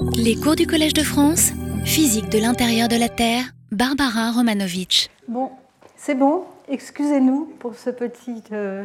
Les 0.00 0.36
cours 0.36 0.54
du 0.54 0.66
Collège 0.66 0.94
de 0.94 1.02
France, 1.02 1.52
physique 1.84 2.28
de 2.28 2.38
l'intérieur 2.38 2.88
de 2.88 2.96
la 2.96 3.08
Terre, 3.08 3.44
Barbara 3.72 4.30
Romanovitch. 4.30 5.08
Bon, 5.26 5.50
c'est 5.96 6.14
bon, 6.14 6.44
excusez-nous 6.68 7.52
pour 7.58 7.74
ce 7.74 7.90
petit 7.90 8.42
euh, 8.52 8.84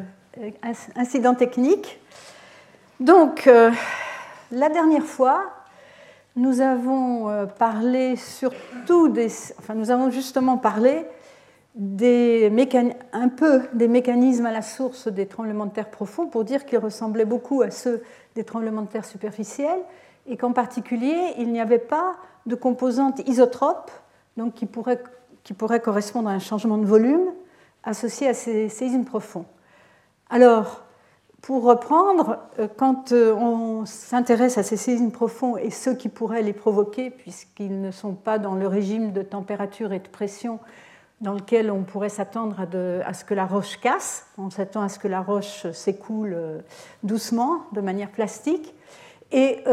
incident 0.95 1.35
technique. 1.35 1.99
Donc, 2.99 3.47
euh, 3.47 3.71
la 4.51 4.69
dernière 4.69 5.03
fois, 5.03 5.51
nous 6.35 6.61
avons 6.61 7.29
euh, 7.29 7.45
parlé 7.45 8.15
surtout 8.15 9.09
des. 9.09 9.27
Enfin, 9.59 9.75
nous 9.75 9.91
avons 9.91 10.09
justement 10.09 10.57
parlé 10.57 11.05
des 11.75 12.51
un 13.13 13.29
peu 13.29 13.61
des 13.73 13.87
mécanismes 13.87 14.45
à 14.45 14.51
la 14.51 14.61
source 14.61 15.07
des 15.07 15.27
tremblements 15.27 15.65
de 15.65 15.73
terre 15.73 15.89
profonds 15.89 16.27
pour 16.27 16.43
dire 16.43 16.65
qu'ils 16.65 16.79
ressemblaient 16.79 17.25
beaucoup 17.25 17.61
à 17.61 17.71
ceux 17.71 18.03
des 18.35 18.43
tremblements 18.43 18.83
de 18.83 18.87
terre 18.87 19.05
superficiels 19.05 19.81
et 20.27 20.37
qu'en 20.37 20.53
particulier, 20.53 21.33
il 21.37 21.51
n'y 21.51 21.61
avait 21.61 21.79
pas 21.79 22.15
de 22.45 22.55
composante 22.55 23.19
isotrope 23.27 23.91
donc 24.37 24.53
qui, 24.53 24.65
pourrait, 24.65 25.01
qui 25.43 25.53
pourrait 25.53 25.81
correspondre 25.81 26.29
à 26.29 26.31
un 26.31 26.39
changement 26.39 26.77
de 26.77 26.85
volume 26.85 27.31
associé 27.83 28.27
à 28.27 28.33
ces 28.33 28.69
séismes 28.69 29.05
profonds. 29.05 29.45
Alors, 30.29 30.83
pour 31.43 31.63
reprendre, 31.63 32.39
euh, 32.57 32.69
quand 32.77 33.11
euh, 33.11 33.33
on 33.33 33.85
s'intéresse 33.85 34.57
à 34.57 34.63
ces 34.63 34.77
séismes 34.77 35.11
profonds 35.11 35.57
et 35.57 35.69
ceux 35.69 35.93
qui 35.93 36.07
pourraient 36.07 36.41
les 36.41 36.53
provoquer, 36.53 37.09
puisqu'ils 37.09 37.81
ne 37.81 37.91
sont 37.91 38.13
pas 38.13 38.39
dans 38.39 38.55
le 38.55 38.65
régime 38.65 39.11
de 39.11 39.21
température 39.21 39.91
et 39.91 39.99
de 39.99 40.07
pression 40.07 40.59
dans 41.19 41.33
lequel 41.33 41.69
on 41.69 41.83
pourrait 41.83 42.09
s'attendre 42.09 42.55
à, 43.05 43.13
ce 43.13 43.25
que 43.25 43.33
la 43.33 43.45
roche 43.45 43.77
casse, 43.79 44.25
on 44.37 44.49
s'attend 44.49 44.81
à 44.81 44.89
ce 44.89 44.99
que 44.99 45.07
la 45.07 45.21
roche 45.21 45.69
s'écoule 45.71 46.33
euh, 46.33 46.59
doucement, 47.03 47.63
de 47.73 47.81
manière 47.81 48.09
plastique. 48.09 48.73
Et, 49.33 49.63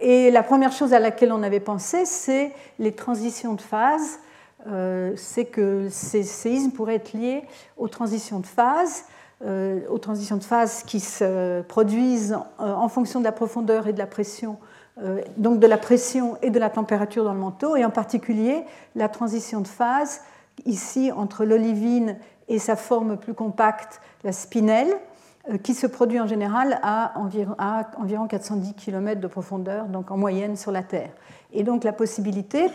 et, 0.00 0.30
la 0.30 0.42
première 0.42 0.72
chose 0.72 0.94
à 0.94 0.98
laquelle 0.98 1.30
on 1.30 1.42
avait 1.42 1.60
pensé, 1.60 2.06
c'est 2.06 2.52
les 2.78 2.92
transitions 2.92 3.52
de 3.52 3.60
phase. 3.60 4.18
c'est 5.16 5.44
que 5.44 5.88
ces 5.90 6.22
séismes 6.22 6.70
pourraient 6.70 6.96
être 6.96 7.12
liés 7.12 7.42
aux 7.76 7.88
transitions 7.88 8.40
de 8.40 8.46
phase 8.46 9.04
euh, 9.44 9.80
aux 9.90 9.98
transitions 9.98 10.38
de 10.38 10.44
phase 10.44 10.82
qui 10.82 10.98
se 10.98 11.60
produisent 11.60 12.38
euh, 12.58 12.72
en 12.72 12.88
fonction 12.88 13.20
de 13.20 13.24
la 13.26 13.32
profondeur 13.32 13.86
et 13.86 13.92
de 13.92 13.98
la 13.98 14.06
pression, 14.06 14.56
euh, 15.02 15.20
donc 15.36 15.60
de 15.60 15.66
la 15.66 15.76
pression 15.76 16.38
et 16.40 16.48
de 16.48 16.58
la 16.58 16.70
température 16.70 17.22
dans 17.22 17.34
le 17.34 17.38
manteau, 17.38 17.76
et 17.76 17.84
en 17.84 17.90
particulier 17.90 18.64
la 18.94 19.10
transition 19.10 19.60
de 19.60 19.68
phase 19.68 20.22
ici 20.64 21.12
entre 21.12 21.44
l'olivine 21.44 22.16
et 22.48 22.58
sa 22.58 22.76
forme 22.76 23.18
plus 23.18 23.34
compacte, 23.34 24.00
la 24.24 24.32
spinelle, 24.32 24.96
qui 25.62 25.74
se 25.74 25.86
produit 25.86 26.20
en 26.20 26.26
général 26.26 26.78
à 26.82 27.12
environ, 27.18 27.54
à 27.58 27.90
environ 27.98 28.26
410 28.26 28.74
km 28.74 29.20
de 29.20 29.26
profondeur, 29.26 29.86
donc 29.86 30.10
en 30.10 30.16
moyenne 30.16 30.56
sur 30.56 30.72
la 30.72 30.82
Terre. 30.82 31.10
Et 31.52 31.62
donc 31.62 31.84
la 31.84 31.92
possibilité, 31.92 32.68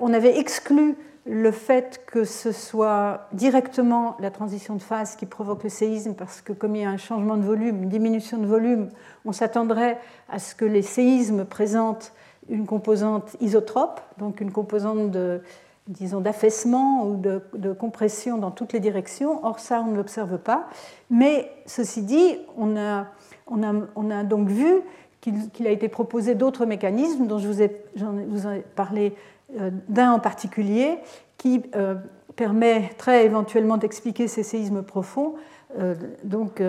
on 0.00 0.12
avait 0.12 0.38
exclu 0.38 0.96
le 1.28 1.50
fait 1.50 2.02
que 2.06 2.24
ce 2.24 2.52
soit 2.52 3.28
directement 3.32 4.16
la 4.18 4.30
transition 4.30 4.74
de 4.74 4.82
phase 4.82 5.14
qui 5.14 5.26
provoque 5.26 5.62
le 5.62 5.68
séisme, 5.68 6.14
parce 6.14 6.40
que 6.40 6.52
comme 6.52 6.74
il 6.74 6.82
y 6.82 6.84
a 6.84 6.90
un 6.90 6.96
changement 6.96 7.36
de 7.36 7.42
volume, 7.42 7.82
une 7.82 7.88
diminution 7.88 8.38
de 8.38 8.46
volume, 8.46 8.88
on 9.24 9.32
s'attendrait 9.32 9.98
à 10.30 10.38
ce 10.38 10.54
que 10.54 10.64
les 10.64 10.82
séismes 10.82 11.44
présentent 11.44 12.12
une 12.48 12.64
composante 12.64 13.36
isotrope, 13.40 14.00
donc 14.16 14.40
une 14.40 14.50
composante 14.50 15.10
de, 15.10 15.42
disons, 15.88 16.20
d'affaissement 16.20 17.06
ou 17.06 17.16
de, 17.16 17.72
compression 17.72 18.38
dans 18.38 18.50
toutes 18.50 18.72
les 18.72 18.80
directions. 18.80 19.44
Or, 19.44 19.58
ça, 19.58 19.82
on 19.86 19.90
ne 19.90 19.96
l'observe 19.96 20.38
pas. 20.38 20.68
Mais 21.10 21.50
ceci 21.66 22.02
dit, 22.02 22.36
on 22.56 22.76
a, 22.76 23.06
on 23.46 23.62
a, 23.62 23.74
on 23.96 24.10
a 24.10 24.22
donc 24.22 24.48
vu 24.48 24.82
qu'il 25.20 25.66
a 25.66 25.70
été 25.70 25.88
proposé 25.88 26.34
d'autres 26.34 26.64
mécanismes 26.64 27.26
dont 27.26 27.38
je 27.38 27.48
vous 27.48 27.62
ai, 27.62 27.82
ai 27.96 28.60
parlé 28.76 29.14
euh, 29.58 29.70
d'un 29.88 30.12
en 30.12 30.20
particulier 30.20 30.98
qui 31.38 31.62
euh, 31.74 31.94
permet 32.36 32.90
très 32.98 33.24
éventuellement 33.24 33.78
d'expliquer 33.78 34.28
ces 34.28 34.42
séismes 34.42 34.82
profonds. 34.82 35.34
Euh, 35.78 35.94
donc, 36.22 36.62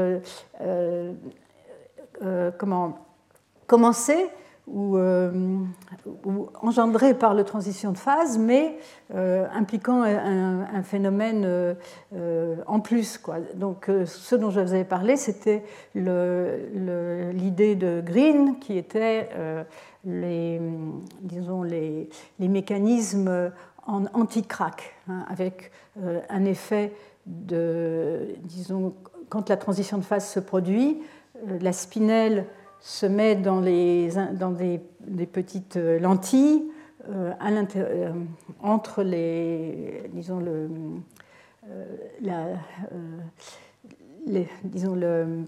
comment 2.58 2.98
commencer 3.68 4.28
ou, 4.72 4.98
ou, 4.98 6.50
engendré 6.62 7.14
par 7.14 7.34
la 7.34 7.44
transition 7.44 7.92
de 7.92 7.98
phase, 7.98 8.38
mais 8.38 8.78
impliquant 9.14 10.04
un, 10.04 10.84
phénomène 10.84 11.76
en 12.68 12.80
plus. 12.80 13.18
Quoi. 13.18 13.38
Donc, 13.56 13.90
ce 14.06 14.36
dont 14.36 14.50
je 14.50 14.60
vous 14.60 14.74
avais 14.74 14.84
parlé, 14.84 15.16
c'était 15.16 15.64
l'idée 15.96 17.76
de 17.76 18.02
Green, 18.06 18.60
qui 18.60 18.78
était 18.78 19.30
les, 20.06 20.62
disons, 21.22 21.64
les, 21.64 22.10
mécanismes 22.40 23.52
en 23.86 24.06
anti-crack, 24.14 24.96
hein, 25.08 25.26
avec 25.28 25.72
euh, 26.02 26.22
un 26.30 26.46
effet 26.46 26.94
de, 27.26 28.36
disons, 28.44 28.94
quand 29.30 29.50
la 29.50 29.58
transition 29.58 29.98
de 29.98 30.04
phase 30.04 30.30
se 30.30 30.40
produit, 30.40 31.02
euh, 31.48 31.58
la 31.60 31.74
spinelle 31.74 32.46
se 32.80 33.06
met 33.06 33.36
dans, 33.36 33.60
les, 33.60 34.10
dans 34.34 34.52
des, 34.52 34.82
des 35.02 35.26
petites 35.26 35.78
euh, 35.78 36.00
lentilles 36.00 36.64
à 37.40 37.50
entre 38.62 39.02
les, 39.02 40.04
disons, 40.14 40.40
le, 40.40 40.70
les, 44.28 44.48
disons 44.64 44.94
le, 44.94 45.46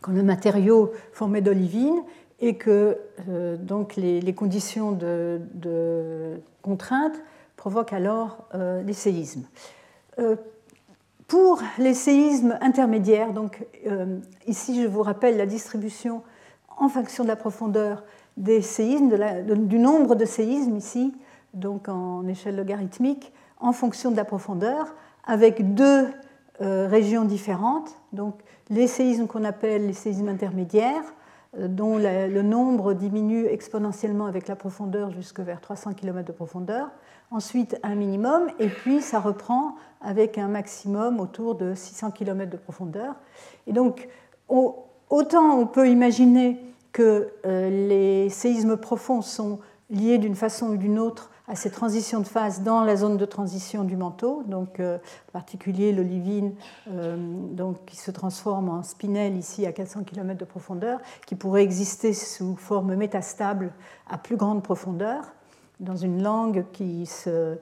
quand 0.00 0.12
le 0.12 0.22
matériau 0.22 0.92
formé 1.12 1.40
d'olivine 1.40 2.02
et 2.40 2.56
que 2.56 2.98
euh, 3.28 3.56
donc 3.56 3.96
les, 3.96 4.34
conditions 4.34 4.92
de, 4.92 5.40
contrainte 6.60 7.14
provoquent 7.56 7.92
alors 7.92 8.44
euh, 8.54 8.82
les 8.82 8.92
séismes. 8.92 9.44
Euh, 10.18 10.36
pour 11.28 11.62
les 11.78 11.94
séismes 11.94 12.58
intermédiaires, 12.60 13.32
donc 13.32 13.64
ici 14.46 14.82
je 14.82 14.86
vous 14.86 15.02
rappelle 15.02 15.38
la 15.38 15.46
distribution 15.46 16.22
en 16.82 16.88
fonction 16.88 17.24
de 17.24 17.28
la 17.28 17.36
profondeur 17.36 18.04
des 18.36 18.62
séismes, 18.62 19.10
du 19.66 19.78
nombre 19.78 20.14
de 20.14 20.24
séismes 20.24 20.76
ici, 20.76 21.14
donc 21.54 21.88
en 21.88 22.26
échelle 22.26 22.56
logarithmique, 22.56 23.32
en 23.60 23.72
fonction 23.72 24.10
de 24.10 24.16
la 24.16 24.24
profondeur, 24.24 24.94
avec 25.24 25.74
deux 25.74 26.08
régions 26.60 27.24
différentes. 27.24 27.96
Donc 28.12 28.34
les 28.70 28.86
séismes 28.86 29.26
qu'on 29.26 29.44
appelle 29.44 29.86
les 29.86 29.92
séismes 29.92 30.28
intermédiaires, 30.28 31.04
euh, 31.58 31.68
dont 31.68 31.98
le 31.98 32.42
nombre 32.42 32.94
diminue 32.94 33.44
exponentiellement 33.46 34.24
avec 34.24 34.48
la 34.48 34.56
profondeur 34.56 35.10
jusque 35.10 35.40
vers 35.40 35.60
300 35.60 35.92
km 35.92 36.26
de 36.26 36.32
profondeur. 36.32 36.90
Ensuite, 37.30 37.78
un 37.82 37.94
minimum, 37.94 38.48
et 38.58 38.68
puis 38.68 39.02
ça 39.02 39.20
reprend 39.20 39.74
avec 40.00 40.38
un 40.38 40.48
maximum 40.48 41.20
autour 41.20 41.54
de 41.54 41.74
600 41.74 42.10
km 42.12 42.50
de 42.50 42.56
profondeur. 42.56 43.14
Et 43.66 43.72
donc, 43.72 44.08
autant 44.48 45.58
on 45.58 45.66
peut 45.66 45.88
imaginer 45.88 46.58
que 46.92 47.32
euh, 47.46 47.70
les 47.70 48.28
séismes 48.28 48.76
profonds 48.76 49.22
sont 49.22 49.58
liés 49.90 50.18
d'une 50.18 50.34
façon 50.34 50.68
ou 50.70 50.76
d'une 50.76 50.98
autre 50.98 51.30
à 51.48 51.54
ces 51.56 51.70
transitions 51.70 52.20
de 52.20 52.26
phase 52.26 52.62
dans 52.62 52.84
la 52.84 52.96
zone 52.96 53.16
de 53.16 53.24
transition 53.24 53.84
du 53.84 53.96
manteau, 53.96 54.42
donc 54.46 54.80
euh, 54.80 54.96
en 55.28 55.32
particulier 55.32 55.92
l'olivine 55.92 56.54
euh, 56.90 57.16
donc, 57.18 57.84
qui 57.84 57.96
se 57.96 58.10
transforme 58.10 58.68
en 58.68 58.82
spinelle 58.82 59.36
ici 59.36 59.66
à 59.66 59.72
400 59.72 60.04
km 60.04 60.38
de 60.38 60.44
profondeur, 60.44 61.00
qui 61.26 61.34
pourrait 61.34 61.62
exister 61.62 62.12
sous 62.12 62.56
forme 62.56 62.94
métastable 62.94 63.72
à 64.08 64.18
plus 64.18 64.36
grande 64.36 64.62
profondeur, 64.62 65.24
dans 65.80 65.96
une 65.96 66.22
langue 66.22 66.64
qui 66.72 67.06
se, 67.06 67.58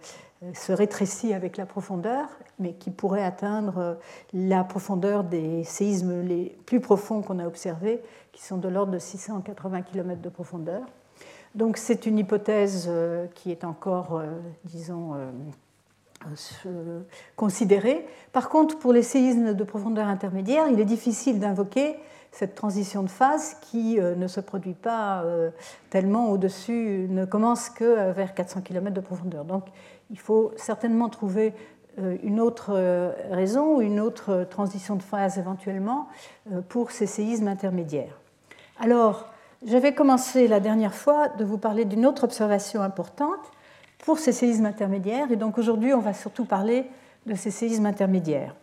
se 0.55 0.73
rétrécit 0.73 1.35
avec 1.35 1.57
la 1.57 1.67
profondeur, 1.67 2.29
mais 2.59 2.73
qui 2.73 2.91
pourrait 2.91 3.25
atteindre 3.25 3.99
la 4.33 4.65
profondeur 4.65 5.25
des 5.25 5.65
séismes 5.65 6.23
les 6.23 6.57
plus 6.67 6.81
profonds 6.81 7.21
qu'on 7.21 7.39
a 7.39 7.47
observés, 7.47 8.01
qui 8.33 8.43
sont 8.43 8.57
de 8.57 8.69
l'ordre 8.69 8.93
de 8.93 8.99
680 8.99 9.83
km 9.83 10.21
de 10.21 10.29
profondeur. 10.29 10.83
Donc 11.55 11.77
c'est 11.77 12.07
une 12.07 12.19
hypothèse 12.19 12.87
euh, 12.89 13.27
qui 13.35 13.51
est 13.51 13.65
encore, 13.65 14.17
euh, 14.17 14.27
disons, 14.65 15.15
euh, 16.67 17.01
considérée. 17.35 18.07
Par 18.33 18.49
contre, 18.49 18.79
pour 18.79 18.93
les 18.93 19.03
séismes 19.03 19.55
de 19.55 19.65
profondeur 19.65 20.07
intermédiaire, 20.07 20.69
il 20.71 20.79
est 20.79 20.85
difficile 20.85 21.41
d'invoquer 21.41 21.97
cette 22.31 22.55
transition 22.55 23.03
de 23.03 23.09
phase 23.09 23.57
qui 23.63 23.99
ne 23.99 24.27
se 24.29 24.39
produit 24.39 24.75
pas 24.75 25.25
tellement 25.89 26.31
au-dessus, 26.31 27.09
ne 27.09 27.25
commence 27.25 27.71
que 27.71 28.13
vers 28.13 28.35
400 28.35 28.61
km 28.61 28.95
de 28.95 29.01
profondeur. 29.01 29.45
Donc 29.45 29.65
il 30.11 30.19
faut 30.19 30.53
certainement 30.57 31.09
trouver 31.09 31.55
une 32.23 32.41
autre 32.41 32.73
raison 33.31 33.77
ou 33.77 33.81
une 33.81 34.01
autre 34.01 34.47
transition 34.49 34.97
de 34.97 35.03
phase 35.03 35.39
éventuellement 35.39 36.09
pour 36.69 36.91
ces 36.91 37.07
séismes 37.07 37.49
intermédiaires. 37.49 38.19
Alors, 38.79 39.27
j'avais 39.67 39.95
commencé 39.95 40.49
la 40.49 40.61
dernière 40.61 40.95
fois 40.95 41.29
de 41.29 41.45
vous 41.45 41.59
parler 41.59 41.85
d'une 41.85 42.07
autre 42.07 42.25
observation 42.25 42.81
importante 42.81 43.51
pour 43.99 44.19
ces 44.19 44.33
séismes 44.33 44.67
intermédiaires, 44.67 45.31
et 45.31 45.37
donc 45.37 45.59
aujourd'hui 45.59 45.93
on 45.93 46.01
va 46.01 46.15
surtout 46.15 46.47
parler 46.47 46.87
de 47.27 47.35
ces 47.35 47.51
séismes 47.51 47.85
intermédiaires, 47.85 48.55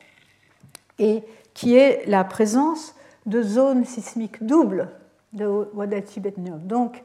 et 0.98 1.24
qui 1.54 1.76
est 1.76 2.08
la 2.08 2.24
présence 2.24 2.96
de 3.28 3.44
zones 3.44 3.86
sismiques 3.86 4.44
doubles 4.44 4.90
de 5.34 5.46
Wadati-Betnev. 5.76 6.66
Donc 6.66 7.04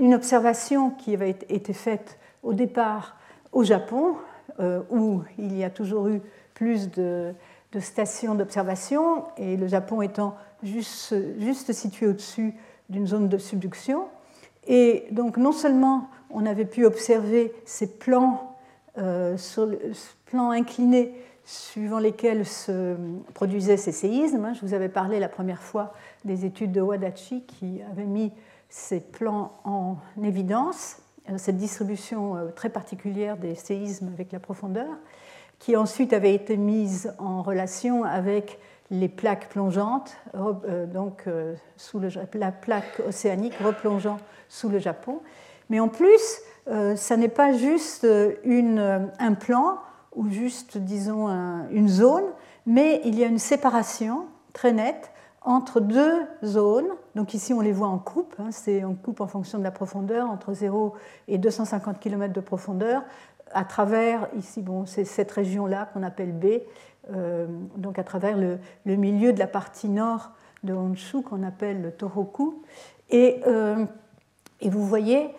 une 0.00 0.14
observation 0.14 0.90
qui 0.90 1.12
avait 1.12 1.36
été 1.50 1.74
faite 1.74 2.18
au 2.42 2.54
départ 2.54 3.16
au 3.54 3.64
Japon, 3.64 4.16
où 4.90 5.22
il 5.38 5.56
y 5.56 5.64
a 5.64 5.70
toujours 5.70 6.08
eu 6.08 6.20
plus 6.54 6.90
de, 6.90 7.34
stations 7.80 8.34
d'observation, 8.34 9.24
et 9.36 9.56
le 9.56 9.66
Japon 9.66 10.02
étant 10.02 10.36
juste, 10.62 11.72
situé 11.72 12.06
au-dessus 12.06 12.54
d'une 12.88 13.06
zone 13.06 13.28
de 13.28 13.38
subduction. 13.38 14.06
Et 14.66 15.06
donc 15.10 15.36
non 15.36 15.52
seulement 15.52 16.08
on 16.30 16.46
avait 16.46 16.64
pu 16.64 16.84
observer 16.84 17.52
ces 17.64 17.86
plans, 17.98 18.56
euh, 18.98 19.36
inclinés 20.32 21.14
suivant 21.44 21.98
lesquels 21.98 22.46
se 22.46 22.96
produisaient 23.34 23.76
ces 23.76 23.92
séismes. 23.92 24.52
Je 24.54 24.60
vous 24.66 24.74
avais 24.74 24.88
parlé 24.88 25.20
la 25.20 25.28
première 25.28 25.62
fois 25.62 25.92
des 26.24 26.44
études 26.44 26.72
de 26.72 26.80
Wadachi 26.80 27.42
qui 27.42 27.82
avaient 27.90 28.04
mis 28.04 28.32
ces 28.68 29.00
plans 29.00 29.52
en 29.64 29.96
évidence, 30.22 30.96
euh, 30.96 31.03
cette 31.36 31.56
distribution 31.56 32.36
euh, 32.36 32.48
très 32.50 32.68
particulière 32.68 33.36
des 33.36 33.54
séismes 33.54 34.10
avec 34.14 34.32
la 34.32 34.40
profondeur, 34.40 34.88
qui 35.58 35.76
ensuite 35.76 36.12
avait 36.12 36.34
été 36.34 36.56
mise 36.56 37.14
en 37.18 37.42
relation 37.42 38.04
avec 38.04 38.58
les 38.90 39.08
plaques 39.08 39.48
plongeantes, 39.48 40.14
donc 40.92 41.26
sous 41.76 42.00
la 42.34 42.52
plaque 42.52 43.00
océanique 43.06 43.54
replongeant 43.64 44.18
sous 44.48 44.68
le 44.68 44.78
Japon. 44.78 45.20
Mais 45.70 45.80
en 45.80 45.88
plus, 45.88 46.40
euh, 46.68 46.96
ça 46.96 47.16
n'est 47.16 47.28
pas 47.28 47.52
juste 47.52 48.06
une, 48.44 49.10
un 49.18 49.34
plan 49.34 49.78
ou 50.14 50.28
juste, 50.30 50.78
disons, 50.78 51.28
une 51.70 51.88
zone, 51.88 52.24
mais 52.66 53.00
il 53.04 53.18
y 53.18 53.24
a 53.24 53.26
une 53.26 53.38
séparation 53.38 54.26
très 54.52 54.72
nette 54.72 55.10
entre 55.44 55.80
deux 55.80 56.22
zones. 56.42 56.88
Donc 57.14 57.34
ici, 57.34 57.52
on 57.52 57.60
les 57.60 57.72
voit 57.72 57.88
en 57.88 57.98
coupe. 57.98 58.34
Hein, 58.38 58.50
c'est 58.50 58.82
en 58.82 58.94
coupe 58.94 59.20
en 59.20 59.26
fonction 59.26 59.58
de 59.58 59.64
la 59.64 59.70
profondeur, 59.70 60.28
entre 60.30 60.52
0 60.52 60.94
et 61.28 61.38
250 61.38 62.00
km 62.00 62.32
de 62.32 62.40
profondeur, 62.40 63.02
à 63.52 63.64
travers, 63.64 64.28
ici, 64.36 64.62
bon, 64.62 64.84
c'est 64.86 65.04
cette 65.04 65.30
région-là 65.30 65.88
qu'on 65.92 66.02
appelle 66.02 66.32
B, 66.32 66.46
euh, 67.12 67.46
donc 67.76 67.98
à 67.98 68.04
travers 68.04 68.36
le, 68.36 68.58
milieu 68.84 69.32
de 69.32 69.38
la 69.38 69.46
partie 69.46 69.88
nord 69.88 70.30
de 70.64 70.72
Honshu 70.72 71.22
qu'on 71.22 71.42
appelle 71.42 71.82
le 71.82 71.92
Tohoku. 71.92 72.62
Et, 73.10 73.40
euh, 73.46 73.84
et 74.60 74.70
vous 74.70 74.84
voyez 74.84 75.30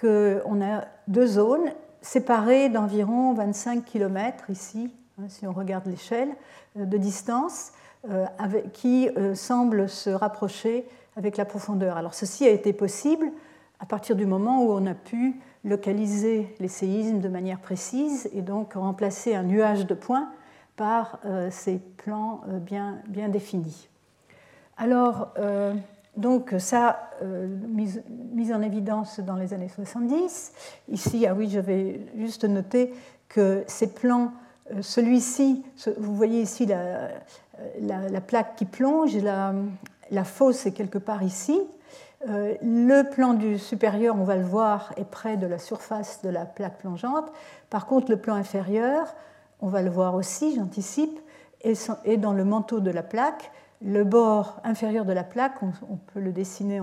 qu'on 0.00 0.62
a 0.62 0.84
deux 1.08 1.26
zones 1.26 1.72
séparées 2.00 2.68
d'environ 2.68 3.34
25 3.34 3.84
km 3.84 4.50
ici, 4.50 4.90
hein, 5.20 5.24
si 5.28 5.46
on 5.46 5.52
regarde 5.52 5.86
l'échelle 5.86 6.30
euh, 6.78 6.84
de 6.84 6.96
distance, 6.96 7.72
euh, 8.08 8.26
qui 8.72 9.08
euh, 9.08 9.34
semblent 9.34 9.88
se 9.88 10.10
rapprocher 10.10 10.86
avec 11.16 11.36
la 11.36 11.44
profondeur. 11.44 11.96
Alors 11.96 12.14
ceci 12.14 12.46
a 12.46 12.50
été 12.50 12.72
possible 12.72 13.26
à 13.80 13.86
partir 13.86 14.16
du 14.16 14.26
moment 14.26 14.62
où 14.62 14.72
on 14.72 14.86
a 14.86 14.94
pu 14.94 15.40
localiser 15.64 16.54
les 16.60 16.68
séismes 16.68 17.20
de 17.20 17.28
manière 17.28 17.60
précise 17.60 18.28
et 18.32 18.42
donc 18.42 18.74
remplacer 18.74 19.34
un 19.34 19.42
nuage 19.42 19.86
de 19.86 19.94
points 19.94 20.30
par 20.76 21.18
ces 21.50 21.78
plans 21.96 22.42
bien, 22.46 22.98
bien 23.08 23.28
définis. 23.28 23.88
Alors, 24.76 25.32
donc 26.18 26.52
ça, 26.58 27.10
euh, 27.22 27.46
mise, 27.68 28.52
en 28.52 28.60
évidence 28.60 29.20
dans 29.20 29.36
les 29.36 29.54
années 29.54 29.68
70. 29.68 30.52
Ici, 30.88 31.26
ah 31.26 31.34
oui, 31.34 31.48
je 31.48 31.60
vais 31.60 32.00
juste 32.16 32.44
noter 32.44 32.92
que 33.28 33.62
ces 33.68 33.92
plans, 33.94 34.32
euh, 34.72 34.82
celui-ci, 34.82 35.64
vous 35.96 36.16
voyez 36.16 36.42
ici 36.42 36.66
la, 36.66 37.10
la, 37.80 38.20
plaque 38.20 38.56
qui 38.56 38.64
plonge, 38.64 39.16
la, 39.16 40.24
fosse 40.24 40.66
est 40.66 40.72
quelque 40.72 40.98
part 40.98 41.22
ici. 41.22 41.60
Euh, 42.28 42.54
le 42.62 43.02
plan 43.04 43.34
du 43.34 43.58
supérieur, 43.58 44.16
on 44.18 44.24
va 44.24 44.36
le 44.36 44.44
voir, 44.44 44.92
est 44.96 45.04
près 45.04 45.36
de 45.36 45.46
la 45.46 45.58
surface 45.58 46.22
de 46.22 46.28
la 46.28 46.44
plaque 46.44 46.78
plongeante. 46.78 47.30
Par 47.70 47.86
contre, 47.86 48.10
le 48.10 48.16
plan 48.16 48.34
inférieur, 48.34 49.14
on 49.60 49.68
va 49.68 49.82
le 49.82 49.90
voir 49.90 50.14
aussi, 50.14 50.54
j'anticipe, 50.56 51.18
est 51.62 52.16
dans 52.16 52.32
le 52.32 52.44
manteau 52.44 52.80
de 52.80 52.90
la 52.90 53.02
plaque 53.02 53.50
le 53.82 54.04
bord 54.04 54.60
inférieur 54.64 55.04
de 55.04 55.12
la 55.12 55.24
plaque, 55.24 55.62
on, 55.62 55.96
peut 55.96 56.20
le 56.20 56.32
dessiner, 56.32 56.80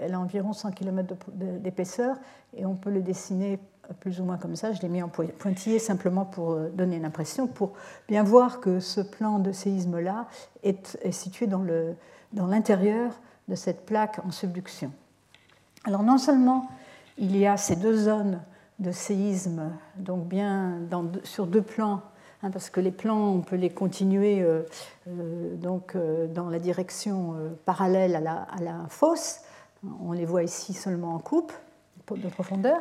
elle 0.00 0.14
a 0.14 0.20
environ 0.20 0.52
100 0.52 0.72
km 0.72 1.14
d'épaisseur, 1.32 2.16
et 2.54 2.66
on 2.66 2.74
peut 2.74 2.90
le 2.90 3.02
dessiner 3.02 3.58
plus 4.00 4.20
ou 4.20 4.24
moins 4.24 4.36
comme 4.36 4.56
ça. 4.56 4.72
Je 4.72 4.80
l'ai 4.82 4.88
mis 4.88 5.02
en 5.02 5.08
pointillé 5.08 5.78
simplement 5.78 6.24
pour 6.24 6.52
euh, 6.52 6.68
donner 6.70 6.96
une 6.96 7.04
impression, 7.04 7.46
pour 7.46 7.72
bien 8.08 8.22
voir 8.22 8.60
que 8.60 8.80
ce 8.80 9.00
plan 9.00 9.38
de 9.38 9.52
séisme-là 9.52 10.26
est, 10.62 10.96
situé 11.12 11.46
dans 11.46 12.46
l'intérieur 12.46 13.12
de 13.48 13.54
cette 13.54 13.84
plaque 13.86 14.20
en 14.26 14.30
subduction. 14.30 14.90
Alors 15.84 16.02
non 16.02 16.18
seulement 16.18 16.68
il 17.18 17.36
y 17.36 17.46
a 17.46 17.56
ces 17.56 17.76
deux 17.76 17.96
zones 17.96 18.40
de 18.80 18.90
séisme, 18.90 19.70
donc 19.96 20.26
bien 20.26 20.80
sur 21.22 21.46
deux 21.46 21.62
plans 21.62 22.02
Hein, 22.44 22.50
parce 22.50 22.68
que 22.68 22.80
les 22.80 22.90
plans, 22.90 23.32
on 23.32 23.40
peut 23.40 23.56
les 23.56 23.70
continuer 23.70 24.42
euh, 24.42 24.62
euh, 25.08 25.56
donc, 25.56 25.96
dans 26.34 26.50
la 26.50 26.58
direction 26.58 27.36
parallèle 27.64 28.16
à 28.16 28.60
la, 28.60 28.84
fosse. 28.88 29.40
On 30.02 30.12
les 30.12 30.26
voit 30.26 30.42
ici 30.42 30.74
seulement 30.74 31.14
en 31.14 31.18
coupe 31.18 31.52
de 32.10 32.28
profondeur. 32.28 32.80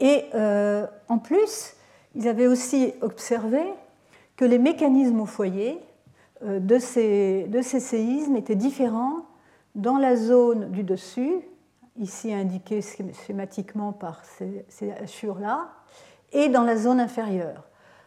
Et 0.00 0.24
en 1.08 1.18
plus, 1.18 1.74
ils 2.14 2.28
avaient 2.28 2.46
aussi 2.46 2.92
observé 3.00 3.62
que 4.36 4.44
les 4.44 4.58
mécanismes 4.58 5.20
au 5.20 5.26
foyer 5.26 5.78
de 6.44 6.78
ces, 6.78 7.46
de 7.48 7.62
ces 7.62 7.80
séismes 7.80 8.36
étaient 8.36 8.56
différents 8.56 9.26
dans 9.74 9.96
la 9.96 10.16
zone 10.16 10.70
du 10.70 10.82
dessus, 10.82 11.40
ici 11.96 12.32
indiquée 12.32 12.80
schématiquement 13.26 13.92
par 13.92 14.24
ces, 14.24 14.64
ces 14.68 14.92
hachures-là, 14.92 15.68
et 16.32 16.48
dans 16.48 16.64
la 16.64 16.76
zone 16.76 17.00
inférieure. 17.00 17.64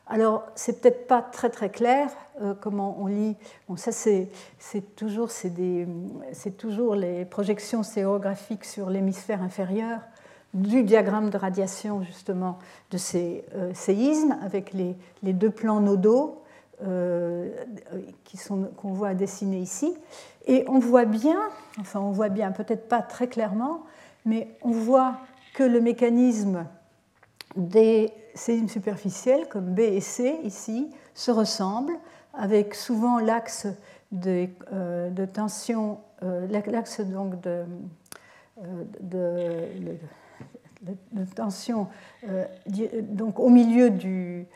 Alors, 0.09 0.45
c'est 0.55 0.81
peut-être 0.81 1.07
pas 1.07 1.21
très 1.21 1.49
très 1.49 1.69
clair 1.69 2.09
euh, 2.41 2.53
comment 2.53 2.97
on 2.99 3.07
lit. 3.07 3.35
Bon, 3.67 3.75
ça, 3.75 3.91
c'est 3.91 4.29
toujours, 4.95 5.29
toujours, 6.57 6.95
les 6.95 7.25
projections 7.25 7.83
stéréographiques 7.83 8.63
sur 8.63 8.89
l'hémisphère 8.89 9.41
inférieur 9.41 9.99
du 10.57 10.83
diagramme 10.83 11.29
de 11.29 11.37
radiation 11.37 12.01
justement 12.03 12.57
de 12.91 12.97
ces 12.97 13.45
euh, 13.55 13.71
séismes 13.73 14.37
avec 14.43 14.73
les, 14.73 14.95
deux 15.21 15.51
plans 15.51 15.79
nodaux 15.79 16.41
euh, 16.83 17.49
qu'on 18.45 18.93
voit 18.93 19.13
dessiner 19.13 19.59
ici. 19.59 19.93
Et 20.47 20.65
on 20.67 20.79
voit 20.79 21.05
bien, 21.05 21.39
enfin 21.79 21.99
on 21.99 22.11
voit 22.11 22.29
bien, 22.29 22.51
peut-être 22.51 22.87
pas 22.87 23.01
très 23.01 23.27
clairement, 23.27 23.83
mais 24.25 24.47
on 24.61 24.71
voit 24.71 25.17
que 25.53 25.63
le 25.63 25.81
mécanisme 25.81 26.65
des 27.55 28.11
séismes 28.33 28.67
superficiels 28.67 29.47
comme 29.49 29.73
B 29.73 29.79
et 29.79 30.01
C 30.01 30.39
ici 30.43 30.89
se 31.13 31.31
ressemblent 31.31 31.97
avec 32.33 32.75
souvent 32.75 33.19
l'axe 33.19 33.67
de, 34.11 34.47
euh, 34.73 35.25
tension, 35.27 35.99
l'axe 36.21 37.01
donc 37.01 37.41
de, 37.41 37.65
tension 41.35 41.87
donc 43.09 43.39
au 43.39 43.49
milieu 43.49 43.89
du, 43.89 44.47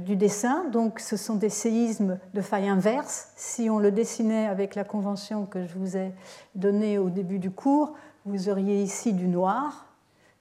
du, 0.00 0.16
dessin. 0.16 0.64
Donc 0.70 1.00
ce 1.00 1.16
sont 1.16 1.36
des 1.36 1.48
séismes 1.48 2.18
de 2.34 2.40
faille 2.40 2.68
inverse. 2.68 3.32
Si 3.36 3.70
on 3.70 3.78
le 3.78 3.90
dessinait 3.90 4.46
avec 4.46 4.74
la 4.74 4.84
convention 4.84 5.46
que 5.46 5.66
je 5.66 5.78
vous 5.78 5.96
ai 5.96 6.12
donnée 6.54 6.98
au 6.98 7.10
début 7.10 7.38
du 7.38 7.50
cours, 7.50 7.94
vous 8.24 8.48
auriez 8.48 8.82
ici 8.82 9.12
du 9.12 9.28
noir 9.28 9.86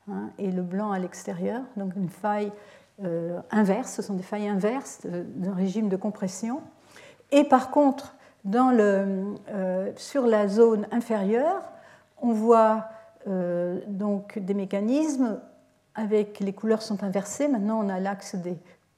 hein, 0.10 0.30
et 0.38 0.52
le 0.52 0.62
blanc 0.62 0.92
à 0.92 1.00
l'extérieur, 1.00 1.62
donc 1.78 1.96
une 1.96 2.10
faille 2.10 2.52
euh, 3.04 3.40
inverses, 3.52 3.94
ce 3.94 4.02
sont 4.02 4.16
des 4.16 4.24
failles 4.24 4.48
inverses 4.48 5.02
d'un 5.06 5.54
régime 5.54 5.88
de 5.88 5.96
compression. 5.96 6.62
Et 7.32 7.44
par 7.44 7.70
contre, 7.72 8.16
dans 8.44 8.72
le, 8.72 9.36
euh, 9.50 9.92
sur 9.96 10.26
la 10.26 10.48
zone 10.48 10.88
inférieure, 10.92 11.62
on 12.22 12.32
voit 12.32 12.86
euh, 13.28 13.80
donc 13.88 14.40
des 14.40 14.54
mécanismes 14.54 15.40
avec 15.96 16.40
les 16.40 16.54
couleurs 16.54 16.82
sont 16.82 17.04
inversées. 17.04 17.48
Maintenant, 17.48 17.84
on 17.84 17.90
a 17.90 18.00
l'axe 18.00 18.36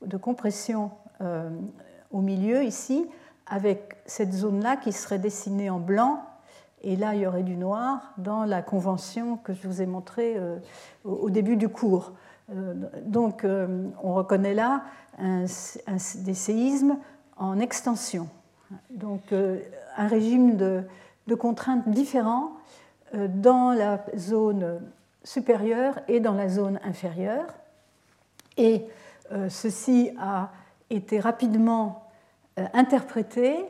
de 0.01 0.17
compression 0.17 0.91
au 2.11 2.21
milieu 2.21 2.63
ici, 2.63 3.05
avec 3.45 3.97
cette 4.05 4.33
zone-là 4.33 4.77
qui 4.77 4.93
serait 4.93 5.19
dessinée 5.19 5.69
en 5.69 5.79
blanc, 5.79 6.23
et 6.81 6.95
là, 6.95 7.13
il 7.15 7.21
y 7.21 7.27
aurait 7.27 7.43
du 7.43 7.57
noir 7.57 8.13
dans 8.17 8.45
la 8.45 8.61
convention 8.61 9.37
que 9.37 9.53
je 9.53 9.67
vous 9.67 9.81
ai 9.81 9.85
montrée 9.85 10.37
au 11.03 11.29
début 11.29 11.57
du 11.57 11.67
cours. 11.67 12.13
Euh, 12.51 12.73
donc, 13.05 13.43
euh, 13.43 13.87
on 14.01 14.13
reconnaît 14.13 14.53
là 14.53 14.83
des 15.19 16.33
séismes 16.33 16.97
en 17.37 17.59
extension. 17.59 18.27
Donc, 18.89 19.31
euh, 19.31 19.59
un 19.97 20.07
régime 20.07 20.55
de, 20.55 20.83
contraintes 21.35 21.87
différents 21.89 22.53
dans 23.13 23.71
la 23.71 24.03
zone 24.17 24.81
supérieure 25.23 25.99
et 26.07 26.19
dans 26.19 26.33
la 26.33 26.49
zone 26.49 26.79
inférieure. 26.83 27.47
Et 28.57 28.85
ceci 29.49 30.11
a 30.19 30.51
été 30.89 31.19
rapidement 31.19 32.03
interprété 32.73 33.65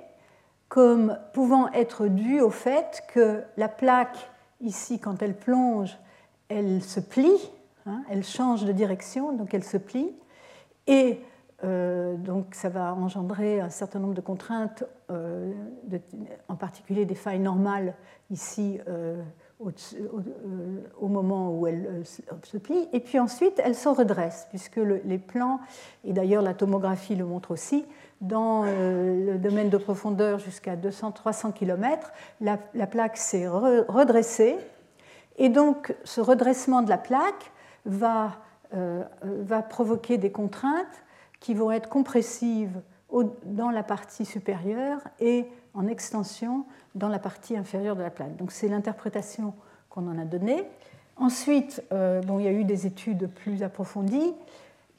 comme 0.68 1.18
pouvant 1.34 1.72
être 1.72 2.08
dû 2.08 2.40
au 2.42 2.52
fait 2.52 3.04
que 3.14 3.44
la 3.58 3.68
plaque, 3.68 4.30
ici, 4.62 5.00
quand 5.00 5.22
elle 5.22 5.36
plonge, 5.36 5.98
elle 6.48 6.84
se 6.84 7.00
plie, 7.00 7.52
hein, 7.86 8.04
elle 8.10 8.24
change 8.24 8.66
de 8.66 8.72
direction, 8.72 9.34
donc 9.34 9.54
elle 9.54 9.64
se 9.64 9.78
plie, 9.78 10.12
et 10.86 11.22
euh, 11.66 12.16
donc 12.16 12.56
ça 12.56 12.70
va 12.70 12.94
engendrer 12.94 13.60
un 13.60 13.70
certain 13.70 14.00
nombre 14.00 14.14
de 14.14 14.22
contraintes, 14.22 14.86
euh, 15.12 15.52
en 16.48 16.56
particulier 16.56 17.06
des 17.06 17.16
failles 17.16 17.40
normales 17.40 17.96
ici 18.32 18.80
euh, 18.88 19.22
au, 19.60 21.08
moment 21.10 21.52
où 21.52 21.68
elle 21.68 22.04
se 22.44 22.58
plie. 22.58 22.88
Et 22.94 23.02
puis 23.02 23.20
ensuite, 23.20 23.60
elle 23.62 23.76
se 23.76 23.90
redresse, 23.90 24.48
puisque 24.50 24.80
les 25.04 25.18
plans, 25.18 25.60
et 26.06 26.14
d'ailleurs 26.14 26.42
la 26.42 26.54
tomographie 26.54 27.16
le 27.16 27.26
montre 27.26 27.52
aussi, 27.52 27.86
dans 28.22 28.64
le 28.64 29.38
domaine 29.38 29.70
de 29.70 29.78
profondeur 29.78 30.40
jusqu'à 30.40 30.78
200-300 30.78 31.52
km, 31.52 32.14
la, 32.40 32.58
plaque 32.88 33.18
s'est 33.18 33.48
redressée. 33.50 34.56
Et 35.38 35.50
donc 35.50 35.94
ce 36.06 36.22
redressement 36.22 36.82
de 36.82 36.90
la 36.90 36.98
plaque 36.98 37.52
va 37.86 38.38
provoquer 39.70 40.18
des 40.18 40.32
contraintes 40.32 41.04
qui 41.40 41.54
vont 41.54 41.72
être 41.72 41.90
compressives 41.90 42.82
dans 43.46 43.72
la 43.72 43.84
partie 43.84 44.26
supérieure 44.26 45.00
et 45.20 45.46
en 45.74 45.88
extension 45.88 46.66
dans 46.96 47.10
la 47.10 47.20
partie 47.20 47.58
inférieure 47.58 47.96
de 47.96 48.02
la 48.02 48.10
plaque. 48.10 48.36
Donc 48.38 48.52
c'est 48.52 48.68
l'interprétation 48.68 49.54
qu'on 49.90 50.08
en 50.08 50.18
a 50.20 50.26
donnée. 50.26 50.64
Ensuite, 51.18 51.84
euh, 51.92 52.22
bon, 52.22 52.40
il 52.40 52.46
y 52.46 52.48
a 52.48 52.52
eu 52.52 52.64
des 52.64 52.86
études 52.86 53.30
plus 53.30 53.64
approfondies 53.64 54.34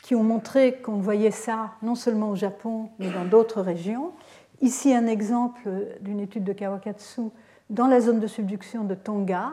qui 0.02 0.14
ont 0.14 0.22
montré 0.22 0.80
qu'on 0.80 1.00
voyait 1.00 1.30
ça 1.30 1.72
non 1.82 1.94
seulement 1.94 2.30
au 2.30 2.36
Japon, 2.36 2.90
mais 2.98 3.10
dans 3.10 3.24
d'autres 3.24 3.60
régions. 3.60 4.12
Ici, 4.60 4.94
un 4.94 5.06
exemple 5.06 5.68
d'une 6.00 6.20
étude 6.20 6.44
de 6.44 6.52
Kawakatsu 6.52 7.22
dans 7.70 7.86
la 7.86 8.00
zone 8.00 8.20
de 8.20 8.26
subduction 8.26 8.84
de 8.84 8.94
Tonga. 8.94 9.52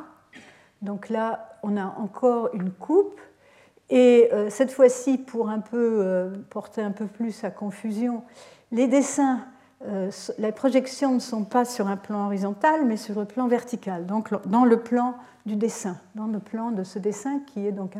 Donc 0.82 1.10
là, 1.10 1.58
on 1.64 1.78
a 1.78 1.86
encore 1.98 2.50
une 2.54 2.72
coupe 2.72 3.20
et 3.90 4.30
euh, 4.34 4.50
cette 4.50 4.72
fois-ci, 4.72 5.18
pour 5.18 5.50
euh, 5.74 6.30
porter 6.50 6.82
un 6.82 6.92
peu 6.92 7.06
plus 7.06 7.44
à 7.44 7.50
confusion, 7.50 8.24
les 8.72 8.88
dessins, 8.88 9.40
euh, 9.86 10.12
les 10.40 10.52
projections 10.52 11.14
ne 11.14 11.20
sont 11.20 11.46
pas 11.46 11.64
sur 11.64 11.88
un 11.88 11.96
plan 11.96 12.26
horizontal, 12.26 12.86
mais 12.86 12.98
sur 12.98 13.18
le 13.20 13.26
plan 13.26 13.48
vertical, 13.48 14.06
donc 14.06 14.30
dans 14.48 14.66
le 14.66 14.82
plan 14.82 15.16
du 15.46 15.56
dessin, 15.56 15.96
dans 16.16 16.28
le 16.28 16.40
plan 16.40 16.72
de 16.72 16.84
ce 16.84 17.00
dessin 17.00 17.40
qui 17.48 17.66
est 17.66 17.72
donc 17.72 17.94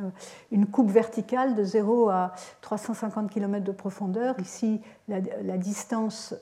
une 0.52 0.66
coupe 0.66 0.90
verticale 0.90 1.56
de 1.56 1.64
0 1.64 2.10
à 2.10 2.34
350 2.60 3.30
km 3.30 3.64
de 3.64 3.72
profondeur. 3.72 4.38
Ici, 4.42 4.82
la, 5.08 5.22
distance 5.58 6.36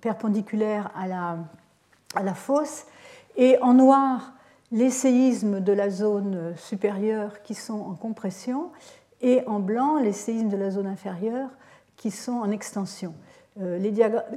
perpendiculaire 0.00 0.92
à 0.94 1.08
la, 1.08 1.38
à 2.14 2.22
la 2.22 2.34
fosse. 2.34 2.86
Et 3.36 3.58
en 3.60 3.74
noir, 3.74 4.35
les 4.72 4.90
séismes 4.90 5.60
de 5.60 5.72
la 5.72 5.90
zone 5.90 6.54
supérieure 6.56 7.42
qui 7.42 7.54
sont 7.54 7.80
en 7.80 7.94
compression 7.94 8.70
et 9.20 9.42
en 9.46 9.60
blanc 9.60 9.98
les 9.98 10.12
séismes 10.12 10.48
de 10.48 10.56
la 10.56 10.70
zone 10.70 10.86
inférieure 10.86 11.50
qui 11.96 12.10
sont 12.10 12.32
en 12.32 12.50
extension. 12.50 13.14
Euh, 13.58 13.78
les 13.78 13.90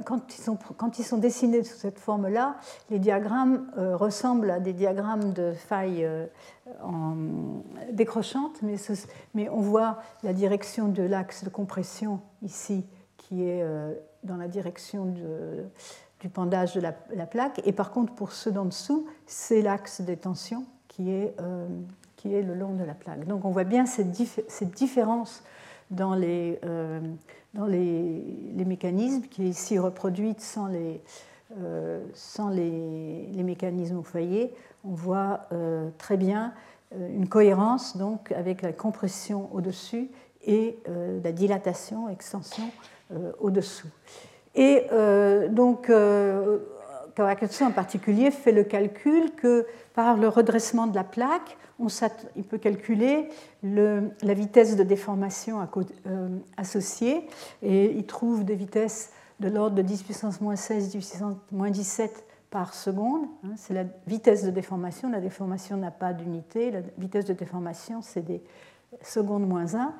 quand, 0.06 0.34
ils 0.34 0.40
sont, 0.40 0.56
quand, 0.78 0.98
ils 0.98 1.04
sont, 1.04 1.18
dessinés 1.18 1.62
sous 1.62 1.76
cette 1.76 1.98
forme-là, 1.98 2.56
les 2.88 2.98
diagrammes 2.98 3.70
euh, 3.76 3.94
ressemblent 3.94 4.50
à 4.50 4.60
des 4.60 4.72
diagrammes 4.72 5.34
de 5.34 5.52
failles 5.52 6.06
euh, 6.06 6.26
décrochantes, 7.92 8.62
mais, 8.62 8.76
mais, 9.34 9.50
on 9.50 9.60
voit 9.60 9.98
la 10.22 10.32
direction 10.32 10.88
de 10.88 11.02
l'axe 11.02 11.44
de 11.44 11.50
compression 11.50 12.20
ici, 12.42 12.86
qui 13.18 13.44
est 13.44 13.62
dans 14.24 14.36
la 14.36 14.48
direction 14.48 15.04
de, 15.04 15.66
du 16.20 16.28
pendage 16.28 16.74
de 16.74 16.80
la, 16.80 16.92
plaque. 17.26 17.60
Et 17.64 17.72
par 17.72 17.90
contre, 17.90 18.14
pour 18.14 18.32
ceux 18.32 18.52
d'en 18.52 18.66
dessous, 18.66 19.06
c'est 19.26 19.62
l'axe 19.62 20.00
des 20.02 20.16
tensions 20.16 20.64
qui 20.88 21.10
est, 21.10 21.34
euh, 21.40 21.66
qui 22.16 22.34
est 22.34 22.42
le 22.42 22.54
long 22.54 22.74
de 22.74 22.84
la 22.84 22.94
plaque. 22.94 23.26
Donc 23.26 23.44
on 23.44 23.50
voit 23.50 23.64
bien 23.64 23.86
cette, 23.86 24.10
différence 24.10 25.42
dans, 25.90 26.14
les, 26.14 26.60
euh, 26.64 27.00
les, 27.66 28.64
mécanismes 28.66 29.22
qui 29.22 29.44
est 29.44 29.48
ici 29.48 29.78
reproduite 29.78 30.40
sans 30.42 30.66
les, 30.66 31.00
euh, 31.58 32.04
mécanismes 33.42 33.98
au 33.98 34.02
foyer. 34.02 34.54
On 34.84 34.92
voit 34.92 35.48
très 35.98 36.16
bien 36.16 36.54
une 36.92 37.28
cohérence 37.28 37.96
donc 37.98 38.32
avec 38.32 38.62
la 38.62 38.72
compression 38.72 39.48
au-dessus 39.52 40.08
et 40.46 40.78
la 41.22 41.32
dilatation, 41.32 42.08
extension 42.08 42.64
au-dessous. 43.40 43.88
Et 44.54 44.86
euh, 44.92 45.48
donc, 45.48 45.90
euh, 45.90 46.58
Kawakatsu 47.14 47.64
en 47.64 47.70
particulier 47.70 48.30
fait 48.30 48.52
le 48.52 48.64
calcul 48.64 49.30
que 49.32 49.66
par 49.94 50.16
le 50.16 50.28
redressement 50.28 50.86
de 50.86 50.94
la 50.94 51.04
plaque, 51.04 51.56
on 51.78 51.88
il 52.36 52.44
peut 52.44 52.58
calculer 52.58 53.28
le, 53.62 54.10
la 54.22 54.34
vitesse 54.34 54.76
de 54.76 54.82
déformation 54.82 55.66
euh, 56.06 56.28
associée 56.56 57.26
et 57.62 57.90
il 57.92 58.04
trouve 58.04 58.44
des 58.44 58.54
vitesses 58.54 59.12
de 59.40 59.48
l'ordre 59.48 59.76
de 59.76 59.82
10 59.82 60.02
puissance 60.02 60.40
moins 60.42 60.56
16, 60.56 60.90
10 60.90 60.90
puissance 60.90 61.36
moins 61.50 61.70
17 61.70 62.24
par 62.50 62.74
seconde. 62.74 63.22
Hein, 63.44 63.52
c'est 63.56 63.72
la 63.72 63.84
vitesse 64.06 64.44
de 64.44 64.50
déformation. 64.50 65.10
La 65.10 65.20
déformation 65.20 65.78
n'a 65.78 65.90
pas 65.90 66.12
d'unité. 66.12 66.70
La 66.70 66.80
vitesse 66.98 67.24
de 67.24 67.32
déformation, 67.32 68.02
c'est 68.02 68.24
des 68.24 68.42
secondes 69.02 69.48
moins 69.48 69.74
1 69.74 69.94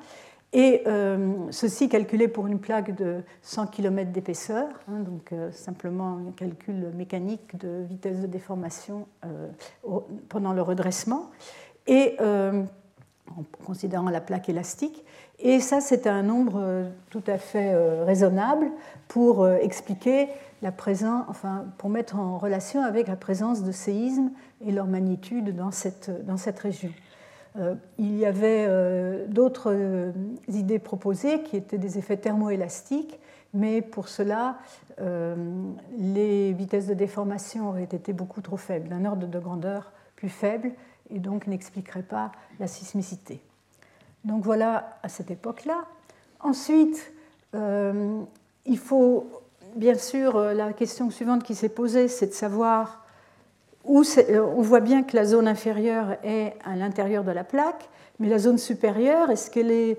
et 0.53 0.83
euh, 0.85 1.33
ceci 1.51 1.87
calculé 1.87 2.27
pour 2.27 2.47
une 2.47 2.59
plaque 2.59 2.93
de 2.95 3.23
100 3.41 3.67
km 3.67 4.11
d'épaisseur, 4.11 4.67
hein, 4.89 4.99
donc 4.99 5.31
euh, 5.31 5.49
simplement 5.51 6.17
un 6.27 6.31
calcul 6.31 6.91
mécanique 6.93 7.57
de 7.57 7.85
vitesse 7.89 8.19
de 8.19 8.27
déformation 8.27 9.07
euh, 9.25 9.47
pendant 10.27 10.51
le 10.51 10.61
redressement, 10.61 11.31
et 11.87 12.17
en 12.19 13.43
considérant 13.65 14.09
la 14.09 14.21
plaque 14.21 14.49
élastique. 14.49 15.03
Et 15.39 15.59
ça, 15.59 15.81
c'est 15.81 16.05
un 16.05 16.21
nombre 16.21 16.85
tout 17.09 17.23
à 17.25 17.39
fait 17.39 17.75
raisonnable 18.03 18.69
pour 19.07 19.47
expliquer 19.47 20.27
la 20.61 20.71
présence, 20.71 21.25
enfin, 21.27 21.65
pour 21.79 21.89
mettre 21.89 22.17
en 22.17 22.37
relation 22.37 22.83
avec 22.83 23.07
la 23.07 23.15
présence 23.15 23.63
de 23.63 23.71
séismes 23.71 24.29
et 24.65 24.71
leur 24.71 24.85
magnitude 24.85 25.55
dans 25.55 25.71
cette, 25.71 26.11
dans 26.25 26.37
cette 26.37 26.59
région. 26.59 26.91
Euh, 27.57 27.75
il 27.97 28.17
y 28.17 28.25
avait 28.25 28.65
euh, 28.67 29.25
d'autres 29.27 29.73
euh, 29.73 30.11
idées 30.47 30.79
proposées 30.79 31.43
qui 31.43 31.57
étaient 31.57 31.77
des 31.77 31.97
effets 31.97 32.17
thermoélastiques, 32.17 33.19
mais 33.53 33.81
pour 33.81 34.07
cela, 34.07 34.57
les 35.97 36.53
vitesses 36.53 36.85
de 36.85 36.93
déformation 36.93 37.69
auraient 37.69 37.83
été 37.83 38.13
beaucoup 38.13 38.39
trop 38.39 38.55
faibles, 38.55 38.87
d'un 38.87 39.03
ordre 39.03 39.27
de 39.27 39.39
grandeur 39.39 39.91
plus 40.15 40.29
faible, 40.29 40.71
et 41.09 41.19
donc 41.19 41.47
n'expliqueraient 41.47 42.03
pas 42.03 42.31
la 42.59 42.67
sismicité. 42.67 43.41
Donc 44.23 44.43
voilà 44.43 44.99
à 45.01 45.09
cette 45.09 45.31
époque-là. 45.31 45.85
Ensuite, 46.39 47.11
il 47.53 48.77
faut, 48.77 49.27
bien 49.75 49.95
sûr, 49.95 50.39
la 50.39 50.71
question 50.71 51.09
suivante 51.09 51.43
qui 51.43 51.55
s'est 51.55 51.67
posée, 51.67 52.07
c'est 52.07 52.27
de 52.27 52.33
savoir 52.33 53.03
euh, 53.85 54.45
on 54.55 54.61
voit 54.61 54.79
bien 54.79 55.03
que 55.03 55.15
la 55.15 55.25
zone 55.25 55.47
inférieure 55.47 56.17
est 56.23 56.53
à 56.63 56.75
l'intérieur 56.75 57.23
de 57.23 57.31
la 57.31 57.43
plaque, 57.43 57.89
mais 58.19 58.29
la 58.29 58.39
zone 58.39 58.57
supérieure, 58.57 59.29
est-ce 59.31 59.49
qu'elle 59.49 59.71
est 59.71 59.97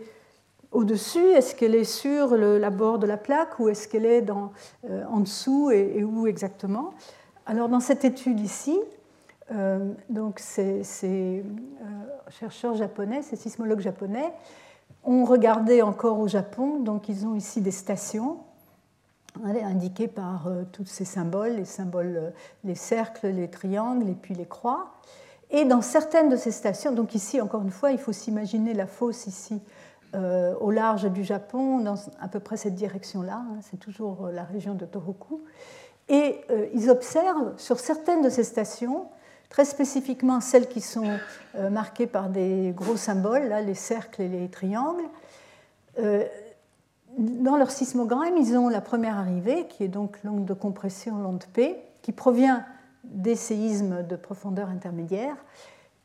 au-dessus? 0.70 1.24
Est-ce 1.32 1.54
qu'elle 1.54 1.74
est 1.74 1.84
sur 1.84 2.36
le, 2.36 2.58
la 2.58 2.70
bord 2.70 2.98
de 2.98 3.06
la 3.06 3.16
plaque 3.16 3.58
ou 3.58 3.68
est-ce 3.68 3.88
qu'elle 3.88 4.06
est 4.06 4.22
dans, 4.22 4.52
euh, 4.88 5.04
en 5.10 5.20
dessous 5.20 5.70
et, 5.70 6.02
où 6.04 6.26
exactement? 6.26 6.94
Alors 7.46 7.68
dans 7.68 7.80
cette 7.80 8.04
étude 8.04 8.40
ici, 8.40 8.78
euh, 9.52 9.92
donc 10.08 10.38
ces, 10.38 10.82
chercheurs 12.30 12.76
japonais, 12.76 13.22
ces 13.22 13.36
sismologues 13.36 13.80
japonais, 13.80 14.32
ont 15.04 15.24
regardé 15.24 15.82
encore 15.82 16.20
au 16.20 16.28
Japon, 16.28 16.78
donc 16.78 17.08
ils 17.08 17.26
ont 17.26 17.34
ici 17.34 17.60
des 17.60 17.72
stations 17.72 18.38
indiqués 19.44 20.08
par 20.08 20.46
euh, 20.46 20.64
tous 20.72 20.86
ces 20.86 21.04
symboles, 21.04 21.56
les 21.56 21.64
symboles, 21.64 22.16
euh, 22.16 22.30
les 22.64 22.74
cercles, 22.74 23.28
les 23.28 23.48
triangles 23.48 24.08
et 24.08 24.14
puis 24.14 24.34
les 24.34 24.46
croix. 24.46 24.94
Et 25.50 25.64
dans 25.64 25.82
certaines 25.82 26.28
de 26.28 26.36
ces 26.36 26.50
stations, 26.50 26.92
donc 26.92 27.14
ici 27.14 27.40
encore 27.40 27.62
une 27.62 27.70
fois, 27.70 27.92
il 27.92 27.98
faut 27.98 28.12
s'imaginer 28.12 28.74
la 28.74 28.86
fosse 28.86 29.26
ici 29.26 29.60
euh, 30.14 30.54
au 30.60 30.70
large 30.70 31.10
du 31.10 31.24
Japon, 31.24 31.80
dans 31.80 31.96
à 32.20 32.28
peu 32.28 32.40
près 32.40 32.56
cette 32.56 32.74
direction-là, 32.74 33.42
hein, 33.46 33.58
c'est 33.62 33.78
toujours 33.78 34.28
la 34.28 34.44
région 34.44 34.74
de 34.74 34.84
Tohoku. 34.84 35.42
Et 36.08 36.40
ils 36.74 36.90
observent 36.90 37.54
sur 37.56 37.78
certaines 37.78 38.22
de 38.22 38.28
ces 38.28 38.42
stations, 38.44 39.06
très 39.48 39.64
spécifiquement 39.64 40.40
celles 40.40 40.68
qui 40.68 40.80
sont 40.80 41.18
marquées 41.70 42.08
par 42.08 42.28
des 42.28 42.74
gros 42.76 42.96
symboles, 42.96 43.44
là, 43.44 43.62
les 43.62 43.76
cercles 43.76 44.22
et 44.22 44.28
les 44.28 44.48
triangles, 44.48 45.08
dans 47.18 47.56
leur 47.56 47.70
sismogramme, 47.70 48.36
ils 48.36 48.56
ont 48.56 48.68
la 48.68 48.80
première 48.80 49.18
arrivée, 49.18 49.66
qui 49.68 49.84
est 49.84 49.88
donc 49.88 50.18
l'onde 50.24 50.44
de 50.44 50.54
compression, 50.54 51.18
l'onde 51.18 51.44
P, 51.52 51.76
qui 52.02 52.12
provient 52.12 52.64
des 53.04 53.36
séismes 53.36 54.06
de 54.06 54.16
profondeur 54.16 54.68
intermédiaire. 54.68 55.36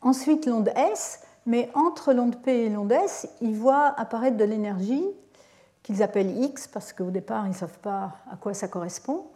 Ensuite, 0.02 0.46
l'onde 0.46 0.70
S, 0.76 1.22
mais 1.46 1.70
entre 1.74 2.14
l'onde 2.14 2.36
P 2.42 2.66
et 2.66 2.70
l'onde 2.70 2.92
S, 2.92 3.28
ils 3.42 3.56
voient 3.56 3.94
apparaître 3.98 4.38
de 4.38 4.44
l'énergie 4.44 5.06
qu'ils 5.84 6.04
appellent 6.04 6.44
X, 6.44 6.68
parce 6.68 6.92
qu'au 6.92 7.12
départ, 7.12 7.46
ils 7.46 7.52
ne 7.52 7.56
savent 7.56 7.80
pas 7.80 8.18
à 8.32 8.36
quoi 8.36 8.54
ça 8.54 8.68
correspond. 8.68 9.28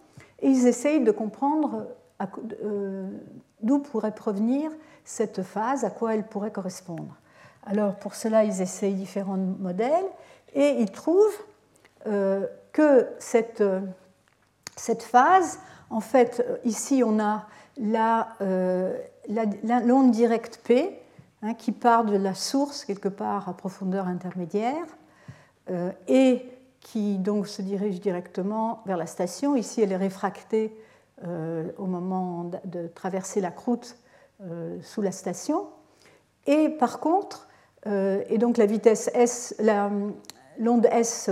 Et 0.41 0.49
ils 0.49 0.67
essayent 0.67 1.03
de 1.03 1.11
comprendre 1.11 1.87
d'où 3.61 3.79
pourrait 3.79 4.13
provenir 4.13 4.71
cette 5.05 5.43
phase, 5.43 5.85
à 5.85 5.89
quoi 5.89 6.15
elle 6.15 6.25
pourrait 6.25 6.51
correspondre. 6.51 7.15
Alors 7.65 7.95
pour 7.95 8.15
cela, 8.15 8.43
ils 8.43 8.61
essayent 8.61 8.95
différents 8.95 9.37
modèles 9.37 10.05
et 10.53 10.81
ils 10.81 10.91
trouvent 10.91 11.39
que 12.05 13.07
cette, 13.19 13.63
cette 14.75 15.03
phase, 15.03 15.59
en 15.89 15.99
fait, 15.99 16.45
ici 16.63 17.03
on 17.05 17.19
a 17.19 17.47
l'onde 19.27 20.11
directe 20.11 20.61
P, 20.63 20.99
hein, 21.41 21.53
qui 21.53 21.71
part 21.71 22.05
de 22.05 22.15
la 22.15 22.33
source 22.33 22.85
quelque 22.85 23.09
part 23.09 23.49
à 23.49 23.53
profondeur 23.53 24.07
intermédiaire, 24.07 24.85
euh, 25.69 25.91
et 26.07 26.49
qui 26.79 27.19
donc 27.19 27.47
se 27.47 27.61
dirige 27.61 27.99
directement 27.99 28.81
vers 28.85 28.97
la 28.97 29.05
station. 29.05 29.55
Ici, 29.55 29.81
elle 29.81 29.91
est 29.91 29.97
réfractée 29.97 30.75
euh, 31.23 31.71
au 31.77 31.85
moment 31.85 32.49
de 32.65 32.87
traverser 32.87 33.39
la 33.39 33.51
croûte 33.51 33.95
euh, 34.41 34.79
sous 34.81 35.01
la 35.01 35.11
station. 35.11 35.67
Et 36.47 36.69
par 36.69 36.99
contre, 36.99 37.47
et 37.85 38.37
donc 38.37 38.57
la 38.57 38.67
vitesse 38.67 39.09
S, 39.15 39.55
l'onde 40.61 40.85
S 40.85 41.29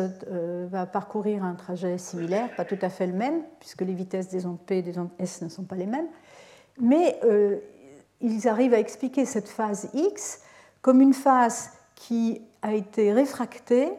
va 0.69 0.85
parcourir 0.85 1.43
un 1.45 1.55
trajet 1.55 1.97
similaire, 1.97 2.53
pas 2.55 2.65
tout 2.65 2.77
à 2.81 2.89
fait 2.89 3.07
le 3.07 3.13
même, 3.13 3.43
puisque 3.59 3.81
les 3.81 3.93
vitesses 3.93 4.27
des 4.27 4.45
ondes 4.45 4.59
P 4.59 4.79
et 4.79 4.81
des 4.81 4.97
ondes 4.97 5.11
S 5.19 5.41
ne 5.41 5.47
sont 5.47 5.63
pas 5.63 5.75
les 5.75 5.85
mêmes. 5.85 6.07
Mais 6.81 7.19
ils 8.21 8.47
arrivent 8.47 8.73
à 8.73 8.79
expliquer 8.79 9.25
cette 9.25 9.47
phase 9.47 9.89
X 9.93 10.41
comme 10.81 11.01
une 11.01 11.13
phase 11.13 11.69
qui 11.95 12.41
a 12.61 12.73
été 12.73 13.13
réfractée 13.13 13.91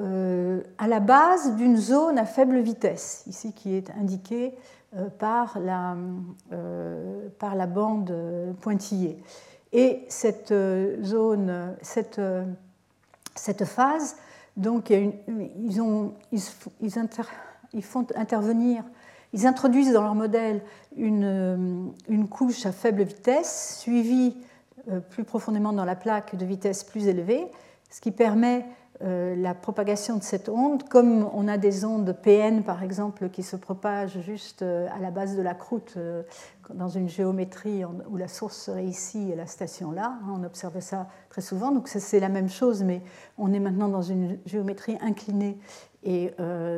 euh, 0.00 0.62
à 0.78 0.88
la 0.88 1.00
base 1.00 1.54
d'une 1.56 1.76
zone 1.76 2.18
à 2.18 2.24
faible 2.24 2.58
vitesse, 2.60 3.24
ici 3.26 3.52
qui 3.52 3.74
est 3.74 3.90
indiquée 3.90 4.54
euh, 4.96 5.08
par, 5.18 5.58
la, 5.58 5.96
euh, 6.52 7.66
bande 7.66 8.14
pointillée. 8.60 9.22
Et 9.74 10.04
cette 10.08 10.52
zone, 11.02 11.76
cette 11.82 12.20
phase, 13.64 14.16
donc 14.56 14.90
ils, 14.90 15.80
ont, 15.80 16.14
ils, 16.30 16.40
ils, 17.72 17.82
font 17.82 18.06
intervenir, 18.14 18.84
ils 19.32 19.46
introduisent 19.46 19.92
dans 19.92 20.02
leur 20.02 20.14
modèle 20.14 20.62
une, 20.96 21.92
une 22.08 22.28
couche 22.28 22.66
à 22.66 22.72
faible 22.72 23.02
vitesse, 23.02 23.78
suivie 23.80 24.36
plus 25.10 25.24
profondément 25.24 25.72
dans 25.72 25.84
la 25.84 25.96
plaque 25.96 26.36
de 26.36 26.44
vitesse 26.44 26.84
plus 26.84 27.06
élevée, 27.06 27.46
ce 27.92 28.00
qui 28.00 28.10
permet 28.10 28.64
euh, 29.04 29.34
la 29.34 29.54
propagation 29.54 30.16
de 30.16 30.22
cette 30.22 30.48
onde, 30.48 30.88
comme 30.88 31.28
on 31.34 31.48
a 31.48 31.58
des 31.58 31.84
ondes 31.84 32.16
PN 32.22 32.62
par 32.62 32.82
exemple 32.82 33.28
qui 33.30 33.42
se 33.42 33.56
propagent 33.56 34.20
juste 34.20 34.62
euh, 34.62 34.86
à 34.96 35.00
la 35.00 35.10
base 35.10 35.36
de 35.36 35.42
la 35.42 35.54
croûte 35.54 35.94
euh, 35.96 36.22
dans 36.72 36.88
une 36.88 37.08
géométrie 37.08 37.84
où 37.84 38.16
la 38.16 38.28
source 38.28 38.56
serait 38.56 38.84
ici 38.84 39.30
et 39.32 39.34
la 39.34 39.46
station 39.46 39.90
là, 39.90 40.18
hein, 40.22 40.34
on 40.38 40.44
observe 40.44 40.78
ça 40.80 41.08
très 41.30 41.42
souvent, 41.42 41.72
donc 41.72 41.88
c'est 41.88 42.20
la 42.20 42.28
même 42.28 42.48
chose, 42.48 42.84
mais 42.84 43.02
on 43.38 43.52
est 43.52 43.58
maintenant 43.58 43.88
dans 43.88 44.02
une 44.02 44.38
géométrie 44.46 44.96
inclinée 45.00 45.58
et 46.04 46.32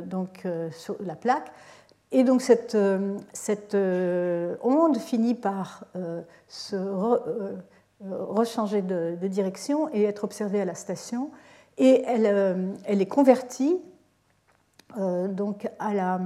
donc 0.07 0.47
sur 0.71 0.97
la 1.01 1.17
plaque. 1.17 1.51
Et 2.13 2.25
donc 2.25 2.43
cette 2.43 2.77
onde 3.75 4.99
finit 4.99 5.35
par 5.35 5.85
se 6.49 6.77
rechanger 8.11 8.83
de, 8.83 9.17
direction 9.29 9.89
et 9.93 10.05
être 10.05 10.25
observée 10.25 10.61
à 10.61 10.65
la 10.65 10.75
station 10.75 11.31
et 11.79 12.03
elle, 12.07 12.27
euh, 12.27 12.75
est 12.87 13.07
convertie 13.07 13.79
euh, 14.99 15.29
donc 15.29 15.69
à 15.79 15.95
la, 15.95 16.21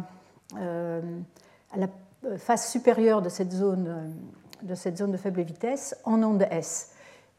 euh, 0.57 1.01
à 1.73 1.79
la, 1.79 1.87
face 2.37 2.73
supérieure 2.73 3.23
de 3.23 3.29
cette, 3.29 3.53
zone, 3.53 4.13
de 4.63 4.75
cette 4.75 4.99
zone 4.99 5.13
de 5.13 5.17
faible 5.17 5.41
vitesse 5.43 5.97
en 6.05 6.21
onde 6.23 6.43
S. 6.51 6.91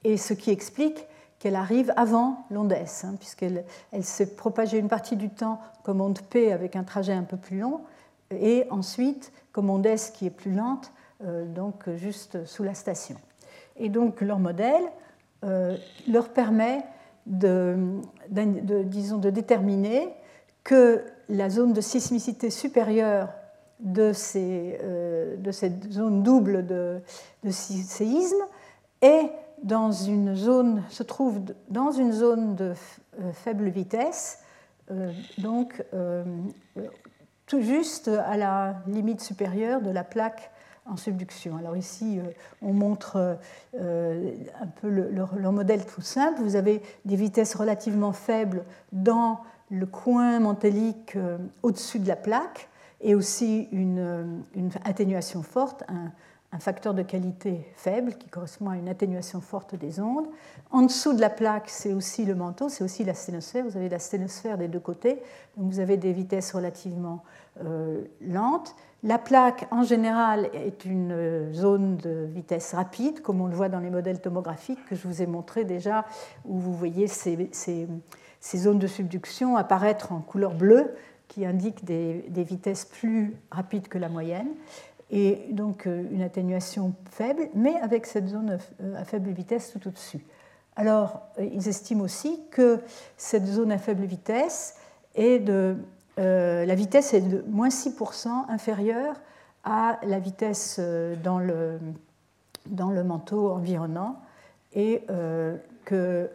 Et 0.06 0.16
ce 0.16 0.34
qui 0.34 0.52
explique 0.52 1.06
qu'elle 1.38 1.56
arrive 1.56 1.92
avant 1.98 2.46
l'onde 2.50 2.72
S, 2.72 3.04
hein, 3.04 3.16
puisqu'elle 3.20 3.66
elle 3.92 4.06
s'est 4.06 4.36
propagée 4.36 4.78
une 4.78 4.88
partie 4.88 5.18
du 5.18 5.30
temps 5.30 5.60
comme 5.84 6.00
onde 6.00 6.22
P 6.22 6.54
avec 6.54 6.78
un 6.78 6.86
trajet 6.86 7.12
un 7.12 7.24
peu 7.24 7.36
plus 7.36 7.60
long, 7.60 7.82
et 8.32 8.66
ensuite 8.70 9.34
comme 9.52 9.70
onde 9.70 9.86
S 9.86 10.12
qui 10.12 10.26
est 10.26 10.32
plus 10.32 10.54
lente, 10.54 10.94
donc 11.54 11.90
juste 11.98 12.46
sous 12.46 12.64
la 12.64 12.74
station. 12.74 13.18
Et 13.80 13.90
donc 13.90 14.22
leur 14.22 14.40
modèle 14.40 14.84
leur 16.08 16.30
permet 16.30 16.84
de, 17.26 17.78
disons, 18.30 19.18
de 19.18 19.30
déterminer 19.30 20.10
que 20.64 21.04
la 21.30 21.50
zone 21.50 21.74
de 21.74 21.82
sismicité 21.82 22.50
supérieure 22.50 23.30
de, 23.80 24.12
ces, 24.14 24.78
euh, 24.84 25.38
de 25.38 25.52
cette 25.52 25.92
zone 25.92 26.24
double 26.24 26.66
de, 26.66 27.02
de, 27.44 27.52
séisme 27.52 28.44
est 29.02 29.32
dans 29.64 29.92
une 29.92 30.36
zone, 30.36 30.84
se 30.90 31.04
trouve 31.04 31.40
dans 31.70 31.92
une 31.92 32.12
zone 32.12 32.56
de 32.56 32.74
euh, 33.20 33.32
faible 33.34 33.70
vitesse, 33.70 34.40
euh, 34.92 35.12
donc 35.38 35.84
tout 37.46 37.62
juste 37.62 38.08
à 38.08 38.38
la 38.38 38.76
limite 38.88 39.22
supérieure 39.22 39.82
de 39.82 39.92
la 39.92 40.04
plaque 40.04 40.52
en 40.90 40.98
subduction. 40.98 41.58
Alors 41.58 41.78
ici, 41.78 42.20
euh, 42.20 42.24
on 42.62 42.74
montre 42.74 43.38
euh, 43.80 44.32
un 44.60 44.68
peu 44.68 44.90
leur, 44.90 45.52
modèle 45.52 45.86
tout 45.86 46.02
simple. 46.02 46.42
Vous 46.42 46.56
avez 46.56 46.82
des 47.06 47.16
vitesses 47.16 47.56
relativement 47.56 48.14
faibles 48.14 48.64
dans 48.92 49.42
le 49.70 49.86
coin 49.86 50.40
mantélique 50.40 51.16
euh, 51.16 51.38
au-dessus 51.64 52.00
de 52.00 52.08
la 52.08 52.16
plaque 52.16 52.70
et 53.02 53.16
aussi 53.16 53.70
une, 53.72 54.44
atténuation 54.84 55.42
forte, 55.42 55.84
un, 55.88 56.12
facteur 56.60 56.96
de 56.96 57.04
qualité 57.04 57.72
faible 57.76 58.16
qui 58.16 58.28
correspond 58.28 58.72
à 58.72 58.76
une 58.76 58.90
atténuation 58.90 59.40
forte 59.40 59.76
des 59.76 60.02
ondes. 60.02 60.28
En 60.72 60.82
dessous 60.82 61.14
de 61.14 61.22
la 61.22 61.30
plaque, 61.30 61.70
c'est 61.70 61.94
aussi 61.94 62.26
le 62.26 62.34
manteau, 62.36 62.68
c'est 62.68 62.84
aussi 62.84 63.06
la 63.06 63.14
sténosphère. 63.14 63.64
Vous 63.64 63.78
avez 63.78 63.88
la 63.88 64.00
sténosphère 64.00 64.58
des 64.58 64.68
deux 64.68 64.80
côtés, 64.80 65.22
donc 65.56 65.72
vous 65.72 65.80
avez 65.80 65.96
des 65.96 66.12
vitesses 66.12 66.52
relativement 66.52 67.24
lentes 68.22 68.76
la 69.04 69.18
plaque, 69.18 69.68
en 69.72 69.84
général, 69.84 70.50
est 70.54 70.84
une 70.84 71.54
zone 71.54 71.96
de 71.98 72.28
vitesse 72.34 72.74
rapide, 72.74 73.22
comme 73.22 73.40
on 73.40 73.48
le 73.48 73.56
voit 73.56 73.70
dans 73.70 73.80
les 73.80 73.90
modèles 73.90 74.20
tomographiques 74.20 74.84
que 74.86 74.96
je 74.96 75.08
vous 75.08 75.22
ai 75.22 75.26
montrés 75.26 75.64
déjà, 75.64 76.06
où 76.46 76.60
vous 76.60 76.74
voyez 76.74 77.08
ces, 77.08 77.88
zones 78.58 78.80
de 78.80 78.88
subduction 78.88 79.56
apparaître 79.56 80.12
en 80.12 80.20
couleur 80.20 80.54
bleue, 80.54 80.94
qui 81.30 81.46
indiquent 81.46 81.86
des, 81.86 82.26
vitesses 82.36 82.84
plus 82.84 83.38
rapides 83.52 83.88
que 83.88 83.98
la 83.98 84.10
moyenne, 84.10 84.50
et 85.12 85.48
donc 85.52 85.88
euh, 85.88 86.04
une 86.12 86.22
atténuation 86.22 86.94
faible, 87.10 87.50
mais 87.56 87.76
avec 87.78 88.06
cette 88.06 88.28
zone 88.28 88.60
à 88.96 89.06
faible 89.06 89.32
vitesse 89.32 89.72
tout 89.72 89.88
au-dessus. 89.88 90.24
Alors, 90.76 91.22
euh, 91.40 91.46
ils 91.52 91.68
estiment 91.68 92.04
aussi 92.04 92.40
que 92.52 92.80
cette 93.18 93.46
zone 93.46 93.72
à 93.72 93.78
faible 93.78 94.06
vitesse 94.06 94.76
est 95.16 95.40
de 95.40 95.54
euh, 95.54 95.74
la 96.20 96.76
vitesse 96.76 97.14
est 97.14 97.22
de 97.22 97.44
moins 97.48 97.70
6% 97.70 98.28
inférieure 98.50 99.16
à 99.64 100.00
la 100.04 100.20
vitesse 100.20 100.78
euh, 100.80 101.16
dans 101.16 101.40
le, 101.40 101.80
dans 102.66 102.90
le 102.90 103.04
manteau 103.04 103.52
environnant 103.52 104.20
et 104.74 105.04
euh, 105.10 105.58
que 105.86 106.30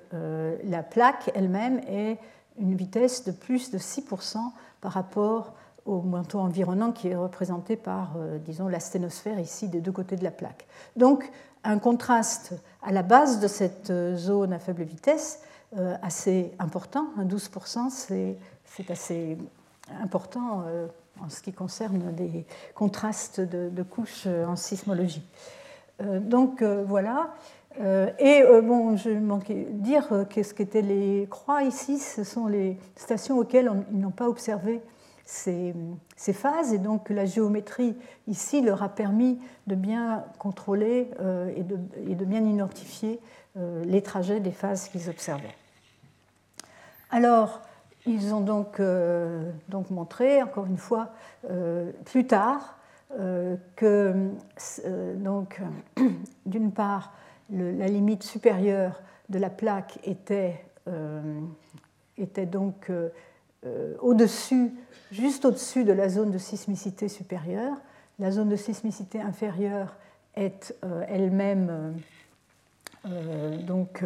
la 0.65 0.83
plaque 0.83 1.31
elle-même 1.37 1.79
est 1.87 2.19
une 2.59 2.75
vitesse 2.75 3.25
de 3.25 3.31
plus 3.31 3.71
de 3.71 3.79
6% 3.79 4.39
par 4.81 4.93
rapport 4.93 5.55
au 5.87 6.01
manteau 6.01 6.41
environnant 6.41 6.91
qui 6.91 7.09
est 7.09 7.15
représenté 7.15 7.77
par, 7.77 8.17
disons, 8.45 8.67
la 8.67 8.81
sténosphère 8.81 9.39
ici 9.39 9.69
des 9.69 9.81
deux 9.81 9.93
côtés 9.93 10.17
de 10.17 10.25
la 10.25 10.33
plaque. 10.33 10.67
Donc, 10.97 11.31
un 11.63 11.79
contraste 11.79 12.55
à 12.83 12.91
la 12.91 13.05
base 13.05 13.39
de 13.39 13.47
cette 13.47 13.93
zone 14.17 14.53
à 14.53 14.59
faible 14.59 14.83
vitesse 14.83 15.43
assez 16.03 16.51
important, 16.59 17.07
un 17.17 17.25
12%, 17.25 17.91
c'est 17.91 18.91
assez 18.91 19.39
important 20.03 20.65
euh, 20.67 20.87
en 21.21 21.29
ce 21.29 21.43
qui 21.43 21.53
concerne 21.53 22.15
des 22.15 22.47
contrastes 22.75 23.41
de, 23.41 23.83
couches 23.83 24.25
euh, 24.27 24.47
en 24.47 24.57
sismologie. 24.57 25.27
Euh, 26.03 26.21
donc 26.21 26.63
voilà. 26.63 27.35
Et 28.21 28.45
bon, 28.63 28.97
je 28.97 29.11
manquais 29.11 29.67
de 29.69 29.83
dire 29.83 30.27
qu'est-ce 30.31 30.55
qu'étaient 30.55 30.81
les 30.81 31.27
croix 31.29 31.65
ici. 31.65 31.99
Ce 31.99 32.23
sont 32.23 32.47
les 32.47 32.79
stations 32.95 33.37
auxquelles 33.37 33.69
ils 33.91 33.99
n'ont 33.99 34.13
pas 34.13 34.29
observé 34.29 34.81
ces, 35.25 35.75
phases 36.17 36.73
et 36.73 36.79
donc 36.79 37.11
la 37.11 37.25
géométrie 37.25 37.97
ici 38.29 38.63
leur 38.63 38.85
a 38.85 38.89
permis 38.89 39.41
de 39.67 39.75
bien 39.75 40.25
contrôler 40.39 41.11
et 41.57 41.65
de, 41.65 41.77
et, 42.09 42.15
de, 42.15 42.25
bien 42.25 42.45
identifier 42.45 43.19
les 43.57 44.03
trajets 44.03 44.39
des 44.39 44.53
phases 44.53 44.89
qu'ils 44.89 45.11
observaient. 45.11 45.57
Alors, 47.11 47.61
ils 48.07 48.35
ont 48.35 48.41
donc, 48.41 48.81
euh, 48.81 49.51
donc 49.69 49.91
montré, 49.91 50.43
encore 50.43 50.67
une 50.67 50.77
fois, 50.77 51.11
euh, 51.51 51.91
plus 52.05 52.27
tard, 52.27 52.79
euh, 53.19 53.57
que, 53.77 54.31
d'une 56.47 56.73
part, 56.73 57.13
la 57.51 57.87
limite 57.87 58.23
supérieure 58.23 59.01
de 59.29 59.39
la 59.39 59.51
plaque 59.51 59.99
était, 60.05 60.65
était 62.17 62.47
donc 62.47 62.91
au-dessus, 64.01 64.73
juste 65.13 65.45
au-dessus 65.45 65.85
de 65.85 65.93
la 65.93 66.09
zone 66.09 66.31
de 66.31 66.39
sismicité 66.39 67.09
supérieure, 67.09 67.77
la 68.19 68.31
zone 68.31 68.49
de 68.49 68.57
sismicité 68.57 69.21
inférieure 69.21 69.95
est 70.37 70.75
elle-même 71.07 71.95
donc 73.67 74.03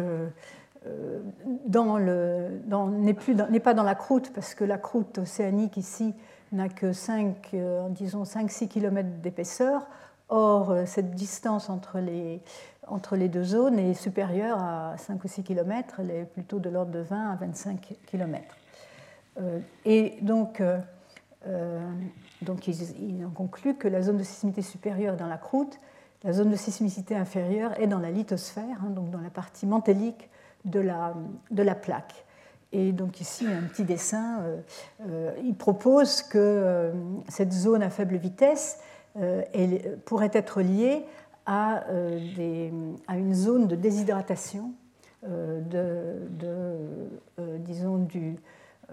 n'est 3.49 3.59
pas 3.59 3.73
dans 3.73 3.83
la 3.83 3.95
croûte 3.95 4.31
parce 4.33 4.53
que 4.53 4.63
la 4.63 4.77
croûte 4.77 5.17
océanique 5.19 5.77
ici 5.77 6.13
n'a 6.51 6.69
que 6.69 6.93
5, 6.93 7.55
disons 7.89 8.23
5-6 8.23 8.67
km 8.67 9.09
d'épaisseur. 9.21 9.87
Or, 10.29 10.75
cette 10.85 11.15
distance 11.15 11.69
entre 11.69 11.99
les, 11.99 12.41
entre 12.89 13.15
les 13.15 13.29
deux 13.29 13.43
zones 13.43 13.79
est 13.79 13.93
supérieure 13.93 14.57
à 14.59 14.95
5 14.97 15.23
ou 15.23 15.27
6 15.27 15.43
km, 15.43 15.99
elle 15.99 16.11
est 16.11 16.25
plutôt 16.25 16.59
de 16.59 16.69
l'ordre 16.69 16.91
de 16.91 16.99
20 16.99 17.31
à 17.31 17.35
25 17.35 17.95
km. 18.05 18.55
Euh, 19.39 19.59
et 19.85 20.17
donc, 20.21 20.61
euh, 20.61 20.79
euh, 21.47 21.79
donc 22.41 22.67
ils, 22.67 23.25
ont 23.25 23.31
conclu 23.31 23.75
que 23.75 23.87
la 23.87 24.01
zone 24.01 24.17
de 24.17 24.23
sismicité 24.23 24.61
supérieure 24.61 25.13
est 25.13 25.17
dans 25.17 25.27
la 25.27 25.37
croûte, 25.37 25.79
la 26.23 26.33
zone 26.33 26.49
de 26.49 26.55
sismicité 26.55 27.15
inférieure 27.15 27.79
est 27.79 27.87
dans 27.87 27.99
la 27.99 28.11
lithosphère, 28.11 28.77
hein, 28.83 28.89
donc 28.89 29.09
dans 29.09 29.21
la 29.21 29.29
partie 29.29 29.65
mantélique 29.65 30.29
de 30.65 30.79
la, 30.79 31.15
de 31.51 31.63
la 31.63 31.75
plaque. 31.75 32.25
Et 32.71 32.91
donc 32.91 33.19
ici, 33.19 33.47
un 33.47 33.63
petit 33.63 33.83
dessin, 33.83 34.43
il 35.43 35.55
propose 35.55 36.21
que 36.21 36.93
cette 37.27 37.51
zone 37.51 37.81
à 37.81 37.89
faible 37.89 38.17
vitesse 38.17 38.77
elle 39.15 39.97
pourrait 40.05 40.29
être 40.33 40.61
liée 40.61 41.03
à, 41.47 41.83
des, 42.37 42.71
à 43.07 43.17
une 43.17 43.33
zone 43.33 43.65
de 43.65 43.75
déshydratation 43.75 44.71
de, 45.23 46.27
de 46.29 46.77
disons, 47.57 47.97
du, 47.97 48.37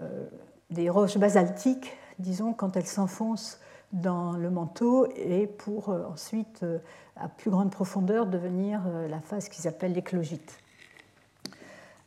euh, 0.01 0.25
des 0.69 0.89
roches 0.89 1.17
basaltiques, 1.17 1.95
disons, 2.19 2.53
quand 2.53 2.75
elles 2.75 2.87
s'enfoncent 2.87 3.59
dans 3.93 4.33
le 4.33 4.49
manteau 4.49 5.07
et 5.15 5.47
pour 5.47 5.89
euh, 5.89 6.03
ensuite, 6.11 6.61
euh, 6.63 6.79
à 7.15 7.29
plus 7.29 7.49
grande 7.49 7.71
profondeur, 7.71 8.25
devenir 8.25 8.81
la 9.09 9.21
phase 9.21 9.47
qu'ils 9.49 9.67
appellent 9.67 9.93
l'éclogite. 9.93 10.59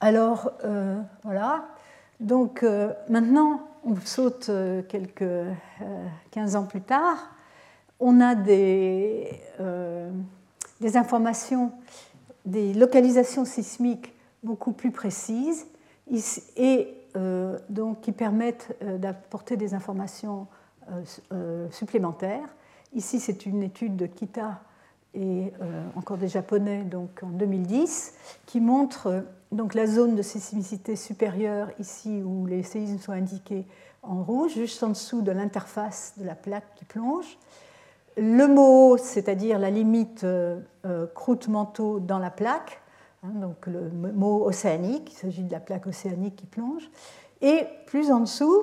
Alors, 0.01 0.53
voilà. 1.25 1.65
Donc, 2.21 2.65
maintenant, 3.09 3.69
on 3.85 3.97
saute 3.97 4.51
quelques 4.89 5.47
15 6.31 6.57
ans 6.57 6.65
plus 6.65 6.81
tard. 6.81 7.31
On 7.99 8.21
a 8.21 8.35
des, 8.35 9.31
des 10.81 10.97
informations, 10.97 11.73
des 12.47 12.73
localisations 12.73 13.45
sismiques 13.45 14.15
beaucoup 14.43 14.73
plus 14.73 14.91
précises. 14.91 15.67
Et 16.57 16.95
euh, 17.17 17.59
donc, 17.69 18.03
qui 18.03 18.13
permettent 18.13 18.77
euh, 18.83 18.99
d'apporter 18.99 19.57
des 19.57 19.75
informations 19.75 20.47
euh, 21.33 21.69
supplémentaires. 21.71 22.49
Ici, 22.95 23.21
c'est 23.21 23.47
une 23.47 23.63
étude 23.63 23.97
de 23.97 24.07
Kita 24.07 24.61
et 25.15 25.53
encore 25.97 26.19
des 26.19 26.29
Japonais 26.29 26.83
donc 26.83 27.23
en 27.23 27.31
2010 27.31 28.15
qui 28.47 28.61
montre 28.61 29.25
donc 29.51 29.75
la 29.75 29.87
zone 29.87 30.15
de 30.15 30.23
sismicité 30.23 30.95
supérieure 30.95 31.69
ici 31.81 32.23
où 32.23 32.47
les 32.47 32.63
séismes 32.63 32.99
sont 32.99 33.13
indiqués 33.13 33.67
en 34.03 34.23
rouge, 34.23 34.53
juste 34.55 34.83
en 34.83 34.91
dessous 34.91 35.23
de 35.23 35.33
l'interface 35.33 36.15
de 36.17 36.25
la 36.25 36.35
plaque 36.35 36.75
qui 36.77 36.85
plonge. 36.85 37.39
Le 38.17 38.47
mot, 38.47 38.97
c'est-à-dire 38.99 39.59
la 39.59 39.71
limite 39.71 40.25
croûte-manteau 41.15 41.99
dans 41.99 42.19
la 42.19 42.31
plaque, 42.31 42.81
Hein, 43.23 43.33
donc 43.35 43.67
le 43.67 43.91
mot 43.91 44.47
océanique, 44.47 45.13
il 45.13 45.17
s'agit 45.17 45.43
de 45.43 45.53
la 45.53 45.61
plaque 45.61 45.87
océanique 45.87 46.37
qui 46.37 46.47
plonge, 46.47 46.91
et 47.43 47.65
plus 47.87 48.11
en 48.11 48.21
dessous, 48.21 48.63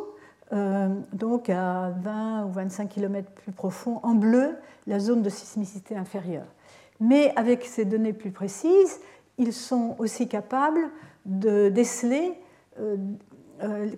euh, 0.54 0.90
donc 1.12 1.50
à 1.50 1.92
20 2.02 2.46
ou 2.46 2.52
25 2.52 2.90
km 2.90 3.30
plus 3.32 3.52
profond, 3.52 4.00
en 4.04 4.16
bleu, 4.16 4.56
la 4.86 5.00
zone 5.00 5.22
de 5.22 5.30
sismicité 5.30 5.96
inférieure. 5.96 6.46
Mais 7.00 7.34
avec 7.36 7.66
ces 7.66 7.86
données 7.86 8.14
plus 8.14 8.32
précises, 8.32 9.00
ils 9.38 9.54
sont 9.54 9.96
aussi 10.00 10.28
capables 10.28 10.90
de 11.26 11.70
déceler 11.70 12.34
euh, 12.80 12.96
euh, 13.62 13.90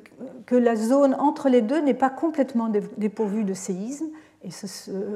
que 0.45 0.55
la 0.55 0.75
zone 0.75 1.13
entre 1.15 1.49
les 1.49 1.61
deux 1.61 1.81
n'est 1.81 1.93
pas 1.93 2.09
complètement 2.09 2.69
dépourvue 2.97 3.43
de 3.43 3.53
séisme, 3.53 4.07
et 4.41 4.49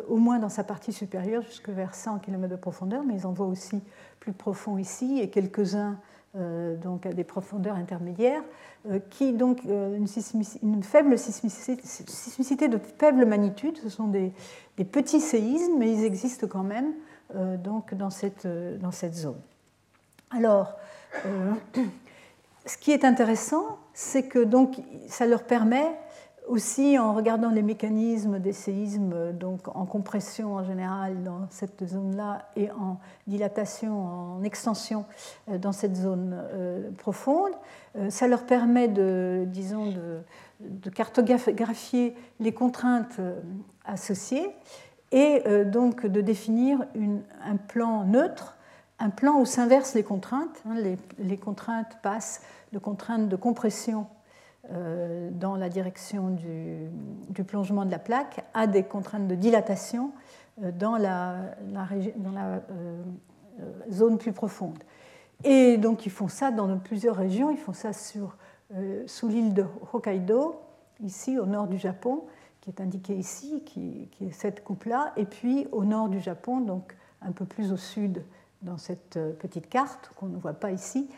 au 0.10 0.18
moins 0.18 0.38
dans 0.38 0.50
sa 0.50 0.66
partie 0.66 0.92
supérieure, 0.92 1.44
jusque 1.44 1.70
vers 1.70 1.96
100 1.96 2.20
km 2.20 2.50
de 2.50 2.58
profondeur, 2.58 3.04
mais 3.06 3.16
ils 3.16 3.26
en 3.26 3.32
voient 3.32 3.48
aussi 3.48 3.82
plus 4.20 4.34
profond 4.34 4.78
ici 4.78 5.20
et 5.22 5.30
quelques-uns 5.30 5.98
donc 6.36 7.06
à 7.06 7.14
des 7.14 7.24
profondeurs 7.24 7.76
intermédiaires, 7.76 8.42
euh, 8.90 9.00
qui 9.10 9.34
donc 9.34 9.62
euh, 9.68 9.96
une, 9.96 10.08
une, 10.64 10.84
faible 10.84 11.18
sismicité, 11.18 12.68
de 12.68 12.80
faible 12.98 13.26
magnitude. 13.26 13.78
Ce 13.78 13.90
sont 13.90 14.08
des, 14.08 14.34
petits 14.92 15.22
séismes, 15.22 15.78
mais 15.78 15.92
ils 15.92 16.04
existent 16.04 16.48
quand 16.48 16.64
même 16.64 16.94
donc 17.64 17.96
dans 17.96 18.12
cette, 18.12 18.48
dans 18.80 18.92
cette 18.92 19.16
zone. 19.16 19.40
Alors, 20.30 20.76
ce 22.66 22.78
qui 22.78 22.92
est 22.92 23.06
intéressant, 23.06 23.80
c'est 23.94 24.24
que 24.24 24.44
donc 24.44 24.76
ça 25.08 25.26
leur 25.26 25.44
permet 25.44 25.96
aussi, 26.48 27.00
en 27.00 27.14
regardant 27.14 27.50
les 27.50 27.62
mécanismes 27.62 28.40
des 28.40 28.54
séismes, 28.54 29.32
donc 29.34 29.68
en 29.76 29.86
compression 29.86 30.56
en 30.56 30.64
général 30.64 31.24
dans 31.24 31.48
cette 31.50 31.88
zone-là 31.88 32.50
et 32.56 32.70
en 32.72 32.98
dilatation, 33.28 34.38
en 34.38 34.44
extension 34.44 35.06
euh, 35.50 35.58
dans 35.58 35.72
cette 35.72 35.96
zone 35.96 36.36
euh, 36.36 36.92
profonde, 36.98 37.54
euh, 37.96 38.10
ça 38.10 38.28
leur 38.28 38.46
permet 38.46 38.88
de, 38.88 39.46
disons, 39.48 39.92
de, 39.92 40.90
cartographier 40.90 42.16
les 42.40 42.54
contraintes 42.54 43.20
associées 43.84 44.50
et 45.12 45.44
donc 45.66 46.06
de 46.06 46.22
définir 46.22 46.86
un 47.44 47.58
plan 47.58 48.06
neutre, 48.06 48.56
un 49.00 49.10
plan 49.10 49.42
où 49.42 49.46
s'inversent 49.46 49.94
les 49.94 50.04
contraintes. 50.04 50.64
Hein, 50.66 50.76
les, 51.20 51.38
contraintes 51.38 51.98
passent 52.02 52.42
de 52.72 52.80
contraintes 52.80 53.28
de 53.28 53.36
compression 53.36 54.08
dans 54.70 55.58
la 55.58 55.68
direction 55.68 56.30
du, 56.30 57.44
plongement 57.44 57.86
de 57.86 57.92
la 57.92 58.00
plaque 58.00 58.46
à 58.54 58.66
des 58.66 58.84
contraintes 58.84 59.28
de 59.28 59.36
dilatation 59.36 60.12
euh, 60.62 60.72
dans 60.72 60.96
la, 60.96 61.56
euh, 62.72 63.04
zone 63.92 64.18
plus 64.18 64.32
profonde. 64.32 64.80
Et 65.44 65.78
donc 65.78 66.06
ils 66.06 66.12
font 66.12 66.30
ça 66.30 66.52
dans 66.52 66.78
plusieurs 66.78 67.18
régions. 67.18 67.52
Ils 67.52 67.58
font 67.58 67.74
ça 67.74 67.92
sur, 67.92 68.38
sous 69.06 69.28
l'île 69.28 69.54
de 69.54 69.66
Hokkaido, 69.92 70.56
ici 71.02 71.38
au 71.38 71.46
nord 71.46 71.68
du 71.68 71.78
Japon, 71.78 72.24
qui 72.62 72.70
est 72.70 72.80
indiqué 72.80 73.14
ici, 73.14 73.64
qui 73.66 74.10
est 74.22 74.32
cette 74.32 74.64
coupe-là, 74.64 75.12
et 75.18 75.26
puis 75.26 75.68
au 75.74 75.84
nord 75.84 76.08
du 76.08 76.22
Japon, 76.22 76.62
donc 76.62 76.96
un 77.22 77.34
peu 77.34 77.46
plus 77.46 77.74
au 77.74 77.78
sud 77.78 78.24
dans 78.62 78.78
cette 78.78 79.20
petite 79.40 79.68
carte 79.68 80.12
qu'on 80.16 80.28
ne 80.28 80.38
voit 80.38 80.54
pas 80.54 80.72
ici. 80.72 81.10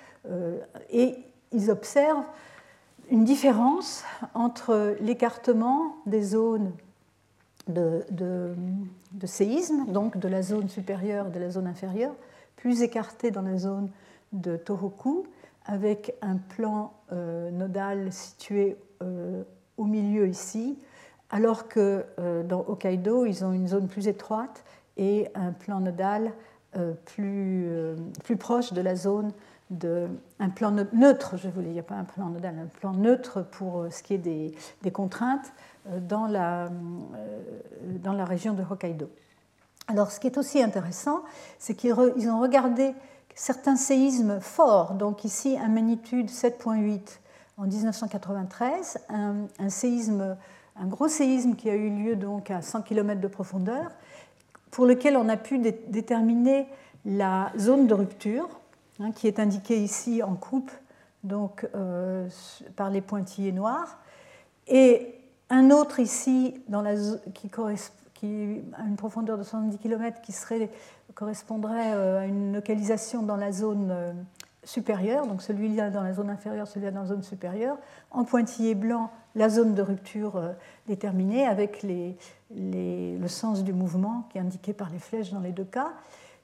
et 0.90 1.16
ils 1.52 1.70
observent 1.70 2.26
une 3.10 3.24
différence 3.24 4.04
entre 4.34 4.96
l'écartement 5.00 5.96
des 6.06 6.24
zones 6.24 6.72
de, 7.68 8.56
séisme, 9.26 9.86
donc 9.88 10.18
de 10.18 10.28
la 10.28 10.42
zone 10.42 10.70
supérieure 10.70 11.28
et 11.28 11.32
de 11.32 11.40
la 11.40 11.50
zone 11.50 11.68
inférieure, 11.68 12.14
plus 12.56 12.82
écartées 12.82 13.32
dans 13.32 13.42
la 13.42 13.58
zone 13.58 13.90
de 14.34 14.56
Tohoku, 14.58 15.26
avec 15.66 16.14
un 16.22 16.38
plan 16.38 16.94
euh, 17.12 17.50
nodal 17.52 18.12
situé 18.12 18.78
euh, 19.02 19.44
au 19.78 19.86
milieu 19.86 20.28
ici, 20.28 20.78
alors 21.32 21.68
que 21.68 22.06
euh, 22.20 22.44
dans 22.44 22.64
Hokkaido, 22.68 23.26
ils 23.26 23.44
ont 23.44 23.52
une 23.52 23.68
zone 23.68 23.88
plus 23.88 24.08
étroite 24.08 24.64
et 24.98 25.28
un 25.36 25.52
plan 25.52 25.80
nodal 25.80 26.32
plus 27.06 27.88
proche 28.38 28.74
de 28.74 28.82
la 28.82 28.98
zone 28.98 29.32
de, 29.70 30.08
un 30.40 30.50
plan 30.50 30.72
neutre, 30.94 31.38
je 31.38 31.50
voulais, 31.50 31.78
a 31.80 31.84
pas 31.84 31.96
un 31.96 32.04
plan 32.04 32.30
nodal, 32.30 32.56
un 32.60 32.68
plan 32.68 32.94
neutre 32.94 33.42
pour 33.42 33.82
euh, 33.82 33.90
ce 33.90 34.04
qui 34.04 34.14
est 34.14 34.18
des, 34.18 34.92
contraintes 34.92 35.52
euh, 35.90 36.00
dans 36.00 36.28
la, 36.28 36.66
euh, 36.66 36.70
dans 38.04 38.14
la 38.14 38.26
région 38.26 38.54
de 38.54 38.64
Hokkaido. 38.64 39.10
Alors, 39.88 40.12
ce 40.12 40.20
qui 40.20 40.28
est 40.28 40.38
aussi 40.38 40.62
intéressant, 40.62 41.24
c'est 41.60 41.76
qu'ils 41.76 41.94
ont 41.94 42.40
regardé 42.40 42.94
certains 43.34 43.76
séismes 43.76 44.40
forts, 44.40 44.94
donc 44.94 45.26
ici, 45.26 45.58
un 45.58 45.68
magnitude 45.68 46.30
7.8 46.30 47.20
en 47.58 47.64
1993, 47.64 49.00
un, 49.10 49.36
un, 49.60 49.70
séisme, 49.70 50.38
un 50.76 50.88
gros 50.88 51.08
séisme 51.08 51.56
qui 51.56 51.70
a 51.70 51.76
eu 51.76 51.90
lieu 51.90 52.16
donc 52.16 52.50
à 52.52 52.62
100 52.62 52.84
km 52.84 53.20
de 53.20 53.28
profondeur, 53.28 53.92
pour 54.72 54.86
lequel 54.86 55.18
on 55.18 55.30
a 55.30 55.38
pu 55.38 55.60
déterminer 55.60 56.68
la 57.06 57.52
zone 57.58 57.88
de 57.88 57.94
rupture, 57.94 58.50
Hein, 59.02 59.12
qui 59.12 59.28
est 59.28 59.40
indiqué 59.40 59.78
ici 59.78 60.24
en 60.24 60.36
coupe 60.36 60.72
donc, 61.26 61.68
euh, 61.76 62.30
par 62.78 62.90
les 62.90 63.02
pointillés 63.02 63.52
noirs, 63.52 63.98
et 64.68 65.16
un 65.50 65.70
autre 65.70 66.00
ici 66.00 66.56
dans 66.70 66.82
la, 66.82 66.94
qui, 67.34 67.52
a 68.74 68.84
une 68.84 68.96
profondeur 68.96 69.38
de 69.38 69.44
70 69.44 69.80
km 69.80 70.22
qui 70.22 70.32
serait, 70.32 70.70
correspondrait 71.14 71.94
euh, 71.94 72.22
à 72.22 72.26
une 72.26 72.54
localisation 72.54 73.22
dans 73.22 73.36
la 73.36 73.52
zone 73.52 74.16
supérieure, 74.64 75.28
donc 75.28 75.42
celui-là 75.42 75.90
dans 75.90 76.02
la 76.02 76.14
zone 76.14 76.30
inférieure, 76.30 76.66
celui-là 76.66 76.92
dans 76.92 77.02
la 77.02 77.08
zone 77.08 77.24
supérieure, 77.24 77.78
en 78.12 78.24
pointillé 78.24 78.76
blanc 78.76 79.12
la 79.36 79.50
zone 79.50 79.74
de 79.74 79.82
rupture 79.82 80.42
déterminée 80.88 81.46
avec 81.46 81.84
le 81.84 83.28
sens 83.28 83.66
du 83.66 83.74
mouvement 83.74 84.26
qui 84.30 84.38
est 84.38 84.42
indiqué 84.42 84.72
par 84.72 84.90
les 84.90 85.00
flèches 85.00 85.32
dans 85.32 85.42
les 85.42 85.52
deux 85.52 85.66
cas. 85.66 85.92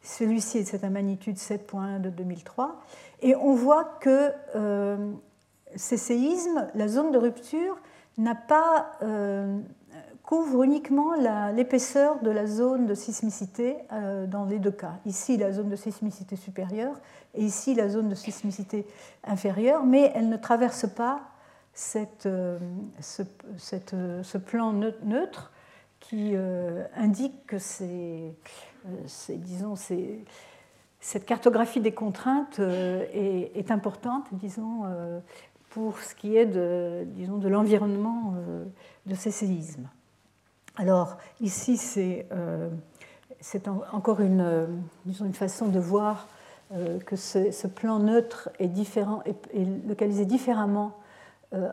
Celui-ci 0.03 0.59
est 0.59 0.63
de 0.63 0.67
cette 0.67 0.83
magnitude 0.83 1.37
7.1 1.37 2.01
de 2.01 2.09
2003. 2.09 2.81
Et 3.21 3.35
on 3.35 3.53
voit 3.53 3.85
que 4.01 4.31
ces 5.75 5.97
séismes, 5.97 6.67
la 6.73 6.87
zone 6.87 7.11
de 7.11 7.17
rupture 7.19 7.77
n'a 8.17 8.35
pas 8.35 8.97
couvre 10.31 10.63
uniquement 10.63 11.13
l'épaisseur 11.51 12.21
de 12.21 12.29
la 12.29 12.47
zone 12.47 12.85
de 12.85 12.95
sismicité 12.95 13.75
euh, 13.91 14.25
dans 14.27 14.45
les 14.45 14.59
deux 14.59 14.71
cas. 14.71 14.93
Ici, 15.05 15.35
la 15.35 15.51
zone 15.51 15.67
de 15.67 15.75
sismicité 15.75 16.37
supérieure 16.37 16.95
et 17.33 17.43
ici, 17.43 17.75
la 17.75 17.89
zone 17.89 18.07
de 18.07 18.15
sismicité 18.15 18.87
inférieure, 19.25 19.83
mais 19.83 20.09
elle 20.15 20.29
ne 20.29 20.37
traverse 20.37 20.87
pas 20.87 21.19
cette, 21.73 22.27
euh, 22.27 22.59
ce, 23.01 24.37
plan 24.37 24.71
neutre 24.71 25.51
qui 25.99 26.31
euh, 26.33 26.85
indique 26.95 27.45
que 27.45 27.57
c'est, 27.57 28.33
disons, 29.29 29.75
cette 30.99 31.25
cartographie 31.25 31.79
des 31.79 31.91
contraintes 31.91 32.59
est, 32.59 33.51
est, 33.55 33.71
importante, 33.71 34.25
disons, 34.31 34.83
pour 35.69 35.99
ce 35.99 36.15
qui 36.15 36.37
est 36.37 36.45
de, 36.45 37.03
disons, 37.05 37.37
de 37.37 37.47
l'environnement 37.47 38.35
de 39.05 39.15
ces 39.15 39.31
séismes. 39.31 39.87
Alors 40.77 41.17
ici, 41.41 41.77
c'est 41.77 42.27
euh, 42.31 42.69
encore 43.91 44.21
une, 44.21 44.41
euh, 44.41 44.67
une, 45.05 45.33
façon 45.33 45.67
de 45.67 45.79
voir 45.79 46.27
euh, 46.73 46.99
que 46.99 47.15
ce, 47.15 47.67
plan 47.67 47.99
neutre 47.99 48.49
est, 48.59 48.67
différent, 48.67 49.21
est, 49.25 49.87
localisé 49.87 50.25
différemment 50.25 50.93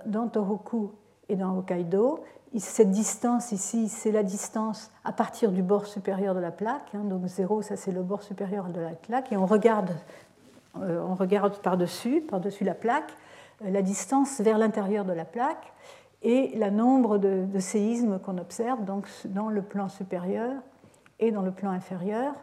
dans 0.07 0.27
Tohoku 0.27 0.91
et 1.29 1.37
dans 1.37 1.57
Hokkaido. 1.57 2.25
Cette 2.57 2.91
distance 2.91 3.53
ici, 3.53 3.89
c'est 3.89 4.11
la 4.11 4.23
distance 4.23 4.91
à 5.05 5.13
partir 5.13 5.53
du 5.53 5.63
bord 5.63 5.87
supérieur 5.87 6.35
de 6.35 6.41
la 6.41 6.51
plaque. 6.51 6.95
Hein, 6.95 7.05
donc 7.05 7.27
0, 7.27 7.63
ça 7.63 7.77
c'est 7.77 7.93
le 7.93 8.03
bord 8.03 8.23
supérieur 8.23 8.69
de 8.69 8.81
la 8.81 8.91
plaque. 8.91 9.31
Et 9.33 9.37
on 9.37 9.47
regarde, 9.47 9.91
on 10.75 11.15
regarde 11.15 11.59
par-dessus, 11.59 12.23
par-dessus 12.23 12.65
la 12.65 12.75
plaque, 12.75 13.13
la 13.61 13.83
distance 13.83 14.41
vers 14.41 14.59
l'intérieur 14.59 15.05
de 15.05 15.13
la 15.13 15.25
plaque 15.25 15.73
et 16.23 16.57
le 16.57 16.71
nombre 16.71 17.19
de, 17.19 17.47
séismes 17.59 18.19
qu'on 18.19 18.39
observe 18.39 18.85
donc 18.85 19.09
dans 19.27 19.49
le 19.49 19.63
plan 19.63 19.89
supérieur 19.89 20.53
et 21.21 21.31
dans 21.31 21.43
le 21.43 21.51
plan 21.51 21.71
inférieur 21.71 22.35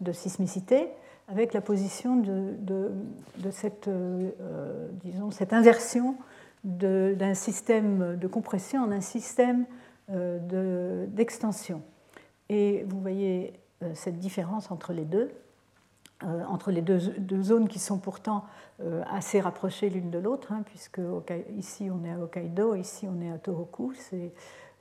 de 0.00 0.12
sismicité, 0.12 0.88
avec 1.28 1.52
la 1.52 1.60
position 1.60 2.16
de, 2.16 2.56
euh, 3.88 4.50
cette 5.30 5.52
inversion 5.52 6.16
d'un 6.66 7.34
système 7.34 8.16
de 8.16 8.26
compression 8.26 8.82
en 8.82 8.90
un 8.90 9.00
système 9.00 9.64
euh, 10.10 11.06
d'extension. 11.08 11.80
et 12.48 12.84
vous 12.88 13.00
voyez 13.00 13.54
euh, 13.82 13.90
cette 13.94 14.18
différence 14.18 14.70
entre 14.70 14.92
les 14.92 15.04
deux. 15.04 15.30
Euh, 16.24 16.44
entre 16.48 16.70
les 16.70 16.80
deux, 16.80 16.98
zones 17.42 17.68
qui 17.68 17.78
sont 17.78 17.98
pourtant 17.98 18.44
euh, 18.80 19.02
assez 19.12 19.38
rapprochées 19.38 19.90
l'une 19.90 20.10
de 20.10 20.18
l'autre, 20.18 20.50
hein, 20.50 20.62
puisque 20.64 21.00
ici 21.58 21.90
on 21.92 22.02
est 22.06 22.10
à 22.10 22.18
Hokkaido, 22.18 22.74
ici 22.74 23.06
on 23.06 23.20
est 23.20 23.30
à 23.30 23.36
Tohoku, 23.36 23.92
c'est 23.98 24.32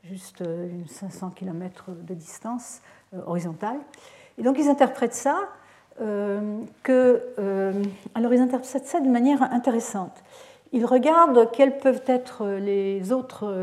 juste 0.04 0.42
euh, 0.44 0.70
une 0.70 0.88
500 0.88 1.32
km 1.32 1.92
de 1.92 2.14
distance 2.14 2.80
horizontale. 3.26 3.80
Et 4.38 4.44
donc 4.44 4.58
ils 4.58 4.70
interprètent 4.70 5.14
ça, 5.14 5.50
alors 6.00 6.24
ils 8.34 8.40
interprètent 8.40 8.86
ça 8.86 9.02
d'une 9.02 9.12
manière 9.12 9.44
intéressante. 9.44 10.24
Ils 10.72 10.86
regardent 10.86 11.52
quelles 11.52 11.78
peuvent 11.78 12.04
être 12.06 12.46
les 12.46 13.12
autres, 13.12 13.54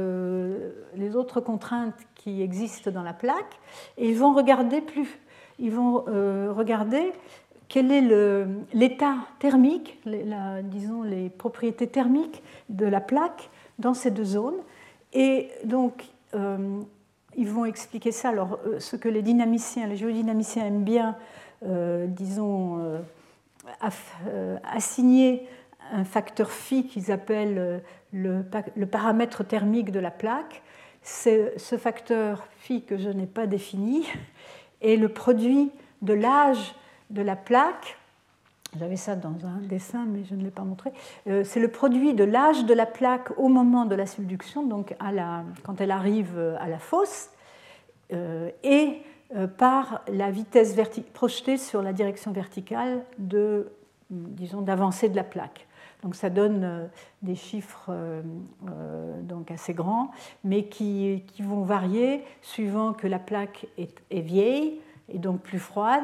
les 0.96 1.14
autres 1.16 1.40
contraintes 1.40 1.98
qui 2.14 2.42
existent 2.42 2.90
dans 2.90 3.02
la 3.02 3.12
plaque, 3.12 3.60
et 3.98 4.08
ils 4.08 4.16
vont 4.16 4.32
regarder 4.32 4.80
plus. 4.80 5.18
Ils 5.58 5.72
vont 5.72 6.04
regarder 6.54 7.12
quel 7.68 7.92
est 7.92 8.02
l'état 8.72 9.16
thermique, 9.38 10.00
disons 10.64 11.02
les 11.02 11.28
propriétés 11.28 11.86
thermiques 11.86 12.42
de 12.68 12.86
la 12.86 13.00
plaque 13.00 13.50
dans 13.78 13.94
ces 13.94 14.10
deux 14.10 14.24
zones. 14.24 14.60
Et 15.12 15.50
donc, 15.64 16.04
euh, 16.34 16.80
ils 17.36 17.48
vont 17.48 17.64
expliquer 17.64 18.12
ça. 18.12 18.30
Alors, 18.30 18.58
euh, 18.66 18.78
ce 18.78 18.96
que 18.96 19.08
les 19.08 19.22
dynamiciens, 19.22 19.86
les 19.86 19.96
géodynamiciens 19.96 20.66
aiment 20.66 20.84
bien, 20.84 21.16
euh, 21.64 22.06
disons, 22.06 23.00
assigner 24.62 25.46
un 25.90 26.04
facteur 26.04 26.50
phi 26.50 26.86
qu'ils 26.86 27.10
appellent 27.10 27.82
le, 28.12 28.44
le, 28.76 28.86
paramètre 28.86 29.44
thermique 29.44 29.90
de 29.90 30.00
la 30.00 30.10
plaque. 30.10 30.62
Ce 31.02 31.76
facteur 31.78 32.46
phi 32.58 32.82
que 32.84 32.96
je 32.96 33.08
n'ai 33.08 33.26
pas 33.26 33.46
défini 33.46 34.06
est 34.80 34.96
le 34.96 35.08
produit 35.08 35.70
de 36.02 36.14
l'âge 36.14 36.74
de 37.10 37.22
la 37.22 37.36
plaque, 37.36 37.98
j'avais 38.78 38.96
ça 38.96 39.16
dans 39.16 39.46
un 39.46 39.58
dessin, 39.60 40.06
mais 40.08 40.24
je 40.24 40.34
ne 40.34 40.42
l'ai 40.42 40.50
pas 40.50 40.62
montré. 40.62 40.92
Euh, 41.26 41.44
c'est 41.44 41.60
le 41.60 41.68
produit 41.68 42.14
de 42.14 42.24
l'âge 42.24 42.64
de 42.64 42.72
la 42.72 42.86
plaque 42.86 43.38
au 43.38 43.48
moment 43.48 43.84
de 43.84 43.94
la 43.94 44.06
subduction, 44.06 44.66
donc 44.66 44.94
à 44.98 45.12
la, 45.12 45.44
quand 45.62 45.80
elle 45.80 45.90
arrive 45.90 46.38
à 46.58 46.68
la 46.68 46.78
fosse, 46.78 47.28
euh, 48.12 48.50
et 48.62 49.02
euh, 49.36 49.46
par 49.46 50.02
la 50.08 50.30
vitesse 50.30 50.74
projetée 51.14 51.56
sur 51.56 51.82
la 51.82 51.92
direction 51.92 52.32
verticale 52.32 53.02
de, 53.18 53.72
disons, 54.10 54.60
d'avancée 54.60 55.08
de 55.08 55.16
la 55.16 55.24
plaque. 55.24 55.66
Donc 56.02 56.16
ça 56.16 56.30
donne 56.30 56.90
des 57.22 57.36
chiffres 57.36 57.92
donc 59.22 59.52
assez 59.52 59.72
grands, 59.72 60.10
mais 60.42 60.64
qui, 60.64 61.22
qui, 61.28 61.42
vont 61.42 61.62
varier 61.62 62.24
suivant 62.40 62.92
que 62.92 63.06
la 63.06 63.20
plaque 63.20 63.66
est, 63.78 64.02
est 64.10 64.20
vieille 64.20 64.80
et 65.08 65.18
donc 65.18 65.40
plus 65.40 65.60
froide, 65.60 66.02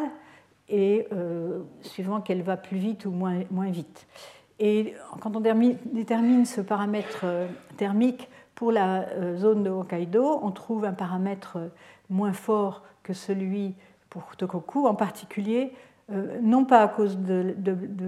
et 0.69 1.07
euh, 1.13 1.61
suivant 1.81 2.21
qu'elle 2.21 2.43
va 2.43 2.57
plus 2.57 2.77
vite 2.77 3.07
ou 3.07 3.11
moins, 3.11 3.41
moins 3.51 3.71
vite. 3.71 4.07
Et 4.59 4.95
quand 5.21 5.37
on 5.37 5.41
détermine 5.41 6.45
ce 6.45 6.61
paramètre 6.61 7.21
euh, 7.25 7.47
thermique 7.77 8.29
pour 8.55 8.73
la 8.73 9.09
euh, 9.09 9.37
zone 9.37 9.63
de 9.63 9.71
Hokkaido, 9.71 10.41
on 10.43 10.51
trouve 10.51 10.85
un 10.85 10.93
paramètre 10.93 11.59
moins 12.11 12.33
fort 12.33 12.83
que 13.03 13.13
celui 13.13 13.75
pour 14.11 14.37
Tokoku, 14.37 14.87
en 14.87 14.95
particulier 14.95 15.73
non 16.43 16.65
pas 16.65 16.83
à 16.83 16.89
cause 16.89 17.19
de, 17.19 17.55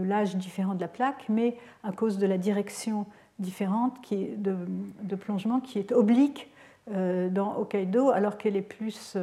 l'âge 0.02 0.36
différent 0.36 0.74
de 0.74 0.80
la 0.80 0.88
plaque, 0.88 1.26
mais 1.28 1.56
à 1.84 1.92
cause 1.92 2.18
de 2.18 2.26
la 2.26 2.38
direction 2.38 3.06
différente 3.38 4.00
qui 4.02 4.14
est 4.14 4.36
de, 4.36 5.16
plongement 5.16 5.60
qui 5.60 5.78
est 5.78 5.92
oblique 5.92 6.50
dans 6.88 7.58
Hokkaido 7.58 8.10
alors 8.10 8.38
qu'elle 8.38 8.56
est 8.56 8.62
plus 8.62 9.16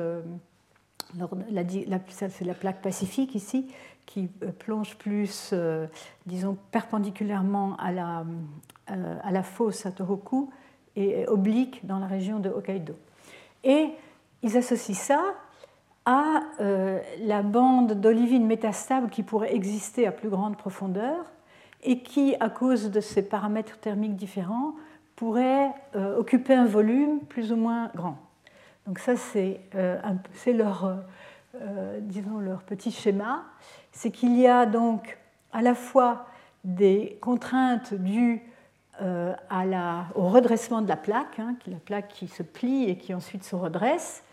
c'est 2.09 2.45
la 2.45 2.53
plaque 2.53 2.81
pacifique 2.81 3.35
ici 3.35 3.67
qui 4.07 4.29
euh, 4.41 4.51
plonge 4.51 4.95
plus, 4.95 5.51
euh, 5.53 5.85
disons, 6.25 6.57
perpendiculairement 6.71 7.75
à 7.77 7.91
la, 7.91 8.25
euh, 8.89 9.15
à 9.21 9.31
la 9.31 9.43
fosse 9.43 9.85
à 9.85 9.91
Tohoku 9.91 10.49
et 10.95 11.27
oblique 11.27 11.85
dans 11.85 11.99
la 11.99 12.07
région 12.07 12.39
de 12.39 12.49
Hokkaido. 12.49 12.95
Et 13.63 13.89
ils 14.41 14.57
associent 14.57 14.95
ça 14.95 15.35
à 16.09 16.41
la 17.19 17.41
bande 17.41 17.99
d'olivine 17.99 18.47
métastable 18.47 19.09
qui 19.09 19.23
pourrait 19.23 19.53
exister 19.53 20.07
à 20.07 20.13
plus 20.13 20.29
grande 20.29 20.55
profondeur 20.55 21.17
et 21.83 21.99
qui, 21.99 22.33
à 22.39 22.49
cause 22.49 22.89
de 22.89 23.01
ces 23.01 23.27
paramètres 23.27 23.77
thermiques 23.77 24.15
différents, 24.15 24.73
pourrait 25.17 25.69
occuper 26.17 26.53
un 26.53 26.65
volume 26.65 27.19
plus 27.27 27.51
ou 27.51 27.57
moins 27.57 27.91
grand. 27.93 28.17
Donc 28.87 28.99
ça, 28.99 29.17
c'est 29.17 29.59
euh, 29.75 29.99
leur, 30.47 30.97
euh, 31.55 31.99
leur 32.39 32.63
petit 32.63 32.91
schéma. 32.91 33.43
C'est 33.91 34.11
qu'il 34.11 34.37
y 34.37 34.47
a 34.47 34.65
donc 34.65 35.17
à 35.51 35.61
la 35.61 35.75
fois 35.75 36.25
des 36.63 37.17
contraintes 37.21 37.93
dues 37.93 38.41
euh, 39.01 39.33
au 40.15 40.29
redressement 40.29 40.81
de 40.81 40.87
la 40.87 40.95
plaque, 40.95 41.37
hein, 41.39 41.55
la 41.67 41.77
plaque 41.77 42.07
qui 42.07 42.27
se 42.27 42.43
plie 42.43 42.89
et 42.89 42.97
qui 42.97 43.13
ensuite 43.13 43.43
se 43.43 43.55
redresse, 43.55 44.23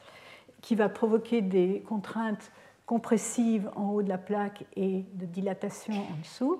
qui 0.64 0.74
va 0.74 0.88
provoquer 0.88 1.42
des 1.42 1.84
contraintes 1.86 2.50
compressives 2.86 3.70
en 3.76 3.90
haut 3.90 4.02
de 4.02 4.08
la 4.08 4.16
plaque 4.16 4.64
et 4.76 5.04
de 5.12 5.26
dilatation 5.26 5.92
en 5.92 6.16
dessous. 6.22 6.58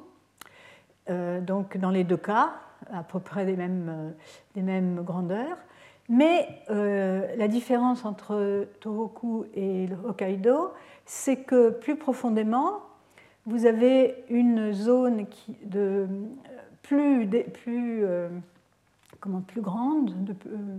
donc 1.46 1.78
dans 1.78 1.90
les 1.90 2.04
deux 2.04 2.18
cas, 2.18 2.52
à 2.92 3.02
peu 3.02 3.18
près 3.18 3.46
des 3.46 3.56
mêmes, 3.56 4.12
mêmes 4.56 5.02
grandeurs. 5.02 5.56
Mais 6.08 6.46
euh, 6.68 7.34
la 7.36 7.48
différence 7.48 8.04
entre 8.04 8.68
Tohoku 8.80 9.46
et 9.54 9.88
Hokkaido, 10.06 10.72
c'est 11.06 11.36
que 11.36 11.70
plus 11.70 11.96
profondément, 11.96 12.82
vous 13.46 13.64
avez 13.64 14.24
une 14.28 14.72
zone 14.72 15.26
qui 15.26 15.56
de, 15.64 16.06
plus, 16.82 17.26
plus, 17.54 18.04
euh, 18.04 18.28
comment, 19.20 19.40
plus 19.40 19.62
grande, 19.62 20.24
de, 20.24 20.34
euh, 20.48 20.76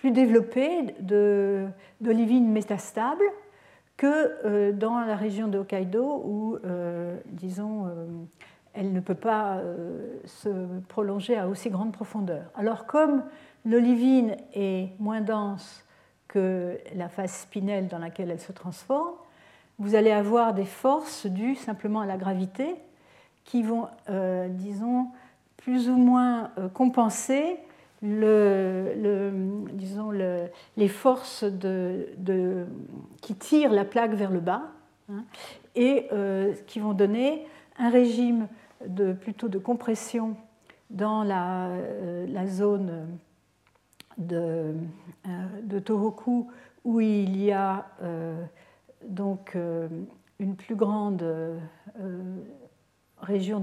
plus 0.00 0.10
développée 0.10 0.94
d'olivine 2.00 2.50
métastable 2.50 3.24
que 3.96 4.70
dans 4.72 5.00
la 5.00 5.16
région 5.16 5.48
de 5.48 5.58
Hokkaido 5.58 6.22
où, 6.24 6.58
disons, 7.26 7.86
elle 8.74 8.92
ne 8.92 9.00
peut 9.00 9.16
pas 9.16 9.60
se 10.24 10.48
prolonger 10.88 11.36
à 11.36 11.48
aussi 11.48 11.68
grande 11.68 11.92
profondeur. 11.92 12.44
Alors 12.54 12.86
comme 12.86 13.24
l'olivine 13.64 14.36
est 14.54 14.90
moins 15.00 15.20
dense 15.20 15.84
que 16.28 16.78
la 16.94 17.08
phase 17.08 17.32
spinelle 17.32 17.88
dans 17.88 17.98
laquelle 17.98 18.30
elle 18.30 18.40
se 18.40 18.52
transforme, 18.52 19.14
vous 19.80 19.94
allez 19.96 20.12
avoir 20.12 20.54
des 20.54 20.64
forces 20.64 21.26
dues 21.26 21.56
simplement 21.56 22.00
à 22.00 22.06
la 22.06 22.16
gravité 22.16 22.76
qui 23.44 23.64
vont, 23.64 23.88
disons, 24.50 25.08
plus 25.56 25.88
ou 25.88 25.96
moins 25.96 26.50
compenser 26.72 27.58
les 30.76 30.88
forces 30.88 31.44
qui 33.20 33.34
tirent 33.34 33.72
la 33.72 33.84
plaque 33.84 34.14
vers 34.14 34.30
le 34.30 34.40
bas 34.40 34.62
hein, 35.10 35.24
et 35.74 36.06
euh, 36.12 36.54
qui 36.66 36.80
vont 36.80 36.92
donner 36.92 37.46
un 37.78 37.90
régime 37.90 38.48
de, 38.86 39.12
plutôt 39.12 39.48
de 39.48 39.58
compression 39.58 40.36
dans 40.90 41.24
la, 41.24 41.68
euh, 41.68 42.46
zone 42.46 43.08
de, 44.16 44.74
euh, 45.26 45.60
de, 45.62 45.78
Tohoku 45.78 46.50
où 46.84 47.00
il 47.00 47.42
y 47.42 47.52
a 47.52 47.86
donc 49.04 49.56
une 50.38 50.56
plus 50.56 50.74
grande 50.74 51.24
région 53.20 53.62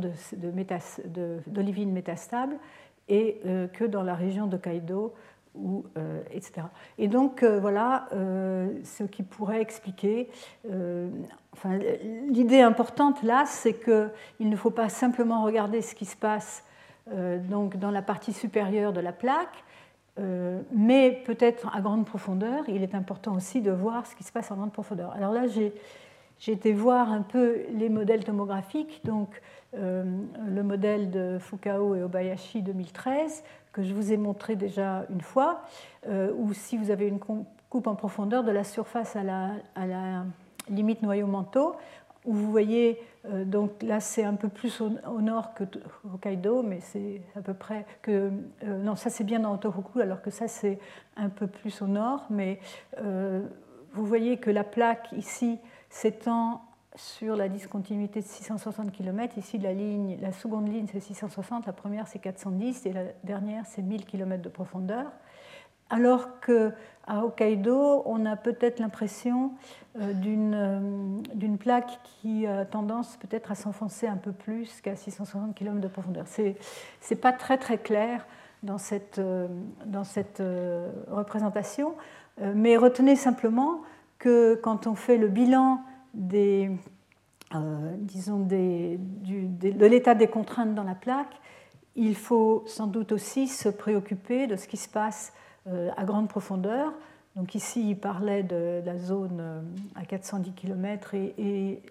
d'olivine 1.47 1.91
métastable 1.91 2.57
et 3.09 3.39
euh, 3.45 3.67
que 3.67 3.83
dans 3.83 4.03
la 4.03 4.15
région 4.15 4.47
de 4.47 4.57
Kaido, 4.57 5.13
ou, 5.53 5.85
euh, 5.97 6.21
etc. 6.31 6.67
Et 6.97 7.07
donc 7.07 7.41
euh, 7.41 7.59
voilà 7.61 8.09
ce 8.11 9.03
qui 9.03 9.23
pourrait 9.23 9.61
expliquer. 9.61 10.29
enfin, 11.53 11.79
L'idée 12.27 12.61
importante 12.61 13.23
là, 13.23 13.45
c'est 13.45 13.73
qu'il 13.73 14.49
ne 14.49 14.55
faut 14.55 14.69
pas 14.69 14.89
simplement 14.89 15.43
regarder 15.43 15.81
ce 15.81 15.95
qui 15.95 16.05
se 16.05 16.17
passe 16.17 16.63
donc 17.49 17.77
dans 17.77 17.91
la 17.91 18.01
partie 18.01 18.33
supérieure 18.33 18.91
de 18.91 18.99
la 18.99 19.13
plaque, 19.13 19.63
mais 20.73 21.21
peut-être 21.25 21.73
à 21.73 21.79
grande 21.79 22.05
profondeur. 22.05 22.63
Il 22.67 22.81
est 22.83 22.95
important 22.95 23.35
aussi 23.35 23.61
de 23.61 23.71
voir 23.71 24.07
ce 24.07 24.15
qui 24.15 24.23
se 24.23 24.31
passe 24.31 24.51
en 24.51 24.55
grande 24.55 24.73
profondeur. 24.73 25.11
Alors 25.11 25.31
là, 25.31 25.43
j'ai 25.47 25.71
été 26.51 26.73
voir 26.73 27.11
un 27.11 27.21
peu 27.21 27.61
les 27.71 27.89
modèles 27.89 28.23
tomographiques. 28.23 29.01
Donc, 29.05 29.39
le 29.77 30.63
modèle 30.63 31.11
de 31.11 31.37
Fukao 31.39 31.95
et 31.95 32.03
Obayashi 32.03 32.61
2013, 32.61 33.43
que 33.75 33.83
je 33.83 33.93
vous 33.93 34.13
ai 34.13 34.17
montré 34.17 34.55
déjà 34.55 35.05
une 35.09 35.19
fois, 35.19 35.61
euh, 36.07 36.31
où 36.37 36.53
si 36.53 36.77
vous 36.77 36.91
avez 36.91 37.07
une 37.07 37.19
coupe 37.19 37.87
en 37.87 37.95
profondeur 37.95 38.45
de 38.45 38.51
la 38.51 38.63
surface 38.63 39.17
à 39.17 39.23
la, 39.23 39.51
à 39.75 39.85
la 39.85 40.23
limite 40.69 41.01
noyau-manteau, 41.01 41.75
où 42.23 42.33
vous 42.33 42.49
voyez, 42.49 43.01
euh, 43.25 43.43
donc 43.43 43.83
là 43.83 43.99
c'est 43.99 44.23
un 44.23 44.35
peu 44.35 44.47
plus 44.47 44.79
au, 44.79 45.21
nord 45.21 45.53
que 45.53 45.65
Hokkaido, 46.13 46.63
mais 46.63 46.79
c'est 46.79 47.21
à 47.35 47.41
peu 47.41 47.53
près 47.53 47.85
que. 48.01 48.31
non, 48.65 48.95
ça 48.95 49.09
c'est 49.09 49.25
bien 49.25 49.41
dans 49.41 49.57
Tohoku, 49.57 49.99
alors 49.99 50.21
que 50.21 50.31
ça 50.31 50.47
c'est 50.47 50.79
un 51.17 51.29
peu 51.29 51.47
plus 51.47 51.81
au 51.81 51.87
nord, 51.87 52.25
mais 52.29 52.59
vous 53.93 54.05
voyez 54.05 54.37
que 54.37 54.49
la 54.49 54.63
plaque 54.63 55.11
ici 55.11 55.59
s'étend 55.89 56.61
sur 56.95 57.35
la 57.35 57.49
discontinuité 57.49 58.21
de 58.21 58.25
660 58.25 58.91
km. 58.91 59.37
Ici, 59.37 59.57
la, 59.57 59.73
ligne, 59.73 60.17
la 60.21 60.31
seconde 60.31 60.67
ligne, 60.71 60.87
c'est 60.91 60.99
660, 60.99 61.65
la 61.65 61.73
première, 61.73 62.07
c'est 62.07 62.19
410, 62.19 62.85
et 62.85 62.93
la 62.93 63.03
dernière, 63.23 63.65
c'est 63.65 63.81
1000 63.81 64.05
km 64.05 64.41
de 64.41 64.49
profondeur. 64.49 65.05
Alors 65.89 66.39
qu'à 66.39 67.23
Hokkaido, 67.23 68.01
on 68.05 68.25
a 68.25 68.35
peut-être 68.35 68.79
l'impression 68.79 69.51
euh, 69.99 70.13
euh, 70.25 71.19
d'une 71.35 71.57
plaque 71.59 71.99
qui 72.03 72.47
a 72.47 72.65
tendance 72.65 73.17
peut-être 73.17 73.51
à 73.51 73.55
s'enfoncer 73.55 74.07
un 74.07 74.17
peu 74.17 74.31
plus 74.31 74.81
qu'à 74.81 74.95
660 74.95 75.53
km 75.53 75.79
de 75.79 75.87
profondeur. 75.87 76.25
Ce 76.27 76.41
n'est 76.41 77.19
pas 77.19 77.33
très 77.33 77.59
très 77.59 77.77
clair 77.77 78.25
dans 78.63 78.79
cette, 78.79 79.19
euh, 79.19 79.47
dans 79.85 80.03
cette 80.03 80.41
représentation, 81.11 81.93
mais 82.41 82.75
retenez 82.75 83.15
simplement 83.15 83.81
que 84.17 84.55
quand 84.55 84.87
on 84.87 84.95
fait 84.95 85.17
le 85.17 85.27
bilan 85.27 85.79
euh, 86.15 87.95
de 88.03 89.85
l'état 89.85 90.15
des 90.15 90.27
contraintes 90.27 90.75
dans 90.75 90.83
la 90.83 90.95
plaque, 90.95 91.39
il 91.95 92.15
faut 92.15 92.63
sans 92.67 92.87
doute 92.87 93.11
aussi 93.11 93.47
se 93.47 93.69
préoccuper 93.69 94.47
de 94.47 94.55
ce 94.55 94.67
qui 94.67 94.77
se 94.77 94.89
passe 94.89 95.33
euh, 95.67 95.89
à 95.97 96.03
grande 96.03 96.27
profondeur. 96.27 96.93
Donc 97.35 97.55
ici, 97.55 97.89
il 97.89 97.97
parlait 97.97 98.43
de 98.43 98.81
la 98.85 98.97
zone 98.97 99.39
euh, 99.39 99.61
à 99.95 100.05
410 100.05 100.53
km 100.53 101.15
et, 101.15 101.81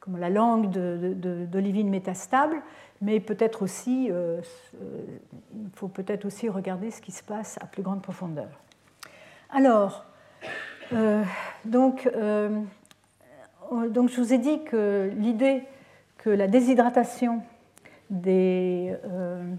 comment, 0.00 0.18
la, 0.18 0.30
langue 0.30 0.70
d'olivine 0.70 1.88
métastable, 1.88 2.62
mais 3.00 3.20
peut-être 3.20 3.62
aussi, 3.62 4.06
il 4.06 5.70
faut 5.74 5.88
peut-être 5.88 6.24
aussi 6.24 6.48
regarder 6.48 6.90
ce 6.90 7.00
qui 7.00 7.12
se 7.12 7.22
passe 7.22 7.58
à 7.60 7.66
plus 7.66 7.82
grande 7.82 8.02
profondeur. 8.02 8.48
Alors, 9.50 10.06
donc, 11.64 12.08
donc 13.90 14.10
je 14.10 14.20
vous 14.20 14.32
ai 14.32 14.38
dit 14.38 14.62
que 14.64 15.10
l'idée 15.16 15.64
que 16.24 16.30
la 16.30 16.48
déshydratation 16.48 17.42
des, 18.08 18.96
euh, 19.04 19.54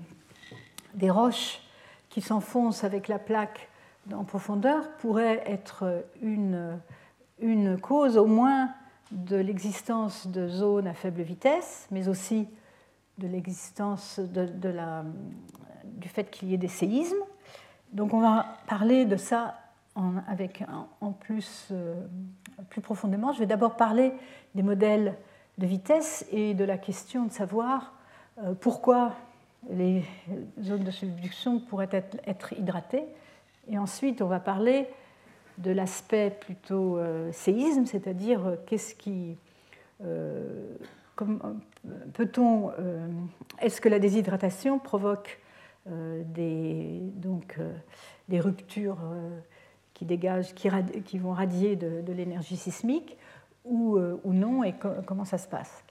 des 0.96 1.12
roches 1.12 1.62
qui 2.10 2.22
s'enfoncent 2.22 2.84
avec 2.84 3.08
la 3.08 3.20
plaque 3.20 3.70
en 4.12 4.24
profondeur 4.24 4.90
pourrait 4.98 5.44
être 5.46 6.06
une, 6.24 6.80
une 7.40 7.80
cause 7.80 8.18
au 8.18 8.26
moins 8.26 8.72
de 9.12 9.36
l'existence 9.36 10.26
de 10.26 10.48
zones 10.48 10.88
à 10.88 10.96
faible 10.96 11.22
vitesse, 11.22 11.88
mais 11.92 12.08
aussi 12.08 12.48
de 13.20 13.28
l'existence 13.28 14.20
de, 14.20 14.46
de 14.46 14.74
du 15.84 16.10
fait 16.10 16.32
qu'il 16.32 16.50
y 16.50 16.56
ait 16.56 16.58
des 16.58 16.68
séismes. 16.68 17.24
Donc 17.94 18.14
on 18.14 18.22
va 18.22 18.58
parler 18.68 19.06
de 19.06 19.18
ça 19.18 19.56
en, 19.96 21.12
plus 21.12 21.70
euh, 21.72 21.96
plus 22.70 22.82
profondément. 22.82 23.32
Je 23.34 23.40
vais 23.40 23.46
d'abord 23.46 23.76
parler 23.76 24.12
des 24.54 24.64
modèles 24.64 25.16
de 25.58 25.66
vitesse 25.66 26.26
et 26.32 26.54
de 26.54 26.66
la 26.66 26.78
question 26.78 27.26
de 27.26 27.32
savoir 27.32 27.94
euh, 28.44 28.54
pourquoi 28.54 29.14
les 29.70 30.04
zones 30.62 30.84
de 30.84 30.92
subduction 30.92 31.60
pourraient 31.60 31.90
être, 32.26 32.54
hydratées. 32.54 33.06
Et 33.68 33.78
ensuite, 33.78 34.22
on 34.22 34.28
va 34.28 34.40
parler 34.40 34.88
de 35.58 35.72
l'aspect 35.72 36.30
plutôt 36.30 36.98
euh, 36.98 37.32
séisme, 37.32 37.86
c'est-à-dire 37.86 38.58
qu'est-ce 38.68 38.94
qui. 38.96 39.38
peut-on. 42.14 42.72
Est-ce 43.60 43.80
que 43.80 43.90
la 43.90 44.00
déshydratation 44.00 44.78
provoque 44.78 45.40
donc, 45.86 47.58
des 48.28 48.40
ruptures 48.40 48.98
qui 49.96 50.06
dégagent, 50.06 50.54
qui, 50.54 51.18
vont 51.18 51.32
radier 51.32 51.76
de, 51.76 52.12
l'énergie 52.12 52.58
sismique 52.58 53.18
ou, 53.64 53.98
euh, 53.98 54.20
non, 54.26 54.64
et 54.64 54.76
comment 55.08 55.26
ça 55.26 55.40
se 55.40 55.48
passe. 55.48 55.84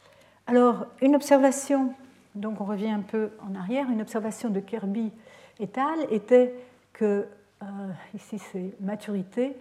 Alors, 0.47 0.87
une 1.01 1.17
observation, 1.17 1.93
donc 2.37 2.61
on 2.61 2.65
revient 2.65 2.91
un 2.91 3.01
peu 3.01 3.31
en 3.41 3.57
arrière, 3.57 3.91
une 3.91 4.03
observation 4.03 4.51
de 4.51 4.61
Kirby 4.61 5.11
et 5.59 5.69
al. 5.77 6.13
était 6.13 6.55
que, 6.93 7.27
euh, 7.63 7.67
ici 8.15 8.39
c'est 8.39 8.75
maturité, 8.81 9.57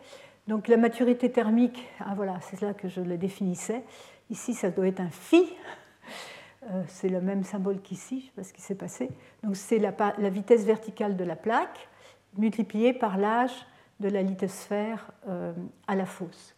donc 0.48 0.68
la 0.68 0.76
maturité 0.78 1.32
thermique, 1.32 1.88
ah 2.02 2.14
voilà, 2.16 2.38
c'est 2.42 2.62
là 2.62 2.74
que 2.74 2.90
je 2.90 3.00
le 3.00 3.18
définissais, 3.18 3.84
ici 4.30 4.54
ça 4.54 4.70
doit 4.70 4.88
être 4.88 5.00
un 5.00 5.10
phi, 5.10 5.42
euh, 6.70 6.84
c'est 6.88 7.10
le 7.10 7.22
même 7.22 7.44
symbole 7.46 7.80
qu'ici, 7.82 8.20
je 8.20 8.26
ne 8.26 8.28
sais 8.28 8.32
pas 8.36 8.44
ce 8.44 8.54
qui 8.54 8.62
s'est 8.62 8.76
passé, 8.76 9.10
donc 9.42 9.56
c'est 9.56 9.80
la 9.80 10.30
vitesse 10.30 10.66
verticale 10.66 11.16
de 11.16 11.24
la 11.24 11.38
plaque 11.38 11.88
multipliée 12.36 12.92
par 12.92 13.18
l'âge 13.18 13.66
de 14.00 14.10
la 14.10 14.22
lithosphère 14.22 15.12
euh, 15.28 15.54
à 15.88 15.96
la 15.96 16.06
fosse. 16.06 16.56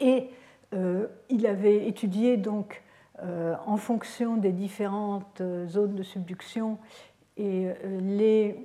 Et 0.00 0.30
euh, 0.74 1.06
il 1.28 1.46
avait 1.46 1.86
étudié 1.86 2.36
donc 2.36 2.82
euh, 3.22 3.54
en 3.66 3.76
fonction 3.76 4.36
des 4.36 4.52
différentes 4.52 5.42
zones 5.66 5.94
de 5.94 6.02
subduction 6.02 6.78
et 7.36 7.68
les, 8.00 8.56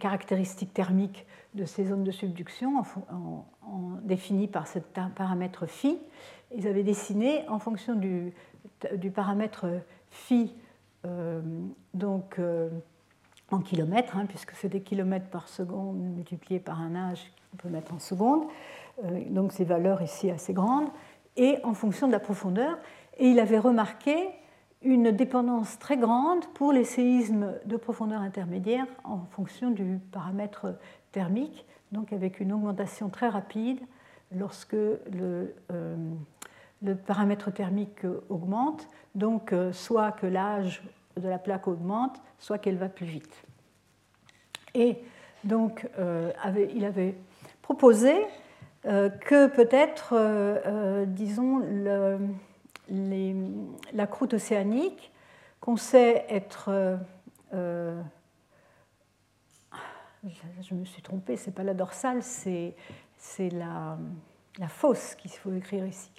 caractéristiques 0.00 0.72
thermiques 0.72 1.26
de 1.54 1.64
ces 1.64 1.86
zones 1.86 2.04
de 2.04 2.10
subduction 2.12 2.84
définies 4.02 4.46
par 4.46 4.68
ce 4.68 4.78
paramètre 4.78 5.66
phi. 5.66 5.98
Ils 6.54 6.68
avaient 6.68 6.84
dessiné 6.84 7.46
en 7.48 7.58
fonction 7.58 7.96
du 7.96 8.32
paramètre 9.10 9.66
phi 10.10 10.54
donc 11.94 12.40
en 13.50 13.60
kilomètres, 13.60 14.16
hein, 14.16 14.26
puisque 14.26 14.52
c'est 14.52 14.68
des 14.68 14.82
kilomètres 14.82 15.28
par 15.28 15.48
seconde 15.48 15.96
multipliés 15.98 16.60
par 16.60 16.80
un 16.80 16.94
âge 16.94 17.32
qu'on 17.50 17.56
peut 17.56 17.68
mettre 17.68 17.94
en 17.94 17.98
seconde, 17.98 18.44
euh, 19.04 19.20
donc 19.30 19.52
ces 19.52 19.64
valeurs 19.64 20.02
ici 20.02 20.30
assez 20.30 20.52
grandes, 20.52 20.88
et 21.36 21.58
en 21.64 21.74
fonction 21.74 22.06
de 22.06 22.12
la 22.12 22.20
profondeur. 22.20 22.78
Et 23.16 23.28
il 23.30 23.40
avait 23.40 23.58
remarqué 23.58 24.28
une 24.82 25.10
dépendance 25.10 25.78
très 25.78 25.96
grande 25.96 26.44
pour 26.54 26.72
les 26.72 26.84
séismes 26.84 27.54
de 27.64 27.76
profondeur 27.76 28.20
intermédiaire 28.20 28.86
en 29.04 29.20
fonction 29.30 29.70
du 29.70 29.98
paramètre 30.12 30.78
thermique, 31.10 31.64
donc 31.90 32.12
avec 32.12 32.38
une 32.40 32.52
augmentation 32.52 33.08
très 33.08 33.28
rapide 33.28 33.80
lorsque 34.36 34.74
le, 34.74 35.54
euh, 35.72 35.96
le 36.82 36.94
paramètre 36.94 37.50
thermique 37.50 38.04
augmente, 38.28 38.88
donc 39.14 39.54
soit 39.72 40.12
que 40.12 40.26
l'âge 40.26 40.82
de 41.18 41.28
la 41.28 41.38
plaque 41.38 41.68
augmente, 41.68 42.20
soit 42.38 42.58
qu'elle 42.58 42.76
va 42.76 42.88
plus 42.88 43.06
vite. 43.06 43.42
Et 44.74 44.98
donc, 45.44 45.86
il 46.74 46.84
avait 46.84 47.14
proposé 47.62 48.14
que 48.84 49.46
peut-être, 49.46 50.14
disons, 51.06 51.58
le, 51.58 52.18
la 53.92 54.06
croûte 54.06 54.34
océanique, 54.34 55.12
qu'on 55.60 55.76
sait 55.76 56.24
être. 56.28 56.68
Euh, 56.68 56.96
euh, 57.54 58.00
je 60.62 60.74
me 60.74 60.84
suis 60.84 61.02
trompée, 61.02 61.36
c'est 61.36 61.52
pas 61.52 61.62
la 61.62 61.74
dorsale, 61.74 62.22
c'est 62.22 62.74
la, 63.52 63.98
la 64.58 64.68
fosse 64.68 65.14
qu'il 65.14 65.30
faut 65.30 65.52
écrire 65.52 65.86
ici. 65.86 66.10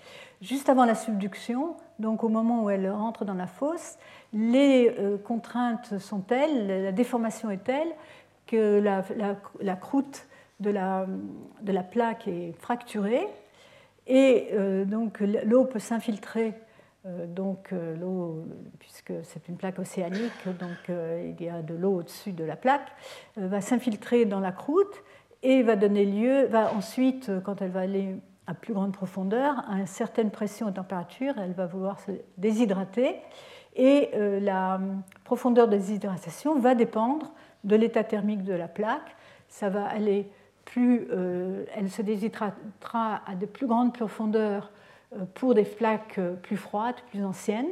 Juste 0.41 0.69
avant 0.69 0.85
la 0.85 0.95
subduction, 0.95 1.75
donc 1.99 2.23
au 2.23 2.29
moment 2.29 2.63
où 2.63 2.69
elle 2.69 2.89
rentre 2.89 3.25
dans 3.25 3.33
la 3.33 3.47
fosse, 3.47 3.97
les 4.33 4.95
euh, 4.99 5.17
contraintes 5.17 5.97
sont 5.99 6.21
telles, 6.21 6.83
la 6.83 6.91
déformation 6.91 7.51
est 7.51 7.63
telle 7.63 7.89
que 8.47 8.79
la, 8.79 9.03
la, 9.61 9.75
croûte 9.75 10.27
de 10.59 10.69
la, 10.71 11.05
de 11.61 11.71
la, 11.71 11.83
plaque 11.83 12.27
est 12.27 12.53
fracturée 12.59 13.27
et 14.07 14.49
donc 14.87 15.19
l'eau 15.19 15.65
peut 15.65 15.77
s'infiltrer 15.77 16.55
euh, 17.05 17.25
donc 17.27 17.71
euh, 17.71 17.95
l'eau, 17.95 18.43
puisque 18.79 19.13
c'est 19.23 19.47
une 19.47 19.55
plaque 19.55 19.79
océanique, 19.79 20.45
donc 20.59 20.89
euh, 20.89 21.31
il 21.39 21.45
y 21.45 21.49
a 21.49 21.61
de 21.61 21.73
l'eau 21.73 21.99
au-dessus 21.99 22.33
de 22.33 22.43
la 22.43 22.57
plaque, 22.57 22.87
va 23.37 23.61
s'infiltrer 23.61 24.25
dans 24.25 24.41
la 24.41 24.51
croûte 24.51 25.03
et 25.41 25.63
va 25.63 25.77
donner 25.77 26.03
lieu, 26.03 26.47
va 26.47 26.73
ensuite, 26.73 27.31
quand 27.45 27.61
elle 27.61 27.71
va 27.71 27.81
aller 27.81 28.15
à 28.49 28.53
plus 28.53 28.73
grande 28.73 28.91
profondeur, 28.91 29.63
à 29.69 29.79
une 29.79 29.87
certaine 29.87 30.31
pression 30.31 30.69
et 30.69 30.73
température, 30.73 31.35
elle 31.37 31.53
va 31.53 31.65
vouloir 31.65 31.99
se 31.99 32.11
déshydrater 32.37 33.15
et 33.75 34.09
la 34.41 34.81
profondeur 35.23 35.67
de 35.67 35.77
déshydratation 35.77 36.59
va 36.59 36.73
dépendre 36.73 37.31
de 37.63 37.75
l'état 37.75 38.03
thermique 38.03 38.43
de 38.43 38.53
la 38.53 38.67
plaque. 38.67 39.15
Ça 39.47 39.69
va 39.69 39.85
aller 39.85 40.27
plus, 40.65 41.07
elle 41.75 41.89
se 41.89 42.01
déshydratera 42.01 43.21
à 43.25 43.35
de 43.35 43.45
plus 43.45 43.67
grandes 43.67 43.93
profondeurs 43.93 44.71
euh, 45.15 45.25
pour 45.33 45.55
des 45.55 45.63
plaques 45.63 46.19
euh, 46.19 46.35
plus 46.35 46.57
froides, 46.57 46.95
plus 47.09 47.25
anciennes, 47.25 47.71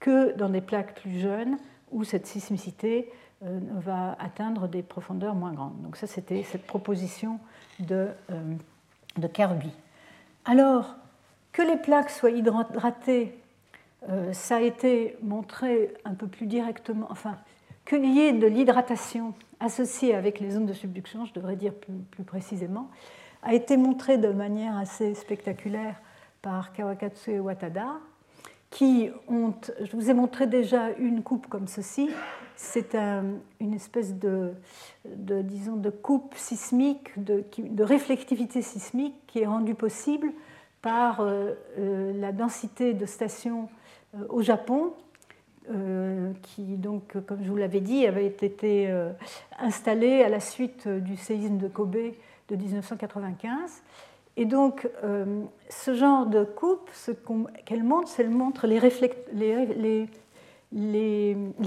que 0.00 0.34
dans 0.36 0.48
des 0.48 0.62
plaques 0.62 0.94
plus 1.00 1.18
jeunes 1.18 1.58
où 1.90 2.04
cette 2.04 2.26
sismicité 2.26 3.12
euh, 3.42 3.60
va 3.74 4.16
atteindre 4.18 4.66
des 4.66 4.82
profondeurs 4.82 5.34
moins 5.34 5.52
grandes. 5.52 5.80
Donc 5.82 5.96
ça, 5.96 6.06
c'était 6.06 6.42
cette 6.42 6.66
proposition 6.66 7.38
de, 7.80 8.08
de 9.18 9.26
Kirby. 9.26 9.72
Alors, 10.44 10.96
que 11.52 11.62
les 11.62 11.76
plaques 11.76 12.10
soient 12.10 12.30
hydratées, 12.30 13.38
ça 14.32 14.56
a 14.56 14.60
été 14.60 15.16
montré 15.22 15.94
un 16.04 16.14
peu 16.14 16.26
plus 16.26 16.46
directement, 16.46 17.06
enfin, 17.10 17.38
qu'il 17.86 18.04
y 18.04 18.20
ait 18.20 18.32
de 18.32 18.46
l'hydratation 18.46 19.34
associée 19.60 20.14
avec 20.14 20.40
les 20.40 20.50
zones 20.50 20.66
de 20.66 20.72
subduction, 20.72 21.24
je 21.24 21.32
devrais 21.32 21.56
dire 21.56 21.74
plus, 21.74 21.94
plus, 22.10 22.24
précisément, 22.24 22.90
a 23.42 23.54
été 23.54 23.76
montré 23.76 24.18
de 24.18 24.28
manière 24.28 24.76
assez 24.76 25.14
spectaculaire 25.14 26.00
par 26.42 26.72
Kawakatsu 26.72 27.32
et 27.32 27.40
Watada, 27.40 27.88
qui 28.74 29.08
ont, 29.28 29.54
je 29.80 29.96
vous 29.96 30.10
ai 30.10 30.14
montré 30.14 30.48
déjà 30.48 30.90
une 30.98 31.22
coupe 31.22 31.46
comme 31.46 31.68
ceci, 31.68 32.10
c'est 32.56 32.96
une 33.60 33.72
espèce 33.72 34.14
de, 34.14 34.52
disons, 35.04 35.76
de 35.76 35.90
coupe 35.90 36.34
sismique, 36.34 37.12
de, 37.16 37.44
de, 37.56 37.84
réflectivité 37.84 38.62
sismique 38.62 39.14
qui 39.28 39.38
est 39.38 39.46
rendue 39.46 39.76
possible 39.76 40.32
par 40.82 41.20
euh, 41.20 41.52
euh, 41.78 42.12
la 42.20 42.32
densité 42.32 42.94
de 42.94 43.06
stations 43.06 43.68
euh, 44.16 44.26
au 44.28 44.42
Japon, 44.42 44.92
qui, 46.42 46.76
donc, 46.76 47.16
comme 47.24 47.42
je 47.42 47.48
vous 47.48 47.56
l'avais 47.56 47.80
dit, 47.80 48.06
avait 48.06 48.26
été 48.26 48.94
installée 49.58 50.22
à 50.22 50.28
la 50.28 50.38
suite 50.38 50.86
du 50.86 51.16
séisme 51.16 51.56
de 51.56 51.68
Kobe 51.68 51.96
de 52.50 52.56
1995 52.56 53.82
et 54.36 54.46
donc, 54.46 54.88
euh, 55.04 55.44
ce 55.68 55.94
genre 55.94 56.26
de 56.26 56.44
coupe, 56.44 56.90
ce 56.92 57.12
qu'elle 57.64 57.84
montre, 57.84 58.08
c'est 58.08 58.24
montre 58.24 58.66
les, 58.66 58.80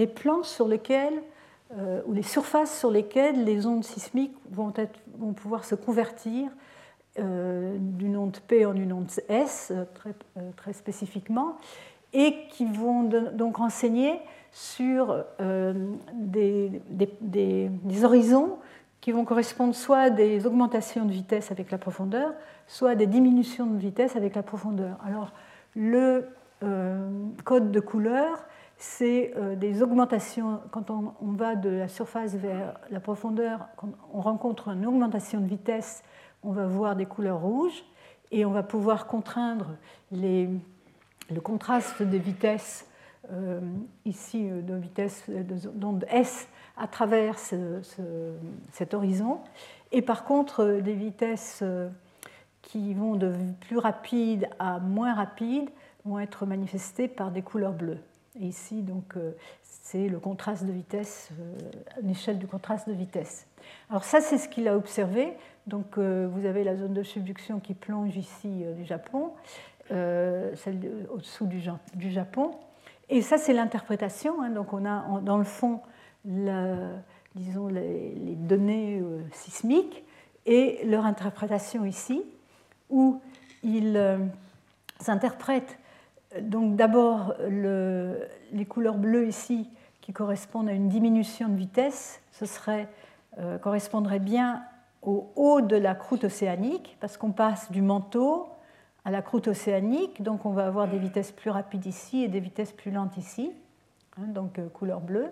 plans 0.07 0.43
sur 0.43 0.67
lesquels, 0.67 1.21
euh, 1.77 2.01
ou 2.05 2.13
les 2.13 2.23
surfaces 2.23 2.77
sur 2.77 2.91
lesquelles 2.91 3.45
les 3.45 3.65
ondes 3.65 3.85
sismiques 3.85 4.35
vont, 4.51 4.73
pouvoir 5.33 5.63
se 5.63 5.75
convertir 5.75 6.49
euh, 7.19 7.77
d'une 7.79 8.17
onde 8.17 8.37
P 8.41 8.65
en 8.65 8.75
une 8.75 8.91
onde 8.91 9.11
S, 9.29 9.71
très, 10.57 10.73
spécifiquement, 10.73 11.55
et 12.11 12.47
qui 12.49 12.65
vont 12.65 13.03
donc 13.33 13.57
renseigner 13.57 14.19
sur 14.51 15.23
des, 16.13 16.81
des, 16.89 17.69
des 17.69 18.03
horizons 18.03 18.57
qui 19.01 19.11
vont 19.11 19.25
correspondre 19.25 19.75
soit 19.75 19.99
à 19.99 20.09
des 20.09 20.45
augmentations 20.45 21.05
de 21.05 21.11
vitesse 21.11 21.51
avec 21.51 21.71
la 21.71 21.77
profondeur, 21.77 22.33
soit 22.67 22.95
des 22.95 23.07
diminutions 23.07 23.65
de 23.65 23.77
vitesse 23.77 24.15
avec 24.15 24.35
la 24.35 24.43
profondeur. 24.43 24.97
Alors, 25.05 25.31
le 25.75 26.27
euh, 26.63 27.09
code 27.45 27.71
de 27.71 27.79
couleur, 27.79 28.45
c'est 28.77 29.33
euh, 29.35 29.55
des 29.55 29.81
augmentations, 29.81 30.59
quand 30.71 30.91
on, 30.91 31.31
va 31.31 31.55
de 31.55 31.69
la 31.69 31.87
surface 31.87 32.35
vers 32.35 32.79
la 32.91 32.99
profondeur, 32.99 33.67
quand 33.77 33.89
on 34.13 34.21
rencontre 34.21 34.69
une 34.69 34.85
augmentation 34.85 35.39
de 35.39 35.47
vitesse, 35.47 36.03
on 36.43 36.51
va 36.51 36.67
voir 36.67 36.95
des 36.95 37.05
couleurs 37.05 37.41
rouges, 37.41 37.83
et 38.31 38.45
on 38.45 38.51
va 38.51 38.63
pouvoir 38.63 39.07
contraindre 39.07 39.77
le 40.11 40.59
contraste 41.41 42.03
des 42.03 42.19
vitesses, 42.19 42.85
euh, 43.31 43.61
ici 44.05 44.49
de 44.49 44.75
vitesse 44.75 45.23
d'onde 45.29 46.05
S, 46.09 46.47
à 46.75 46.87
travers 46.87 47.39
cet 47.39 48.93
horizon. 48.93 49.39
Et 49.91 50.01
par 50.01 50.25
contre, 50.25 50.79
des 50.81 50.93
vitesses 50.93 51.63
qui 52.67 52.93
vont 52.93 53.15
de 53.15 53.33
plus 53.61 53.77
rapide 53.77 54.49
à 54.59 54.79
moins 54.79 55.13
rapide 55.13 55.69
vont 56.05 56.19
être 56.19 56.45
manifestées 56.45 57.07
par 57.07 57.31
des 57.31 57.41
couleurs 57.41 57.73
bleues. 57.73 57.99
Ici, 58.39 58.81
donc, 58.81 59.15
euh, 59.15 59.31
c'est 59.63 60.09
le 60.09 60.19
contraste 60.19 60.65
de 60.65 60.71
vitesse, 60.71 61.29
l'échelle 62.03 62.35
euh, 62.35 62.39
du 62.39 62.47
contraste 62.47 62.87
de 62.87 62.93
vitesse. 62.93 63.47
Alors 63.89 64.03
ça, 64.03 64.19
c'est 64.19 64.37
ce 64.37 64.49
qu'il 64.49 64.67
a 64.67 64.75
observé. 64.75 65.33
Donc, 65.65 65.97
vous 65.97 66.45
avez 66.45 66.63
la 66.63 66.77
zone 66.77 66.93
de 66.93 67.03
subduction 67.03 67.59
qui 67.59 67.73
plonge 67.73 68.15
ici 68.15 68.63
du 68.77 68.85
Japon, 68.85 69.31
celle 69.89 70.79
au-dessous 71.13 71.45
du, 71.45 72.09
Japon. 72.09 72.51
Et 73.09 73.21
ça, 73.21 73.37
c'est 73.37 73.51
l'interprétation. 73.51 74.41
Hein. 74.41 74.51
Donc, 74.51 74.71
on 74.71 74.85
a 74.85 75.19
dans 75.19 75.37
le 75.37 75.43
fond 75.43 75.81
disons, 77.37 77.67
les, 77.67 78.35
données 78.35 78.99
euh, 78.99 79.21
sismiques 79.31 80.03
et 80.45 80.85
leur 80.85 81.05
interprétation 81.05 81.85
ici, 81.85 82.23
où 82.89 83.21
ils 83.63 83.97
euh, 83.97 84.17
interprètent 85.07 85.79
donc 86.41 86.75
d'abord 86.75 87.35
les 87.39 88.65
couleurs 88.65 88.97
bleues 88.97 89.27
ici 89.27 89.69
qui 90.07 90.13
correspondent 90.13 90.69
à 90.69 90.71
une 90.71 90.87
diminution 90.87 91.49
de 91.49 91.57
vitesse, 91.57 92.21
ce 92.31 92.45
serait, 92.45 92.87
euh, 93.39 93.57
correspondrait 93.57 94.19
bien 94.19 94.63
au 95.01 95.29
haut 95.35 95.59
de 95.59 95.75
la 95.75 95.95
croûte 95.95 96.23
océanique, 96.23 96.95
parce 97.01 97.17
qu'on 97.17 97.31
passe 97.31 97.69
du 97.73 97.81
manteau 97.81 98.47
à 99.03 99.11
la 99.11 99.21
croûte 99.21 99.49
océanique, 99.49 100.23
donc 100.23 100.45
on 100.45 100.51
va 100.51 100.65
avoir 100.65 100.87
des 100.87 100.97
vitesses 100.97 101.33
plus 101.33 101.49
rapides 101.49 101.85
ici 101.85 102.23
et 102.23 102.29
des 102.29 102.39
vitesses 102.39 102.71
plus 102.71 102.91
lentes 102.91 103.17
ici, 103.17 103.51
hein, 104.17 104.27
donc 104.27 104.61
couleur 104.69 105.01
bleue. 105.01 105.29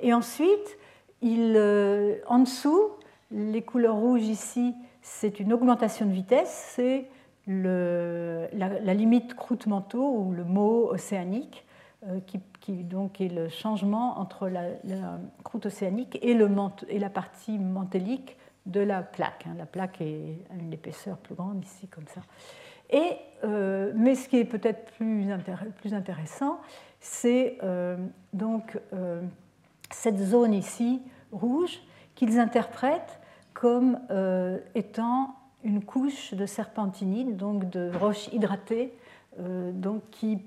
Et 0.00 0.14
ensuite, 0.14 0.78
euh, 1.22 2.16
en 2.28 2.38
dessous, 2.38 2.88
les 3.30 3.60
couleurs 3.60 3.96
rouges 3.96 4.26
ici, 4.26 4.74
c'est 5.08 5.40
une 5.40 5.52
augmentation 5.52 6.06
de 6.06 6.12
vitesse, 6.12 6.72
c'est 6.76 7.06
la, 7.46 8.94
limite 8.94 9.34
croûte-manteau 9.34 10.06
ou 10.06 10.32
le 10.32 10.44
mot 10.44 10.90
océanique, 10.90 11.66
euh, 12.06 12.20
qui, 12.60 12.84
donc 12.84 13.20
est 13.20 13.28
le 13.28 13.48
changement 13.48 14.18
entre 14.18 14.48
la, 14.48 14.68
croûte 15.42 15.66
océanique 15.66 16.18
et, 16.22 16.34
le 16.34 16.48
et, 16.88 16.98
la 16.98 17.08
partie 17.08 17.58
mantélique 17.58 18.36
de 18.66 18.80
la 18.80 19.02
plaque. 19.02 19.46
Hein. 19.48 19.54
La 19.56 19.66
plaque 19.66 20.00
est 20.02 20.38
à 20.50 20.54
une 20.54 20.72
épaisseur 20.72 21.16
plus 21.16 21.34
grande 21.34 21.64
ici, 21.64 21.88
comme 21.88 22.06
ça. 22.06 22.20
Et, 22.90 23.16
euh, 23.44 23.92
mais 23.96 24.14
ce 24.14 24.28
qui 24.28 24.36
est 24.36 24.44
peut-être 24.44 24.92
plus, 24.92 25.26
plus, 25.78 25.94
intéressant, 25.94 26.60
c'est 27.00 27.58
donc 28.32 28.78
cette 29.90 30.18
zone 30.18 30.52
ici, 30.52 31.00
rouge, 31.32 31.80
qu'ils 32.14 32.38
interprètent 32.38 33.17
comme 33.58 33.98
euh, 34.12 34.58
étant 34.76 35.34
une 35.64 35.82
couche 35.82 36.32
de 36.32 36.46
serpentinite, 36.46 37.36
donc 37.36 37.68
de 37.70 37.90
roches 37.98 38.28
hydratées, 38.32 38.92
euh, 39.40 39.72
donc 39.72 40.02
qui, 40.12 40.38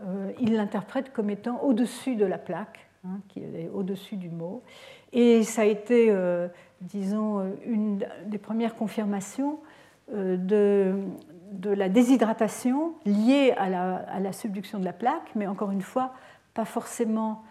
euh, 0.00 0.32
ils 0.40 0.52
l'interprètent 0.52 1.12
comme 1.12 1.30
étant 1.30 1.62
au-dessus 1.62 2.16
de 2.16 2.24
la 2.24 2.38
plaque, 2.38 2.88
hein, 3.04 3.20
qui 3.28 3.38
est 3.38 3.70
au-dessus 3.72 4.16
du 4.16 4.30
mot. 4.30 4.64
Et 5.12 5.44
ça 5.44 5.62
a 5.62 5.64
été, 5.64 6.12
disons, 6.80 7.54
une 7.64 8.04
des 8.26 8.38
premières 8.38 8.74
confirmations 8.74 9.60
de, 10.12 10.94
de, 11.52 11.70
la 11.70 11.88
déshydratation 11.88 12.94
liée 13.06 13.54
à 13.56 13.70
la, 13.70 13.94
à 13.94 14.18
la, 14.18 14.32
subduction 14.32 14.80
de 14.80 14.84
la 14.84 14.92
plaque, 14.92 15.30
mais 15.36 15.46
encore 15.46 15.70
une 15.70 15.80
fois, 15.80 16.12
pas 16.52 16.64
forcément 16.64 17.44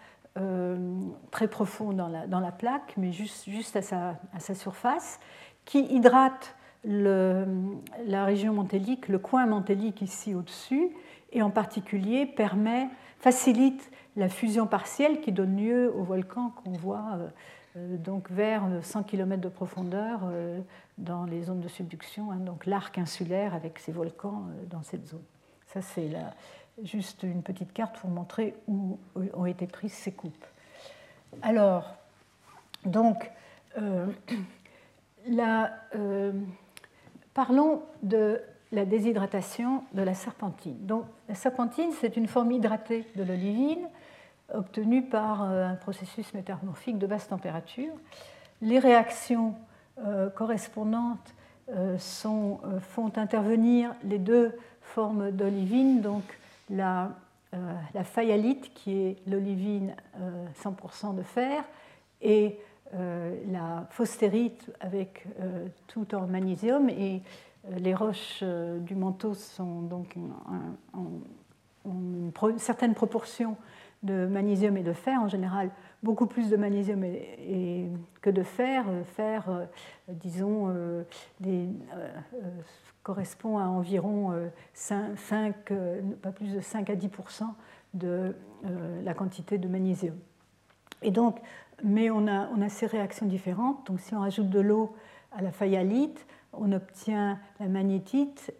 très 1.30 1.48
profond 1.48 1.92
dans 1.92 2.08
la, 2.08 2.26
la, 2.26 2.52
plaque, 2.52 2.94
mais 2.96 3.12
juste, 3.12 3.76
à, 3.76 3.82
sa, 3.82 4.54
surface, 4.54 5.18
qui 5.64 5.80
hydrate 5.80 6.54
la 6.84 8.24
région 8.24 8.52
mantélique, 8.52 9.08
le 9.08 9.18
coin 9.18 9.46
mantélique 9.46 10.02
ici 10.02 10.34
au-dessus, 10.34 10.90
et 11.32 11.42
en 11.42 11.50
particulier 11.50 12.26
permet, 12.26 12.88
facilite 13.18 13.90
la 14.16 14.28
fusion 14.28 14.66
partielle 14.66 15.20
qui 15.20 15.32
donne 15.32 15.56
lieu 15.56 15.92
au 15.94 16.02
volcan 16.02 16.50
qu'on 16.50 16.72
voit 16.72 17.04
euh, 17.14 17.28
euh, 17.76 17.96
donc 17.98 18.30
vers 18.30 18.62
100 18.82 19.02
km 19.04 19.40
de 19.40 19.48
profondeur 19.48 20.20
euh, 20.24 20.60
dans 20.98 21.24
les 21.24 21.42
zones 21.42 21.60
de 21.60 21.68
subduction, 21.68 22.30
hein, 22.32 22.36
donc 22.36 22.66
l'arc 22.66 22.96
insulaire 22.98 23.54
avec 23.54 23.78
ces 23.78 23.92
volcans 23.92 24.44
dans 24.70 24.82
cette 24.82 25.06
zone. 25.06 25.24
Ça, 25.66 25.82
c'est 25.82 26.08
juste 26.82 27.22
une 27.22 27.42
petite 27.42 27.72
carte 27.72 27.98
pour 27.98 28.10
montrer 28.10 28.54
où 28.68 28.98
ont 29.34 29.46
été 29.46 29.66
prises 29.66 29.92
ces 29.92 30.12
coupes. 30.12 30.44
Alors, 31.42 31.96
donc, 32.84 33.30
parlons 37.34 37.82
de 38.02 38.40
la 38.72 38.84
déshydratation 38.84 39.84
de 39.92 40.02
la 40.02 40.14
serpentine. 40.14 40.76
Donc, 40.86 41.04
la 41.28 41.34
serpentine, 41.34 41.90
c'est 42.00 42.16
une 42.16 42.26
forme 42.26 42.52
hydratée 42.52 43.06
de 43.16 43.22
l'olivine 43.22 43.88
obtenue 44.52 45.02
par 45.02 45.42
euh, 45.42 45.66
un 45.66 45.74
processus 45.74 46.32
métamorphique 46.34 46.98
de 46.98 47.06
basse 47.06 47.28
température. 47.28 47.92
Les 48.62 48.78
réactions 48.78 49.54
euh, 50.04 50.30
correspondantes 50.30 51.34
euh, 51.70 51.98
font 51.98 53.12
intervenir 53.16 53.92
les 54.04 54.18
deux 54.18 54.52
formes 54.82 55.32
d'olivine, 55.32 56.00
la, 56.70 57.14
fayalite, 58.04 58.72
qui 58.74 58.92
est 58.92 59.16
l'olivine 59.26 59.94
100% 60.62 61.14
de 61.14 61.22
fer, 61.22 61.64
et 62.22 62.58
la 62.92 63.86
phosphérite 63.90 64.70
avec 64.80 65.26
tout 65.86 66.14
en 66.14 66.26
magnésium. 66.26 66.88
Et 66.88 67.22
les 67.78 67.94
roches 67.94 68.42
du 68.42 68.94
manteau 68.94 69.34
sont 69.34 69.82
donc 69.82 70.16
une 71.84 72.32
certaine 72.58 72.94
proportion 72.94 73.56
de 74.02 74.26
magnésium 74.26 74.76
et 74.76 74.82
de 74.82 74.92
fer, 74.92 75.20
en 75.20 75.28
général 75.28 75.70
beaucoup 76.06 76.26
plus 76.26 76.48
de 76.50 76.56
magnésium 76.56 77.04
que 78.22 78.30
de 78.30 78.42
fer. 78.44 78.84
Fer, 79.16 79.48
euh, 79.48 79.64
disons, 80.08 80.68
euh, 80.68 81.02
euh, 81.44 81.68
correspond 83.02 83.58
à 83.58 83.64
environ 83.64 84.32
5, 84.72 85.54
pas 86.22 86.30
plus 86.30 86.54
de 86.54 86.60
5 86.60 86.90
à 86.90 86.94
10% 86.94 87.44
de 87.94 88.36
la 89.04 89.14
quantité 89.14 89.58
de 89.58 89.68
magnésium. 89.68 90.16
Et 91.02 91.10
donc, 91.10 91.38
mais 91.82 92.10
on 92.10 92.26
a, 92.26 92.48
on 92.56 92.62
a 92.62 92.68
ces 92.68 92.86
réactions 92.86 93.26
différentes. 93.26 93.86
Donc 93.86 94.00
si 94.00 94.14
on 94.14 94.20
rajoute 94.20 94.48
de 94.48 94.60
l'eau 94.60 94.94
à 95.32 95.42
la 95.42 95.50
fayalite, 95.50 96.26
on 96.52 96.72
obtient 96.72 97.38
la 97.60 97.66
magnétite, 97.66 98.52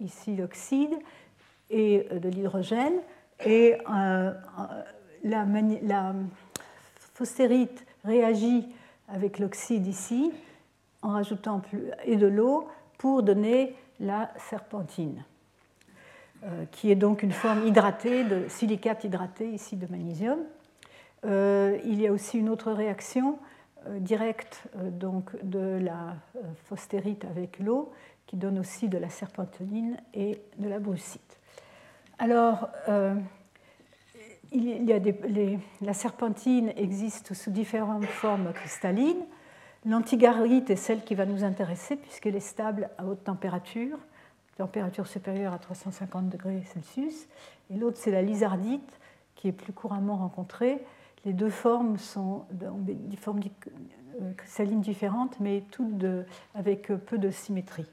ici 0.00 0.36
l'oxyde, 0.36 0.94
et 1.70 2.06
de 2.12 2.28
l'hydrogène. 2.28 3.00
Et 3.44 3.76
euh, 3.90 4.32
la, 5.24 6.14
phosphérite 7.14 7.84
réagit 8.04 8.66
avec 9.08 9.38
l'oxyde 9.38 9.86
ici 9.86 10.32
en 11.02 11.10
rajoutant 11.10 11.60
et 12.04 12.16
de 12.16 12.26
l'eau 12.26 12.68
pour 12.98 13.22
donner 13.22 13.74
la 13.98 14.30
serpentine, 14.48 15.24
euh, 16.44 16.64
qui 16.70 16.90
est 16.90 16.96
donc 16.96 17.22
une 17.22 17.32
forme 17.32 17.66
hydratée 17.66 18.24
de 18.24 18.48
silicate 18.48 19.04
hydraté 19.04 19.50
ici 19.50 19.76
de 19.76 19.86
magnésium. 19.90 20.38
Euh, 21.26 21.78
il 21.84 22.00
y 22.00 22.06
a 22.06 22.12
aussi 22.12 22.38
une 22.38 22.48
autre 22.48 22.72
réaction 22.72 23.38
directe 23.98 24.64
donc 24.76 25.30
de 25.42 25.78
la 25.80 26.16
phosphérite 26.66 27.24
avec 27.24 27.58
l'eau 27.58 27.92
qui 28.30 28.36
donne 28.36 28.60
aussi 28.60 28.88
de 28.88 28.96
la 28.96 29.08
serpentinine 29.08 29.96
et 30.14 30.40
de 30.58 30.68
la 30.68 30.78
brucite. 30.78 31.40
Alors, 32.20 32.68
euh, 32.88 33.14
la 34.52 35.94
serpentine 35.94 36.72
existe 36.76 37.34
sous 37.34 37.50
différentes 37.50 38.04
formes 38.06 38.52
cristallines. 38.52 39.24
L'antigarite 39.86 40.70
est 40.70 40.76
celle 40.76 41.02
qui 41.02 41.14
va 41.14 41.24
nous 41.26 41.44
intéresser 41.44 41.96
puisqu'elle 41.96 42.36
est 42.36 42.40
stable 42.40 42.90
à 42.98 43.06
haute 43.06 43.24
température, 43.24 43.98
température 44.56 45.06
supérieure 45.06 45.52
à 45.52 45.58
350 45.58 46.28
degrés 46.28 46.62
Celsius. 46.74 47.26
Et 47.70 47.76
l'autre, 47.76 47.96
c'est 47.98 48.10
la 48.10 48.22
lizardite 48.22 48.98
qui 49.36 49.48
est 49.48 49.52
plus 49.52 49.72
couramment 49.72 50.16
rencontrée. 50.16 50.84
Les 51.24 51.32
deux 51.32 51.50
formes 51.50 51.96
sont 51.98 52.44
des 52.50 53.16
formes 53.16 53.40
euh, 54.20 54.32
cristallines 54.36 54.80
différentes, 54.80 55.38
mais 55.40 55.64
toutes 55.70 56.04
avec 56.54 56.88
peu 56.88 57.18
de 57.18 57.30
symétrie. 57.30 57.86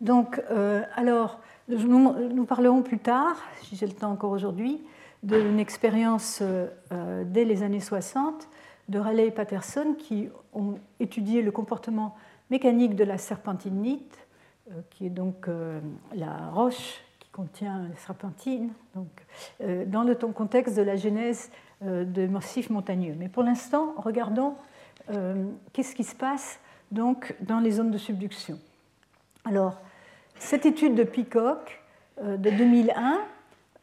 Donc, 0.00 0.40
euh, 0.50 0.82
alors, 0.94 1.40
nous, 1.68 2.44
parlerons 2.44 2.82
plus 2.82 2.98
tard, 2.98 3.36
si 3.62 3.76
j'ai 3.76 3.86
le 3.86 3.92
temps 3.92 4.10
encore 4.10 4.30
aujourd'hui, 4.30 4.80
d'une 5.22 5.58
expérience 5.58 6.40
euh, 6.42 7.24
dès 7.24 7.44
les 7.44 7.62
années 7.62 7.80
60 7.80 8.48
de 8.88 8.98
Raleigh 8.98 9.28
et 9.28 9.30
Patterson 9.30 9.94
qui 9.98 10.28
ont 10.54 10.78
étudié 11.00 11.42
le 11.42 11.50
comportement 11.50 12.16
mécanique 12.50 12.94
de 12.94 13.04
la 13.04 13.18
serpentinite, 13.18 14.26
euh, 14.70 14.80
qui 14.90 15.06
est 15.06 15.10
donc 15.10 15.48
euh, 15.48 15.80
la 16.14 16.48
roche 16.50 17.00
qui 17.18 17.28
contient 17.30 17.88
la 17.88 17.96
serpentine, 17.96 18.70
donc, 18.94 19.08
dans 19.86 20.02
le 20.02 20.14
contexte 20.14 20.76
de 20.76 20.82
la 20.82 20.96
genèse 20.96 21.50
de 21.82 22.26
massifs 22.26 22.70
montagneux. 22.70 23.14
Mais 23.16 23.28
pour 23.28 23.44
l'instant, 23.44 23.94
regardons 23.96 24.54
qu'est-ce 25.72 25.94
qui 25.94 26.02
se 26.02 26.16
passe 26.16 26.58
donc 26.90 27.34
dans 27.40 27.60
les 27.60 27.72
zones 27.72 27.90
de 27.90 27.98
subduction. 27.98 28.58
Alors, 29.44 29.78
cette 30.38 30.66
étude 30.66 30.94
de 30.94 31.04
Peacock 31.04 31.80
euh, 32.22 32.36
de 32.36 32.50
2001 32.50 33.18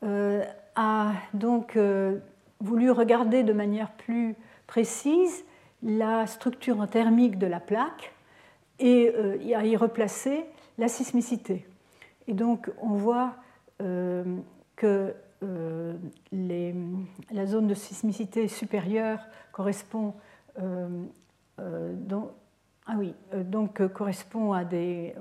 euh, 0.04 0.44
a 0.76 1.14
donc 1.34 1.76
euh, 1.76 2.20
voulu 2.60 2.92
regarder 2.92 3.44
de 3.44 3.54
manière 3.54 3.92
plus 3.92 4.36
précise 4.68 5.46
la 5.84 6.28
structure 6.28 6.88
thermique 6.88 7.38
de 7.38 7.48
la 7.48 7.60
plaque 7.60 8.14
et 8.80 9.14
à 9.56 9.66
y 9.66 9.78
replacer 9.78 10.44
la 10.78 10.88
sismicité. 10.88 11.66
Et 12.28 12.34
donc 12.34 12.70
on 12.82 12.90
voit 12.90 13.36
que 13.80 15.14
la 16.32 17.46
zone 17.46 17.68
de 17.68 17.74
sismicité 17.74 18.48
supérieure 18.48 19.20
correspond 19.52 20.14
ah 22.88 22.94
oui, 22.98 23.14
donc 23.34 23.86
correspond 23.94 24.54
à 24.54 24.64
des, 24.64 25.16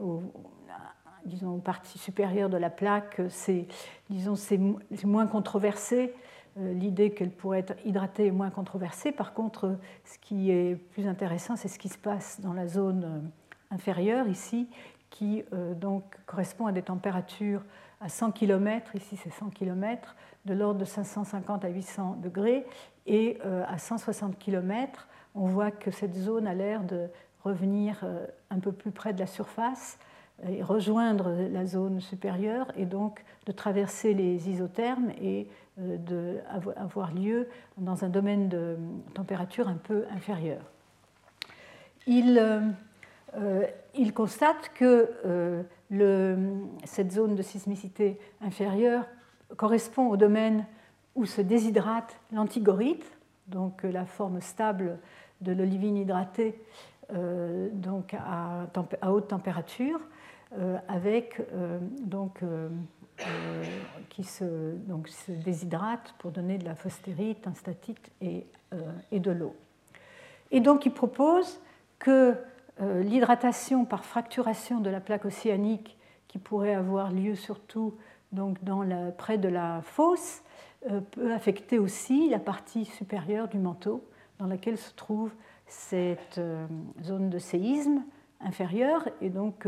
disons, 1.25 1.59
partie 1.59 1.99
supérieure 1.99 2.49
de 2.49 2.57
la 2.57 2.71
plaque, 2.71 3.21
c'est, 3.29 3.67
disons, 4.11 4.37
c'est 4.37 4.59
moins 5.05 5.27
controversé. 5.27 6.13
Euh, 6.61 6.73
l'idée 6.73 7.11
qu'elle 7.11 7.31
pourrait 7.31 7.61
être 7.61 7.75
hydratée 7.85 8.27
est 8.27 8.33
moins 8.33 8.51
controversée. 8.51 9.11
Par 9.11 9.35
contre, 9.35 9.77
ce 10.05 10.19
qui 10.19 10.51
est 10.51 10.77
plus 10.93 11.09
intéressant, 11.09 11.57
c'est 11.57 11.69
ce 11.69 11.79
qui 11.79 11.89
se 11.89 11.99
passe 11.99 12.41
dans 12.41 12.53
la 12.53 12.69
zone 12.69 13.05
euh, 13.05 13.75
inférieure, 13.75 14.29
ici, 14.29 14.69
qui 15.11 15.43
euh, 15.53 15.75
donc 15.75 16.05
correspond 16.27 16.67
à 16.67 16.73
des 16.73 16.83
températures 16.83 17.63
à 18.01 18.09
100 18.09 18.33
km, 18.33 18.95
ici 18.95 19.17
c'est 19.17 19.33
100 19.33 19.51
km, 19.51 20.15
de 20.45 20.55
l'ordre 20.55 20.79
de 20.79 20.85
550 20.85 21.65
à 21.65 21.69
800 21.69 22.19
degrés, 22.23 22.67
et 23.07 23.39
à 23.69 23.77
160 23.77 24.39
km, 24.39 25.09
on 25.35 25.47
voit 25.47 25.71
que 25.71 25.91
cette 25.91 26.15
zone 26.15 26.47
a 26.47 26.55
l'air 26.55 26.83
de 26.83 27.09
revenir 27.45 28.03
un 28.51 28.59
peu 28.59 28.73
plus 28.73 28.91
près 28.91 29.13
de 29.13 29.21
la 29.21 29.27
surface, 29.27 29.99
et 30.49 30.63
rejoindre 30.63 31.31
la 31.51 31.65
zone 31.65 32.01
supérieure 32.01 32.67
et 32.77 32.87
donc 32.87 33.25
de 33.47 33.53
traverser 33.53 34.15
les 34.15 34.51
isothermes 34.51 35.11
et 35.21 35.49
euh, 35.81 35.97
d'avoir 35.99 37.13
lieu 37.13 37.49
dans 37.79 38.05
un 38.05 38.09
domaine 38.09 38.49
de 38.49 38.77
température 39.15 39.69
un 39.69 39.77
peu 39.77 40.05
inférieur. 40.15 40.61
Il, 42.07 42.39
euh, 42.39 42.61
euh, 43.37 43.67
il 43.95 44.13
constate 44.13 44.71
que 44.75 45.65
cette 46.85 47.13
zone 47.13 47.35
de 47.35 47.43
sismicité 47.43 48.19
inférieure 48.41 49.05
correspond 49.57 50.09
au 50.09 50.17
domaine 50.17 50.65
où 51.15 51.27
se 51.27 51.41
déshydrate 51.41 52.19
l'antigorite, 52.33 53.11
donc 53.47 53.85
la 53.85 54.05
forme 54.05 54.41
stable 54.41 54.99
de 55.41 55.53
l'olivine 55.53 55.97
hydratée 55.97 56.61
donc 57.73 58.15
à, 58.15 58.67
à, 59.03 59.13
haute 59.13 59.29
température, 59.29 60.01
avec 60.89 61.41
euh, 61.53 61.79
donc, 62.03 62.43
euh, 62.43 62.69
qui 64.11 64.25
se, 64.25 64.75
donc, 64.87 65.09
se 65.09 65.33
déshydrate 65.33 66.15
pour 66.19 66.31
donner 66.31 66.59
de 66.59 66.65
la 66.65 66.75
phosphérite, 66.75 67.47
un 67.47 67.55
statite 67.55 68.11
et, 68.21 68.47
et 69.13 69.21
de 69.21 69.31
l'eau. 69.31 69.55
Et 70.51 70.61
donc 70.61 70.87
il 70.87 70.93
propose 70.93 71.61
que 71.99 72.35
l'hydratation 72.81 73.85
par 73.85 74.05
fracturation 74.05 74.81
de 74.81 74.91
la 74.91 75.01
plaque 75.01 75.25
océanique 75.25 75.97
qui 76.27 76.39
pourrait 76.39 76.75
avoir 76.75 77.13
lieu 77.13 77.37
surtout 77.37 77.95
donc, 78.33 78.63
dans 78.65 78.85
près 79.17 79.39
de 79.39 79.49
la 79.49 79.81
fosse 79.83 80.43
peut 81.13 81.33
affecter 81.33 81.79
aussi 81.79 82.29
la 82.29 82.41
partie 82.41 82.85
supérieure 82.85 83.47
du 83.47 83.59
manteau 83.59 84.05
dans 84.41 84.47
laquelle 84.47 84.77
se 84.77 84.93
trouve 84.93 85.33
cette 85.67 86.41
zone 87.05 87.31
de 87.31 87.39
séisme 87.39 88.03
inférieure 88.45 89.09
et 89.21 89.31
donc 89.31 89.67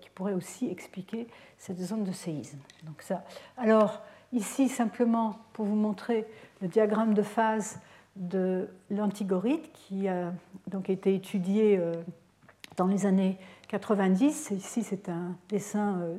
qui 0.00 0.10
pourrait 0.10 0.34
aussi 0.34 0.70
expliquer 0.70 1.26
cette 1.58 1.78
zone 1.78 2.04
de 2.04 2.12
séisme. 2.12 2.58
Donc 2.84 3.02
ça. 3.02 3.24
Alors 3.56 4.02
ici 4.32 4.68
simplement 4.68 5.38
pour 5.52 5.64
vous 5.64 5.76
montrer 5.76 6.26
le 6.62 6.68
diagramme 6.68 7.14
de 7.14 7.22
phase 7.22 7.80
de 8.16 8.68
l'antigorite 8.90 9.72
qui 9.72 10.08
a 10.08 10.32
donc 10.68 10.88
été 10.88 11.14
étudié 11.14 11.78
euh, 11.78 11.92
dans 12.76 12.86
les 12.86 13.06
années 13.06 13.38
90. 13.68 14.52
Ici, 14.52 14.82
c'est 14.82 15.08
un 15.08 15.36
dessin 15.48 15.98
euh, 15.98 16.16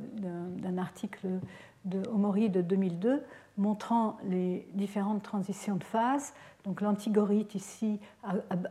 d'un 0.58 0.78
article 0.78 1.26
de 1.84 2.02
Omori 2.10 2.50
de 2.50 2.60
2002 2.60 3.22
montrant 3.58 4.18
les 4.24 4.68
différentes 4.74 5.22
transitions 5.22 5.76
de 5.76 5.84
phase. 5.84 6.34
Donc 6.64 6.80
l'antigorite 6.80 7.54
ici 7.54 8.00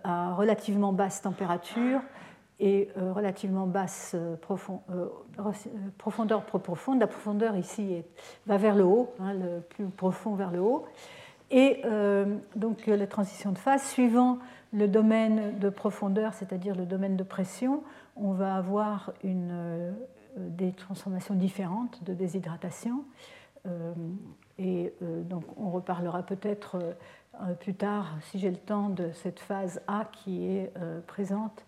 à, 0.04 0.34
relativement 0.34 0.94
basse 0.94 1.22
température 1.22 2.02
et 2.60 2.90
euh, 2.98 3.12
relativement 3.12 3.68
basse 3.68 4.16
profondeur 5.98 6.46
profonde. 6.46 7.00
La 7.00 7.08
profondeur 7.08 7.56
ici 7.58 8.04
va 8.48 8.58
vers 8.58 8.76
le 8.76 8.84
haut, 8.84 9.14
hein, 9.20 9.34
le 9.34 9.62
plus 9.62 9.86
profond 9.88 10.36
vers 10.36 10.52
le 10.52 10.62
haut. 10.62 10.86
Et 11.52 11.82
euh, 11.86 12.38
donc 12.56 12.88
la 12.88 13.08
transition 13.08 13.52
de 13.52 13.58
phase, 13.58 13.84
suivant 13.84 14.40
le 14.74 14.88
domaine 14.88 15.58
de 15.60 15.70
profondeur, 15.70 16.34
c'est-à-dire 16.34 16.76
le 16.76 16.86
domaine 16.86 17.16
de 17.16 17.24
pression, 17.24 17.84
on 18.16 18.32
va 18.32 18.56
avoir 18.56 19.12
euh, 19.24 19.92
des 20.38 20.72
transformations 20.72 21.36
différentes 21.36 22.04
de 22.04 22.14
déshydratation. 22.14 23.06
Euh, 23.68 23.94
et 24.58 24.94
donc 25.02 25.44
on 25.58 25.70
reparlera 25.70 26.24
peut-être 26.24 26.78
plus 27.60 27.74
tard, 27.74 28.16
si 28.22 28.40
j'ai 28.40 28.50
le 28.50 28.56
temps, 28.56 28.88
de 28.88 29.12
cette 29.12 29.42
phase 29.42 29.82
A 29.88 30.06
qui 30.06 30.48
est 30.48 30.72
présente, 31.08 31.66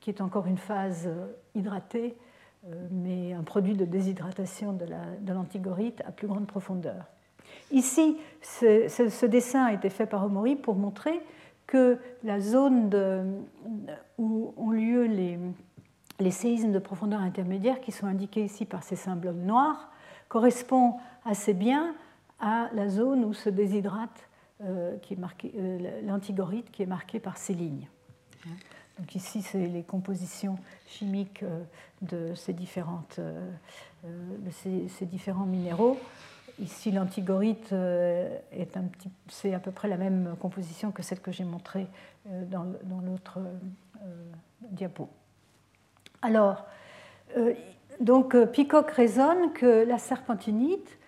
qui 0.00 0.10
est 0.10 0.20
encore 0.20 0.46
une 0.46 0.58
phase 0.58 1.08
hydratée, 1.54 2.16
mais 2.90 3.32
un 3.32 3.42
produit 3.42 3.74
de 3.74 3.84
déshydratation 3.84 4.72
de 4.72 5.32
l'antigorite 5.32 6.02
à 6.06 6.12
plus 6.12 6.26
grande 6.26 6.46
profondeur. 6.46 7.04
Ici, 7.70 8.18
ce, 8.42 9.26
dessin 9.26 9.64
a 9.66 9.72
été 9.72 9.90
fait 9.90 10.06
par 10.06 10.24
Omori 10.24 10.56
pour 10.56 10.74
montrer 10.74 11.20
que 11.66 11.98
la 12.24 12.40
zone 12.40 12.90
où 14.18 14.52
ont 14.56 14.70
lieu 14.70 15.04
les, 15.04 16.30
séismes 16.30 16.72
de 16.72 16.78
profondeur 16.78 17.20
intermédiaire, 17.20 17.80
qui 17.80 17.92
sont 17.92 18.06
indiqués 18.06 18.44
ici 18.44 18.64
par 18.64 18.82
ces 18.82 18.96
symboles 18.96 19.34
noirs, 19.34 19.90
correspond 20.28 20.94
assez 21.24 21.54
bien 21.54 21.94
à 22.40 22.70
la 22.74 22.88
zone 22.88 23.24
où 23.24 23.32
se 23.34 23.50
déshydrate 23.50 24.28
euh, 24.62 24.96
euh, 25.54 26.00
l'antigorite 26.04 26.70
qui 26.70 26.82
est 26.82 26.86
marquée 26.86 27.20
par 27.20 27.38
ces 27.38 27.54
lignes. 27.54 27.88
Donc 28.98 29.14
ici, 29.14 29.42
c'est 29.42 29.66
les 29.66 29.82
compositions 29.82 30.58
chimiques 30.86 31.42
euh, 31.42 31.62
de 32.02 32.34
ces, 32.34 32.52
différentes, 32.52 33.20
de 34.04 34.50
ces 34.50 35.06
différents 35.06 35.46
minéraux. 35.46 35.98
Ici, 36.60 36.90
l'antigorite 36.90 37.72
euh, 37.72 38.38
est 38.52 38.76
un 38.76 38.82
petit, 38.82 39.10
c'est 39.28 39.54
à 39.54 39.58
peu 39.58 39.70
près 39.70 39.88
la 39.88 39.96
même 39.96 40.34
composition 40.40 40.90
que 40.90 41.02
celle 41.02 41.20
que 41.20 41.32
j'ai 41.32 41.44
montrée 41.44 41.86
euh, 42.28 42.44
dans, 42.44 42.64
l'autre 43.00 43.38
euh, 43.38 44.08
diapo. 44.70 45.08
Alors, 46.20 46.66
donc 48.00 48.36
Peacock 48.52 48.90
raisonne 48.90 49.52
que 49.54 49.84
la 49.86 49.96
serpentinite 49.96 50.98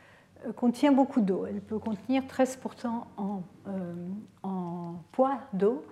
contient 0.56 0.92
beaucoup 0.92 1.20
d'eau. 1.20 1.44
Elle 1.46 1.60
peut 1.60 1.78
contenir 1.78 2.22
13% 2.22 2.86
en, 3.18 3.42
en 4.42 4.94
poids 5.10 5.38
d'eau 5.52 5.84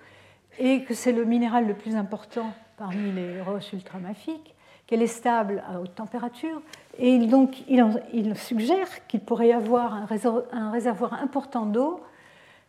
et 0.61 0.85
que 0.85 0.95
c'est 0.95 1.13
le 1.13 1.25
minéral 1.25 1.67
le 1.67 1.75
plus 1.75 1.97
important 1.97 2.53
parmi 2.77 3.11
les 3.11 3.41
roches 3.41 3.73
ultramafiques 3.73 4.55
qu'elle 4.87 5.03
est 5.03 5.07
stable 5.07 5.63
à 5.69 5.81
haute 5.81 5.95
température. 5.95 6.61
Et 6.99 7.19
donc, 7.19 7.63
il, 7.69 8.37
suggère 8.37 9.07
qu'il 9.07 9.21
pourrait 9.21 9.49
y 9.49 9.53
avoir 9.53 9.95
un 9.95 10.71
réservoir, 10.71 11.15
important 11.15 11.65
d'eau 11.65 12.01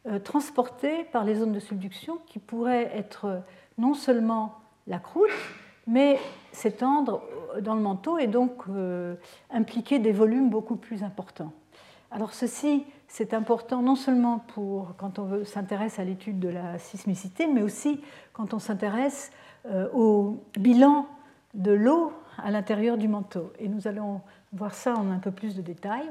euh, 0.08 0.20
transporté 0.20 1.04
par 1.12 1.24
les 1.24 1.36
zones 1.36 1.52
de 1.52 1.60
subduction 1.60 2.20
qui 2.28 2.39
pourrait 2.39 2.92
être 2.96 3.42
non 3.78 3.94
seulement 3.94 4.60
la 4.88 5.00
croûte, 5.00 5.30
mais 5.88 6.20
s'étendre 6.52 7.24
dans 7.60 7.74
le 7.74 7.82
manteau 7.82 8.18
et 8.20 8.28
donc 8.28 8.64
euh, 8.70 9.16
impliquer 9.50 10.00
des 10.00 10.12
volumes 10.12 10.50
beaucoup 10.50 10.76
plus 10.76 11.04
importants. 11.04 11.52
Alors 12.12 12.34
ceci, 12.34 12.86
c'est 13.12 13.34
important 13.34 13.82
non 13.82 13.97
seulement 13.97 14.39
pour 14.39 14.95
quand 14.95 15.20
on 15.20 15.43
s'intéresse 15.43 15.99
à 15.99 16.05
l'étude 16.05 16.39
de 16.39 16.47
la 16.47 16.80
sismicité, 16.80 17.45
mais 17.45 17.62
aussi 17.62 17.99
quand 18.32 18.53
on 18.53 18.59
s'intéresse 18.59 19.34
euh, 19.66 19.89
au 19.93 20.41
bilan 20.57 21.07
de 21.53 21.74
l'eau 21.74 22.14
à 22.41 22.51
l'intérieur 22.51 22.97
du 22.97 23.09
manteau. 23.09 23.51
Et 23.59 23.68
nous 23.68 23.86
allons 23.86 24.22
voir 24.53 24.74
ça 24.74 24.93
en 24.93 25.12
un 25.12 25.20
peu 25.20 25.32
plus 25.32 25.55
de 25.55 25.62
détails. 25.62 26.09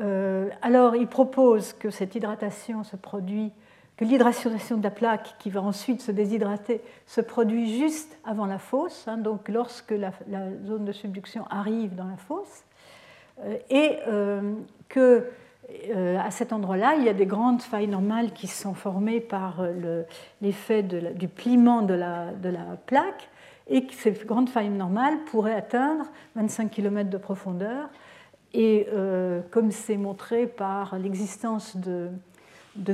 Euh, 0.00 0.50
alors, 0.60 0.96
il 0.96 1.06
propose 1.06 1.72
que 1.72 1.88
cette 1.88 2.16
hydratation 2.16 2.82
se 2.82 2.96
produit, 2.96 3.52
que 3.96 4.04
l'hydratation 4.04 4.76
de 4.76 4.82
la 4.82 4.90
plaque, 4.90 5.36
qui 5.38 5.50
va 5.50 5.62
ensuite 5.62 6.00
se 6.00 6.10
déshydrater, 6.10 6.80
se 7.06 7.20
produit 7.20 7.78
juste 7.78 8.18
avant 8.24 8.46
la 8.46 8.58
fosse, 8.58 9.06
hein, 9.06 9.18
donc 9.18 9.48
lorsque 9.48 9.92
la, 9.92 10.10
zone 10.66 10.84
de 10.84 10.92
subduction 10.92 11.46
arrive 11.48 11.94
dans 11.94 12.08
la 12.08 12.16
fosse, 12.16 12.64
euh, 13.44 13.56
et 13.70 13.98
que 14.88 15.24
à 15.94 16.30
cet 16.30 16.52
endroit-là, 16.52 16.94
il 16.96 17.04
y 17.04 17.08
a 17.08 17.14
des 17.14 17.26
grandes 17.26 17.60
failles 17.60 17.88
normales 17.88 18.32
qui 18.32 18.46
sont 18.46 18.74
formées 18.74 19.20
par 19.20 19.62
l'effet 20.40 20.82
du 20.82 21.28
pliement 21.28 21.82
de 21.82 21.94
la, 21.94 22.32
plaque 22.86 23.28
et 23.68 23.86
ces 23.90 24.12
grandes 24.12 24.48
failles 24.48 24.70
normales 24.70 25.18
pourraient 25.30 25.54
atteindre 25.54 26.06
25 26.36 26.70
km 26.70 27.10
de 27.10 27.18
profondeur. 27.18 27.88
Et 28.54 28.88
euh, 28.92 29.42
comme 29.50 29.70
c'est 29.70 29.96
montré 29.96 30.46
par 30.46 30.98
l'existence 30.98 31.76
de, 31.76 32.10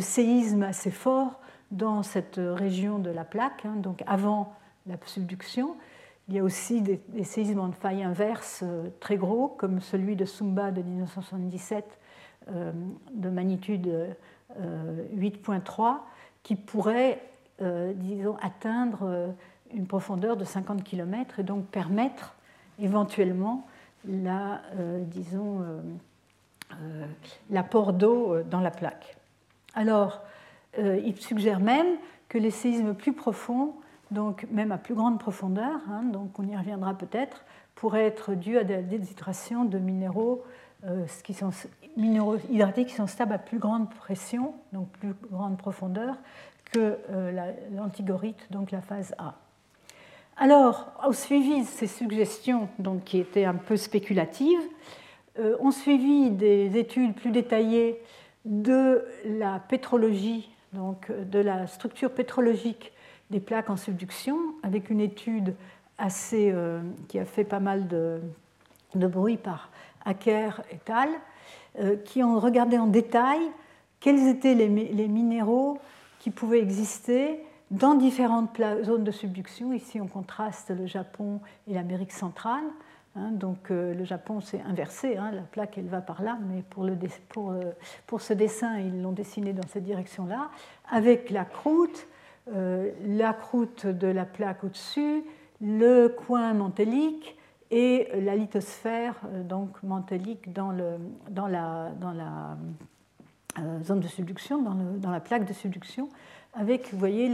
séismes 0.00 0.64
assez 0.64 0.90
forts 0.90 1.40
dans 1.70 2.02
cette 2.02 2.40
région 2.42 2.98
de 2.98 3.10
la 3.10 3.24
plaque, 3.24 3.64
hein, 3.64 3.76
donc 3.76 4.02
avant 4.06 4.54
la 4.86 4.96
subduction, 5.06 5.76
il 6.28 6.34
y 6.34 6.38
a 6.38 6.42
aussi 6.42 6.80
des, 6.80 7.00
séismes 7.22 7.60
en 7.60 7.72
faille 7.72 8.02
inverse 8.02 8.62
euh, 8.64 8.88
très 8.98 9.16
gros, 9.16 9.48
comme 9.48 9.80
celui 9.80 10.16
de 10.16 10.24
Sumba 10.24 10.70
de 10.70 10.82
1977 10.82 11.84
euh, 11.84 12.03
de 12.46 13.28
magnitude 13.28 13.90
8.3, 15.16 15.96
qui 16.42 16.56
pourraient, 16.56 17.22
disons, 17.60 18.36
atteindre 18.42 19.34
une 19.72 19.86
profondeur 19.86 20.36
de 20.36 20.44
50 20.44 20.84
km 20.84 21.40
et 21.40 21.42
donc 21.42 21.66
permettre 21.66 22.34
éventuellement 22.78 23.66
la, 24.06 24.62
euh, 24.78 25.02
disons, 25.04 25.60
euh, 25.60 25.80
euh, 26.72 27.06
l'apport 27.50 27.92
d'eau 27.92 28.42
dans 28.42 28.60
la 28.60 28.70
plaque. 28.70 29.16
Alors, 29.74 30.22
il 30.76 31.16
suggère 31.20 31.60
même 31.60 31.86
que 32.28 32.36
les 32.36 32.50
séismes 32.50 32.94
plus 32.94 33.12
profonds, 33.12 33.74
donc 34.10 34.44
même 34.50 34.72
à 34.72 34.78
plus 34.78 34.94
grande 34.94 35.20
profondeur, 35.20 35.80
hein, 35.88 36.02
donc 36.02 36.36
on 36.38 36.48
y 36.48 36.56
reviendra 36.56 36.94
peut-être, 36.94 37.44
pourraient 37.76 38.06
être 38.06 38.34
dus 38.34 38.58
à 38.58 38.64
des 38.64 38.82
déshydratations 38.82 39.64
de 39.64 39.78
minéraux, 39.78 40.42
qui 41.22 41.34
sont, 41.34 41.50
minéraux 41.96 42.36
hydratés 42.50 42.84
qui 42.84 42.94
sont 42.94 43.06
stables 43.06 43.32
à 43.32 43.38
plus 43.38 43.58
grande 43.58 43.88
pression, 43.90 44.54
donc 44.72 44.88
plus 44.90 45.14
grande 45.30 45.56
profondeur, 45.56 46.16
que 46.72 46.98
l'antigorite, 47.72 48.46
donc 48.50 48.70
la 48.70 48.80
phase 48.80 49.14
A. 49.18 49.34
Alors, 50.36 50.92
au 51.06 51.12
suivi 51.12 51.60
de 51.60 51.66
ces 51.66 51.86
suggestions, 51.86 52.68
donc, 52.80 53.04
qui 53.04 53.18
étaient 53.18 53.44
un 53.44 53.54
peu 53.54 53.76
spéculatives, 53.76 54.58
euh, 55.38 55.56
ont 55.60 55.70
suivi 55.70 56.30
des 56.30 56.76
études 56.76 57.14
plus 57.14 57.30
détaillées 57.30 58.00
de 58.44 59.04
la 59.24 59.60
pétrologie, 59.60 60.50
donc 60.72 61.10
de 61.12 61.38
la 61.38 61.68
structure 61.68 62.10
pétrologique 62.10 62.92
des 63.30 63.38
plaques 63.38 63.70
en 63.70 63.76
subduction, 63.76 64.36
avec 64.64 64.90
une 64.90 65.00
étude 65.00 65.54
assez, 65.98 66.50
euh, 66.52 66.80
qui 67.08 67.20
a 67.20 67.24
fait 67.24 67.44
pas 67.44 67.60
mal 67.60 67.86
de, 67.86 68.20
bruit 68.96 69.36
par 69.36 69.70
Acker 70.04 70.62
et 70.70 70.90
al., 70.90 71.08
euh, 71.80 71.96
qui 71.96 72.22
ont 72.22 72.38
regardé 72.38 72.78
en 72.78 72.86
détail 72.86 73.40
quels 74.00 74.28
étaient 74.28 74.54
les 74.54 75.08
minéraux 75.08 75.78
qui 76.20 76.30
pouvaient 76.30 76.60
exister 76.60 77.40
dans 77.70 77.94
différentes 77.94 78.60
zones 78.82 79.04
de 79.04 79.10
subduction. 79.10 79.72
Ici, 79.72 80.00
on 80.00 80.06
contraste 80.06 80.70
le 80.70 80.86
Japon 80.86 81.40
et 81.66 81.74
l'Amérique 81.74 82.12
centrale. 82.12 82.64
Hein. 83.16 83.30
donc 83.30 83.70
euh, 83.70 83.94
le 83.94 84.04
Japon, 84.04 84.40
c'est 84.40 84.60
inversé, 84.62 85.16
hein. 85.16 85.30
la 85.32 85.42
plaque, 85.42 85.78
elle 85.78 85.86
va 85.86 86.00
par 86.00 86.22
là, 86.22 86.36
mais 86.48 86.64
euh, 86.78 87.72
pour 88.06 88.20
ce 88.20 88.32
dessin, 88.32 88.78
ils 88.78 89.02
l'ont 89.02 89.12
dessiné 89.12 89.52
dans 89.52 89.66
cette 89.68 89.84
direction-là, 89.84 90.50
avec 90.90 91.30
la 91.30 91.44
croûte 91.44 92.06
la 92.46 93.32
croûte 93.32 93.86
de 93.86 94.06
la 94.06 94.26
plaque 94.26 94.64
au-dessus, 94.64 95.24
le 95.62 96.08
coin 96.08 96.52
mantélique 96.52 97.38
et 97.76 98.08
la 98.20 98.36
lithosphère 98.36 99.16
donc 99.48 99.82
mantélique 99.82 100.52
dans, 100.52 100.70
la, 100.70 101.90
la 101.98 102.56
zone 103.82 103.98
de 103.98 104.06
subduction, 104.06 104.62
dans, 104.62 105.10
la 105.10 105.18
plaque 105.18 105.44
de 105.44 105.52
subduction, 105.52 106.08
avec, 106.54 106.92
vous 106.92 106.98
voyez, 107.00 107.26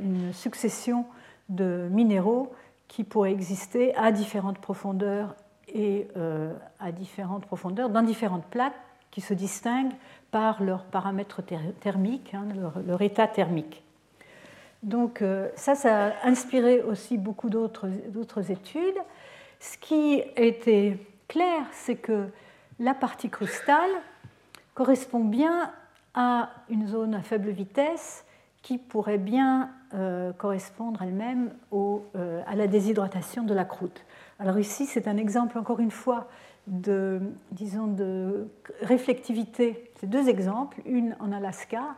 une 0.00 0.32
succession 0.32 1.06
de 1.48 1.88
minéraux 1.92 2.52
qui 2.88 3.04
pourraient 3.04 3.30
exister 3.30 3.94
à 3.94 4.10
différentes 4.10 4.58
profondeurs 4.58 5.36
et 5.68 6.08
euh, 6.16 6.52
à 6.80 6.90
différentes 6.90 7.46
profondeurs 7.46 7.88
dans 7.88 8.02
différentes 8.02 8.46
plaques 8.46 8.74
qui 9.12 9.20
se 9.20 9.32
distinguent 9.32 9.94
par 10.32 10.60
leurs 10.60 10.86
paramètres 10.86 11.40
thermiques, 11.80 12.34
hein, 12.34 12.48
leur, 12.84 13.00
état 13.00 13.28
thermique. 13.28 13.84
Donc 14.82 15.22
euh, 15.22 15.50
ça, 15.54 15.76
ça 15.76 16.06
a 16.06 16.26
inspiré 16.26 16.82
aussi 16.82 17.16
beaucoup 17.16 17.48
d'autres 17.48 18.50
études. 18.50 18.98
Ce 19.60 19.78
qui 19.78 20.22
était 20.36 20.98
clair, 21.28 21.66
c'est 21.72 21.96
que 21.96 22.28
la 22.78 22.94
partie 22.94 23.30
crustale 23.30 23.90
correspond 24.74 25.24
bien 25.24 25.72
à 26.14 26.50
une 26.68 26.86
zone 26.86 27.14
à 27.14 27.22
faible 27.22 27.50
vitesse 27.50 28.24
qui 28.62 28.78
pourrait 28.78 29.18
bien 29.18 29.70
euh, 29.92 30.32
correspondre 30.32 31.02
elle-même 31.02 31.52
euh, 31.72 32.42
à 32.46 32.56
la 32.56 32.66
déshydratation 32.66 33.44
de 33.44 33.52
la 33.52 33.64
croûte. 33.64 34.04
Alors 34.38 34.58
ici, 34.58 34.86
c'est 34.86 35.06
un 35.06 35.18
exemple, 35.18 35.58
encore 35.58 35.80
une 35.80 35.90
fois, 35.90 36.28
de, 36.66 37.20
disons, 37.52 37.86
de 37.86 38.48
réflectivité. 38.80 39.90
C'est 40.00 40.08
deux 40.08 40.28
exemples, 40.28 40.80
une 40.86 41.14
en 41.20 41.30
Alaska. 41.30 41.94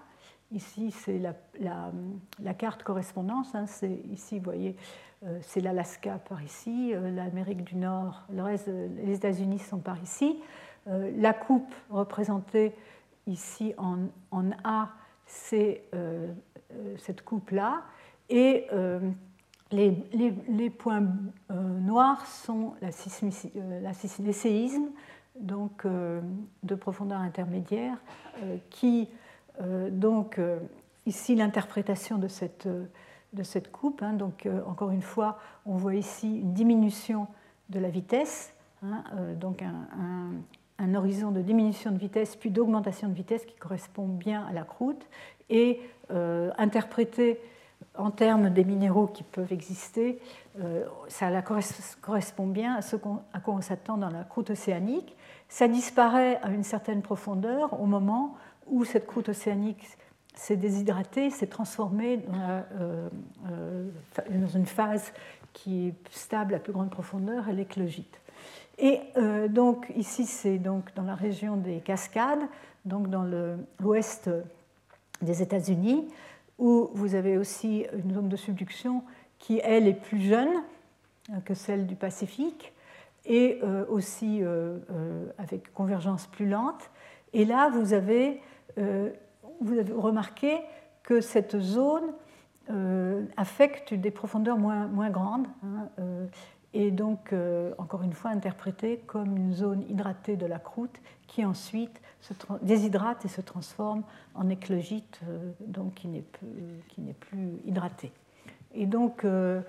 Ici, 0.52 0.90
c'est 0.92 1.20
la, 1.58 2.54
carte 2.54 2.82
correspondance. 2.82 3.54
Hein. 3.54 3.64
ici, 4.12 4.38
vous 4.38 4.44
voyez, 4.44 4.76
euh, 5.24 5.38
c'est 5.42 5.60
l'Alaska 5.60 6.18
par 6.18 6.42
ici, 6.42 6.92
l'Amérique 6.94 7.64
du 7.64 7.76
Nord, 7.76 8.22
le 8.32 8.42
reste, 8.42 8.68
les 8.68 9.16
États-Unis 9.16 9.58
sont 9.58 9.78
par 9.78 10.00
ici. 10.02 10.40
la 10.86 11.32
coupe 11.32 11.74
représentée 11.90 12.74
ici 13.26 13.74
en, 13.76 14.50
A, 14.64 14.90
c'est 15.26 15.82
euh, 15.94 16.32
cette 16.98 17.22
coupe-là. 17.22 17.82
Et 18.28 18.66
euh, 18.72 19.00
les, 19.70 20.70
points 20.70 21.06
euh, 21.50 21.54
noirs 21.80 22.26
sont 22.26 22.74
les 22.80 24.32
séismes 24.32 24.90
donc, 25.38 25.86
de 26.62 26.74
profondeur 26.74 27.20
intermédiaire, 27.20 27.98
qui, 28.70 29.08
donc, 29.90 30.40
ici, 31.06 31.34
l'interprétation 31.34 32.18
de 32.18 32.28
cette, 32.28 32.68
de 33.32 33.42
cette 33.42 33.70
coupe. 33.70 34.02
Hein, 34.02 34.12
donc, 34.12 34.48
encore 34.66 34.90
une 34.90 35.02
fois, 35.02 35.38
on 35.64 35.76
voit 35.76 35.94
ici 35.94 36.40
une 36.40 36.52
diminution 36.52 37.26
de 37.70 37.78
la 37.78 37.88
vitesse, 37.88 38.54
hein, 38.82 39.04
donc 39.40 39.62
un, 39.62 40.94
horizon 40.94 41.30
de 41.30 41.40
diminution 41.40 41.90
de 41.90 41.98
vitesse 41.98 42.36
puis 42.36 42.50
d'augmentation 42.50 43.08
de 43.08 43.14
vitesse 43.14 43.44
qui 43.44 43.56
correspond 43.56 44.06
bien 44.06 44.44
à 44.46 44.52
la 44.52 44.62
croûte. 44.62 45.06
Et 45.48 45.80
euh, 46.10 46.50
interprété 46.58 47.40
en 47.96 48.10
termes 48.10 48.50
des 48.50 48.64
minéraux 48.64 49.06
qui 49.06 49.22
peuvent 49.22 49.52
exister, 49.52 50.20
euh, 50.60 50.84
ça 51.08 51.30
correspond 52.00 52.46
bien 52.46 52.76
à 52.76 52.82
ce 52.82 52.96
à 53.32 53.40
quoi 53.40 53.54
on 53.54 53.60
s'attend 53.60 53.96
dans 53.96 54.10
la 54.10 54.24
croûte 54.24 54.50
océanique. 54.50 55.16
Ça 55.48 55.68
disparaît 55.68 56.38
à 56.42 56.50
une 56.50 56.62
certaine 56.62 57.02
profondeur 57.02 57.80
au 57.80 57.86
moment 57.86 58.34
où 58.66 58.84
cette 58.84 59.06
croûte 59.06 59.28
océanique 59.28 59.84
s'est 60.34 60.56
déshydratée, 60.56 61.30
s'est 61.30 61.46
transformée 61.46 62.18
dans, 62.18 62.64
euh, 62.80 63.08
dans, 64.30 64.48
une 64.48 64.66
phase 64.66 65.12
qui 65.52 65.88
est 65.88 65.94
stable 66.10 66.54
à 66.54 66.58
plus 66.58 66.72
grande 66.72 66.90
profondeur, 66.90 67.48
elle 67.48 67.60
est 67.60 67.68
Et 68.78 69.00
donc 69.48 69.90
ici, 69.96 70.26
c'est 70.26 70.58
donc 70.58 70.94
dans 70.94 71.04
la 71.04 71.14
région 71.14 71.56
des 71.56 71.80
Cascades, 71.80 72.46
donc 72.84 73.08
dans 73.08 73.24
l'ouest 73.80 74.28
des 75.22 75.40
États-Unis, 75.40 76.06
où 76.58 76.90
vous 76.92 77.14
avez 77.14 77.38
aussi 77.38 77.86
une 77.94 78.12
zone 78.12 78.28
de 78.28 78.36
subduction 78.36 79.02
qui, 79.38 79.62
elle, 79.64 79.88
est 79.88 79.94
plus 79.94 80.20
jeune 80.20 80.62
que 81.46 81.54
celle 81.54 81.86
du 81.86 81.94
Pacifique, 81.94 82.74
et 83.26 83.58
euh, 83.62 83.84
aussi 83.88 84.42
euh, 84.42 84.78
euh, 84.90 85.26
avec 85.38 85.72
convergence 85.74 86.26
plus 86.26 86.46
lente. 86.46 86.90
Et 87.32 87.44
là, 87.44 87.70
vous 87.70 87.92
avez, 87.92 88.40
vous 88.76 89.78
avez 89.78 89.92
remarqué 89.92 90.58
que 91.02 91.20
cette 91.20 91.58
zone 91.58 92.12
affecte 93.36 93.94
des 93.94 94.10
profondeurs 94.10 94.58
moins, 94.58 95.10
grandes, 95.10 95.46
hein, 95.62 95.88
et 96.74 96.90
donc, 96.90 97.34
encore 97.78 98.02
une 98.02 98.12
fois, 98.12 98.30
interprétée 98.30 98.98
comme 99.06 99.36
une 99.36 99.54
zone 99.54 99.84
hydratée 99.88 100.36
de 100.36 100.46
la 100.46 100.58
croûte 100.58 101.00
qui 101.26 101.44
ensuite 101.44 102.00
se 102.20 102.32
déshydrate 102.62 103.24
et 103.24 103.28
se 103.28 103.40
transforme 103.40 104.02
en 104.34 104.48
éclogite, 104.48 105.20
euh, 105.28 105.52
donc 105.60 105.94
qui 105.94 106.08
n'est 106.08 106.22
plus, 107.12 107.60
hydraté. 107.64 108.12
Et 108.74 108.86
donc, 108.86 109.24
euh, 109.24 109.60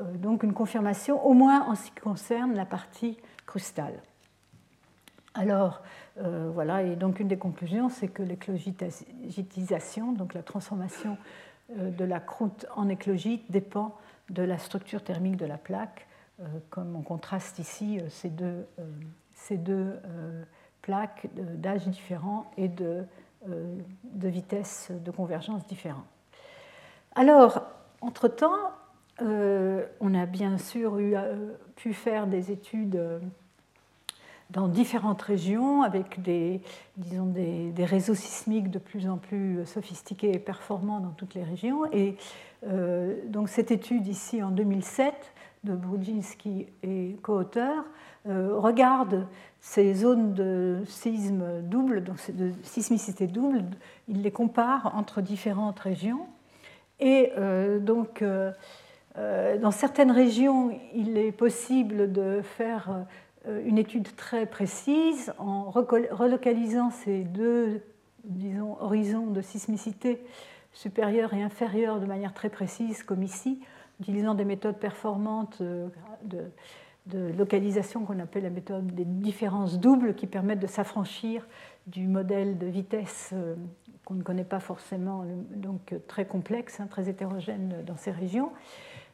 euh, 0.00 0.16
donc 0.16 0.42
une 0.42 0.52
confirmation, 0.52 1.24
au 1.26 1.34
moins 1.34 1.68
en 1.68 1.74
ce 1.74 1.90
qui 1.90 2.00
concerne 2.00 2.54
la 2.54 2.64
partie 2.64 3.18
crustale. 3.46 4.00
Alors, 5.36 5.82
voilà, 6.18 6.82
et 6.82 6.96
donc 6.96 7.20
une 7.20 7.28
des 7.28 7.36
conclusions, 7.36 7.88
c'est 7.90 8.08
que 8.08 8.22
l'éclogitisation, 8.22 10.12
donc 10.12 10.32
la 10.32 10.42
transformation 10.42 11.18
de 11.76 12.04
la 12.04 12.20
croûte 12.20 12.66
en 12.74 12.88
éclogite, 12.88 13.50
dépend 13.50 13.94
de 14.30 14.42
la 14.42 14.56
structure 14.56 15.04
thermique 15.04 15.36
de 15.36 15.44
la 15.44 15.58
plaque, 15.58 16.06
comme 16.70 16.96
on 16.96 17.02
contraste 17.02 17.58
ici 17.58 18.00
ces 18.08 18.30
deux, 18.30 20.00
plaques 20.86 21.26
d'âge 21.34 21.86
différents 21.88 22.50
et 22.56 22.68
de, 22.68 23.04
euh, 23.48 23.76
de 24.04 24.28
vitesse 24.28 24.90
de 24.90 25.10
convergence 25.10 25.66
différents. 25.66 26.06
Alors, 27.14 27.62
entre-temps, 28.00 28.72
euh, 29.22 29.86
on 30.00 30.14
a 30.14 30.26
bien 30.26 30.58
sûr 30.58 30.94
euh, 30.96 31.52
pu 31.76 31.92
faire 31.92 32.26
des 32.26 32.50
études 32.50 33.00
dans 34.50 34.68
différentes 34.68 35.22
régions 35.22 35.82
avec 35.82 36.22
des, 36.22 36.60
disons 36.96 37.26
des, 37.26 37.72
réseaux 37.84 38.14
sismiques 38.14 38.70
de 38.70 38.78
plus 38.78 39.08
en 39.08 39.16
plus 39.16 39.64
sophistiqués 39.66 40.32
et 40.32 40.38
performants 40.38 41.00
dans 41.00 41.10
toutes 41.10 41.34
les 41.34 41.44
régions. 41.44 41.84
Et 41.92 42.16
donc 43.28 43.48
cette 43.48 43.70
étude 43.70 44.06
ici 44.06 44.42
en 44.42 44.50
2007 44.50 45.14
de 45.64 45.74
Brudzinski 45.74 46.66
et 46.82 47.16
co-auteurs 47.22 47.84
regarde 48.24 49.26
ces 49.66 49.94
zones 49.94 50.32
de 50.32 50.82
séisme 50.86 51.60
double, 51.62 52.04
donc 52.04 52.18
de 52.30 52.52
sismicité 52.62 53.26
double, 53.26 53.64
il 54.06 54.22
les 54.22 54.30
compare 54.30 54.92
entre 54.94 55.20
différentes 55.20 55.80
régions. 55.80 56.26
Et 57.00 57.32
euh, 57.36 57.80
donc, 57.80 58.22
euh, 58.22 58.52
euh, 59.18 59.58
dans 59.58 59.72
certaines 59.72 60.12
régions, 60.12 60.78
il 60.94 61.18
est 61.18 61.32
possible 61.32 62.12
de 62.12 62.42
faire 62.42 63.06
une 63.64 63.78
étude 63.78 64.14
très 64.16 64.46
précise 64.46 65.32
en 65.38 65.70
relocalisant 65.70 66.90
ces 66.90 67.22
deux 67.22 67.80
disons, 68.24 68.76
horizons 68.80 69.26
de 69.26 69.40
sismicité 69.40 70.20
supérieure 70.72 71.32
et 71.32 71.42
inférieure 71.42 72.00
de 72.00 72.06
manière 72.06 72.34
très 72.34 72.50
précise, 72.50 73.02
comme 73.02 73.22
ici, 73.22 73.60
utilisant 74.00 74.34
des 74.34 74.44
méthodes 74.44 74.78
performantes 74.78 75.62
de, 75.62 76.50
de 77.06 77.32
localisation 77.38 78.04
qu'on 78.04 78.18
appelle 78.18 78.42
la 78.42 78.50
méthode 78.50 78.86
des 78.94 79.04
différences 79.04 79.78
doubles 79.78 80.14
qui 80.14 80.26
permettent 80.26 80.60
de 80.60 80.66
s'affranchir 80.66 81.46
du 81.86 82.06
modèle 82.08 82.58
de 82.58 82.66
vitesse 82.66 83.30
euh, 83.32 83.54
qu'on 84.04 84.14
ne 84.14 84.22
connaît 84.22 84.44
pas 84.44 84.60
forcément, 84.60 85.24
donc 85.54 85.94
très 86.06 86.26
complexe, 86.26 86.78
hein, 86.80 86.86
très 86.88 87.08
hétérogène 87.08 87.82
dans 87.84 87.96
ces 87.96 88.10
régions. 88.10 88.52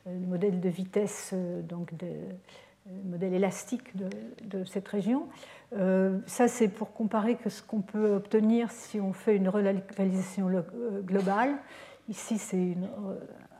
Euh, 0.06 0.18
le 0.18 0.26
modèle 0.26 0.60
de 0.60 0.68
vitesse, 0.68 1.30
euh, 1.32 1.62
donc 1.62 1.94
de, 1.96 2.08
modèle 3.04 3.34
élastique 3.34 3.96
de, 3.96 4.64
cette 4.64 4.88
région. 4.88 5.28
ça, 6.26 6.48
c'est 6.48 6.68
pour 6.68 6.92
comparer 6.92 7.38
ce 7.46 7.62
qu'on 7.62 7.80
peut 7.80 8.14
obtenir 8.14 8.70
si 8.70 9.00
on 9.00 9.12
fait 9.12 9.36
une 9.36 9.48
relocalisation 9.48 10.50
globale. 11.04 11.54
Ici, 12.08 12.38
c'est 12.38 12.76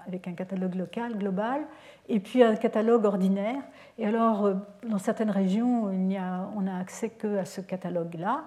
avec 0.07 0.29
un 0.29 0.33
catalogue 0.33 0.75
local, 0.75 1.17
global, 1.17 1.63
et 2.09 2.21
puis 2.21 2.43
un 2.43 2.57
catalogue 2.57 3.05
ordinaire. 3.05 3.63
Et 3.99 4.07
alors, 4.07 4.45
euh, 4.45 4.55
dans 4.89 4.99
certaines 4.99 5.31
régions, 5.31 5.85
on 5.85 6.61
n'a 6.63 6.79
accès 6.79 7.11
que 7.11 7.39
à 7.39 7.45
ce 7.45 7.61
catalogue-là, 7.61 8.45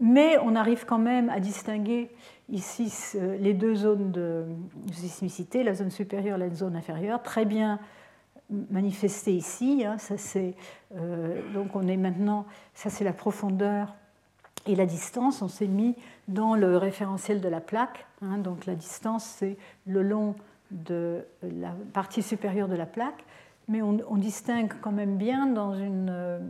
mais 0.00 0.38
on 0.38 0.54
arrive 0.54 0.84
quand 0.84 0.98
même 0.98 1.28
à 1.28 1.40
distinguer 1.40 2.10
ici 2.48 2.92
les 3.40 3.52
deux 3.52 3.74
zones 3.74 4.12
de 4.12 4.46
sismicité, 4.92 5.64
la 5.64 5.74
zone 5.74 5.90
supérieure 5.90 6.36
et 6.36 6.48
la 6.48 6.54
zone 6.54 6.76
inférieure, 6.76 7.22
très 7.22 7.44
bien 7.44 7.80
manifestées 8.50 9.34
ici. 9.34 9.84
Hein. 9.84 9.98
ça 9.98 10.16
c'est 10.16 10.54
euh, 10.96 11.40
donc 11.52 11.74
on 11.74 11.86
est 11.86 11.96
maintenant, 11.96 12.46
ça 12.74 12.90
c'est 12.90 13.04
la 13.04 13.12
profondeur 13.12 13.94
et 14.66 14.74
la 14.74 14.86
distance. 14.86 15.42
On 15.42 15.48
s'est 15.48 15.66
mis 15.66 15.94
dans 16.28 16.54
le 16.54 16.76
référentiel 16.76 17.40
de 17.40 17.48
la 17.48 17.60
plaque. 17.60 18.06
Hein. 18.22 18.38
donc 18.38 18.66
la 18.66 18.74
distance 18.74 19.24
c'est 19.24 19.56
le 19.86 20.02
long 20.02 20.34
de 20.70 21.24
la 21.42 21.74
partie 21.92 22.22
supérieure 22.22 22.68
de 22.68 22.76
la 22.76 22.86
plaque, 22.86 23.24
mais 23.68 23.80
on, 23.80 24.16
distingue 24.16 24.72
quand 24.82 24.92
même 24.92 25.16
bien 25.16 25.46
dans, 25.46 25.74
une, 25.74 26.40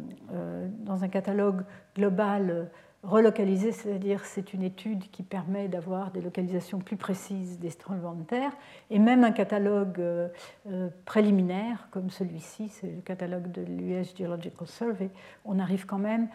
dans 0.80 1.04
un 1.04 1.08
catalogue 1.08 1.62
global 1.94 2.68
relocalisé, 3.04 3.70
c'est-à-dire 3.72 4.24
c'est 4.24 4.52
une 4.52 4.62
étude 4.62 5.08
qui 5.10 5.22
permet 5.22 5.68
d'avoir 5.68 6.10
des 6.10 6.20
localisations 6.20 6.80
plus 6.80 6.96
précises 6.96 7.58
des 7.58 7.70
tremblements 7.70 8.14
de 8.14 8.24
terre, 8.24 8.52
et 8.90 8.98
même 8.98 9.22
un 9.22 9.30
catalogue 9.30 10.00
euh, 10.00 10.28
euh, 10.68 10.88
préliminaire 11.04 11.88
comme 11.92 12.10
celui-ci, 12.10 12.68
c'est 12.70 12.88
le 12.88 13.00
catalogue 13.00 13.52
de 13.52 13.62
l'US 13.62 14.16
Geological 14.16 14.66
Survey, 14.66 15.10
on 15.44 15.58
arrive 15.60 15.86
quand 15.86 15.98
même 15.98 16.28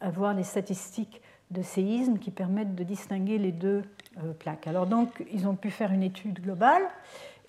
à 0.00 0.10
voir 0.10 0.32
les 0.32 0.42
statistiques 0.42 1.20
de 1.50 1.62
séisme 1.62 2.18
qui 2.18 2.30
permettent 2.30 2.74
de 2.74 2.82
distinguer 2.82 3.38
les 3.38 3.52
deux 3.52 3.82
euh, 4.18 4.32
plaques. 4.32 4.66
Alors 4.66 4.86
donc, 4.86 5.22
ils 5.32 5.46
ont 5.46 5.54
pu 5.54 5.70
faire 5.70 5.92
une 5.92 6.02
étude 6.02 6.40
globale 6.40 6.82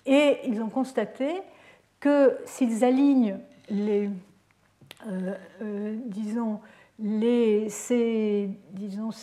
et 0.04 0.40
ils 0.44 0.60
ont 0.60 0.68
constaté 0.68 1.40
que 2.00 2.38
s'ils 2.44 2.84
alignent 2.84 3.38
les, 3.70 4.08
disons, 6.06 6.60
ces, 7.68 8.50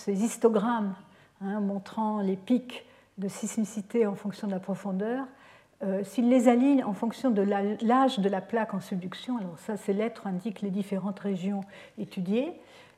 histogrammes 0.07 0.95
hein, 1.41 1.59
montrant 1.59 2.21
les 2.21 2.37
pics 2.37 2.85
de 3.17 3.27
sismicité 3.27 4.05
en 4.05 4.15
fonction 4.15 4.47
de 4.47 4.53
la 4.53 4.59
profondeur, 4.59 5.25
euh, 5.83 6.03
s'ils 6.03 6.29
les 6.29 6.47
alignent 6.47 6.83
en 6.83 6.93
fonction 6.93 7.31
de 7.31 7.41
l'âge 7.41 8.19
de 8.19 8.29
la 8.29 8.41
plaque 8.41 8.73
en 8.73 8.79
subduction, 8.79 9.37
alors 9.37 9.59
ça, 9.59 9.75
ces 9.77 9.93
lettres 9.93 10.25
indiquent 10.27 10.61
les 10.61 10.69
différentes 10.69 11.19
régions 11.19 11.61
étudiées, 11.97 12.53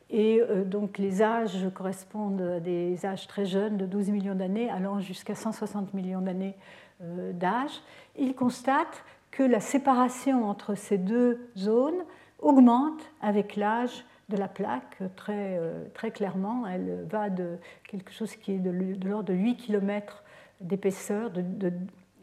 et 0.10 0.40
euh, 0.42 0.64
donc 0.64 0.98
les 0.98 1.22
âges 1.22 1.68
correspondent 1.74 2.42
à 2.42 2.60
des 2.60 3.06
âges 3.06 3.28
très 3.28 3.46
jeunes, 3.46 3.78
de 3.78 3.86
12 3.86 4.10
millions 4.10 4.36
d'années, 4.36 4.70
allant 4.70 5.00
jusqu'à 5.00 5.36
160 5.36 5.94
millions 5.94 6.22
d'années 6.22 6.56
euh, 7.02 7.34
d'âge, 7.34 7.82
ils 8.18 8.36
constatent 8.36 9.04
que 9.32 9.44
la 9.44 9.60
séparation 9.60 10.48
entre 10.50 10.76
ces 10.76 10.98
deux 10.98 11.50
zones 11.58 12.06
augmente 12.40 13.02
avec 13.22 13.56
l'âge 13.56 14.06
de 14.30 14.38
la 14.38 14.48
plaque 14.48 14.98
très, 15.16 15.58
euh, 15.58 15.86
très 15.94 16.12
clairement. 16.12 16.68
Elle 16.68 17.06
va 17.10 17.30
de 17.30 17.58
quelque 17.88 18.12
chose 18.12 18.36
qui 18.36 18.54
est 18.54 18.60
de, 18.60 18.72
l'ordre 19.08 19.30
de 19.30 19.34
8 19.34 19.56
km 19.56 20.24
d'épaisseur, 20.60 21.30
de, 21.32 21.72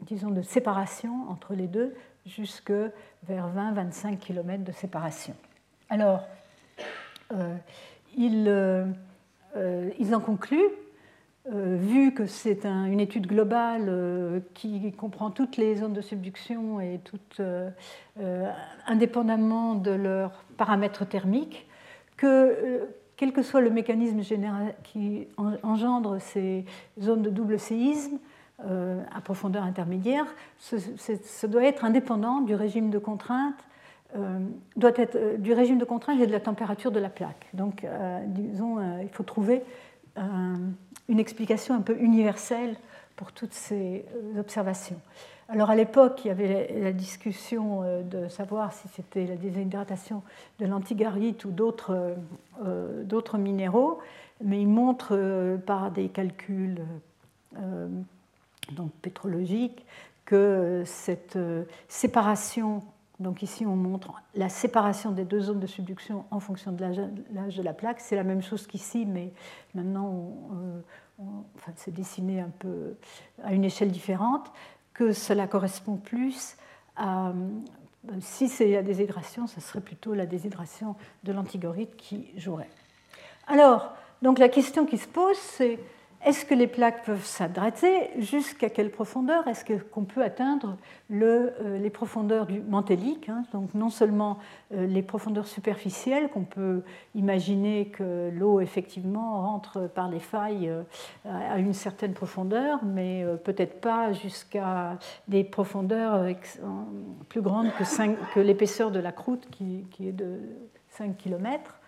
disons 0.01 0.29
de 0.29 0.41
séparation 0.41 1.29
entre 1.29 1.53
les 1.53 1.67
deux, 1.67 1.95
jusque 2.25 2.73
vers 3.23 3.49
20-25 3.49 4.17
km 4.17 4.63
de 4.63 4.71
séparation. 4.71 5.35
Alors, 5.89 6.27
euh, 7.33 7.55
ils, 8.17 8.45
euh, 8.47 8.85
ils, 9.99 10.13
en 10.13 10.19
concluent, 10.19 10.69
vu 11.47 12.11
que 12.15 12.25
c'est 12.25 12.65
une 12.65 12.99
étude 12.99 13.27
globale 13.27 14.41
qui 14.55 14.91
comprend 14.93 15.29
toutes 15.29 15.57
les 15.57 15.75
zones 15.75 15.93
de 15.93 16.01
subduction 16.01 16.81
et 16.81 16.99
toutes, 17.03 17.39
indépendamment 18.87 19.75
de 19.75 19.91
leurs 19.91 20.43
paramètres 20.57 21.05
thermiques, 21.05 21.67
que 22.17 22.25
euh, 22.25 22.85
quel 23.17 23.31
que 23.31 23.41
soit 23.41 23.61
le 23.61 23.69
mécanisme 23.69 24.21
général 24.21 24.75
qui 24.83 25.27
engendre 25.63 26.19
ces 26.19 26.65
zones 27.01 27.21
de 27.21 27.29
double 27.29 27.59
séisme 27.59 28.17
euh, 28.65 29.01
à 29.13 29.21
profondeur 29.21 29.63
intermédiaire, 29.63 30.25
ce, 30.57 31.45
doit 31.45 31.63
être 31.63 31.85
indépendant 31.85 32.41
du 32.41 32.55
régime 32.55 32.89
de 32.89 32.99
contrainte, 32.99 33.55
euh, 34.17 34.39
doit 34.75 34.91
être 34.95 35.37
du 35.39 35.53
régime 35.53 35.77
de 35.77 35.85
contrainte 35.85 36.19
et 36.19 36.27
de 36.27 36.31
la 36.31 36.41
température 36.41 36.91
de 36.91 36.99
la 36.99 37.09
plaque. 37.09 37.47
Donc, 37.53 37.85
disons, 38.27 38.79
il 39.01 39.09
faut 39.09 39.23
trouver 39.23 39.63
une 40.17 41.19
explication 41.19 41.73
un 41.73 41.81
peu 41.81 41.97
universelle 41.97 42.75
pour 43.15 43.31
toutes 43.31 43.53
ces 43.53 44.05
observations. 44.37 44.99
Alors 45.47 45.69
à 45.69 45.75
l'époque, 45.75 46.21
il 46.25 46.29
y 46.29 46.31
avait 46.31 46.73
la 46.81 46.91
discussion 46.91 47.83
euh, 47.83 48.01
de 48.01 48.27
savoir 48.29 48.73
si 48.73 48.87
c'était 48.87 49.27
la 49.27 49.35
déshydratation 49.35 50.23
de 50.59 50.65
l'antigarite 50.65 51.45
ou 51.45 51.51
d'autres 51.51 52.15
euh, 52.65 53.37
minéraux, 53.37 53.99
mais 54.43 54.59
il 54.61 54.67
montre 54.67 55.09
euh, 55.11 55.57
par 55.57 55.91
des 55.91 56.09
calculs 56.09 56.81
pétrologiques 59.01 59.85
que 60.25 60.81
cette 60.85 61.37
séparation, 61.87 62.83
donc 63.19 63.43
ici 63.43 63.65
on 63.65 63.75
montre 63.75 64.11
la 64.33 64.49
séparation 64.49 65.11
des 65.11 65.23
deux 65.23 65.39
zones 65.39 65.59
de 65.59 65.67
subduction 65.67 66.25
en 66.31 66.39
fonction 66.39 66.71
de 66.71 66.81
l'âge 67.31 67.55
de 67.55 67.63
la 67.63 67.73
plaque, 67.73 68.01
c'est 68.01 68.15
la 68.15 68.23
même 68.23 68.41
chose 68.41 68.67
qu'ici, 68.67 69.05
mais 69.05 69.31
maintenant 69.75 70.33
enfin, 71.57 71.71
c'est 71.75 71.93
dessiné 71.93 72.41
un 72.41 72.51
peu 72.59 72.95
à 73.43 73.53
une 73.53 73.63
échelle 73.63 73.91
différente 73.91 74.51
que 74.95 75.13
cela 75.13 75.45
correspond 75.45 75.97
plus 75.97 76.55
à, 76.95 77.33
si 78.21 78.47
c'est 78.49 78.71
la 78.71 78.81
déshydration, 78.81 79.45
ce 79.45 79.61
serait 79.61 79.81
plutôt 79.81 80.13
la 80.13 80.25
déshydration 80.25 80.95
de 81.23 81.33
l'antigorite 81.33 81.95
qui 81.97 82.31
jouerait. 82.37 82.69
Alors, 83.47 83.93
donc 84.21 84.39
la 84.39 84.49
question 84.49 84.85
qui 84.85 84.97
se 84.97 85.07
pose, 85.07 85.37
c'est 85.37 85.79
est-ce 86.25 86.43
que 86.43 86.55
les 86.55 86.65
plaques 86.65 87.05
peuvent 87.05 87.23
s'hydrater 87.23 88.09
Jusqu'à 88.17 88.69
quelle 88.69 88.89
profondeur 88.89 89.47
Est-ce 89.47 89.63
qu'on 89.91 90.05
peut 90.05 90.23
atteindre 90.23 90.75
euh, 91.11 91.77
les 91.77 91.91
profondeurs 91.91 92.47
du 92.47 92.61
mantélique 92.61 93.29
hein? 93.29 93.43
Donc 93.53 93.75
non 93.75 93.91
seulement 93.91 94.39
euh, 94.73 94.87
les 94.87 95.03
profondeurs 95.03 95.45
superficielles, 95.47 96.29
qu'on 96.29 96.43
peut 96.43 96.81
imaginer 97.13 97.89
que 97.89 98.31
l'eau 98.33 98.59
effectivement 98.59 99.41
rentre 99.41 99.87
par 99.87 100.09
les 100.09 100.19
failles 100.19 100.67
euh, 100.67 100.81
à 101.25 101.59
une 101.59 101.73
certaine 101.73 102.13
profondeur, 102.13 102.83
mais 102.83 103.23
peut-être 103.43 103.79
pas 103.79 104.11
jusqu'à 104.11 104.97
des 105.27 105.43
profondeurs 105.43 106.25
plus 107.29 107.41
grandes 107.41 107.71
que, 107.77 108.33
que 108.33 108.39
l'épaisseur 108.39 108.89
de 108.89 108.99
la 108.99 109.11
croûte 109.11 109.47
qui, 109.51 109.85
qui 109.91 110.07
est 110.07 110.11
de 110.11 110.39
5 110.89 111.17
km 111.17 111.79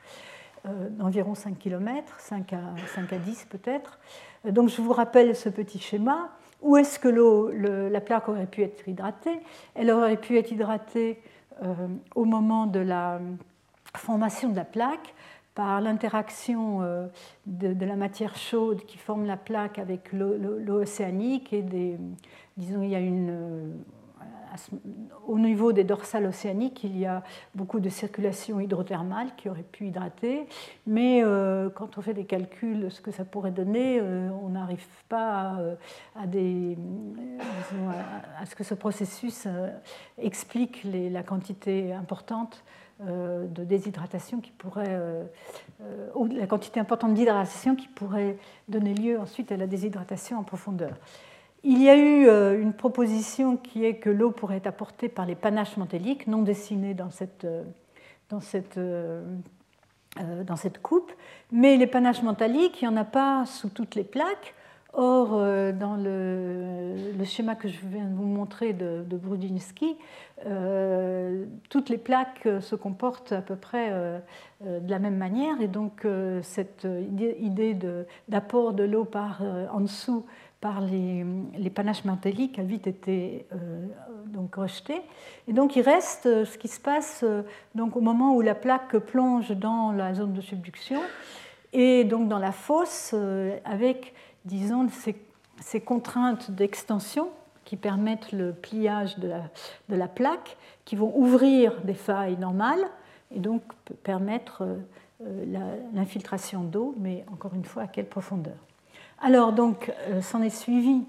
d'environ 0.65 1.35
5 1.35 1.57
km, 1.57 2.19
5 2.19 2.53
à, 2.53 2.59
5 2.95 3.13
à 3.13 3.17
10 3.17 3.47
peut-être. 3.49 3.99
Donc 4.45 4.69
je 4.69 4.81
vous 4.81 4.93
rappelle 4.93 5.35
ce 5.35 5.49
petit 5.49 5.79
schéma. 5.79 6.29
Où 6.61 6.77
est-ce 6.77 6.99
que 6.99 7.07
l'eau, 7.07 7.51
la 7.51 8.01
plaque 8.01 8.29
aurait 8.29 8.47
pu 8.47 8.63
être 8.63 8.87
hydratée? 8.87 9.39
Elle 9.75 9.91
aurait 9.91 10.17
pu 10.17 10.37
être 10.37 10.51
hydratée 10.51 11.21
euh, 11.63 11.73
au 12.15 12.25
moment 12.25 12.65
de 12.65 12.79
la 12.79 13.19
formation 13.95 14.49
de 14.49 14.55
la 14.55 14.65
plaque 14.65 15.13
par 15.53 15.81
l'interaction 15.81 16.81
euh, 16.81 17.07
de, 17.47 17.85
la 17.85 17.95
matière 17.95 18.35
chaude 18.35 18.85
qui 18.85 18.97
forme 18.97 19.25
la 19.25 19.37
plaque 19.37 19.79
avec 19.79 20.13
l'eau 20.13 20.81
océanique 20.81 21.51
et 21.53 21.63
des, 21.63 21.97
disons, 22.57 22.83
il 22.83 22.89
y 22.89 22.95
a 22.95 22.99
une, 22.99 23.73
au 25.27 25.39
niveau 25.39 25.71
des 25.71 25.83
dorsales 25.83 26.25
océaniques, 26.25 26.83
il 26.83 26.97
y 26.97 27.05
a 27.05 27.23
beaucoup 27.55 27.79
de 27.79 27.89
circulation 27.89 28.59
hydrothermale 28.59 29.29
qui 29.35 29.49
aurait 29.49 29.63
pu 29.63 29.87
hydrater, 29.87 30.47
mais 30.85 31.21
euh, 31.23 31.69
quand 31.69 31.97
on 31.97 32.01
fait 32.01 32.13
des 32.13 32.25
calculs, 32.25 32.91
ce 32.91 33.01
que 33.01 33.11
ça 33.11 33.25
pourrait 33.25 33.51
donner, 33.51 33.99
euh, 33.99 34.29
on 34.43 34.49
n'arrive 34.49 34.85
pas 35.09 35.57
à, 36.15 36.27
des, 36.27 36.77
à, 38.39 38.45
ce 38.45 38.55
que 38.55 38.63
ce 38.63 38.73
processus 38.73 39.43
euh, 39.45 39.69
explique 40.17 40.83
la 40.83 41.23
quantité 41.23 41.93
importante 41.93 42.63
de 42.99 43.63
déshydratation 43.63 44.41
qui 44.41 44.49
pourrait, 44.49 44.99
ou 46.15 46.25
la 46.25 46.47
quantité 46.47 46.79
importante 46.79 47.13
d'hydratation 47.13 47.75
qui 47.75 47.87
pourrait 47.87 48.37
donner 48.67 48.95
lieu 48.95 49.19
ensuite 49.19 49.51
à 49.51 49.57
la 49.57 49.67
déshydratation 49.67 50.39
en 50.39 50.43
profondeur. 50.43 50.93
Il 51.69 51.83
y 51.83 51.89
a 51.89 51.97
eu 51.97 52.29
euh, 52.29 52.61
une 52.61 52.71
proposition 52.71 53.57
qui 53.57 53.83
est 53.83 53.95
que 53.95 54.09
l'eau 54.09 54.31
pourrait 54.31 54.55
être 54.55 54.67
apportée 54.67 55.09
par 55.09 55.25
les 55.25 55.35
panaches 55.35 55.75
mantéliques, 55.75 56.25
non 56.25 56.41
dessinés 56.41 56.93
dans 56.93 57.09
cette, 57.09 57.43
euh, 57.43 57.63
dans 58.29 58.39
cette, 58.39 58.77
euh, 58.77 59.21
dans 60.45 60.55
cette 60.55 60.81
coupe. 60.81 61.11
Mais 61.51 61.75
les 61.75 61.85
panaches 61.85 62.23
mantéliques, 62.23 62.81
il 62.81 62.87
n'y 62.87 62.93
en 62.93 62.95
a 62.95 63.03
pas 63.03 63.45
sous 63.45 63.67
toutes 63.67 63.95
les 63.95 64.05
plaques. 64.05 64.55
Or, 64.93 65.31
dans 65.73 65.95
le, 65.95 67.23
schéma 67.23 67.53
que 67.53 67.67
je 67.67 67.77
viens 67.85 68.05
de 68.05 68.15
vous 68.15 68.25
montrer 68.25 68.73
de, 68.73 69.03
de 69.07 69.17
Brudzinski, 69.17 69.95
toutes 71.69 71.89
les 71.89 71.99
plaques 71.99 72.47
se 72.61 72.73
comportent 72.73 73.31
à 73.33 73.41
peu 73.41 73.55
près 73.55 73.91
de 74.61 74.89
la 74.89 74.97
même 74.97 75.17
manière. 75.17 75.61
Et 75.61 75.67
donc, 75.67 76.07
cette 76.41 76.87
idée 77.11 77.77
d'apport 78.27 78.73
de, 78.73 78.85
de 78.85 78.89
l'eau 78.89 79.05
par 79.05 79.43
en 79.71 79.81
dessous 79.81 80.25
par 80.61 80.81
les, 80.81 81.69
panaches 81.69 82.05
mantéliques 82.05 82.57
a 82.57 82.63
vite 82.63 82.87
été 82.87 83.45
euh, 83.53 83.85
donc 84.25 84.55
rejeté. 84.55 85.01
Et 85.47 85.53
donc 85.53 85.75
il 85.75 85.81
reste 85.81 86.25
euh, 86.25 86.45
ce 86.45 86.57
qui 86.57 86.67
se 86.67 86.79
passe 86.79 87.21
euh, 87.23 87.43
donc 87.75 87.95
au 87.95 88.01
moment 88.01 88.35
où 88.35 88.41
la 88.41 88.55
plaque 88.55 88.97
plonge 88.97 89.51
dans 89.51 89.91
la 89.91 90.13
zone 90.13 90.33
de 90.33 90.41
subduction 90.41 90.99
et 91.73 92.05
donc 92.05 92.27
dans 92.27 92.39
la 92.39 92.51
fosse 92.51 93.13
avec, 93.65 94.13
disons, 94.45 94.87
ces, 94.89 95.81
contraintes 95.81 96.49
d'extension 96.49 97.29
qui 97.65 97.75
permettent 97.75 98.31
le 98.31 98.53
pliage 98.53 99.19
de 99.19 99.29
la, 99.89 100.07
plaque, 100.07 100.55
qui 100.85 100.95
vont 100.95 101.11
ouvrir 101.15 101.81
des 101.81 101.93
failles 101.93 102.37
normales 102.37 102.87
et 103.35 103.39
donc 103.39 103.61
permettre 104.03 104.63
l'infiltration 105.93 106.63
d'eau, 106.63 106.95
mais 106.97 107.25
encore 107.33 107.53
une 107.53 107.65
fois 107.65 107.83
à 107.83 107.87
quelle 107.87 108.07
profondeur? 108.07 108.55
Alors, 109.19 109.53
donc, 109.53 109.91
s'en 110.21 110.41
est 110.41 110.49
suivi 110.49 111.03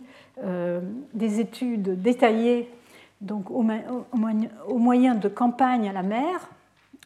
des 1.15 1.41
études 1.41 2.01
détaillées 2.01 2.71
donc, 3.21 3.51
au, 3.51 3.63
moyen 3.63 5.15
de 5.15 5.29
campagnes 5.29 5.89
à 5.89 5.93
la 5.93 6.03
mer, 6.03 6.49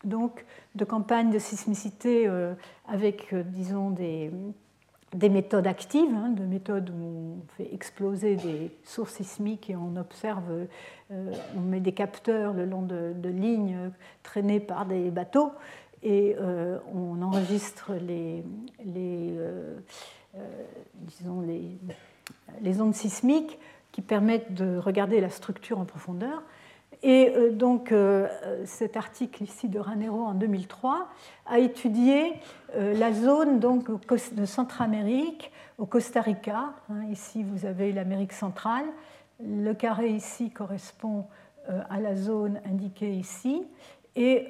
donc 0.04 0.44
de 0.74 0.84
campagnes 0.84 1.30
de 1.30 1.38
sismicité 1.38 2.30
avec, 2.86 3.34
disons, 3.34 3.90
des, 3.90 4.30
des 5.14 5.28
méthodes 5.28 5.66
actives, 5.66 6.14
hein, 6.14 6.30
de 6.30 6.44
méthodes 6.44 6.90
où 6.90 7.02
on 7.02 7.54
fait 7.56 7.72
exploser 7.74 8.36
des 8.36 8.70
sources 8.84 9.14
sismiques 9.14 9.68
et 9.68 9.76
on 9.76 9.96
observe, 9.96 10.66
euh, 11.10 11.32
on 11.56 11.60
met 11.60 11.80
des 11.80 11.92
capteurs 11.92 12.54
le 12.54 12.64
long 12.64 12.82
de, 12.82 13.28
lignes 13.28 13.90
traînées 14.22 14.60
par 14.60 14.86
des 14.86 15.10
bateaux 15.10 15.52
et 16.02 16.34
euh, 16.40 16.78
on 16.94 17.20
enregistre 17.22 17.92
les, 17.94 18.42
euh, 18.96 19.78
disons 20.94 21.40
les, 21.40 21.78
les, 22.60 22.80
ondes 22.80 22.94
sismiques 22.94 23.58
qui 23.92 24.00
permettent 24.00 24.54
de 24.54 24.78
regarder 24.78 25.20
la 25.20 25.30
structure 25.30 25.78
en 25.78 25.84
profondeur. 25.84 26.42
Et 27.02 27.32
euh, 27.34 27.50
donc 27.50 27.90
euh, 27.90 28.28
cet 28.64 28.96
article 28.96 29.42
ici 29.42 29.68
de 29.68 29.78
Ranero 29.78 30.24
en 30.24 30.34
2003 30.34 31.08
a 31.46 31.58
étudié 31.58 32.34
euh, 32.76 32.94
la 32.94 33.12
zone 33.12 33.58
donc, 33.58 33.88
de 34.34 34.44
Centramérique 34.46 35.50
au 35.78 35.86
Costa 35.86 36.20
Rica. 36.20 36.74
Hein, 36.90 37.04
ici 37.10 37.42
vous 37.42 37.66
avez 37.66 37.92
l'Amérique 37.92 38.32
centrale. 38.32 38.84
Le 39.44 39.72
carré 39.72 40.10
ici 40.10 40.50
correspond 40.50 41.26
à 41.90 42.00
la 42.00 42.14
zone 42.16 42.60
indiquée 42.64 43.12
ici. 43.12 43.64
Et 44.14 44.46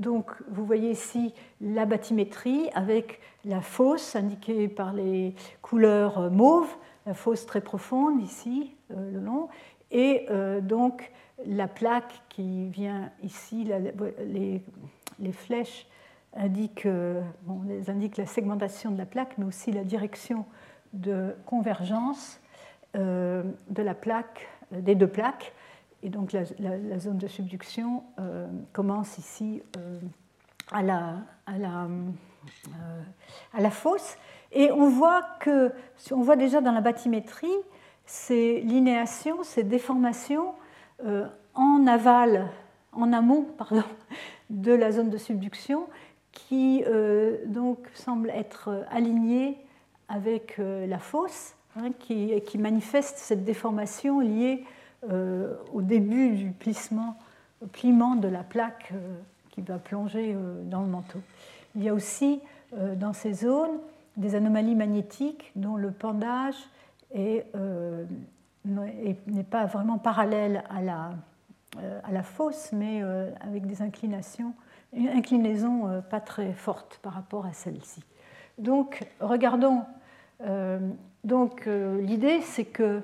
donc 0.00 0.32
vous 0.48 0.64
voyez 0.64 0.90
ici 0.90 1.32
la 1.60 1.86
bathymétrie 1.86 2.68
avec 2.74 3.20
la 3.44 3.60
fosse 3.60 4.16
indiquée 4.16 4.66
par 4.66 4.92
les 4.92 5.34
couleurs 5.62 6.30
mauves, 6.30 6.74
la 7.06 7.14
fosse 7.14 7.46
très 7.46 7.60
profonde 7.60 8.20
ici 8.20 8.74
le 8.88 9.20
long, 9.20 9.48
et 9.92 10.26
donc 10.62 11.12
la 11.46 11.68
plaque 11.68 12.22
qui 12.28 12.68
vient 12.68 13.10
ici, 13.22 13.64
les, 15.18 15.32
flèches 15.32 15.86
indiquent, 16.34 16.86
la 16.86 18.26
segmentation 18.26 18.90
de 18.90 18.98
la 18.98 19.06
plaque, 19.06 19.38
mais 19.38 19.44
aussi 19.44 19.72
la 19.72 19.84
direction 19.84 20.44
de 20.92 21.34
convergence 21.46 22.40
euh, 22.96 23.44
de 23.68 23.82
la 23.82 23.94
plaque, 23.94 24.48
des 24.72 24.94
deux 24.94 25.06
plaques. 25.06 25.52
Et 26.02 26.08
donc 26.08 26.32
la, 26.32 26.98
zone 26.98 27.18
de 27.18 27.28
subduction 27.28 28.04
euh, 28.18 28.46
commence 28.72 29.18
ici 29.18 29.62
euh, 29.76 29.98
à, 30.72 30.82
la, 30.82 31.18
à, 31.46 31.58
la, 31.58 31.88
à 33.52 33.60
la 33.60 33.70
fosse. 33.70 34.16
Et 34.52 34.72
on 34.72 34.88
voit 34.88 35.22
que, 35.40 35.72
on 36.10 36.22
voit 36.22 36.36
déjà 36.36 36.60
dans 36.60 36.72
la 36.72 36.80
bathymétrie 36.80 37.48
ces 38.10 38.60
linéations, 38.62 39.44
ces 39.44 39.62
déformations 39.62 40.54
euh, 41.06 41.26
en 41.54 41.86
aval, 41.86 42.48
en 42.92 43.12
amont 43.12 43.42
pardon, 43.56 43.84
de 44.50 44.72
la 44.72 44.90
zone 44.90 45.10
de 45.10 45.16
subduction 45.16 45.86
qui 46.32 46.82
euh, 46.86 47.36
donc 47.46 47.78
semble 47.94 48.30
être 48.30 48.84
alignée 48.90 49.58
avec 50.08 50.58
euh, 50.58 50.88
la 50.88 50.98
fosse, 50.98 51.54
hein, 51.76 51.92
qui, 52.00 52.40
qui, 52.42 52.58
manifeste 52.58 53.16
cette 53.16 53.44
déformation 53.44 54.18
liée 54.18 54.64
au 55.02 55.82
début 55.82 56.36
du 56.36 56.50
plissement, 56.50 57.16
pliement 57.72 58.16
de 58.16 58.28
la 58.28 58.42
plaque 58.42 58.92
qui 59.50 59.62
va 59.62 59.78
plonger 59.78 60.36
dans 60.64 60.82
le 60.82 60.88
manteau. 60.88 61.20
Il 61.74 61.82
y 61.82 61.88
a 61.88 61.94
aussi 61.94 62.40
dans 62.96 63.12
ces 63.12 63.32
zones 63.32 63.78
des 64.16 64.34
anomalies 64.34 64.74
magnétiques 64.74 65.52
dont 65.56 65.76
le 65.76 65.90
pendage 65.90 66.56
est 67.14 67.46
n'est 68.64 69.42
pas 69.42 69.66
vraiment 69.66 69.98
parallèle 69.98 70.64
à 70.68 70.82
la, 70.82 71.10
euh, 71.78 72.00
à 72.04 72.12
la 72.12 72.22
fosse, 72.22 72.70
mais 72.72 73.00
euh, 73.02 73.30
avec 73.40 73.66
des 73.66 73.82
inclinations, 73.82 74.54
une 74.92 75.08
inclinaison 75.08 75.88
euh, 75.88 76.00
pas 76.00 76.20
très 76.20 76.52
forte 76.52 76.98
par 77.02 77.14
rapport 77.14 77.46
à 77.46 77.52
celle-ci. 77.52 78.02
Donc, 78.58 79.06
regardons. 79.20 79.84
donc, 81.24 81.66
l'idée, 81.66 82.42
c'est 82.42 82.66
que 82.66 83.00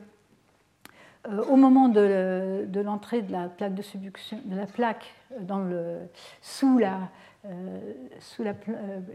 au 1.49 1.57
moment 1.57 1.89
de, 1.89 2.81
l'entrée 2.81 3.23
de 3.23 3.33
la 3.33 3.49
plaque 3.49 3.75
de 3.75 3.83
subduction, 3.83 4.39
de 4.45 4.57
la 4.57 4.67
plaque 4.67 5.15
dans 5.41 5.59
le, 5.59 5.99
sous 6.41 6.79
la, 6.79 7.09
sous 8.21 8.43
la, 8.43 8.55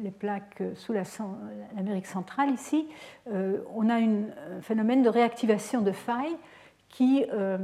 les 0.01 0.11
plaques 0.11 0.61
sous 0.75 0.93
l'Amérique 0.93 2.07
centrale 2.07 2.49
ici, 2.51 2.87
on 3.27 3.89
a 3.89 3.95
un 3.95 4.61
phénomène 4.61 5.03
de 5.03 5.09
réactivation 5.09 5.81
de 5.81 5.91
failles 5.91 6.37
qui, 6.91 7.25
euh, 7.33 7.57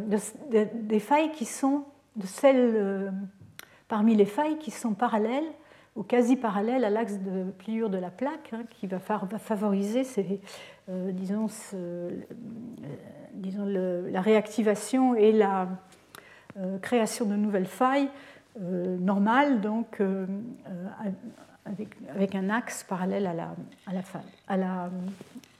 des 0.49 0.99
failles 0.99 1.31
qui 1.31 1.45
sont 1.45 1.83
de 2.15 2.25
celles 2.25 2.73
euh, 2.75 3.09
parmi 3.87 4.15
les 4.15 4.25
failles 4.25 4.57
qui 4.57 4.71
sont 4.71 4.93
parallèles 4.93 5.51
ou 5.97 6.03
quasi 6.03 6.35
parallèles 6.35 6.85
à 6.85 6.89
l'axe 6.89 7.17
de 7.19 7.51
pliure 7.51 7.89
de 7.89 7.97
la 7.97 8.09
plaque, 8.09 8.53
hein, 8.53 8.61
qui 8.69 8.87
va, 8.87 8.99
favoriser 8.99 10.03
euh, 10.89 11.11
disons, 11.11 11.47
disons 13.33 13.65
la 13.65 14.21
réactivation 14.21 15.15
et 15.15 15.31
la 15.31 15.67
création 16.81 17.25
de 17.25 17.35
nouvelles 17.35 17.67
failles 17.67 18.09
normales, 18.59 19.59
donc 19.61 20.01
avec, 21.65 21.89
avec, 22.09 22.35
un 22.35 22.49
axe 22.49 22.83
parallèle 22.83 23.27
à 23.27 23.33
la, 23.33 23.55
à 23.85 23.93
la, 23.93 24.01
faille, 24.01 24.21
à 24.47 24.57
la, 24.57 24.89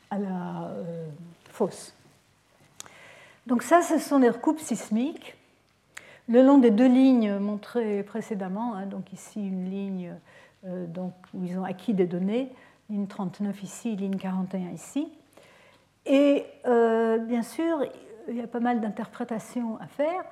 à 0.09 0.17
la 0.17 0.71
fosse. 1.51 1.93
Donc 3.45 3.63
ça, 3.63 3.81
ce 3.81 3.97
sont 3.97 4.19
des 4.19 4.29
recoupes 4.29 4.59
sismiques 4.59 5.36
le 6.27 6.43
long 6.43 6.57
des 6.57 6.71
deux 6.71 6.87
lignes 6.87 7.37
montrées 7.37 8.03
précédemment. 8.03 8.75
Hein, 8.75 8.85
donc 8.85 9.13
ici 9.13 9.39
une 9.39 9.69
ligne 9.69 10.13
euh, 10.65 10.85
où 11.33 11.45
ils 11.45 11.57
ont 11.57 11.63
acquis 11.63 11.93
des 11.93 12.07
données, 12.07 12.51
ligne 12.89 13.07
39 13.07 13.63
ici, 13.63 13.95
ligne 13.95 14.17
41 14.17 14.71
ici. 14.71 15.11
Et 16.05 16.45
euh, 16.65 17.17
bien 17.19 17.43
sûr, 17.43 17.83
il 18.27 18.35
y 18.35 18.41
a 18.41 18.47
pas 18.47 18.59
mal 18.59 18.81
d'interprétations 18.81 19.77
à 19.79 19.87
faire. 19.87 20.23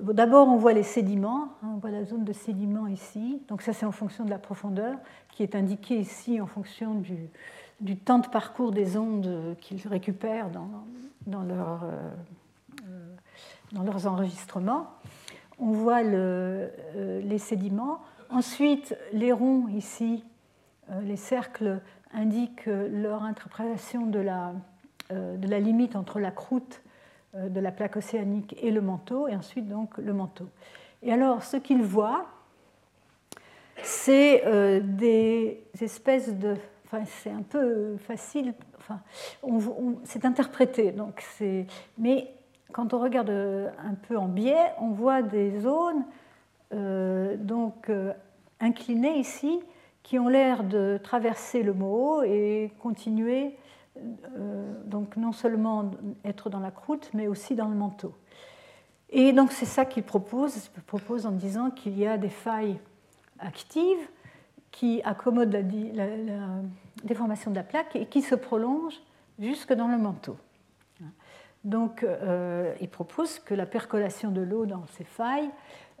D'abord, 0.00 0.48
on 0.48 0.56
voit 0.56 0.72
les 0.72 0.82
sédiments, 0.82 1.48
hein, 1.62 1.68
on 1.74 1.78
voit 1.78 1.90
la 1.90 2.04
zone 2.04 2.24
de 2.24 2.32
sédiments 2.32 2.86
ici. 2.86 3.42
Donc 3.48 3.62
ça, 3.62 3.72
c'est 3.72 3.86
en 3.86 3.92
fonction 3.92 4.24
de 4.24 4.30
la 4.30 4.38
profondeur, 4.38 4.96
qui 5.30 5.42
est 5.42 5.54
indiquée 5.54 5.96
ici 5.98 6.40
en 6.40 6.46
fonction 6.46 6.94
du, 7.80 7.96
temps 7.96 8.18
de 8.18 8.28
parcours 8.28 8.72
des 8.72 8.96
ondes 8.96 9.56
qu'ils 9.60 9.86
récupèrent 9.86 10.50
dans, 10.50 10.68
euh, 11.28 12.00
dans 13.72 13.82
leurs 13.82 14.06
enregistrements. 14.06 14.88
On 15.58 15.70
voit 15.70 16.02
euh, 16.02 16.68
les 17.22 17.38
sédiments. 17.38 18.00
Ensuite, 18.30 18.96
les 19.12 19.32
ronds 19.32 19.68
ici, 19.68 20.24
euh, 20.90 21.00
les 21.02 21.16
cercles 21.16 21.80
indiquent 22.12 22.66
leur 22.66 23.22
interprétation 23.22 24.06
de 24.06 24.18
la, 24.18 24.52
euh, 25.12 25.36
de 25.36 25.48
la 25.48 25.60
limite 25.60 25.96
entre 25.96 26.20
la 26.20 26.30
croûte 26.30 26.80
de 27.36 27.58
la 27.58 27.72
plaque 27.72 27.96
océanique 27.96 28.54
et 28.62 28.70
le 28.70 28.80
manteau, 28.80 29.26
et 29.26 29.34
ensuite 29.34 29.68
donc 29.68 29.98
le 29.98 30.12
manteau. 30.12 30.46
Et 31.02 31.12
alors, 31.12 31.42
ce 31.42 31.56
qu'ils 31.56 31.82
voient, 31.82 32.26
c'est 33.82 34.44
des 34.84 35.60
espèces 35.80 36.32
de. 36.32 36.54
Enfin, 36.84 37.04
c'est 37.04 37.32
un 37.32 37.42
peu 37.42 37.96
facile. 37.96 38.54
Enfin, 38.78 39.00
c'est 40.04 40.24
interprété. 40.24 40.92
Donc, 40.92 41.24
c'est. 41.36 41.66
Mais 41.98 42.32
quand 42.74 42.92
on 42.92 42.98
regarde 42.98 43.30
un 43.30 43.94
peu 43.94 44.18
en 44.18 44.26
biais, 44.26 44.72
on 44.80 44.88
voit 44.88 45.22
des 45.22 45.60
zones 45.60 46.04
euh, 46.72 47.36
donc 47.36 47.88
euh, 47.88 48.12
inclinées 48.58 49.16
ici 49.16 49.60
qui 50.02 50.18
ont 50.18 50.26
l'air 50.26 50.64
de 50.64 50.98
traverser 51.00 51.62
le 51.62 51.72
Moho 51.72 52.24
et 52.24 52.72
continuer, 52.80 53.56
euh, 53.96 54.72
donc 54.86 55.16
non 55.16 55.30
seulement 55.30 55.92
être 56.24 56.50
dans 56.50 56.58
la 56.58 56.72
croûte, 56.72 57.10
mais 57.14 57.28
aussi 57.28 57.54
dans 57.54 57.68
le 57.68 57.76
manteau. 57.76 58.12
Et 59.10 59.32
donc 59.32 59.52
c'est 59.52 59.66
ça 59.66 59.84
qu'il 59.84 60.02
propose, 60.02 60.68
il 60.76 60.82
propose 60.82 61.26
en 61.26 61.30
disant 61.30 61.70
qu'il 61.70 61.96
y 61.96 62.08
a 62.08 62.18
des 62.18 62.28
failles 62.28 62.80
actives 63.38 64.08
qui 64.72 65.00
accommodent 65.04 65.64
la 65.94 66.08
déformation 67.04 67.52
de 67.52 67.56
la 67.56 67.62
plaque 67.62 67.94
et 67.94 68.06
qui 68.06 68.20
se 68.20 68.34
prolongent 68.34 69.00
jusque 69.38 69.72
dans 69.72 69.86
le 69.86 69.96
manteau. 69.96 70.36
Donc, 71.64 72.02
euh, 72.02 72.74
il 72.80 72.88
propose 72.88 73.38
que 73.38 73.54
la 73.54 73.64
percolation 73.64 74.30
de 74.30 74.42
l'eau 74.42 74.66
dans 74.66 74.84
ces 74.98 75.04
failles 75.04 75.48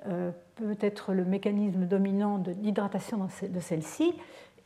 euh, 0.06 0.30
peut 0.56 0.76
être 0.80 1.14
le 1.14 1.24
mécanisme 1.24 1.86
dominant 1.86 2.38
d'hydratation 2.38 3.26
de 3.42 3.60
celle-ci, 3.60 4.14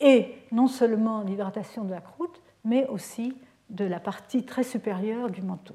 et 0.00 0.34
non 0.50 0.66
seulement 0.66 1.22
l'hydratation 1.22 1.84
de 1.84 1.90
la 1.90 2.00
croûte, 2.00 2.42
mais 2.64 2.86
aussi 2.88 3.36
de 3.70 3.84
la 3.84 4.00
partie 4.00 4.44
très 4.44 4.64
supérieure 4.64 5.30
du 5.30 5.42
manteau. 5.42 5.74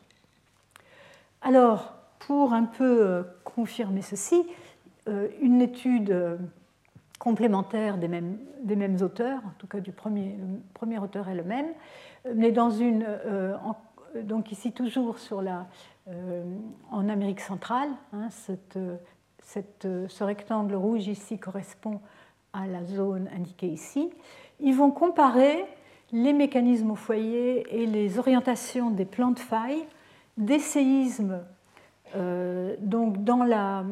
Alors, 1.42 1.94
pour 2.20 2.54
un 2.54 2.64
peu 2.64 3.02
euh, 3.02 3.24
confirmer 3.44 4.02
ceci, 4.02 4.46
une 5.42 5.62
étude 5.62 6.40
complémentaires 7.20 7.98
des 7.98 8.08
mêmes, 8.08 8.98
auteurs, 9.02 9.40
en 9.40 9.52
tout 9.58 9.68
cas 9.68 9.82
du 9.82 9.92
premier 9.92 10.98
auteur 10.98 11.28
est 11.28 11.36
le 11.36 11.44
même, 11.44 11.68
mais 12.34 12.54
dans 12.54 12.70
une, 12.70 13.06
donc 14.22 14.52
ici 14.52 14.72
toujours 14.72 15.18
la, 15.42 15.68
en 16.92 17.10
Amérique 17.10 17.40
centrale, 17.40 17.90
hein, 18.12 18.30
ce 18.32 20.24
rectangle 20.24 20.76
rouge 20.76 21.08
ici 21.08 21.38
correspond 21.40 22.00
à 22.54 22.68
la 22.68 22.84
zone 22.86 23.30
indiquée 23.36 23.68
ici. 23.68 24.10
Ils 24.60 24.76
vont 24.76 24.92
comparer 24.92 25.66
les 26.12 26.34
mécanismes 26.34 26.92
au 26.92 26.96
foyer 26.96 27.66
et 27.72 27.88
les 27.88 28.20
orientations 28.20 28.92
des 28.92 29.06
plans 29.06 29.32
de 29.32 29.40
faille 29.40 29.86
des 30.38 30.60
séismes 30.60 31.42
euh, 32.16 32.76
donc 32.80 33.24
dans, 33.24 33.44
la, 33.44 33.84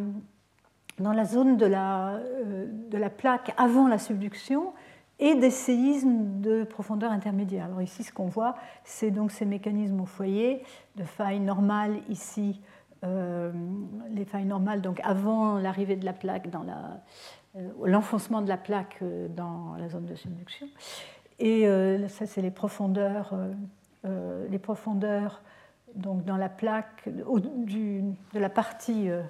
dans 0.99 1.13
la 1.13 1.25
zone 1.25 1.57
de 1.57 1.65
la, 1.65 2.15
euh, 2.15 2.67
de 2.89 2.97
la 2.97 3.09
plaque 3.09 3.53
avant 3.57 3.87
la 3.87 3.97
subduction 3.97 4.73
et 5.21 5.35
des 5.35 5.51
séismes 5.51 6.41
de 6.41 6.65
profondeur 6.65 7.11
intermédiaire. 7.11 7.65
Alors 7.65 7.81
ici, 7.81 8.03
ce 8.03 8.11
qu'on 8.11 8.25
voit, 8.25 8.55
c'est 8.83 9.11
donc 9.11 9.31
ces 9.31 9.45
mécanismes 9.45 10.01
au 10.01 10.05
foyer 10.05 10.63
de 10.97 11.03
failles 11.03 11.39
normales 11.39 11.99
ici, 12.09 12.59
euh, 13.03 13.51
les 14.09 14.25
failles 14.25 14.45
normales 14.45 14.81
donc 14.81 14.99
avant 15.03 15.57
l'arrivée 15.57 15.95
de 15.95 16.05
la 16.05 16.13
plaque 16.13 16.49
dans 16.49 16.63
la, 16.63 17.01
l'enfoncement 17.83 18.41
de 18.41 18.49
la 18.49 18.57
plaque 18.57 18.99
dans 19.35 19.75
la 19.77 19.87
zone 19.87 20.05
de 20.05 20.15
subduction. 20.15 20.67
Et 21.39 21.65
ça, 22.09 22.27
c'est 22.27 22.41
les 22.41 22.51
profondeurs, 22.51 23.33
les 24.03 24.59
profondeurs 24.59 25.41
donc 25.95 26.23
dans 26.25 26.37
la 26.37 26.49
plaque, 26.49 27.09
du, 27.65 28.01
de 28.33 28.39
la 28.39 28.49
partie 28.49 29.09
euh, 29.09 29.21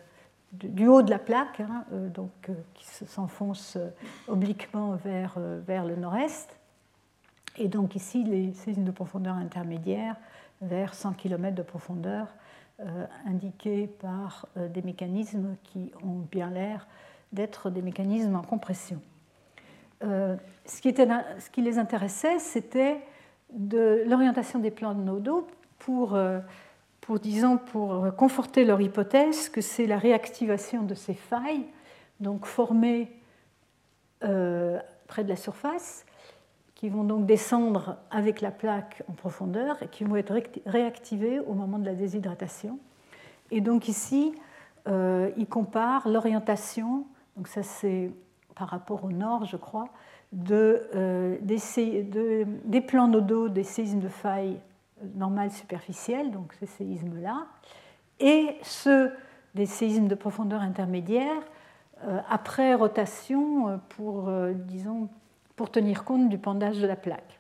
du 0.52 0.88
haut 0.88 1.02
de 1.02 1.10
la 1.10 1.20
plaque, 1.20 1.62
hein, 1.62 1.86
euh, 1.94 2.10
euh, 2.50 2.54
qui 2.74 2.86
s'enfonce 2.86 3.78
obliquement 4.28 4.96
vers, 4.96 5.38
le 5.38 5.96
nord-est. 5.96 6.58
Et 7.58 7.68
donc 7.68 7.96
ici, 7.96 8.24
les 8.24 8.54
séismes 8.54 8.84
de 8.84 8.92
profondeur 8.92 9.36
intermédiaire 9.36 10.16
vers 10.62 10.94
100 10.94 11.14
km 11.14 11.56
de 11.56 11.64
profondeur, 11.64 12.28
indiqués 13.26 13.88
par 13.88 14.48
des 14.56 14.82
mécanismes 14.82 15.56
qui 15.64 15.92
ont 16.04 16.26
bien 16.32 16.50
l'air 16.50 16.88
d'être 17.32 17.70
des 17.70 17.82
mécanismes 17.82 18.36
en 18.36 18.42
compression. 18.42 19.02
ce, 20.02 20.82
qui 21.52 21.62
les 21.62 21.78
intéressait, 21.78 22.40
c'était 22.40 23.02
l'orientation 23.54 24.60
des 24.60 24.72
plans 24.72 24.94
de 24.94 25.02
nodo 25.02 25.48
pour, 25.80 26.16
euh, 26.16 26.40
pour, 27.02 27.20
disons, 27.20 27.58
pour 27.58 28.16
conforter 28.16 28.64
leur 28.64 28.80
hypothèse 28.80 29.50
que 29.50 29.60
c'est 29.60 29.88
la 29.88 29.98
réactivation 29.98 30.84
de 30.84 30.94
ces 30.94 31.16
failles, 31.16 31.66
donc 32.20 32.46
formées 32.46 33.12
euh, 34.24 34.80
près 35.08 35.24
de 35.24 35.30
la 35.30 35.36
surface, 35.36 36.06
qui 36.76 36.90
vont 36.90 37.04
donc 37.04 37.26
descendre 37.26 37.98
avec 38.12 38.40
la 38.40 38.52
plaque 38.52 39.04
en 39.10 39.14
profondeur 39.14 39.82
et 39.84 39.88
qui 39.88 40.04
vont 40.04 40.16
être 40.16 40.34
réactivées 40.66 41.40
au 41.40 41.54
moment 41.54 41.80
de 41.80 41.86
la 41.86 41.96
déshydratation. 41.96 42.80
Et 43.50 43.62
donc 43.62 43.88
ici, 43.88 44.34
euh, 44.88 45.32
il 45.38 45.48
compare 45.48 46.08
l'orientation, 46.08 47.06
donc 47.36 47.48
ça 47.48 47.64
c'est 47.64 48.12
par 48.56 48.70
rapport 48.70 49.04
au 49.04 49.12
nord, 49.12 49.46
je 49.46 49.58
crois, 49.58 49.90
de, 50.32 50.88
euh, 50.96 51.38
des, 51.42 51.58
de, 52.04 52.46
des, 52.66 52.82
plans 52.82 53.08
nodaux 53.08 53.50
des 53.50 53.64
séismes 53.64 54.00
de 54.00 54.08
failles 54.08 54.60
normales 55.16 55.52
superficielles, 55.52 56.32
donc 56.32 56.54
ces 56.60 56.66
séismes-là, 56.66 57.48
et 58.20 58.58
ceux 58.62 59.12
des 59.56 59.66
séismes 59.66 60.08
de 60.08 60.16
profondeur 60.16 60.62
intermédiaire 60.62 61.42
euh, 62.08 62.20
après 62.30 62.74
rotation 62.74 63.70
euh, 63.70 63.78
pour, 63.90 64.30
euh, 64.30 64.54
disons, 64.54 65.10
pour 65.56 65.70
tenir 65.70 66.04
compte 66.04 66.30
du 66.30 66.38
pendage 66.38 66.80
de 66.80 66.88
la 66.88 66.96
plaque. 66.96 67.40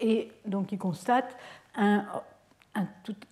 Et 0.00 0.30
donc 0.44 0.72
il 0.72 0.78
constate 0.78 1.36
un, 1.74 2.04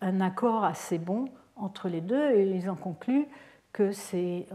un, 0.00 0.20
accord 0.20 0.64
assez 0.64 0.98
bon 0.98 1.26
entre 1.56 1.88
les 1.88 2.00
deux 2.00 2.30
et 2.30 2.50
ils 2.50 2.70
en 2.70 2.74
concluent 2.74 3.28
que 3.72 3.92
c'est 3.92 4.46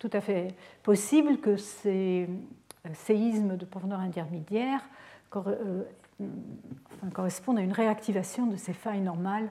tout 0.00 0.10
à 0.12 0.20
fait 0.20 0.48
possible 0.82 1.38
que 1.38 1.56
ces 1.56 2.28
séismes 2.92 3.56
de 3.56 3.64
profondeur 3.64 4.00
intermédiaire 4.00 4.80
correspondent 7.12 7.58
à 7.58 7.62
une 7.62 7.72
réactivation 7.72 8.46
de 8.46 8.56
ces 8.56 8.72
failles 8.72 9.00
normales 9.00 9.50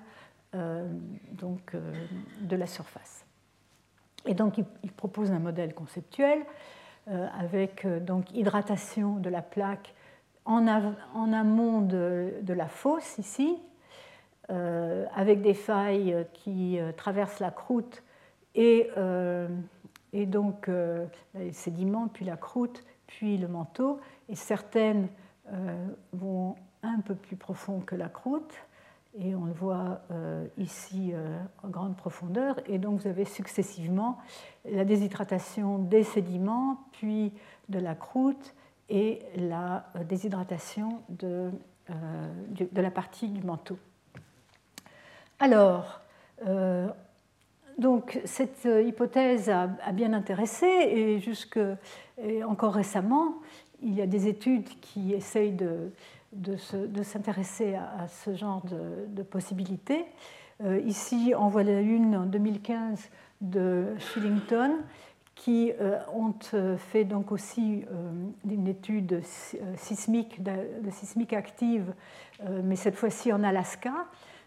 euh, 0.55 0.88
donc, 1.34 1.76
euh, 1.76 1.93
de 2.41 2.55
la 2.55 2.68
surface. 2.68 3.26
Et 4.26 4.34
donc, 4.34 4.57
il, 4.57 4.91
propose 4.91 5.32
un 5.32 5.39
modèle 5.39 5.74
conceptuel 5.74 6.39
euh, 7.09 7.28
avec 7.38 7.86
donc, 8.03 8.32
hydratation 8.32 9.18
de 9.18 9.30
la 9.30 9.41
plaque 9.41 9.93
en, 10.45 10.68
amont 10.68 11.82
de, 11.82 12.36
de, 12.41 12.53
la 12.53 12.68
fosse, 12.68 13.18
ici, 13.18 13.57
avec 14.47 15.41
des 15.41 15.53
failles 15.53 16.26
qui 16.32 16.80
traversent 16.95 17.41
la 17.41 17.51
croûte 17.51 18.01
et, 18.55 18.89
et 20.13 20.26
donc 20.26 20.70
les 21.36 21.51
sédiments, 21.51 22.07
puis 22.07 22.24
la 22.24 22.38
croûte, 22.38 22.86
puis 23.07 23.38
le 23.38 23.49
manteau, 23.49 23.99
et 24.30 24.36
certaines 24.36 25.09
vont 26.13 26.55
un 26.83 26.99
peu 27.01 27.15
plus 27.15 27.35
profond 27.35 27.79
que 27.79 27.95
la 27.95 28.09
croûte, 28.09 28.53
et 29.19 29.35
on 29.35 29.45
le 29.45 29.53
voit 29.53 30.01
euh, 30.11 30.45
ici 30.57 31.11
euh, 31.13 31.39
en 31.63 31.69
grande 31.69 31.95
profondeur. 31.95 32.59
Et 32.67 32.77
donc 32.77 33.01
vous 33.01 33.07
avez 33.07 33.25
successivement 33.25 34.17
la 34.69 34.85
déshydratation 34.85 35.79
des 35.79 36.03
sédiments, 36.03 36.79
puis 36.91 37.33
de 37.69 37.79
la 37.79 37.95
croûte 37.95 38.53
et 38.89 39.21
la 39.35 39.87
euh, 39.95 40.03
déshydratation 40.03 41.01
de, 41.09 41.49
de 41.89 42.81
la 42.81 42.91
partie 42.91 43.29
du 43.29 43.43
manteau. 43.43 43.77
Alors, 45.39 46.01
donc 47.77 48.19
cette 48.25 48.65
hypothèse 48.65 49.49
a, 49.49 49.67
bien 49.93 50.11
intéressé 50.13 50.65
et 50.65 51.19
jusque 51.19 51.59
et 52.21 52.43
encore 52.43 52.73
récemment, 52.73 53.35
il 53.84 53.93
y 53.93 54.01
a 54.01 54.07
des 54.07 54.28
études 54.28 54.67
qui 54.82 55.13
essayent 55.13 55.51
de, 55.51 55.91
de, 56.34 57.03
s'intéresser 57.03 57.75
à, 57.75 58.07
ce 58.07 58.36
genre 58.36 58.63
de, 59.09 59.23
possibilités. 59.23 60.05
Euh, 60.63 60.80
ici, 60.86 61.34
on 61.38 61.47
voit 61.47 61.63
la 61.63 61.82
une 61.82 62.15
en 62.15 62.25
2015 62.25 63.09
de 63.41 63.86
Shillington 63.99 64.78
qui 65.36 65.71
euh, 65.80 65.99
ont 66.15 66.34
euh, 66.55 66.78
fait 66.78 67.03
donc 67.03 67.32
aussi 67.32 67.86
une 68.49 68.67
étude 68.67 69.21
sismique, 69.75 70.41
de, 70.41 70.89
sismique 70.91 71.34
active, 71.34 71.93
mais 72.63 72.75
cette 72.75 72.95
fois-ci 72.95 73.32
en 73.34 73.43
Alaska, 73.43 73.93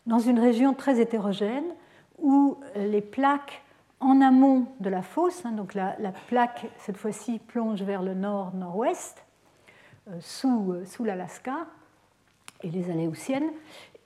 dans 0.06 0.18
une 0.18 0.38
région 0.38 0.74
très 0.74 1.00
hétérogène 1.00 1.64
où 2.18 2.56
les 2.76 3.00
plaques 3.00 3.62
en 4.00 4.20
amont 4.20 4.66
de 4.80 4.88
la 4.88 5.02
fosse, 5.02 5.44
hein, 5.44 5.52
donc 5.52 5.74
la, 5.74 5.96
la 5.98 6.12
plaque 6.12 6.66
cette 6.78 6.96
fois-ci 6.96 7.38
plonge 7.38 7.82
vers 7.82 8.02
le 8.02 8.14
nord-nord-ouest, 8.14 9.24
sous, 10.20 10.74
sous 10.86 11.04
l'Alaska, 11.04 11.66
et 12.62 12.70
les 12.70 12.90
Aléoutiennes, 12.90 13.50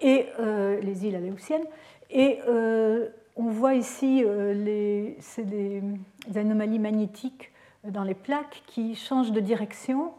et 0.01 0.27
euh, 0.39 0.81
les 0.81 1.07
îles 1.07 1.17
Aléoutiennes. 1.17 1.65
Et 2.11 2.41
euh, 2.49 3.09
on 3.37 3.49
voit 3.49 3.75
ici 3.75 4.23
euh, 4.25 4.53
les, 4.53 5.19
des, 5.39 6.39
anomalies 6.39 6.79
magnétiques 6.79 7.53
dans 7.85 8.05
les 8.05 8.15
plaques 8.15 8.63
qui 8.67 8.95
changent 8.95 9.33
de 9.33 9.41
direction. 9.41 10.13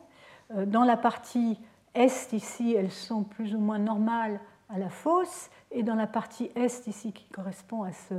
Dans 0.53 0.83
la 0.83 0.97
partie 0.97 1.57
est 1.95 2.31
ici, 2.33 2.75
elles 2.77 2.91
sont 2.91 3.23
plus 3.23 3.55
ou 3.55 3.59
moins 3.59 3.79
normales 3.79 4.39
à 4.69 4.77
la 4.77 4.89
fosse, 4.89 5.49
et 5.71 5.81
dans 5.81 5.95
la 5.95 6.05
partie 6.05 6.51
est 6.55 6.85
ici, 6.85 7.11
qui 7.11 7.25
correspond 7.29 7.81
à 7.81 7.91
ce, 7.91 8.13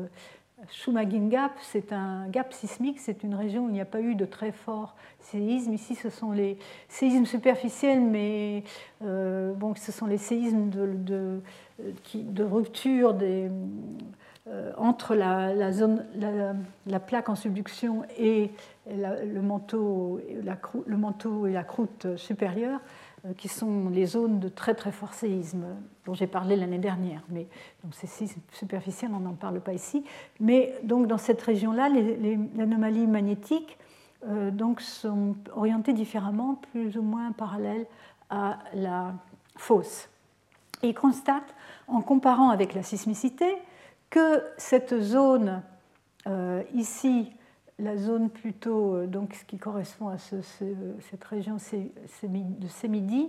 Shumagin 0.70 1.28
Gap, 1.28 1.52
c'est 1.60 1.92
un 1.92 2.28
gap 2.28 2.52
sismique, 2.54 2.98
c'est 2.98 3.22
une 3.22 3.34
région 3.34 3.66
où 3.66 3.68
il 3.68 3.74
n'y 3.74 3.80
a 3.80 3.84
pas 3.86 4.00
eu 4.00 4.14
de 4.14 4.24
très 4.24 4.52
fort 4.52 4.96
séisme. 5.20 5.74
Ici, 5.74 5.94
ce 5.94 6.08
sont 6.08 6.32
les 6.32 6.58
séismes 6.88 7.26
superficiels, 7.26 8.00
mais 8.00 8.64
euh, 9.04 9.54
ce 9.76 9.92
sont 9.92 10.06
les 10.06 10.16
séismes 10.16 10.70
de, 10.70 11.42
rupture 12.42 13.14
euh, 13.20 13.50
entre 14.78 15.14
la, 15.14 17.00
plaque 17.00 17.28
en 17.28 17.34
subduction 17.34 18.04
et 18.18 18.50
le 18.88 19.42
manteau 19.42 20.20
et 20.26 21.52
la 21.52 21.64
croûte 21.64 22.16
supérieure. 22.16 22.80
Euh, 23.26 23.32
qui 23.34 23.48
sont 23.48 23.88
les 23.88 24.06
zones 24.06 24.40
de 24.40 24.48
très 24.48 24.74
très 24.74 24.92
fort 24.92 25.14
séisme 25.14 25.64
dont 26.04 26.14
j'ai 26.14 26.26
parlé 26.26 26.56
l'année 26.56 26.78
dernière. 26.78 27.22
Mais 27.28 27.46
donc 27.82 27.94
ces 27.94 28.06
séismes 28.06 28.40
superficiels, 28.52 29.10
on 29.14 29.20
n'en 29.20 29.34
parle 29.34 29.60
pas 29.60 29.72
ici. 29.72 30.04
Mais 30.38 30.74
donc 30.82 31.06
dans 31.06 31.18
cette 31.18 31.40
région-là, 31.40 31.88
les, 31.88 32.38
anomalies 32.58 33.06
magnétiques 33.06 33.78
euh, 34.26 34.50
donc 34.50 34.80
sont 34.80 35.34
orientées 35.54 35.92
différemment, 35.92 36.60
plus 36.72 36.96
ou 36.98 37.02
moins 37.02 37.32
parallèles 37.32 37.86
à 38.30 38.58
la 38.74 39.14
fosse. 39.56 40.08
Et 40.82 40.88
ils 40.88 40.94
constatent, 40.94 41.54
en 41.88 42.02
comparant 42.02 42.50
avec 42.50 42.74
la 42.74 42.82
sismicité, 42.82 43.56
que 44.10 44.42
cette 44.56 45.00
zone 45.00 45.62
euh, 46.26 46.62
ici 46.74 47.32
la 47.78 47.96
zone 47.96 48.30
plutôt, 48.30 49.04
donc 49.06 49.34
ce 49.34 49.44
qui 49.44 49.58
correspond 49.58 50.08
à 50.08 50.18
cette 50.18 51.24
région 51.24 51.56
de 51.56 52.68
Sémidi, 52.68 53.28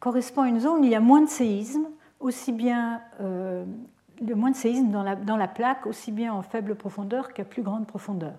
correspond 0.00 0.42
à 0.42 0.48
une 0.48 0.60
zone 0.60 0.80
où 0.80 0.84
il 0.84 0.90
y 0.90 0.94
a 0.94 1.00
moins 1.00 1.22
de 1.22 1.28
séismes, 1.28 1.88
aussi 2.20 2.52
bien 2.52 3.00
le 3.20 4.34
moins 4.34 4.50
de 4.50 4.56
séismes 4.56 4.90
dans 4.90 5.02
la, 5.02 5.16
dans 5.16 5.36
la 5.36 5.48
plaque, 5.48 5.86
aussi 5.86 6.12
bien 6.12 6.32
en 6.32 6.42
faible 6.42 6.74
profondeur 6.74 7.32
qu'à 7.32 7.44
plus 7.44 7.62
grande 7.62 7.86
profondeur. 7.86 8.34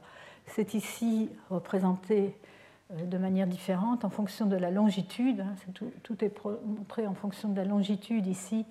C'est 0.47 0.73
ici 0.73 1.29
représenté 1.49 2.35
euh, 2.91 3.05
de 3.05 3.17
manière 3.17 3.47
différente 3.47 4.05
en 4.05 4.09
fonction 4.09 4.45
de 4.45 4.55
la 4.55 4.71
longitude. 4.71 5.41
Hein, 5.41 5.55
tout, 6.03 6.23
est 6.23 6.31
montré 6.65 7.07
en 7.07 7.13
fonction 7.13 7.49
de 7.49 7.55
la 7.55 7.65
longitude 7.65 8.27
ici. 8.27 8.65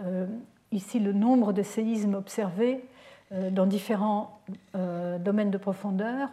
Euh, 0.00 0.26
ici, 0.70 1.00
le 1.00 1.12
nombre 1.12 1.52
de 1.52 1.62
séismes 1.62 2.14
observés 2.14 2.76
euh, 2.76 2.93
dans 3.30 3.66
différents 3.66 4.40
domaines 4.74 5.50
de 5.50 5.58
profondeur. 5.58 6.28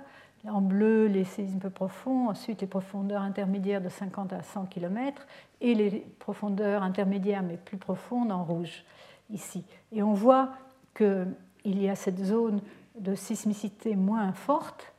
En 0.50 0.62
bleu, 0.62 1.06
les 1.06 1.24
séismes 1.24 1.60
peu 1.60 1.70
profonds, 1.70 2.30
ensuite 2.30 2.62
les 2.62 2.68
profondeurs 2.68 3.22
intermédiaires 3.22 3.82
de 3.82 3.90
50 3.90 4.34
à 4.34 4.42
100 4.42 4.66
km 4.66 5.26
et 5.62 5.76
les 5.76 6.06
profondeurs 6.20 6.82
intermédiaires 6.84 7.44
mais 7.44 7.58
plus 7.58 7.78
profondes 7.78 8.32
en 8.32 8.44
rouge 8.44 8.84
ici. 9.32 9.64
Et 9.92 10.02
on 10.02 10.14
voit 10.14 10.50
qu'il 10.96 11.36
y 11.64 11.90
a 11.90 11.96
cette 11.96 12.24
zone 12.24 12.62
de 13.00 13.16
sismicité 13.16 13.96
moins 13.96 14.34
forte 14.34 14.94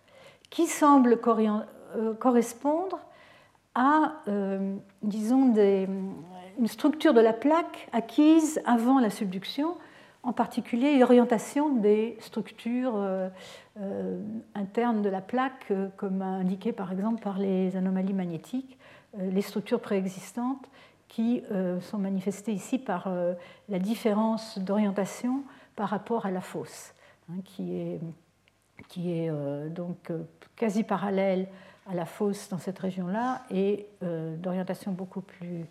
qui 0.51 0.66
semble 0.66 1.19
euh, 1.27 2.14
correspondre 2.14 2.98
à, 3.74 4.12
euh, 4.28 4.77
disons, 5.02 5.55
une 5.56 6.66
structure 6.66 7.14
de 7.14 7.20
la 7.20 7.32
plaque 7.32 7.89
acquise 7.93 8.60
avant 8.66 9.01
la 9.01 9.10
subduction, 9.10 9.77
en 10.23 10.32
particulier 10.32 10.99
l'orientation 10.99 11.74
des 11.77 12.16
structures 12.20 12.94
euh, 12.97 13.28
internes 14.55 15.03
de 15.03 15.09
la 15.09 15.20
plaque, 15.20 15.73
comme 15.97 16.23
indiqué 16.23 16.73
par 16.73 16.93
exemple 16.93 17.23
par 17.23 17.39
les 17.39 17.77
anomalies 17.77 18.15
magnétiques, 18.15 18.78
les 19.19 19.43
structures 19.43 19.81
préexistantes 19.81 20.70
qui 21.09 21.43
sont 21.81 21.99
manifestées 21.99 22.53
ici 22.53 22.78
par 22.78 23.12
la 23.69 23.78
différence 23.78 24.59
d'orientation 24.59 25.43
par 25.77 25.90
rapport 25.90 26.24
à 26.24 26.31
la 26.31 26.40
fosse, 26.40 26.94
hein, 27.31 27.35
qui 27.44 27.77
est, 27.77 28.01
qui 28.89 29.12
est 29.12 29.31
donc 29.70 30.11
quasi 30.57 30.82
parallèle 30.82 31.49
à 31.90 31.94
la 31.94 32.05
fosse 32.05 32.49
dans 32.49 32.59
cette 32.59 32.78
région-là 32.78 33.43
et 33.51 33.86
euh, 34.03 34.36
d'orientation 34.36 34.93
beaucoup 34.93 35.20
plus 35.20 35.65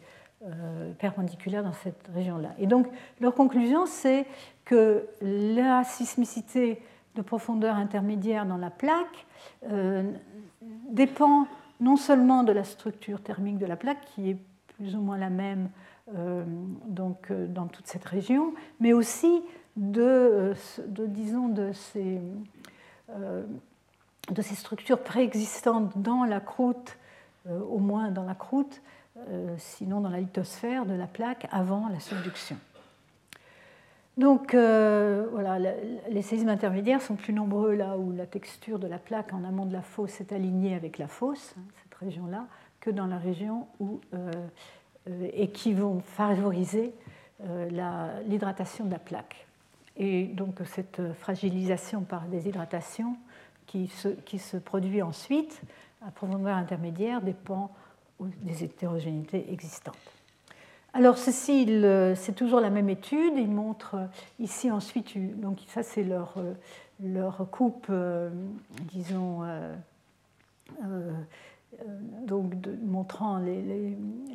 euh, 0.43 0.91
perpendiculaire 0.93 1.63
dans 1.63 1.73
cette 1.73 2.09
région-là. 2.13 2.49
Et 2.57 2.67
donc, 2.67 2.87
leur 3.19 3.35
conclusion, 3.35 3.85
c'est 3.85 4.25
que 4.65 5.07
la 5.21 5.83
sismicité 5.83 6.81
de 7.15 7.21
profondeur 7.21 7.75
intermédiaire 7.75 8.45
dans 8.45 8.57
la 8.57 8.69
plaque 8.69 9.27
euh, 9.69 10.11
dépend 10.89 11.47
non 11.79 11.95
seulement 11.95 12.43
de 12.43 12.51
la 12.51 12.63
structure 12.63 13.21
thermique 13.21 13.57
de 13.57 13.65
la 13.65 13.75
plaque, 13.75 14.03
qui 14.15 14.31
est 14.31 14.37
plus 14.77 14.95
ou 14.95 15.01
moins 15.01 15.17
la 15.17 15.29
même 15.29 15.69
donc, 16.87 17.31
dans 17.31 17.67
toute 17.67 17.87
cette 17.87 18.03
région, 18.03 18.53
mais 18.81 18.91
aussi 18.91 19.43
de, 19.77 20.53
disons, 20.87 21.47
de 21.47 21.71
ces 21.71 22.19
structures 24.55 25.03
préexistantes 25.03 25.97
dans 25.97 26.25
la 26.25 26.39
croûte, 26.41 26.97
euh, 27.49 27.59
au 27.59 27.79
moins 27.79 28.11
dans 28.11 28.23
la 28.23 28.35
croûte, 28.35 28.83
euh, 28.83 29.00
sinon 29.57 30.01
dans 30.01 30.09
la 30.09 30.19
lithosphère 30.19 30.85
de 30.85 30.93
la 30.93 31.07
plaque 31.07 31.47
avant 31.51 31.87
la 31.89 31.99
subduction. 31.99 32.57
Donc 34.17 34.53
euh, 34.53 35.27
voilà, 35.31 35.57
les 36.09 36.21
séismes 36.21 36.49
intermédiaires 36.49 37.01
sont 37.01 37.15
plus 37.15 37.33
nombreux 37.33 37.73
là 37.75 37.97
où 37.97 38.11
la 38.11 38.25
texture 38.25 38.77
de 38.77 38.87
la 38.87 38.99
plaque 38.99 39.33
en 39.33 39.43
amont 39.43 39.65
de 39.65 39.73
la 39.73 39.81
fosse 39.81 40.19
est 40.19 40.33
alignée 40.33 40.75
avec 40.75 40.97
la 40.97 41.07
fosse, 41.07 41.55
hein, 41.57 41.61
cette 41.81 41.95
région-là, 41.95 42.45
que 42.81 42.89
dans 42.89 43.07
la 43.07 43.17
région 43.17 43.67
où, 43.79 44.01
et 45.33 45.49
qui 45.49 45.73
vont 45.73 46.01
favoriser 46.01 46.93
l'hydratation 48.27 48.85
de 48.85 48.91
la 48.91 48.99
plaque. 48.99 49.47
Et 49.97 50.25
donc 50.25 50.59
cette 50.65 51.13
fragilisation 51.13 52.01
par 52.01 52.25
déshydratation 52.25 53.15
qui 53.65 53.87
se, 53.87 54.09
qui 54.09 54.39
se 54.39 54.57
produit 54.57 55.01
ensuite 55.01 55.61
à 56.05 56.11
profondeur 56.11 56.57
intermédiaire 56.57 57.21
dépend 57.21 57.71
des 58.41 58.63
hétérogénéités 58.63 59.51
existantes. 59.51 59.97
Alors 60.93 61.17
ceci, 61.17 61.65
c'est 62.15 62.35
toujours 62.35 62.59
la 62.59 62.69
même 62.69 62.89
étude. 62.89 63.33
Ils 63.37 63.49
montrent 63.49 63.95
ici 64.39 64.69
ensuite, 64.69 65.17
donc 65.39 65.59
ça 65.67 65.83
c'est 65.83 66.03
leur, 66.03 66.35
leur 67.01 67.47
coupe, 67.49 67.87
euh, 67.89 68.29
disons, 68.91 69.43
euh, 69.43 69.73
euh, 70.83 71.11
donc 72.27 72.53
montrant 72.83 73.37
les, 73.37 73.61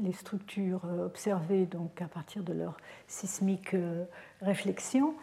les, 0.00 0.12
structures 0.12 0.82
observées 1.04 1.66
donc 1.66 2.00
à 2.00 2.06
partir 2.06 2.42
de 2.42 2.54
leur 2.54 2.76
sismique 3.06 3.76
réflexion. 4.40 5.14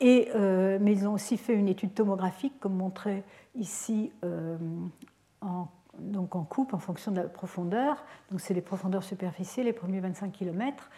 Et, 0.00 0.28
mais 0.34 0.92
ils 0.92 1.08
ont 1.08 1.14
aussi 1.14 1.36
fait 1.36 1.54
une 1.54 1.68
étude 1.68 1.94
tomographique, 1.94 2.52
comme 2.60 2.74
montré 2.74 3.24
ici 3.56 4.12
euh, 4.24 4.56
en, 5.40 5.68
donc 5.98 6.34
en 6.36 6.44
coupe 6.44 6.74
en 6.74 6.78
fonction 6.78 7.12
de 7.12 7.20
la 7.20 7.28
profondeur. 7.28 8.04
Donc 8.30 8.40
c'est 8.40 8.54
les 8.54 8.60
profondeurs 8.60 9.04
superficielles, 9.04 9.66
les 9.66 9.72
premiers 9.72 10.00
25 10.00 10.32
km. 10.32 10.90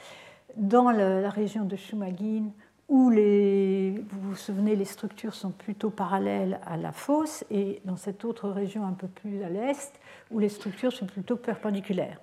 Dans 0.57 0.91
la, 0.91 1.31
région 1.31 1.65
de 1.65 1.77
Shumagin, 1.77 2.51
où 2.89 3.11
les, 3.11 4.05
vous 4.11 4.31
vous 4.31 4.37
souvenez, 4.37 4.77
les 4.77 4.85
structures 4.85 5.35
sont 5.35 5.51
plutôt 5.51 5.91
parallèles 5.91 6.61
à 6.66 6.77
la 6.77 6.93
fosse, 6.93 7.45
et 7.51 7.81
dans 7.85 7.97
cette 7.97 8.25
autre 8.25 8.51
région 8.51 8.87
un 8.87 8.93
peu 8.93 9.09
plus 9.09 9.43
à 9.43 9.49
l'est, 9.49 9.93
où 10.31 10.39
les 10.39 10.49
structures 10.49 10.93
sont 10.93 11.07
plutôt 11.07 11.37
perpendiculaires. 11.37 12.21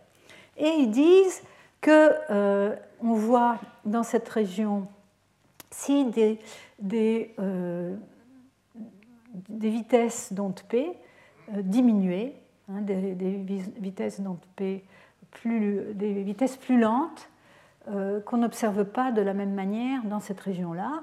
Et 0.57 0.69
ils 0.69 0.91
disent 0.91 1.41
que 1.81 2.11
euh, 2.29 2.75
on 3.01 3.13
voit 3.13 3.59
dans 3.85 4.03
cette 4.03 4.29
région 4.29 4.87
si 5.71 6.05
des, 6.05 6.39
des, 6.79 7.33
euh, 7.39 7.95
des 9.49 9.69
vitesses 9.69 10.31
d'onde 10.31 10.61
P 10.67 10.91
euh, 11.53 11.61
diminuées, 11.61 12.35
hein, 12.75 12.81
des, 12.81 13.15
vitesses 13.79 14.21
plus, 15.31 15.93
des 15.93 16.35
lentes 16.77 17.29
euh, 17.89 18.19
qu'on 18.21 18.37
n'observe 18.37 18.85
pas 18.85 19.11
de 19.11 19.21
la 19.21 19.33
même 19.33 19.53
manière 19.53 20.03
dans 20.03 20.19
cette 20.19 20.39
région-là. 20.39 21.01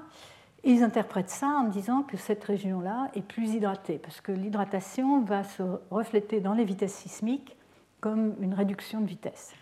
Ils 0.63 0.83
interprètent 0.83 1.29
ça 1.29 1.47
en 1.47 1.65
disant 1.65 2.03
que 2.03 2.17
cette 2.17 2.43
région-là 2.43 3.09
est 3.15 3.21
plus 3.21 3.53
hydratée, 3.53 3.97
parce 3.97 4.21
que 4.21 4.31
l'hydratation 4.31 5.21
va 5.21 5.43
se 5.43 5.63
refléter 5.91 6.41
dans 6.41 6.53
les 6.53 6.65
vitesses 6.65 6.95
sismiques 6.95 7.57
comme 8.01 8.35
une 8.41 8.53
réduction 8.53 9.01
de 9.01 9.05
vitesse. 9.05 9.53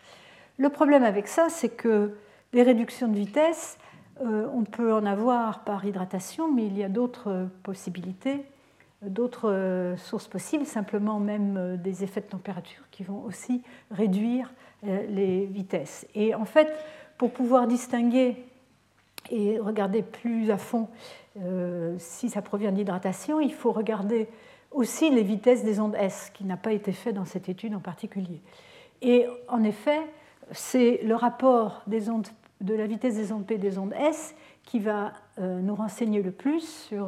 Le 0.58 0.70
problème 0.70 1.04
avec 1.04 1.28
ça, 1.28 1.50
c'est 1.50 1.70
que 1.70 2.18
les 2.54 2.64
réductions 2.64 3.08
de 3.08 3.18
vitesse, 3.18 3.78
euh, 4.22 4.48
on 4.54 4.64
peut 4.64 4.94
en 4.94 5.06
avoir 5.06 5.64
par 5.64 5.86
hydratation, 5.86 6.52
mais 6.52 6.66
il 6.66 6.78
y 6.78 6.84
a 6.84 6.90
d'autres 6.90 7.48
possibilités 7.64 8.46
d'autres 9.10 9.50
euh, 9.50 9.98
sources 9.98 10.28
possibles, 10.28 10.66
simplement 10.66 11.20
même 11.20 11.58
euh, 11.58 11.78
des 11.78 12.04
effets 12.04 12.22
de 12.22 12.28
température 12.28 12.84
qui 12.92 13.04
vont 13.04 13.24
aussi 13.24 13.62
réduire 13.92 14.54
euh, 14.86 15.06
les 15.10 15.46
vitesses. 15.46 16.08
Et 16.16 16.36
en 16.36 16.46
fait, 16.46 16.74
pour 17.18 17.32
pouvoir 17.32 17.68
distinguer 17.68 18.44
et 19.30 19.60
regarder 19.60 20.04
plus 20.04 20.52
à 20.52 20.58
fond 20.58 20.88
si 22.00 22.30
ça 22.30 22.42
provient 22.42 22.72
d'hydratation, 22.72 23.40
il 23.40 23.54
faut 23.54 23.72
regarder 23.72 24.28
aussi 24.72 25.12
les 25.12 25.22
vitesses 25.22 25.64
des 25.64 25.80
ondes 25.80 25.94
S, 25.94 26.32
qui 26.34 26.46
n'a 26.46 26.58
pas 26.58 26.72
été 26.72 26.92
fait 26.92 27.14
dans 27.14 27.26
cette 27.26 27.48
étude 27.48 27.76
en 27.76 27.80
particulier. 27.80 28.42
Et 29.04 29.28
en 29.48 29.64
effet, 29.64 30.00
c'est 30.52 31.00
le 31.04 31.14
rapport 31.14 31.84
des 31.86 32.10
ondes, 32.10 32.26
de 32.62 32.74
la 32.74 32.88
vitesse 32.88 33.18
des 33.18 33.32
ondes 33.32 33.46
P 33.46 33.54
et 33.54 33.58
des 33.60 33.78
ondes 33.78 33.94
S 34.00 34.34
qui 34.64 34.80
va 34.80 35.14
nous 35.40 35.76
renseigner 35.76 36.24
le 36.24 36.32
plus 36.32 36.62
sur 36.62 37.08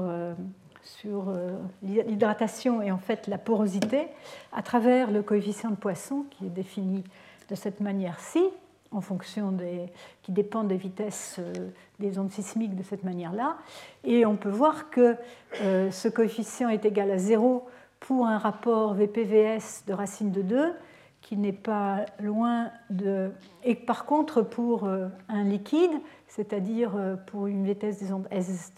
sur 0.97 1.29
euh, 1.29 1.51
l'hydratation 1.83 2.81
et 2.81 2.91
en 2.91 2.97
fait 2.97 3.27
la 3.27 3.37
porosité 3.37 4.07
à 4.51 4.61
travers 4.61 5.11
le 5.11 5.21
coefficient 5.21 5.69
de 5.69 5.75
Poisson 5.75 6.25
qui 6.31 6.45
est 6.45 6.49
défini 6.49 7.03
de 7.49 7.55
cette 7.55 7.79
manière-ci, 7.79 8.43
en 8.91 9.01
fonction 9.01 9.51
des, 9.51 9.85
qui 10.23 10.31
dépend 10.31 10.63
des 10.63 10.77
vitesses 10.77 11.37
euh, 11.39 11.69
des 11.99 12.17
ondes 12.17 12.31
sismiques 12.31 12.75
de 12.75 12.83
cette 12.83 13.03
manière-là. 13.03 13.57
Et 14.03 14.25
on 14.25 14.35
peut 14.35 14.49
voir 14.49 14.89
que 14.89 15.15
euh, 15.61 15.91
ce 15.91 16.07
coefficient 16.07 16.69
est 16.69 16.85
égal 16.85 17.11
à 17.11 17.17
0 17.17 17.67
pour 17.99 18.25
un 18.25 18.37
rapport 18.37 18.93
VPVS 18.93 19.83
de 19.87 19.93
racine 19.93 20.31
de 20.31 20.41
2 20.41 20.73
qui 21.21 21.37
n'est 21.37 21.51
pas 21.51 22.05
loin 22.19 22.71
de... 22.89 23.31
Et 23.63 23.75
par 23.75 24.05
contre, 24.05 24.41
pour 24.41 24.87
un 24.87 25.43
liquide, 25.43 25.91
c'est-à-dire 26.27 26.91
pour 27.27 27.47
une 27.47 27.65
vitesse 27.65 27.99
des 27.99 28.13
ondes 28.13 28.27
S 28.31 28.71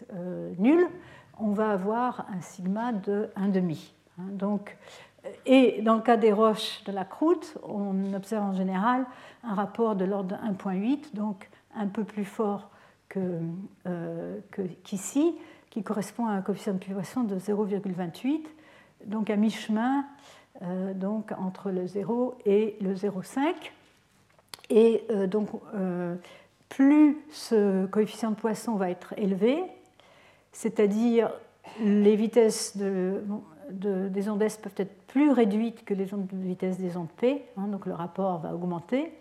nulle, 0.57 0.87
on 1.41 1.51
va 1.51 1.71
avoir 1.71 2.25
un 2.31 2.41
sigma 2.41 2.91
de 2.91 3.29
1,5. 3.37 3.91
Hein, 4.19 4.23
donc, 4.31 4.77
et 5.45 5.81
dans 5.81 5.95
le 5.95 6.01
cas 6.01 6.17
des 6.17 6.31
roches 6.31 6.83
de 6.85 6.91
la 6.91 7.05
croûte, 7.05 7.57
on 7.63 8.13
observe 8.13 8.43
en 8.43 8.53
général 8.53 9.05
un 9.43 9.53
rapport 9.53 9.95
de 9.95 10.05
l'ordre 10.05 10.35
de 10.35 10.35
1,8, 10.35 11.13
donc 11.13 11.49
un 11.75 11.87
peu 11.87 12.03
plus 12.03 12.25
fort 12.25 12.69
euh, 13.17 14.39
qu'ici, 14.83 15.35
qui 15.69 15.83
correspond 15.83 16.27
à 16.27 16.31
un 16.31 16.41
coefficient 16.41 16.73
de 16.73 16.79
poisson 16.79 17.23
de 17.23 17.37
0,28, 17.37 18.41
donc 19.05 19.29
à 19.29 19.35
mi-chemin 19.35 20.05
donc 20.95 21.31
entre 21.39 21.71
le 21.71 21.87
0 21.87 22.37
et 22.45 22.77
le 22.81 22.93
0,5. 22.93 23.53
Et 24.69 25.03
donc, 25.27 25.49
plus 26.69 27.17
ce 27.31 27.85
coefficient 27.87 28.31
de 28.31 28.35
Poisson 28.35 28.75
va 28.75 28.89
être 28.89 29.13
élevé, 29.17 29.63
c'est-à-dire 30.51 31.31
les 31.79 32.15
vitesses 32.15 32.75
des 32.77 34.29
ondes 34.29 34.41
S 34.41 34.57
peuvent 34.57 34.73
être 34.77 34.95
plus 35.07 35.31
réduites 35.31 35.85
que 35.85 35.93
les 35.93 36.13
ondes 36.13 36.27
de 36.27 36.37
vitesse 36.37 36.77
des 36.77 36.97
ondes 36.97 37.11
P, 37.17 37.45
hein, 37.57 37.67
donc 37.67 37.85
le 37.85 37.93
rapport 37.93 38.39
va 38.39 38.53
augmenter, 38.53 39.11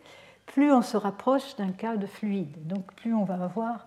plus 0.46 0.72
on 0.72 0.82
se 0.82 0.96
rapproche 0.96 1.56
d'un 1.56 1.70
cas 1.70 1.96
de 1.96 2.06
fluide, 2.06 2.66
donc 2.66 2.92
plus 2.94 3.14
on 3.14 3.24
va 3.24 3.42
avoir 3.42 3.86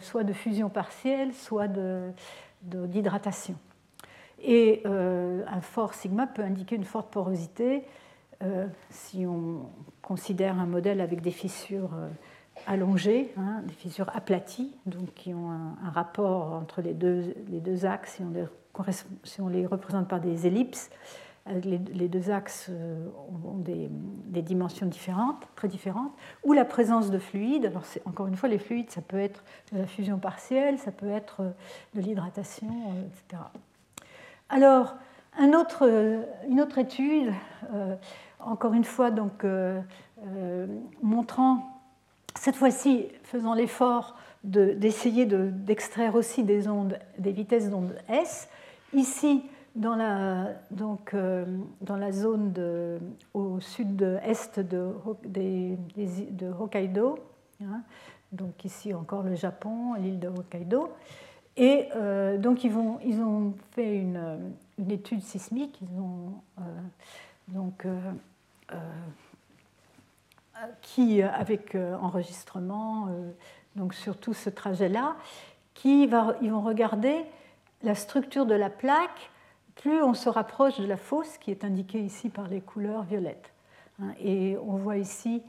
soit 0.00 0.24
de 0.24 0.32
fusion 0.32 0.68
partielle, 0.68 1.34
soit 1.34 1.68
d'hydratation. 2.62 3.56
Et 4.42 4.82
euh, 4.86 5.42
un 5.48 5.60
fort 5.60 5.94
sigma 5.94 6.26
peut 6.26 6.42
indiquer 6.42 6.76
une 6.76 6.84
forte 6.84 7.10
porosité, 7.10 7.84
euh, 8.42 8.66
si 8.88 9.26
on 9.26 9.68
considère 10.00 10.58
un 10.58 10.66
modèle 10.66 11.00
avec 11.00 11.20
des 11.20 11.30
fissures 11.30 11.90
euh, 11.94 12.08
allongées, 12.66 13.32
hein, 13.36 13.62
des 13.66 13.74
fissures 13.74 14.10
aplaties, 14.14 14.72
donc 14.86 15.14
qui 15.14 15.34
ont 15.34 15.50
un, 15.50 15.90
rapport 15.90 16.52
entre 16.52 16.82
les 16.82 16.94
deux, 16.94 17.34
les 17.48 17.60
deux 17.60 17.86
axes, 17.86 18.20
si 19.24 19.40
on, 19.40 19.48
les, 19.48 19.66
représente 19.66 20.08
par 20.08 20.20
des 20.20 20.46
ellipses, 20.46 20.90
euh, 21.48 21.60
les, 21.60 22.08
deux 22.08 22.30
axes 22.30 22.70
ont 23.44 23.58
des, 23.58 23.88
dimensions 24.42 24.86
différentes, 24.86 25.42
très 25.56 25.68
différentes, 25.68 26.12
ou 26.44 26.52
la 26.52 26.64
présence 26.64 27.10
de 27.10 27.18
fluides. 27.18 27.66
Alors 27.66 27.84
encore 28.04 28.26
une 28.26 28.36
fois, 28.36 28.48
les 28.48 28.58
fluides, 28.58 28.90
ça 28.90 29.00
peut 29.00 29.18
être 29.18 29.42
de 29.72 29.78
la 29.78 29.86
fusion 29.86 30.18
partielle, 30.18 30.78
ça 30.78 30.92
peut 30.92 31.10
être 31.10 31.42
de 31.94 32.00
l'hydratation, 32.00 32.68
etc. 33.06 33.42
Alors, 34.48 34.96
un 35.38 35.52
autre, 35.52 35.88
une 36.48 36.60
autre 36.60 36.78
étude 36.78 37.32
encore 38.44 38.74
une 38.74 38.84
fois, 38.84 39.10
donc, 39.10 39.44
euh, 39.44 39.80
euh, 40.26 40.66
montrant, 41.02 41.69
cette 42.36 42.56
fois-ci, 42.56 43.08
faisant 43.22 43.54
l'effort 43.54 44.16
d'essayer 44.42 45.26
d'extraire 45.26 46.14
aussi 46.14 46.44
des 46.44 46.68
ondes, 46.68 46.98
des 47.18 47.32
vitesses 47.32 47.68
d'onde 47.68 47.94
S. 48.08 48.48
Ici, 48.94 49.42
dans 49.74 49.94
la, 49.94 50.48
donc, 50.70 51.12
euh, 51.14 51.44
dans 51.82 51.96
la 51.96 52.10
zone 52.10 52.52
au 53.34 53.60
sud-est 53.60 54.60
de, 54.60 54.94
de, 55.26 56.52
Hokkaido, 56.58 57.18
hein, 57.62 57.82
donc 58.32 58.64
ici 58.64 58.94
encore 58.94 59.22
le 59.22 59.34
Japon, 59.34 59.94
l'île 59.94 60.18
de 60.18 60.28
Hokkaido. 60.28 60.88
Et 61.56 61.88
donc 62.38 62.64
ils, 62.64 62.70
vont, 62.70 62.98
ils, 63.04 63.20
ont 63.20 63.52
fait 63.72 63.96
une, 63.96 64.52
une 64.78 64.90
étude 64.90 65.20
sismique, 65.20 65.78
ils 65.82 66.00
ont 66.00 66.32
donc 67.48 67.84
euh, 67.84 68.76
qui, 70.82 71.22
avec 71.22 71.74
euh, 71.74 71.96
enregistrement, 71.96 73.06
euh, 73.08 73.30
donc 73.76 73.94
sur 73.94 74.16
tout 74.16 74.34
ce 74.34 74.50
trajet-là, 74.50 75.16
qui 75.74 76.06
va, 76.06 76.36
ils 76.42 76.50
vont 76.50 76.60
regarder 76.60 77.24
la 77.82 77.94
structure 77.94 78.46
de 78.46 78.54
la 78.54 78.70
plaque 78.70 79.30
plus 79.76 80.02
on 80.02 80.12
se 80.12 80.28
rapproche 80.28 80.78
de 80.78 80.86
la 80.86 80.98
fosse 80.98 81.38
qui 81.38 81.50
est 81.50 81.64
indiquée 81.64 82.00
ici 82.00 82.28
par 82.28 82.48
les 82.48 82.60
couleurs 82.60 83.02
violettes. 83.02 83.54
Hein. 83.98 84.12
Et 84.20 84.58
on 84.58 84.76
voit 84.76 84.98
ici, 84.98 85.42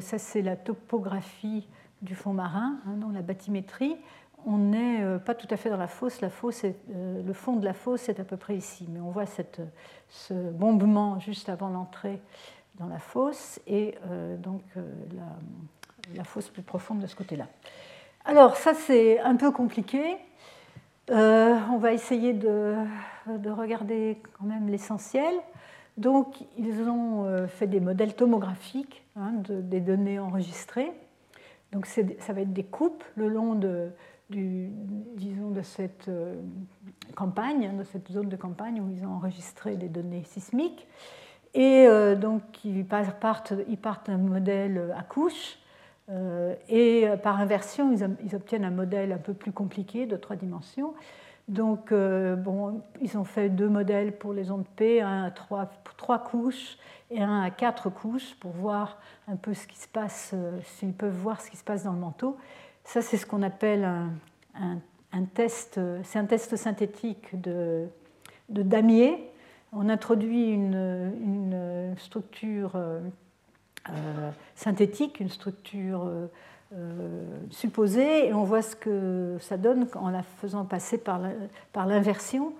ça 0.00 0.18
c'est 0.18 0.42
la 0.42 0.56
topographie 0.56 1.68
du 2.02 2.16
fond 2.16 2.32
marin, 2.32 2.80
hein, 2.84 2.96
dans 2.96 3.10
la 3.10 3.22
bathymétrie. 3.22 3.96
On 4.44 4.56
n'est 4.56 5.04
pas 5.24 5.36
tout 5.36 5.46
à 5.50 5.56
fait 5.56 5.70
dans 5.70 5.76
la 5.76 5.86
fosse, 5.86 6.20
la 6.20 6.30
fosse 6.30 6.64
le 6.64 7.32
fond 7.32 7.54
de 7.54 7.64
la 7.64 7.74
fosse 7.74 8.08
est 8.08 8.18
à 8.18 8.24
peu 8.24 8.36
près 8.36 8.56
ici, 8.56 8.88
mais 8.90 8.98
on 8.98 9.10
voit 9.10 9.26
cette, 9.26 9.60
ce 10.08 10.34
bombement 10.34 11.20
juste 11.20 11.48
avant 11.48 11.68
l'entrée 11.68 12.20
dans 12.80 12.88
la 12.88 12.98
fosse 12.98 13.60
et 13.66 13.94
euh, 14.06 14.36
donc 14.38 14.62
euh, 14.76 14.82
la, 16.16 16.24
fosse 16.24 16.48
plus 16.48 16.62
profonde 16.62 17.00
de 17.00 17.06
ce 17.06 17.14
côté-là. 17.14 17.46
Alors 18.24 18.56
ça 18.56 18.74
c'est 18.74 19.20
un 19.20 19.36
peu 19.36 19.52
compliqué. 19.52 20.16
Euh, 21.10 21.56
on 21.70 21.76
va 21.76 21.92
essayer 21.92 22.32
de, 22.32 22.74
regarder 23.26 24.18
quand 24.38 24.46
même 24.46 24.68
l'essentiel. 24.68 25.34
Donc 25.98 26.36
ils 26.56 26.88
ont 26.88 27.46
fait 27.48 27.66
des 27.66 27.80
modèles 27.80 28.14
tomographiques 28.14 29.04
hein, 29.16 29.32
des 29.46 29.80
données 29.80 30.18
enregistrées. 30.18 30.92
Donc 31.72 31.86
ça 31.86 32.32
va 32.32 32.40
être 32.40 32.52
des 32.52 32.64
coupes 32.64 33.04
le 33.16 33.28
long 33.28 33.54
de, 33.54 33.90
disons, 34.30 35.50
de 35.50 35.62
cette 35.62 36.10
campagne, 37.14 37.66
hein, 37.66 37.78
de 37.78 37.84
cette 37.84 38.10
zone 38.10 38.28
de 38.28 38.36
campagne 38.36 38.80
où 38.80 38.88
ils 38.88 39.04
ont 39.04 39.12
enregistré 39.12 39.76
des 39.76 39.88
données 39.88 40.24
sismiques. 40.24 40.86
Et 41.54 41.86
euh, 41.86 42.14
donc, 42.14 42.64
ils 42.64 42.84
partent, 42.84 43.52
ils 43.68 43.78
d'un 44.06 44.18
modèle 44.18 44.94
à 44.96 45.02
couche. 45.02 45.58
Euh, 46.10 46.54
et 46.68 47.06
par 47.22 47.40
inversion, 47.40 47.92
ils, 47.92 48.34
obtiennent 48.34 48.64
un 48.64 48.70
modèle 48.70 49.12
un 49.12 49.18
peu 49.18 49.32
plus 49.32 49.52
compliqué 49.52 50.06
de 50.06 50.16
trois 50.16 50.36
dimensions. 50.36 50.94
Donc, 51.48 51.90
euh, 51.90 52.36
bon, 52.36 52.82
ils 53.00 53.18
ont 53.18 53.24
fait 53.24 53.48
deux 53.48 53.68
modèles 53.68 54.16
pour 54.16 54.32
les 54.32 54.50
ondes 54.50 54.66
P, 54.76 55.00
un 55.00 55.24
à 55.24 55.30
trois, 55.30 55.68
couches 56.18 56.78
et 57.10 57.20
un 57.20 57.42
à 57.42 57.50
quatre 57.50 57.90
couches 57.90 58.34
pour 58.36 58.52
voir 58.52 58.98
un 59.26 59.36
peu 59.36 59.54
ce 59.54 59.66
qui 59.66 59.78
se 59.78 59.88
passe, 59.88 60.34
s'ils 60.62 60.92
peuvent 60.92 61.16
voir 61.16 61.40
ce 61.40 61.50
qui 61.50 61.56
se 61.56 61.64
passe 61.64 61.84
dans 61.84 61.92
le 61.92 61.98
manteau. 61.98 62.36
Ça, 62.84 63.02
c'est 63.02 63.16
ce 63.16 63.26
qu'on 63.26 63.42
appelle 63.42 63.84
un, 63.84 64.78
un, 65.12 65.24
test, 65.24 65.80
c'est 66.04 66.18
un 66.18 66.24
test 66.24 66.56
synthétique 66.56 67.40
de, 67.40 67.88
de 68.48 68.62
damier 68.62 69.29
on 69.72 69.88
introduit 69.88 70.50
une, 70.50 71.94
structure 71.98 72.72
euh, 72.76 73.00
euh, 73.90 74.30
synthétique, 74.54 75.20
une 75.20 75.28
structure 75.28 76.10
euh, 76.74 77.24
supposée, 77.50 78.28
et 78.28 78.34
on 78.34 78.44
voit 78.44 78.62
ce 78.62 78.76
que 78.76 79.36
ça 79.40 79.56
donne 79.56 79.86
en 79.94 80.10
la 80.10 80.22
faisant 80.22 80.64
passer 80.64 80.98
par 80.98 81.20
l'inversion. 81.86 82.52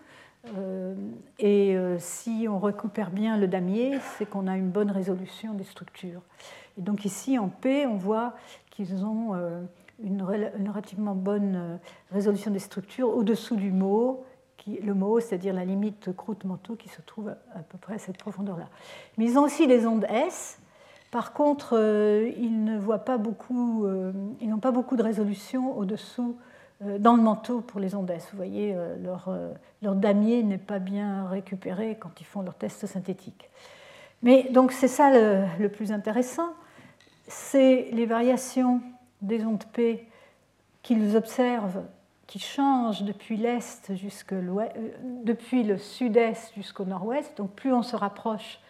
et 1.38 1.76
si 1.98 2.46
on 2.48 2.58
récupère 2.58 3.10
bien 3.10 3.36
le 3.36 3.46
damier, 3.46 3.98
c'est 4.16 4.28
qu'on 4.28 4.46
a 4.46 4.56
une 4.56 4.70
bonne 4.70 4.90
résolution 4.90 5.54
des 5.54 5.64
structures. 5.64 6.22
Et 6.78 6.82
donc 6.82 7.04
ici, 7.04 7.38
en 7.38 7.48
P, 7.48 7.86
on 7.86 7.96
voit 7.96 8.34
qu'ils 8.70 9.04
ont 9.04 9.34
une, 10.02 10.22
relativement 10.22 11.14
bonne 11.14 11.78
résolution 12.10 12.50
des 12.50 12.58
structures 12.58 13.10
au-dessous 13.16 13.56
du 13.56 13.70
mot, 13.70 14.24
le 14.66 14.94
mot, 14.94 15.20
c'est-à-dire 15.20 15.54
la 15.54 15.64
limite 15.64 16.14
croûte-manteau 16.14 16.76
qui 16.76 16.88
se 16.88 17.00
trouve 17.02 17.34
à 17.54 17.60
peu 17.60 17.78
près 17.78 17.94
à 17.94 17.98
cette 17.98 18.18
profondeur-là. 18.18 18.66
Mais 19.16 19.24
ils 19.24 19.38
ont 19.38 19.42
aussi 19.42 19.66
les 19.66 19.86
ondes 19.86 20.06
S. 20.08 20.58
Par 21.10 21.32
contre, 21.32 21.76
euh, 21.76 22.30
euh, 22.30 22.30
ils 22.32 22.64
n'ont 24.48 24.58
pas 24.58 24.70
beaucoup 24.70 24.96
de 24.96 25.02
résolution 25.02 25.76
au-dessous 25.76 26.36
euh, 26.84 26.98
dans 26.98 27.16
le 27.16 27.22
manteau 27.22 27.60
pour 27.60 27.80
les 27.80 27.94
ondes 27.94 28.10
S. 28.10 28.28
Vous 28.30 28.36
voyez, 28.36 28.76
leur, 29.02 29.94
damier 29.96 30.42
n'est 30.42 30.58
pas 30.58 30.78
bien 30.78 31.26
récupéré 31.26 31.96
quand 31.98 32.20
ils 32.20 32.26
font 32.26 32.42
leurs 32.42 32.54
tests 32.54 32.86
synthétiques. 32.86 33.50
Mais 34.22 34.48
donc 34.50 34.72
c'est 34.72 34.88
ça 34.88 35.10
le 35.58 35.68
plus 35.68 35.92
intéressant, 35.92 36.50
c'est 37.26 37.88
les 37.92 38.06
variations 38.06 38.82
des 39.22 39.44
ondes 39.44 39.64
P 39.72 40.06
qu'ils 40.82 41.16
observent 41.16 41.82
qui 42.30 42.38
change 42.38 43.02
depuis 43.02 43.36
l'est 43.36 43.92
jusque 43.96 44.32
euh, 44.32 44.68
depuis 45.24 45.64
le 45.64 45.78
sud-est 45.78 46.54
jusqu'au 46.54 46.84
nord-ouest. 46.84 47.36
Donc 47.36 47.50
plus 47.50 47.72
on 47.72 47.82
se 47.82 47.96
rapproche 47.96 48.60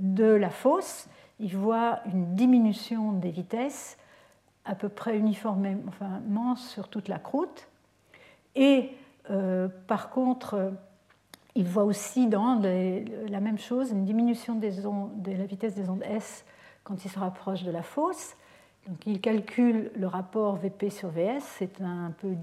de 0.00 0.24
la 0.24 0.50
fosse, 0.50 1.06
il 1.38 1.56
voit 1.56 2.00
une 2.06 2.34
diminution 2.34 3.12
des 3.12 3.30
vitesses 3.30 3.96
à 4.64 4.74
peu 4.74 4.88
près 4.88 5.16
uniformément 5.16 6.56
sur 6.56 6.88
toute 6.88 7.06
la 7.06 7.20
croûte. 7.20 7.68
Et 8.56 8.90
euh, 9.30 9.68
par 9.86 10.10
contre, 10.10 10.72
il 11.54 11.68
voit 11.68 11.84
aussi 11.84 12.26
dans 12.26 12.60
la 12.60 13.40
même 13.40 13.58
chose 13.58 13.92
une 13.92 14.04
diminution 14.04 14.56
de 14.56 15.30
la 15.30 15.46
vitesse 15.46 15.76
des 15.76 15.88
ondes 15.88 16.02
S 16.02 16.44
quand 16.82 17.04
il 17.04 17.10
se 17.12 17.20
rapproche 17.20 17.62
de 17.62 17.70
la 17.70 17.84
fosse. 17.84 18.34
Donc 18.88 19.06
il 19.06 19.20
calcule 19.20 19.92
le 19.94 20.08
rapport 20.08 20.56
VP 20.56 20.90
sur 20.90 21.10
VS, 21.10 21.42
c'est 21.42 21.80
un 21.80 22.12
peu 22.18 22.34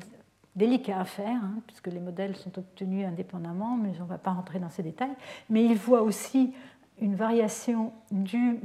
délicat 0.55 0.99
à 0.99 1.05
faire, 1.05 1.43
hein, 1.43 1.61
puisque 1.65 1.87
les 1.87 1.99
modèles 1.99 2.35
sont 2.35 2.57
obtenus 2.57 3.05
indépendamment, 3.05 3.77
mais 3.77 3.91
on 3.99 4.03
ne 4.03 4.09
va 4.09 4.17
pas 4.17 4.31
rentrer 4.31 4.59
dans 4.59 4.69
ces 4.69 4.83
détails. 4.83 5.15
Mais 5.49 5.63
il 5.63 5.77
voit 5.77 6.01
aussi 6.01 6.53
une 6.99 7.15
variation 7.15 7.93
du, 8.11 8.59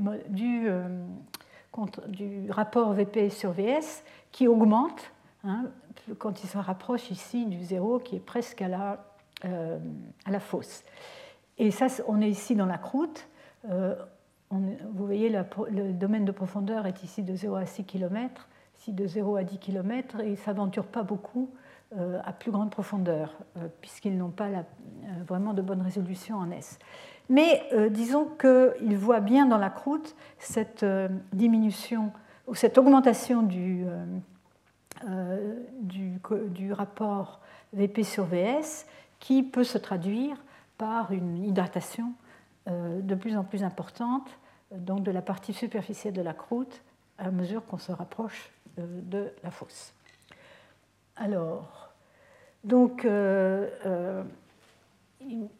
euh, 0.68 1.06
rapport 2.50 2.92
VP 2.92 3.30
sur 3.30 3.52
VS 3.52 4.02
qui 4.32 4.48
augmente 4.48 5.12
hein, 5.44 5.66
quand 6.18 6.42
il 6.42 6.48
se 6.48 6.58
rapproche 6.58 7.10
ici 7.10 7.46
du 7.46 7.62
zéro 7.64 7.98
qui 7.98 8.16
est 8.16 8.24
presque 8.24 8.62
à 8.62 8.68
la, 8.68 9.04
euh, 9.44 9.78
à 10.24 10.30
la 10.30 10.40
fosse. 10.40 10.82
Et 11.58 11.70
ça, 11.70 11.86
on 12.06 12.20
est 12.20 12.28
ici 12.28 12.54
dans 12.54 12.66
la 12.66 12.78
croûte. 12.78 13.28
Euh, 13.70 13.94
vous 14.50 15.06
voyez, 15.06 15.28
le 15.28 15.92
domaine 15.92 16.24
de 16.24 16.32
profondeur 16.32 16.86
est 16.86 17.02
ici 17.02 17.22
de 17.22 17.34
0 17.34 17.56
à 17.56 17.66
6 17.66 17.84
km, 17.84 18.48
ici 18.78 18.92
de 18.92 19.06
0 19.06 19.36
à 19.36 19.42
10 19.42 19.58
km, 19.58 20.20
et 20.20 20.26
il 20.26 20.30
ne 20.32 20.36
s'aventure 20.36 20.86
pas 20.86 21.02
beaucoup 21.02 21.50
à 22.24 22.32
plus 22.32 22.50
grande 22.50 22.70
profondeur, 22.70 23.36
puisqu'ils 23.80 24.18
n'ont 24.18 24.30
pas 24.30 24.48
vraiment 25.26 25.54
de 25.54 25.62
bonne 25.62 25.82
résolution 25.82 26.36
en 26.36 26.50
S. 26.50 26.78
Mais 27.28 27.62
disons 27.90 28.26
qu'ils 28.26 28.98
voient 28.98 29.20
bien 29.20 29.46
dans 29.46 29.56
la 29.56 29.70
croûte 29.70 30.16
cette 30.38 30.84
diminution 31.32 32.12
ou 32.46 32.54
cette 32.54 32.76
augmentation 32.76 33.42
du, 33.42 33.86
rapport 36.72 37.40
VP 37.72 38.02
sur 38.02 38.24
VS 38.26 38.86
qui 39.20 39.42
peut 39.42 39.64
se 39.64 39.78
traduire 39.78 40.36
par 40.78 41.12
une 41.12 41.44
hydratation 41.44 42.12
de 42.68 43.14
plus 43.14 43.36
en 43.36 43.44
plus 43.44 43.62
importante 43.62 44.38
donc 44.72 45.02
de 45.02 45.10
la 45.10 45.22
partie 45.22 45.52
superficielle 45.52 46.14
de 46.14 46.22
la 46.22 46.34
croûte 46.34 46.82
à 47.18 47.30
mesure 47.30 47.64
qu'on 47.66 47.78
se 47.78 47.92
rapproche 47.92 48.50
euh, 48.78 49.00
de 49.02 49.32
la 49.42 49.50
fosse. 49.50 49.92
Alors, 51.16 51.94
donc, 52.64 53.04
euh, 53.04 53.68
euh, 53.86 54.22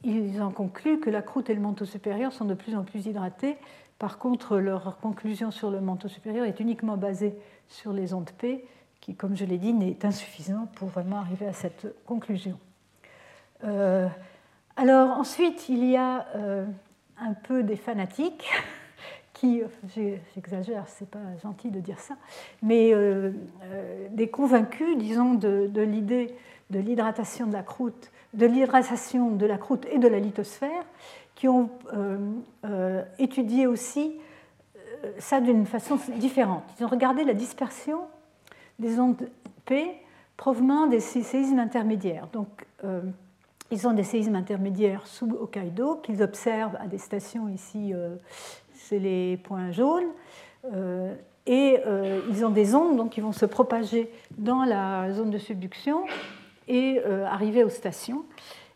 ils 0.05 0.43
en 0.43 0.51
concluent 0.51 0.99
que 0.99 1.09
la 1.09 1.23
croûte 1.23 1.49
et 1.49 1.55
le 1.55 1.61
manteau 1.61 1.85
supérieur 1.85 2.33
sont 2.33 2.45
de 2.45 2.55
plus 2.55 2.77
en 2.77 2.85
plus 2.85 3.07
hydratés. 3.07 3.57
Par 3.99 4.19
contre, 4.19 4.59
leur 4.59 4.99
conclusion 4.99 5.51
sur 5.51 5.71
le 5.71 5.81
manteau 5.81 6.09
supérieur 6.09 6.45
est 6.45 6.61
uniquement 6.61 6.97
basée 6.97 7.35
sur 7.69 7.93
les 7.93 8.13
ondes 8.13 8.31
P, 8.39 8.67
qui, 9.01 9.15
comme 9.15 9.37
je 9.37 9.45
l'ai 9.45 9.59
dit, 9.59 9.73
n'est 9.73 10.05
insuffisant 10.05 10.67
pour 10.77 10.89
vraiment 10.89 11.19
arriver 11.19 11.47
à 11.47 11.53
cette 11.53 11.87
conclusion. 12.05 12.59
alors 14.77 15.17
ensuite, 15.17 15.71
il 15.71 15.85
y 15.87 15.97
a 15.97 16.27
un 17.19 17.33
peu 17.33 17.63
des 17.63 17.77
fanatiques 17.77 18.47
qui, 19.37 19.63
j'exagère, 20.35 20.85
c'est 20.89 21.09
pas 21.09 21.19
gentil 21.43 21.71
de 21.71 21.79
dire 21.79 22.01
ça, 22.01 22.15
mais 22.63 22.95
euh, 22.95 23.33
euh, 23.65 24.09
des 24.11 24.29
convaincus, 24.29 24.97
disons, 24.97 25.35
de, 25.35 25.69
l'idée 25.83 26.35
de 26.71 26.79
l'hydratation 26.79 27.47
de 27.47 27.53
la 27.53 27.63
croûte, 27.63 28.11
de 28.33 28.47
l'hydratation 28.47 29.31
de 29.33 29.45
la 29.45 29.59
croûte 29.59 29.87
et 29.93 29.99
de 29.99 30.09
la 30.09 30.21
lithosphère, 30.21 30.85
qui 31.35 31.49
ont 31.49 31.69
euh, 31.95 33.03
étudié 33.19 33.67
aussi 33.67 34.15
ça 35.19 35.43
d'une 35.43 35.67
façon 35.67 35.99
différente. 36.17 36.65
Ils 36.81 36.87
ont 36.87 36.89
regardé 36.89 37.23
la 37.23 37.35
dispersion 37.35 38.01
des 38.79 38.99
ondes 38.99 39.29
P 39.67 39.87
provenant 40.39 40.87
des 40.87 41.01
séismes 41.01 41.59
intermédiaires. 41.59 42.27
Donc, 42.33 42.67
ils 43.71 43.87
ont 43.87 43.93
des 43.93 44.03
séismes 44.03 44.35
intermédiaires 44.35 45.07
sous 45.07 45.31
Hokkaido 45.31 45.97
qu'ils 45.97 46.23
observent 46.23 46.77
à 46.81 46.87
des 46.87 46.99
stations 46.99 47.49
ici 47.49 47.93
c'est 48.89 48.99
les 48.99 49.37
points 49.37 49.71
jaunes. 49.71 50.09
Euh, 50.73 51.15
et 51.47 51.79
euh, 51.87 52.21
ils 52.29 52.45
ont 52.45 52.51
des 52.51 52.75
ondes 52.75 52.97
donc, 52.97 53.11
qui 53.11 53.21
vont 53.21 53.33
se 53.33 53.47
propager 53.47 54.11
dans 54.37 54.65
la 54.65 55.13
zone 55.13 55.31
de 55.31 55.39
subduction 55.39 56.05
et 56.67 57.01
euh, 57.07 57.25
arriver 57.27 57.63
aux 57.63 57.69
stations. 57.69 58.25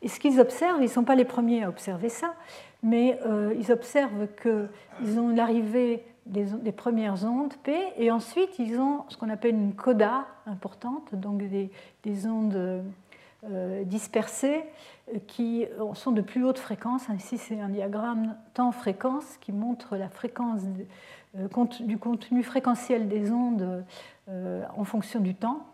Et 0.02 0.08
ce 0.08 0.20
qu'ils 0.20 0.40
observent, 0.40 0.78
ils 0.78 0.84
ne 0.84 0.88
sont 0.88 1.04
pas 1.04 1.16
les 1.16 1.24
premiers 1.24 1.64
à 1.64 1.68
observer 1.68 2.08
ça, 2.08 2.34
mais 2.82 3.18
ils 3.58 3.70
observent 3.70 4.28
qu'ils 4.40 5.20
ont 5.20 5.28
l'arrivée 5.28 6.02
des, 6.24 6.72
premières 6.72 7.22
ondes 7.26 7.52
P, 7.62 7.76
et 7.98 8.10
ensuite 8.10 8.58
ils 8.58 8.78
ont 8.78 9.04
ce 9.08 9.18
qu'on 9.18 9.28
appelle 9.28 9.54
une 9.54 9.74
coda 9.74 10.24
importante, 10.46 11.14
donc 11.14 11.42
des 11.42 12.26
ondes 12.26 12.82
dispersées 13.84 14.64
qui 15.26 15.66
sont 15.94 16.12
de 16.12 16.20
plus 16.20 16.44
haute 16.44 16.58
fréquence. 16.58 17.02
Ici, 17.16 17.38
c'est 17.38 17.60
un 17.60 17.68
diagramme 17.68 18.36
temps-fréquence 18.54 19.38
qui 19.40 19.52
montre 19.52 19.96
la 19.96 20.08
fréquence 20.08 20.62
euh, 21.38 21.48
du 21.80 21.96
contenu 21.96 22.42
fréquentiel 22.42 23.08
des 23.08 23.30
ondes 23.30 23.84
euh, 24.28 24.64
en 24.76 24.84
fonction 24.84 25.20
du 25.20 25.34
temps. 25.34 25.64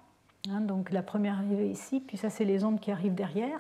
Hein, 0.51 0.61
donc 0.61 0.93
la 0.93 1.03
première 1.03 1.39
arrivée 1.39 1.71
ici, 1.71 2.01
puis 2.01 2.17
ça, 2.17 2.29
c'est 2.29 2.45
les 2.45 2.63
ondes 2.65 2.79
qui 2.79 2.91
arrivent 2.91 3.15
derrière. 3.15 3.59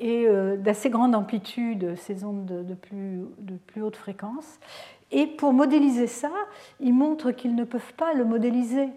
Et 0.00 0.26
euh, 0.26 0.56
d'assez 0.56 0.90
grande 0.90 1.14
amplitude, 1.14 1.94
ces 1.96 2.24
ondes 2.24 2.66
de 2.66 2.74
plus, 2.74 3.22
de 3.38 3.54
plus 3.54 3.82
haute 3.82 3.96
fréquence. 3.96 4.58
Et 5.12 5.26
pour 5.26 5.52
modéliser 5.52 6.08
ça, 6.08 6.32
ils 6.80 6.94
montrent 6.94 7.30
qu'ils 7.30 7.54
ne 7.54 7.64
peuvent 7.64 7.94
pas 7.94 8.14
le 8.14 8.24
modéliser 8.24 8.88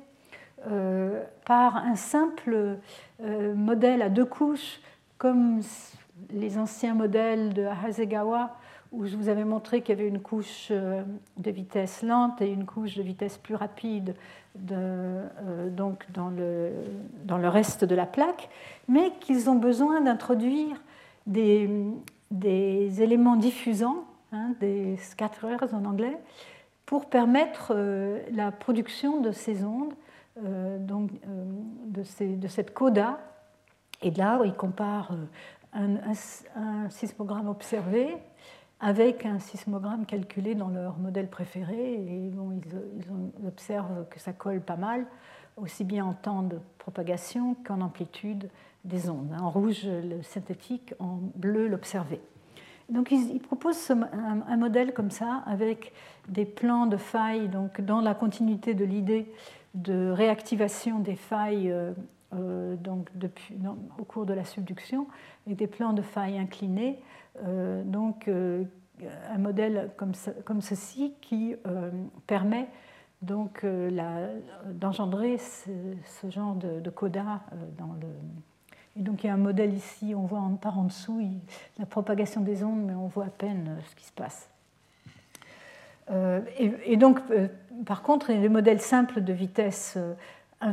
par 1.46 1.78
un 1.78 1.96
simple 1.96 2.78
modèle 3.22 4.02
à 4.02 4.10
deux 4.10 4.26
couches 4.26 4.80
comme 5.18 5.62
les 6.32 6.58
anciens 6.58 6.94
modèles 6.94 7.54
de 7.54 7.66
Hasegawa, 7.66 8.56
où 8.92 9.06
je 9.06 9.16
vous 9.18 9.30
avais 9.30 9.44
montré 9.44 9.82
qu'il 9.82 9.98
y 9.98 10.00
avait 10.00 10.08
une 10.08 10.22
couche 10.22 10.70
euh, 10.72 11.04
de 11.38 11.52
vitesse 11.52 12.02
lente 12.02 12.42
et 12.42 12.50
une 12.50 12.66
couche 12.66 12.96
de 12.96 13.04
vitesse 13.04 13.38
plus 13.38 13.56
rapide 13.56 14.16
euh, 14.72 15.70
donc 15.70 16.06
dans, 16.14 16.30
le, 16.30 16.72
dans 17.26 17.38
le 17.38 17.50
reste 17.50 17.84
de 17.84 17.96
la 17.96 18.06
plaque, 18.06 18.50
mais 18.88 19.12
qu'ils 19.20 19.50
ont 19.50 19.56
besoin 19.56 20.00
d'introduire 20.02 20.82
des, 21.28 21.70
des, 22.32 23.02
éléments 23.02 23.36
diffusants, 23.36 24.06
hein, 24.32 24.52
des 24.62 24.96
scatterers 24.98 25.74
en 25.74 25.84
anglais, 25.84 26.18
pour 26.86 27.08
permettre 27.08 27.74
euh, 27.76 28.20
la 28.32 28.52
production 28.52 29.20
de 29.20 29.32
ces 29.32 29.66
ondes, 29.66 29.94
donc, 30.38 31.12
de, 31.88 32.04
ces, 32.04 32.36
de, 32.36 32.48
cette 32.48 32.74
coda. 32.74 33.20
Et 34.02 34.12
là, 34.12 34.42
ils 34.44 34.54
comparent 34.54 35.16
un, 35.74 36.90
sismogramme 36.90 37.48
observé 37.48 38.18
avec 38.80 39.26
un 39.26 39.40
sismogramme 39.40 40.06
calculé 40.06 40.56
dans 40.56 40.70
leur 40.70 40.98
modèle 40.98 41.30
préféré. 41.30 41.94
Et 41.94 42.28
ils, 42.28 42.36
observent 43.48 44.08
que 44.10 44.20
ça 44.20 44.34
colle 44.34 44.62
pas 44.62 44.76
mal, 44.76 45.06
aussi 45.58 45.84
bien 45.84 46.06
en 46.06 46.14
temps 46.14 46.44
de 46.44 46.60
propagation 46.78 47.56
qu'en 47.66 47.82
amplitude 47.82 48.50
des 48.84 49.10
ondes. 49.10 49.34
En 49.40 49.50
rouge, 49.50 49.86
le 49.86 50.22
synthétique, 50.22 50.94
en 51.00 51.20
bleu, 51.36 51.68
l'observé. 51.68 52.22
Donc 52.90 53.12
ils, 53.12 53.40
proposent 53.40 53.90
un, 53.90 54.58
modèle 54.58 54.94
comme 54.94 55.10
ça, 55.10 55.44
avec 55.48 55.92
des 56.30 56.46
plans 56.46 56.86
de 56.86 56.98
failles, 56.98 57.50
donc 57.50 57.82
dans 57.82 58.00
la 58.00 58.14
continuité 58.14 58.76
de 58.76 58.86
l'idée 58.86 59.32
de 59.76 60.10
réactivation 60.10 61.00
des 61.00 61.16
failles 61.16 61.70
euh, 61.70 61.92
euh, 62.34 62.76
donc 62.78 63.10
depuis, 63.16 63.56
au 64.00 64.04
cours 64.04 64.26
de 64.26 64.34
la 64.34 64.44
subduction, 64.44 65.08
avec 65.46 65.60
des 65.60 65.68
plans 65.68 65.94
de 65.94 66.02
failles 66.02 66.40
inclinés. 66.40 67.00
Euh, 67.46 67.84
donc, 67.84 68.30
un 68.30 69.38
modèle 69.38 69.92
comme, 69.98 70.14
comme 70.46 70.62
ceci 70.62 71.14
qui 71.22 71.56
permet 72.28 72.68
donc 73.22 73.66
d'engendrer 74.72 75.38
ce, 75.38 76.30
genre 76.30 76.56
de, 76.56 76.90
coda 76.90 77.42
dans 77.78 77.94
le. 78.00 78.08
Et 78.98 79.02
donc 79.02 79.26
il 79.26 79.28
y 79.28 79.30
a 79.30 79.34
un 79.34 79.38
modèle 79.38 79.74
ici, 79.74 80.16
on 80.16 80.26
voit 80.26 80.40
en, 80.40 80.56
par 80.56 80.80
en 80.80 80.86
dessous 80.86 81.22
la 81.78 81.86
propagation 81.86 82.40
des 82.40 82.64
ondes, 82.64 82.86
mais 82.86 82.94
on 82.94 83.08
voit 83.08 83.26
à 83.26 83.30
peine 83.30 83.76
ce 83.90 83.96
qui 83.96 84.06
se 84.06 84.14
passe. 84.14 84.50
Et, 86.10 86.72
et, 86.86 86.98
donc, 86.98 87.20
par 87.86 88.04
contre, 88.04 88.32
les 88.32 88.50
modèles 88.50 88.82
simples 88.82 89.22
de 89.22 89.34
vitesse 89.34 89.98
euh, 90.64 90.72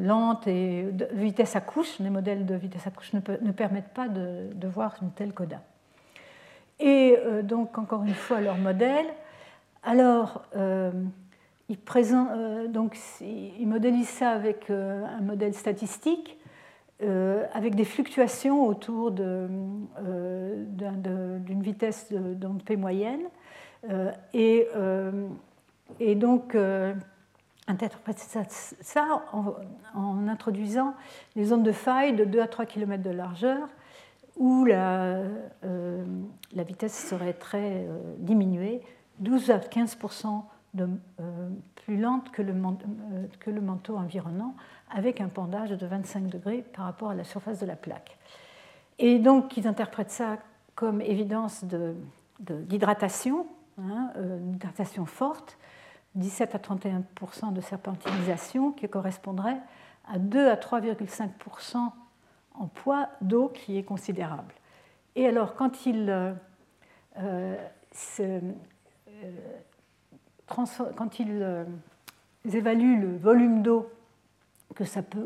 lente 0.00 0.46
et 0.48 0.88
vitesse 1.12 1.54
à 1.56 1.60
couche, 1.60 1.98
les 2.00 2.10
modèles 2.10 2.44
de 2.44 2.54
vitesse 2.56 2.86
à 2.86 2.90
couche 2.90 3.12
ne, 3.12 3.20
permettent 3.52 3.94
pas 3.94 4.08
de, 4.08 4.66
voir 4.66 4.96
une 5.02 5.12
telle 5.12 5.32
coda. 5.32 5.62
Et 6.78 7.16
euh, 7.18 7.42
donc, 7.42 7.78
encore 7.78 8.02
une 8.02 8.14
fois, 8.14 8.40
leur 8.40 8.58
modèle. 8.58 9.06
Alors, 9.82 10.42
euh, 10.56 10.90
ils, 11.68 11.78
donc, 12.68 12.98
modélisent 13.60 14.08
ça 14.08 14.30
avec 14.32 14.68
un 14.70 15.20
modèle 15.22 15.54
statistique, 15.54 16.36
avec 17.54 17.76
des 17.76 17.84
fluctuations 17.84 18.66
autour 18.66 19.12
d'une 19.12 19.86
vitesse 21.62 22.12
d'onde 22.12 22.62
P 22.64 22.76
moyenne. 22.76 23.22
Et, 24.34 24.66
et 25.98 26.14
donc, 26.14 26.56
interpréter 27.70 28.22
ça, 28.80 29.04
en, 29.94 30.28
introduisant 30.28 30.94
les 31.36 31.44
zones 31.46 31.62
de 31.62 31.72
faille 31.72 32.14
de 32.14 32.24
2 32.24 32.40
à 32.40 32.48
3 32.48 32.66
km 32.66 33.02
de 33.02 33.10
largeur 33.10 33.68
où 34.36 34.64
la, 34.64 35.22
euh, 35.64 36.04
la 36.54 36.62
vitesse 36.62 37.08
serait 37.08 37.34
très 37.34 37.84
euh, 37.86 37.98
diminuée, 38.18 38.80
12 39.18 39.50
à 39.50 39.58
15 39.58 39.98
de, 40.72 40.88
euh, 41.20 41.48
plus 41.84 41.98
lente 41.98 42.30
que 42.30 42.40
le, 42.40 42.54
que 43.38 43.50
le, 43.50 43.60
manteau 43.60 43.96
environnant, 43.96 44.54
avec 44.90 45.20
un 45.20 45.28
pendage 45.28 45.70
de 45.70 45.86
25 45.86 46.28
degrés 46.28 46.64
par 46.74 46.86
rapport 46.86 47.10
à 47.10 47.14
la 47.14 47.24
surface 47.24 47.60
de 47.60 47.66
la 47.66 47.76
plaque. 47.76 48.16
Et 48.98 49.18
donc, 49.18 49.56
ils 49.56 49.66
interprètent 49.66 50.10
ça 50.10 50.38
comme 50.74 51.02
évidence 51.02 51.64
d'hydratation, 52.38 53.46
hein, 53.78 54.12
une 54.16 54.54
hydratation 54.54 55.06
forte, 55.06 55.58
17 56.14 56.54
à 56.54 56.58
31% 56.58 57.52
de 57.52 57.60
serpentinisation, 57.60 58.72
qui 58.72 58.88
correspondrait 58.88 59.58
à 60.12 60.18
2 60.18 60.48
à 60.48 60.56
3,5% 60.56 61.76
en 62.54 62.66
poids 62.66 63.08
d'eau, 63.20 63.48
qui 63.48 63.78
est 63.78 63.82
considérable. 63.82 64.52
Et 65.16 65.26
alors, 65.26 65.54
quand 65.54 65.86
ils, 65.86 66.10
euh, 66.10 66.32
euh, 67.18 67.56
euh, 68.20 68.40
évaluent 72.44 73.00
le 73.00 73.16
volume 73.16 73.62
d'eau 73.62 73.90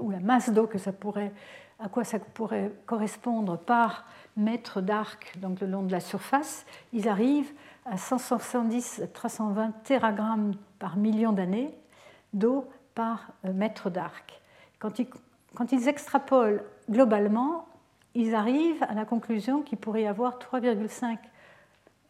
ou 0.00 0.10
la 0.10 0.20
masse 0.20 0.50
d'eau 0.50 0.66
que 0.66 0.78
ça 0.78 0.92
pourrait 0.92 1.32
à 1.78 1.88
quoi 1.88 2.04
ça 2.04 2.18
pourrait 2.18 2.72
correspondre 2.86 3.58
par 3.58 4.06
mètre 4.36 4.80
d'arc, 4.80 5.38
donc 5.38 5.60
le 5.60 5.66
long 5.66 5.82
de 5.82 5.92
la 5.92 6.00
surface, 6.00 6.66
ils 6.92 7.08
arrivent 7.08 7.52
à 7.86 7.96
170 7.96 9.04
320 9.12 9.72
téragrammes 9.82 10.54
par 10.78 10.96
million 10.96 11.32
d'années 11.32 11.72
d'eau 12.32 12.66
par 12.94 13.28
euh, 13.44 13.52
mètre 13.52 13.90
d'arc. 13.90 14.40
Quand 14.78 14.98
ils, 14.98 15.06
quand 15.54 15.72
ils 15.72 15.88
extrapolent 15.88 16.62
globalement, 16.90 17.66
ils 18.14 18.34
arrivent 18.34 18.82
à 18.82 18.94
la 18.94 19.04
conclusion 19.04 19.62
qu'il 19.62 19.78
pourrait 19.78 20.02
y 20.02 20.06
avoir 20.06 20.38
3,5 20.38 21.18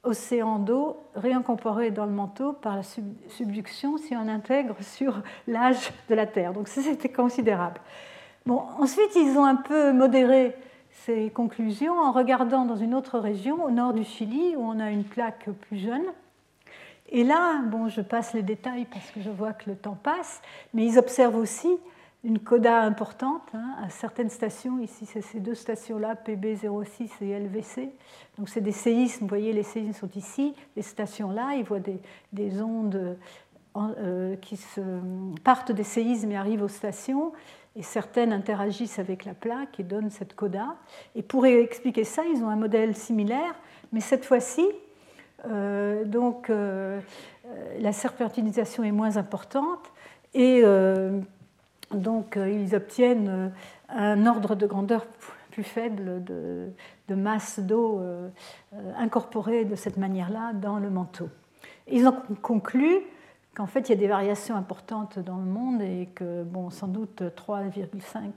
océans 0.02 0.58
d'eau 0.58 0.98
réincorporés 1.14 1.90
dans 1.90 2.04
le 2.04 2.12
manteau 2.12 2.52
par 2.52 2.76
la 2.76 2.82
subduction 2.82 3.96
si 3.96 4.14
on 4.14 4.28
intègre 4.28 4.76
sur 4.82 5.22
l'âge 5.46 5.92
de 6.08 6.14
la 6.14 6.26
Terre. 6.26 6.52
Donc 6.52 6.68
c'était 6.68 7.08
considérable. 7.08 7.80
Bon, 8.46 8.62
ensuite, 8.78 9.16
ils 9.16 9.38
ont 9.38 9.44
un 9.46 9.56
peu 9.56 9.92
modéré 9.92 10.54
ces 11.04 11.30
conclusions 11.30 11.98
en 11.98 12.12
regardant 12.12 12.64
dans 12.64 12.76
une 12.76 12.94
autre 12.94 13.18
région, 13.18 13.64
au 13.64 13.70
nord 13.70 13.92
du 13.92 14.04
Chili, 14.04 14.54
où 14.56 14.60
on 14.60 14.80
a 14.80 14.90
une 14.90 15.04
plaque 15.04 15.48
plus 15.50 15.78
jeune. 15.78 16.04
Et 17.10 17.24
là, 17.24 17.62
bon, 17.62 17.88
je 17.88 18.00
passe 18.00 18.32
les 18.32 18.42
détails 18.42 18.86
parce 18.86 19.10
que 19.10 19.20
je 19.20 19.30
vois 19.30 19.52
que 19.52 19.68
le 19.70 19.76
temps 19.76 19.98
passe, 20.02 20.40
mais 20.72 20.86
ils 20.86 20.98
observent 20.98 21.36
aussi 21.36 21.68
une 22.24 22.38
coda 22.38 22.80
importante 22.80 23.42
hein, 23.52 23.76
à 23.84 23.90
certaines 23.90 24.30
stations. 24.30 24.78
Ici, 24.78 25.04
c'est 25.04 25.20
ces 25.20 25.40
deux 25.40 25.54
stations-là, 25.54 26.14
PB06 26.14 27.10
et 27.20 27.38
LVC. 27.38 27.90
Donc, 28.38 28.48
c'est 28.48 28.62
des 28.62 28.72
séismes. 28.72 29.24
Vous 29.24 29.28
voyez, 29.28 29.52
les 29.52 29.62
séismes 29.62 29.92
sont 29.92 30.10
ici. 30.16 30.54
Les 30.74 30.82
stations-là, 30.82 31.56
ils 31.56 31.64
voient 31.64 31.80
des, 31.80 32.00
des 32.32 32.62
ondes 32.62 33.18
euh, 33.76 34.36
qui 34.36 34.58
partent 35.42 35.72
des 35.72 35.84
séismes 35.84 36.30
et 36.30 36.36
arrivent 36.36 36.62
aux 36.62 36.68
stations. 36.68 37.32
Et 37.76 37.82
certaines 37.82 38.32
interagissent 38.32 38.98
avec 38.98 39.24
la 39.24 39.34
plaque 39.34 39.80
et 39.80 39.82
donnent 39.82 40.10
cette 40.10 40.34
coda. 40.34 40.76
Et 41.14 41.22
pour 41.22 41.44
expliquer 41.46 42.04
ça, 42.04 42.22
ils 42.24 42.42
ont 42.42 42.48
un 42.48 42.56
modèle 42.56 42.94
similaire, 42.94 43.54
mais 43.92 44.00
cette 44.00 44.24
fois-ci, 44.24 44.64
euh, 45.46 46.04
donc, 46.04 46.50
euh, 46.50 47.00
la 47.80 47.92
serpentinisation 47.92 48.84
est 48.84 48.92
moins 48.92 49.16
importante. 49.16 49.90
Et 50.34 50.62
donc 51.94 52.36
euh, 52.36 52.50
ils 52.50 52.74
obtiennent 52.74 53.28
euh, 53.28 53.48
un 53.88 54.26
ordre 54.26 54.54
de 54.54 54.66
grandeur 54.66 55.06
plus 55.50 55.62
faible 55.62 56.24
de, 56.24 57.14
masse 57.14 57.60
d'eau 57.60 58.00
euh, 58.00 58.28
incorporée 58.96 59.64
de 59.64 59.76
cette 59.76 59.96
manière-là 59.96 60.52
dans 60.52 60.78
le 60.78 60.90
manteau. 60.90 61.28
Ils 61.86 62.08
ont 62.08 62.16
conclu 62.42 63.02
qu'en 63.54 63.66
fait 63.66 63.88
il 63.88 63.90
y 63.90 63.94
a 63.94 63.98
des 63.98 64.08
variations 64.08 64.56
importantes 64.56 65.18
dans 65.18 65.36
le 65.36 65.44
monde 65.44 65.82
et 65.82 66.08
que 66.14 66.42
bon, 66.42 66.70
sans 66.70 66.88
doute 66.88 67.22
3,5 67.22 68.30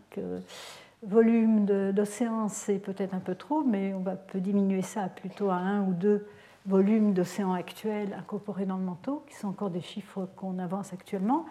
volumes 1.03 1.65
d'océan 1.93 2.47
c'est 2.49 2.79
peut-être 2.79 3.13
un 3.13 3.19
peu 3.19 3.35
trop, 3.35 3.63
mais 3.63 3.93
on 3.93 3.99
va 3.99 4.15
peut 4.15 4.39
diminuer 4.39 4.81
ça 4.81 5.09
plutôt 5.09 5.49
à 5.49 5.55
un 5.55 5.83
ou 5.83 5.93
deux 5.93 6.27
volumes 6.65 7.13
d'océan 7.13 7.53
actuels 7.53 8.13
incorporés 8.19 8.65
dans 8.65 8.77
le 8.77 8.83
manteau, 8.83 9.23
qui 9.29 9.35
sont 9.35 9.47
encore 9.47 9.69
des 9.69 9.81
chiffres 9.81 10.27
qu'on 10.35 10.59
avance 10.59 10.93
actuellement. 10.93 11.45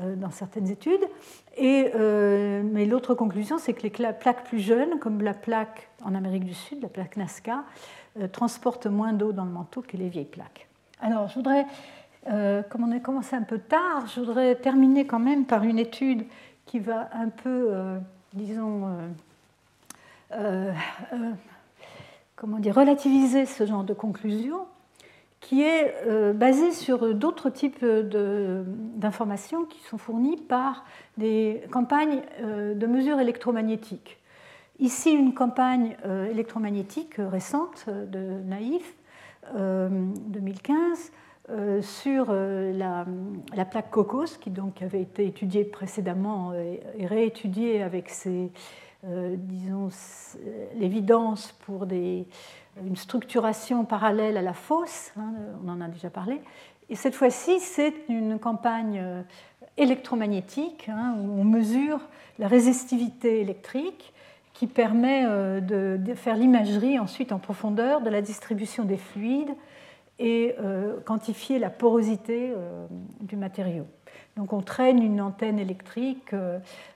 Euh, 0.00 0.14
dans 0.14 0.30
certaines 0.30 0.68
études. 0.68 1.04
Et, 1.56 1.90
euh, 1.94 2.62
mais 2.62 2.84
l'autre 2.84 3.14
conclusion, 3.14 3.56
c'est 3.56 3.72
que 3.72 3.82
les 3.82 4.12
plaques 4.12 4.44
plus 4.44 4.58
jeunes, 4.58 4.98
comme 4.98 5.22
la 5.22 5.32
plaque 5.32 5.88
en 6.04 6.14
Amérique 6.14 6.44
du 6.44 6.52
Sud, 6.52 6.82
la 6.82 6.88
plaque 6.88 7.16
Nazca, 7.16 7.64
euh, 8.20 8.28
transportent 8.28 8.88
moins 8.88 9.14
d'eau 9.14 9.32
dans 9.32 9.46
le 9.46 9.50
manteau 9.50 9.80
que 9.80 9.96
les 9.96 10.10
vieilles 10.10 10.26
plaques. 10.26 10.68
Alors, 11.00 11.28
je 11.28 11.36
voudrais, 11.36 11.64
comme 12.70 12.84
on 12.84 12.92
a 12.92 12.98
commencé 13.00 13.36
un 13.36 13.42
peu 13.42 13.58
tard, 13.58 14.06
je 14.06 14.20
voudrais 14.20 14.56
terminer 14.56 15.06
quand 15.06 15.18
même 15.18 15.44
par 15.44 15.62
une 15.62 15.78
étude 15.78 16.24
qui 16.64 16.80
va 16.80 17.08
un 17.12 17.28
peu, 17.28 17.70
disons, 18.32 18.88
comment 22.34 22.58
dire, 22.58 22.74
relativiser 22.74 23.46
ce 23.46 23.64
genre 23.64 23.84
de 23.84 23.94
conclusion 23.94 24.66
qui 25.46 25.62
est 25.62 25.94
euh, 26.06 26.32
basé 26.32 26.72
sur 26.72 27.14
d'autres 27.14 27.50
types 27.50 27.84
d'informations 27.84 29.64
qui 29.64 29.80
sont 29.80 29.96
fournies 29.96 30.36
par 30.36 30.84
des 31.18 31.62
campagnes 31.70 32.22
euh, 32.40 32.74
de 32.74 32.86
mesures 32.86 33.20
électromagnétiques. 33.20 34.18
Ici, 34.80 35.12
une 35.12 35.34
campagne 35.34 35.96
euh, 36.04 36.28
électromagnétique 36.28 37.14
récente 37.18 37.86
de 37.88 38.40
Naïf, 38.44 38.94
2015, 39.54 41.12
sur 41.80 42.32
la, 42.32 43.04
plaque 43.70 43.90
COCOS, 43.90 44.38
qui 44.40 44.50
donc 44.50 44.82
avait 44.82 45.02
été 45.02 45.26
étudiée 45.26 45.64
précédemment 45.64 46.52
et, 46.54 47.06
réétudiée 47.06 47.82
avec 47.82 48.10
disons, 49.04 49.88
l'évidence 50.74 51.52
pour 51.64 51.86
une 52.84 52.96
structuration 52.96 53.84
parallèle 53.84 54.36
à 54.36 54.42
la 54.42 54.52
fosse, 54.52 55.12
hein, 55.16 55.32
on 55.64 55.68
en 55.68 55.80
a 55.80 55.88
déjà 55.88 56.10
parlé. 56.10 56.40
Et 56.88 56.94
cette 56.94 57.14
fois-ci, 57.14 57.58
c'est 57.60 57.94
une 58.08 58.38
campagne 58.38 59.00
euh, 59.02 59.22
électromagnétique 59.76 60.88
hein, 60.88 61.16
où 61.18 61.40
on 61.40 61.44
mesure 61.44 62.00
la 62.38 62.48
résistivité 62.48 63.40
électrique 63.40 64.12
qui 64.52 64.66
permet 64.66 65.24
euh, 65.26 65.60
de 65.60 66.14
faire 66.14 66.36
l'imagerie 66.36 66.98
ensuite 66.98 67.32
en 67.32 67.38
profondeur 67.38 68.02
de 68.02 68.10
la 68.10 68.22
distribution 68.22 68.84
des 68.84 68.96
fluides 68.96 69.54
et 70.18 70.54
euh, 70.58 71.00
quantifier 71.00 71.58
la 71.58 71.70
porosité 71.70 72.52
du 73.20 73.36
matériau. 73.36 73.86
Donc 74.36 74.52
on 74.52 74.60
traîne 74.60 75.02
une 75.02 75.20
antenne 75.20 75.58
électrique 75.58 76.34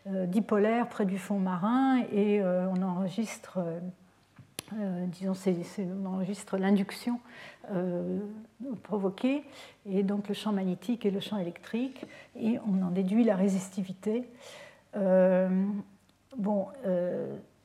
dipolaire 0.07 0.89
près 0.89 1.07
du 1.07 1.19
fond 1.19 1.39
marin 1.39 2.03
et 2.13 2.43
on 2.43 2.83
enregistre 2.83 3.59
euh, 4.79 5.07
disons, 5.07 5.33
on 5.79 6.07
enregistre 6.07 6.57
l'induction 6.57 7.19
euh, 7.73 8.21
provoquée, 8.85 9.43
et 9.85 10.05
donc 10.05 10.29
le 10.29 10.35
champ 10.35 10.53
magnétique 10.53 11.05
et 11.05 11.11
le 11.11 11.19
champ 11.19 11.39
électrique, 11.39 12.05
et 12.39 12.59
on 12.69 12.83
en 12.83 12.91
déduit 12.91 13.25
la 13.25 13.35
résistivité. 13.35 14.29
Euh, 14.97 15.49
bon, 16.37 16.67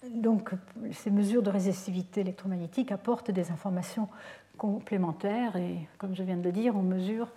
donc 0.10 0.52
ces 0.92 1.12
mesures 1.12 1.44
de 1.44 1.50
résistivité 1.50 2.22
électromagnétique 2.22 2.92
apportent 2.92 3.32
des 3.32 3.52
informations 3.52 4.08
complémentaires, 4.56 5.56
et 5.56 5.88
comme 5.98 6.16
je 6.16 6.24
viens 6.24 6.38
de 6.38 6.44
le 6.44 6.52
dire, 6.52 6.76
on 6.76 6.82
mesure 6.82 7.28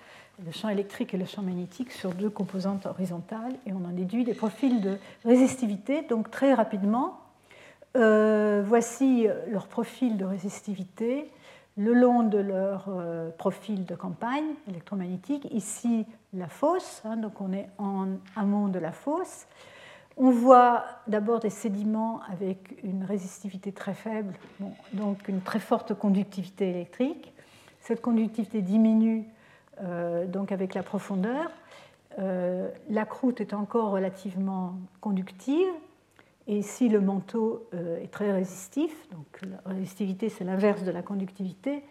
le 0.45 0.53
champ 0.53 0.69
électrique 0.69 1.15
et 1.15 1.19
le 1.19 1.25
champ 1.25 1.43
magnétique 1.43 1.93
sur 1.93 2.13
deux 2.13 2.31
composantes 2.31 2.87
horizontales, 2.87 3.55
et 3.67 3.73
on 3.73 3.85
en 3.85 3.93
déduit 3.93 4.25
des 4.25 4.35
profils 4.35 4.81
de 4.81 4.99
résistivité. 5.25 6.03
Donc 6.03 6.31
très 6.31 6.55
rapidement, 6.55 7.21
euh, 7.97 8.63
voici 8.67 9.27
leur 9.51 9.67
profil 9.67 10.17
de 10.17 10.25
résistivité 10.25 11.31
le 11.79 11.95
long 11.95 12.25
de 12.25 12.39
leur 12.39 12.87
euh, 12.89 13.31
profil 13.31 13.87
de 13.87 13.95
campagne 13.95 14.55
électromagnétique. 14.69 15.47
Ici, 15.53 16.05
la 16.35 16.49
fosse, 16.49 17.03
hein, 17.05 17.17
donc 17.17 17.41
on 17.41 17.53
est 17.53 17.69
en 17.79 18.09
amont 18.37 18.67
de 18.67 18.81
la 18.81 18.91
fosse. 18.91 19.47
On 20.19 20.31
voit 20.31 20.85
d'abord 21.07 21.41
des 21.41 21.51
sédiments 21.51 22.21
avec 22.31 22.77
une 22.83 23.05
résistivité 23.05 23.73
très 23.73 23.95
faible, 23.95 24.35
donc 24.93 25.29
une 25.29 25.41
très 25.41 25.61
forte 25.61 25.95
conductivité 25.95 26.69
électrique. 26.71 27.33
Cette 27.81 28.01
conductivité 28.01 28.61
diminue 28.61 29.25
euh, 29.81 30.27
donc 30.27 30.51
avec 30.53 30.75
la 30.75 30.83
profondeur. 30.83 31.51
la 32.19 33.05
croûte 33.05 33.41
est 33.41 33.55
encore 33.55 33.93
relativement 33.93 34.75
conductive, 35.01 35.69
et 36.49 36.57
ici, 36.57 36.89
le 36.89 37.01
manteau 37.03 37.69
euh, 37.75 38.03
est 38.03 38.11
très 38.11 38.33
résistif, 38.33 38.91
donc 39.11 39.27
la 39.43 39.71
résistivité, 39.71 40.31
c'est 40.31 40.45
l'inverse 40.45 40.83
de 40.83 40.91
la 40.91 41.03
conductivité. 41.03 41.85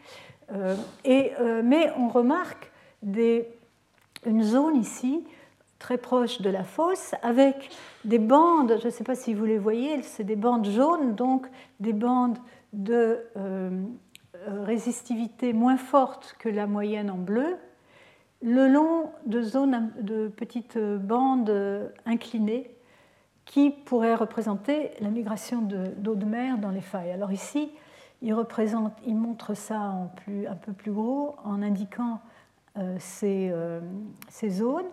Euh, 0.51 0.75
euh, 1.05 1.61
mais 1.63 1.91
on 1.95 2.07
remarque 2.07 2.71
une 3.03 4.41
zone 4.41 4.77
ici, 4.77 5.23
très 5.79 5.97
proche 5.97 6.41
de 6.41 6.49
la 6.49 6.63
fosse, 6.63 7.13
avec 7.21 7.69
des 8.05 8.19
bandes, 8.19 8.77
je 8.79 8.85
ne 8.85 8.91
sais 8.91 9.03
pas 9.03 9.15
si 9.15 9.33
vous 9.33 9.45
les 9.45 9.57
voyez, 9.57 10.01
c'est 10.01 10.23
des 10.23 10.35
bandes 10.35 10.67
jaunes, 10.67 11.15
donc 11.15 11.47
des 11.79 11.93
bandes 11.93 12.37
de 12.73 13.19
résistivité 14.45 15.53
moins 15.53 15.77
fortes 15.77 16.35
que 16.39 16.49
la 16.49 16.67
moyenne 16.67 17.09
en 17.09 17.17
bleu, 17.17 17.57
le 18.41 18.67
long 18.67 19.11
de 19.25 19.41
zones 19.41 19.91
de 20.01 20.27
petites 20.27 20.77
bandes 20.77 21.91
inclinées 22.05 22.77
qui 23.47 23.71
pourrait 23.71 24.15
représenter 24.15 24.91
la 24.99 25.09
migration 25.09 25.61
d'eau 25.61 26.15
de, 26.15 26.25
mer 26.25 26.57
dans 26.57 26.69
les 26.69 26.81
failles. 26.81 27.11
Alors 27.11 27.31
ici, 27.31 27.71
il, 28.21 28.33
représente, 28.33 28.93
il 29.05 29.15
montre 29.15 29.53
ça 29.53 29.77
un 29.79 30.55
peu 30.55 30.73
plus 30.73 30.91
gros 30.91 31.35
en 31.43 31.61
indiquant 31.61 32.19
euh, 32.77 32.97
euh, 33.23 33.81
ces, 34.29 34.49
zones. 34.49 34.85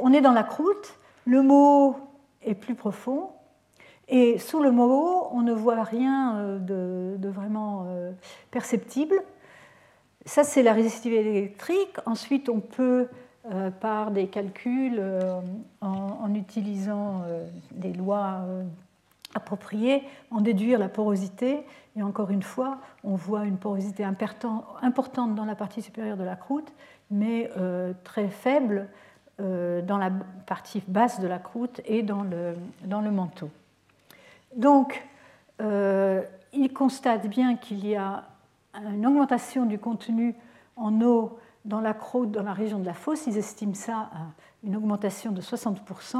On 0.00 0.12
est 0.12 0.20
dans 0.20 0.32
la 0.32 0.42
croûte, 0.42 0.98
le 1.26 1.42
mot 1.42 1.96
est 2.42 2.54
plus 2.54 2.74
profond, 2.74 3.30
et 4.08 4.38
sous 4.38 4.62
le 4.62 4.70
mot, 4.70 5.28
on 5.30 5.40
ne 5.40 5.52
voit 5.52 5.82
rien 5.82 6.36
euh, 6.36 6.58
de, 7.16 7.28
vraiment 7.28 7.86
perceptible. 8.50 9.16
Ça, 10.26 10.44
c'est 10.44 10.62
la 10.62 10.72
résistivité 10.72 11.20
électrique. 11.20 11.96
Ensuite, 12.06 12.48
on 12.48 12.60
peut 12.60 13.08
euh, 13.52 13.70
par 13.70 14.10
des 14.10 14.26
calculs 14.28 14.96
euh, 14.98 15.40
en, 15.82 16.34
utilisant 16.34 17.20
euh, 17.26 17.46
des 17.72 17.92
lois 17.92 18.40
approprié 19.34 20.02
en 20.30 20.40
déduire 20.40 20.78
la 20.78 20.88
porosité. 20.88 21.60
Et 21.96 22.02
encore 22.02 22.30
une 22.30 22.42
fois, 22.42 22.78
on 23.02 23.16
voit 23.16 23.44
une 23.44 23.58
porosité 23.58 24.02
importante 24.02 25.34
dans 25.34 25.44
la 25.44 25.54
partie 25.54 25.82
supérieure 25.82 26.16
de 26.16 26.24
la 26.24 26.36
croûte, 26.36 26.72
mais 27.10 27.50
euh, 27.58 27.92
très 28.02 28.28
faible 28.28 28.78
euh, 28.78 29.03
dans 29.38 29.98
la 29.98 30.10
partie 30.46 30.82
basse 30.86 31.20
de 31.20 31.26
la 31.26 31.38
croûte 31.38 31.80
et 31.86 32.02
dans 32.02 32.22
le, 32.22 32.54
dans 32.84 33.00
le 33.00 33.10
manteau. 33.10 33.50
Donc, 34.54 35.04
euh, 35.60 36.22
il 36.52 36.72
constate 36.72 37.26
bien 37.26 37.56
qu'il 37.56 37.86
y 37.86 37.96
a 37.96 38.24
une 38.74 39.06
augmentation 39.06 39.66
du 39.66 39.78
contenu 39.78 40.34
en 40.76 41.00
eau 41.00 41.38
dans 41.64 41.80
la 41.80 41.94
croûte, 41.94 42.30
dans 42.30 42.42
la 42.42 42.52
région 42.52 42.78
de 42.78 42.86
la 42.86 42.94
fosse. 42.94 43.26
Ils 43.26 43.38
estiment 43.38 43.74
ça 43.74 44.10
à 44.12 44.26
une 44.64 44.76
augmentation 44.76 45.32
de 45.32 45.40
60%, 45.40 46.16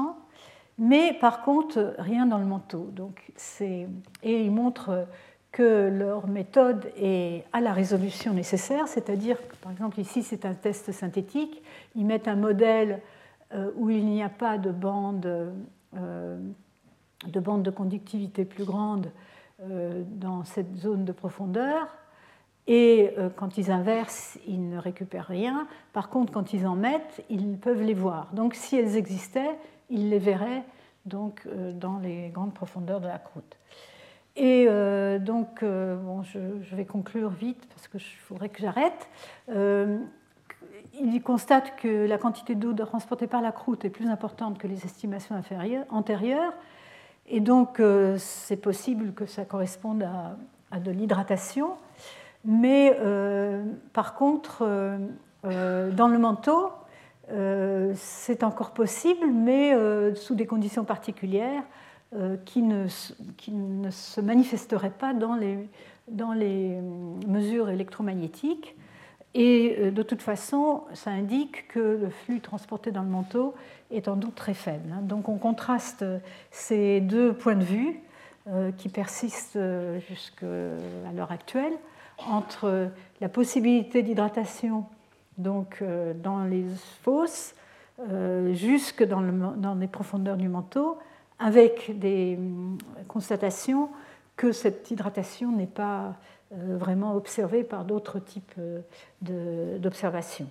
mais 0.78 1.14
par 1.14 1.42
contre, 1.42 1.94
rien 1.98 2.26
dans 2.26 2.38
le 2.38 2.44
manteau. 2.44 2.88
Donc, 2.92 3.32
et 3.60 3.86
ils 4.22 4.50
montrent 4.50 5.06
que 5.54 5.88
leur 5.88 6.26
méthode 6.26 6.90
est 6.96 7.44
à 7.52 7.60
la 7.60 7.72
résolution 7.72 8.34
nécessaire, 8.34 8.88
c'est-à-dire 8.88 9.36
que, 9.46 9.54
par 9.54 9.70
exemple, 9.70 10.00
ici, 10.00 10.24
c'est 10.24 10.44
un 10.44 10.54
test 10.54 10.90
synthétique. 10.90 11.62
Ils 11.94 12.04
mettent 12.04 12.26
un 12.26 12.34
modèle 12.34 13.00
euh, 13.54 13.70
où 13.76 13.88
il 13.88 14.04
n'y 14.04 14.20
a 14.20 14.28
pas 14.28 14.58
de 14.58 14.72
bande, 14.72 15.52
euh, 15.96 16.38
de, 17.28 17.70
conductivité 17.70 18.44
plus 18.44 18.64
grande 18.64 19.12
euh, 19.62 20.02
dans 20.08 20.42
cette 20.42 20.76
zone 20.76 21.04
de 21.04 21.12
profondeur. 21.12 21.86
Et 22.66 23.14
quand 23.36 23.58
ils 23.58 23.70
inversent, 23.70 24.38
ils 24.48 24.70
ne 24.70 24.78
récupèrent 24.78 25.26
rien. 25.26 25.68
Par 25.92 26.08
contre, 26.08 26.32
quand 26.32 26.54
ils 26.54 26.66
en 26.66 26.74
mettent, 26.74 27.22
ils 27.28 27.58
peuvent 27.58 27.82
les 27.82 27.92
voir. 27.92 28.28
Donc, 28.32 28.54
si 28.54 28.74
elles 28.74 28.96
existaient, 28.96 29.58
ils 29.90 30.08
les 30.08 30.18
verraient 30.18 30.64
donc, 31.04 31.46
dans 31.74 31.98
les 31.98 32.30
grandes 32.30 32.54
profondeurs 32.54 33.02
de 33.02 33.06
la 33.06 33.18
croûte. 33.18 33.58
Et 34.36 34.66
euh, 34.68 35.18
donc, 35.18 35.62
euh, 35.62 35.96
bon, 35.96 36.22
je, 36.22 36.38
vais 36.74 36.84
conclure 36.84 37.30
vite 37.30 37.66
parce 37.68 37.86
qu'il 37.86 38.18
faudrait 38.20 38.48
que 38.48 38.60
j'arrête. 38.60 39.08
Euh, 39.50 39.98
il 41.00 41.22
constate 41.22 41.76
que 41.76 42.06
la 42.06 42.18
quantité 42.18 42.54
d'eau 42.54 42.72
transportée 42.72 43.26
par 43.26 43.42
la 43.42 43.52
croûte 43.52 43.84
est 43.84 43.90
plus 43.90 44.08
importante 44.08 44.58
que 44.58 44.66
les 44.66 44.84
estimations 44.84 45.40
antérieures. 45.90 46.52
Et 47.26 47.40
donc, 47.40 47.82
c'est 48.18 48.56
possible 48.56 49.12
que 49.12 49.26
ça 49.26 49.44
corresponde 49.44 50.06
à 50.70 50.78
de 50.78 50.92
l'hydratation. 50.92 51.72
Mais 52.44 52.96
par 53.92 54.14
contre, 54.14 54.64
dans 55.42 56.08
le 56.08 56.18
manteau, 56.18 56.70
c'est 57.94 58.44
encore 58.44 58.70
possible, 58.70 59.26
mais 59.26 59.74
sous 60.14 60.36
des 60.36 60.46
conditions 60.46 60.84
particulières. 60.84 61.64
Euh, 62.16 62.36
qui 62.44 62.62
ne, 62.62 62.86
qui 63.36 63.50
ne, 63.50 63.90
se 63.90 64.20
manifesterait 64.20 64.92
pas 64.96 65.12
dans 65.14 65.34
les, 65.34 65.58
dans 66.06 66.32
les 66.32 66.78
mesures 67.26 67.68
électromagnétiques. 67.70 68.76
Et 69.34 69.74
euh, 69.80 69.90
de 69.90 70.02
toute 70.04 70.22
façon, 70.22 70.84
ça 70.92 71.10
indique 71.10 71.66
que 71.66 71.80
le 71.80 72.10
flux 72.10 72.38
transporté 72.38 72.92
dans 72.92 73.02
le 73.02 73.08
manteau 73.08 73.54
est 73.90 74.06
en 74.06 74.14
doute 74.14 74.36
très 74.36 74.54
faible. 74.54 74.92
Hein. 74.92 75.00
Donc 75.02 75.28
on 75.28 75.38
contraste 75.38 76.04
ces 76.52 77.00
deux 77.00 77.32
points 77.32 77.56
de 77.56 77.64
vue 77.64 77.98
euh, 78.46 78.70
qui 78.70 78.88
persistent 78.88 79.58
jusqu'à 80.08 80.46
l'heure 81.16 81.32
actuelle 81.32 81.72
entre 82.28 82.90
la 83.20 83.28
possibilité 83.28 84.04
d'hydratation 84.04 84.84
dans 85.36 86.44
les 86.48 86.64
fosses 87.02 87.56
jusque 88.52 89.02
dans 89.02 89.74
les 89.80 89.88
profondeurs 89.88 90.36
du 90.36 90.48
manteau 90.48 90.96
avec 91.44 91.98
des 91.98 92.36
hum, 92.38 92.78
constatations 93.06 93.90
que 94.34 94.50
cette 94.50 94.90
hydratation 94.90 95.52
n'est 95.52 95.66
pas 95.66 96.14
euh, 96.52 96.78
vraiment 96.78 97.14
observée 97.14 97.64
par 97.64 97.84
d'autres 97.84 98.18
types 98.18 98.54
euh, 98.58 99.78
d'observations. 99.78 100.48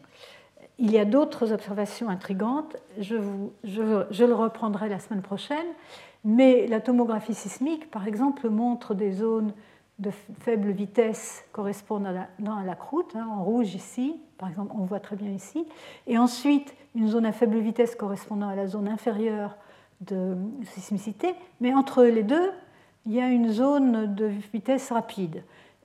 Il 0.77 0.91
y 0.91 0.99
a 0.99 1.05
d'autres 1.05 1.51
observations 1.51 2.09
intrigantes, 2.09 2.77
je, 2.99 3.15
je, 3.63 4.23
le 4.23 4.33
reprendrai 4.35 4.87
la 4.87 4.99
semaine 4.99 5.23
prochaine, 5.23 5.65
mais 6.23 6.67
la 6.67 6.79
tomographie 6.79 7.33
sismique, 7.33 7.89
par 7.89 8.07
exemple, 8.07 8.47
montre 8.49 8.93
des 8.93 9.13
zones 9.13 9.51
de 9.97 10.11
faible 10.41 10.69
vitesse 10.69 11.43
correspondant 11.53 12.09
à 12.09 12.63
la, 12.63 12.75
croûte, 12.75 13.15
hein, 13.15 13.27
en 13.31 13.43
rouge 13.43 13.73
ici, 13.73 14.21
par 14.37 14.47
exemple, 14.47 14.73
on 14.77 14.85
voit 14.85 14.99
très 14.99 15.15
bien 15.15 15.29
ici, 15.29 15.65
et 16.05 16.19
ensuite 16.19 16.75
une 16.93 17.07
zone 17.07 17.25
à 17.25 17.31
faible 17.31 17.57
vitesse 17.57 17.95
correspondant 17.95 18.49
à 18.49 18.55
la 18.55 18.67
zone 18.67 18.87
inférieure 18.87 19.57
de 20.01 20.35
sismicité, 20.65 21.35
mais 21.61 21.73
entre 21.73 22.03
les 22.03 22.23
deux, 22.23 22.51
il 23.05 23.13
y 23.13 23.21
a 23.21 23.27
une 23.27 23.49
zone 23.49 24.13
de 24.15 24.25
vitesse 24.53 24.91
rapide. 24.91 25.43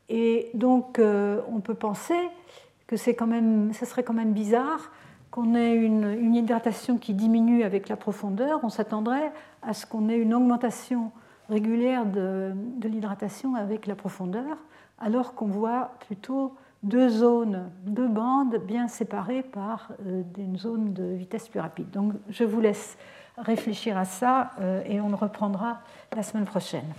Et 0.09 0.51
donc, 0.55 0.99
euh, 0.99 1.41
on 1.53 1.61
peut 1.61 1.75
penser 1.75 2.19
que 2.87 2.97
c'est 2.97 3.15
quand 3.15 3.27
même, 3.27 3.73
ça 3.73 3.87
serait 3.87 4.03
quand 4.03 4.15
même 4.15 4.33
bizarre 4.33 4.91
qu'on 5.31 5.55
ait 5.55 5.75
une, 5.75 6.35
hydratation 6.35 6.97
qui 6.97 7.13
diminue 7.13 7.63
avec 7.63 7.89
la 7.89 7.97
profondeur. 7.97 8.61
On 8.63 8.71
s'attendrait 8.71 9.33
à 9.63 9.75
ce 9.75 9.85
qu'on 9.85 10.09
ait 10.09 10.17
une 10.17 10.33
augmentation 10.33 11.13
régulière 11.51 12.07
de, 12.07 12.53
l'hydratation 12.83 13.55
avec 13.55 13.87
la 13.87 13.95
profondeur, 13.95 14.57
alors 14.99 15.35
qu'on 15.35 15.47
voit 15.47 15.93
plutôt 16.07 16.55
deux 16.83 17.09
zones, 17.09 17.71
deux 17.85 18.09
bandes 18.09 18.57
bien 18.67 18.89
séparées 18.89 19.43
par 19.43 19.91
euh, 20.07 20.23
une 20.39 20.57
zone 20.57 20.93
de 20.93 21.05
vitesse 21.05 21.49
plus 21.49 21.61
rapide. 21.61 21.91
Donc, 21.91 22.15
je 22.31 22.45
vous 22.45 22.61
laisse 22.61 22.97
réfléchir 23.45 23.97
à 23.97 24.05
ça 24.05 24.51
euh, 24.61 24.83
et 24.87 25.01
on 25.01 25.09
le 25.09 25.15
reprendra 25.15 25.81
la 26.15 26.23
semaine 26.23 26.45
prochaine. 26.45 26.93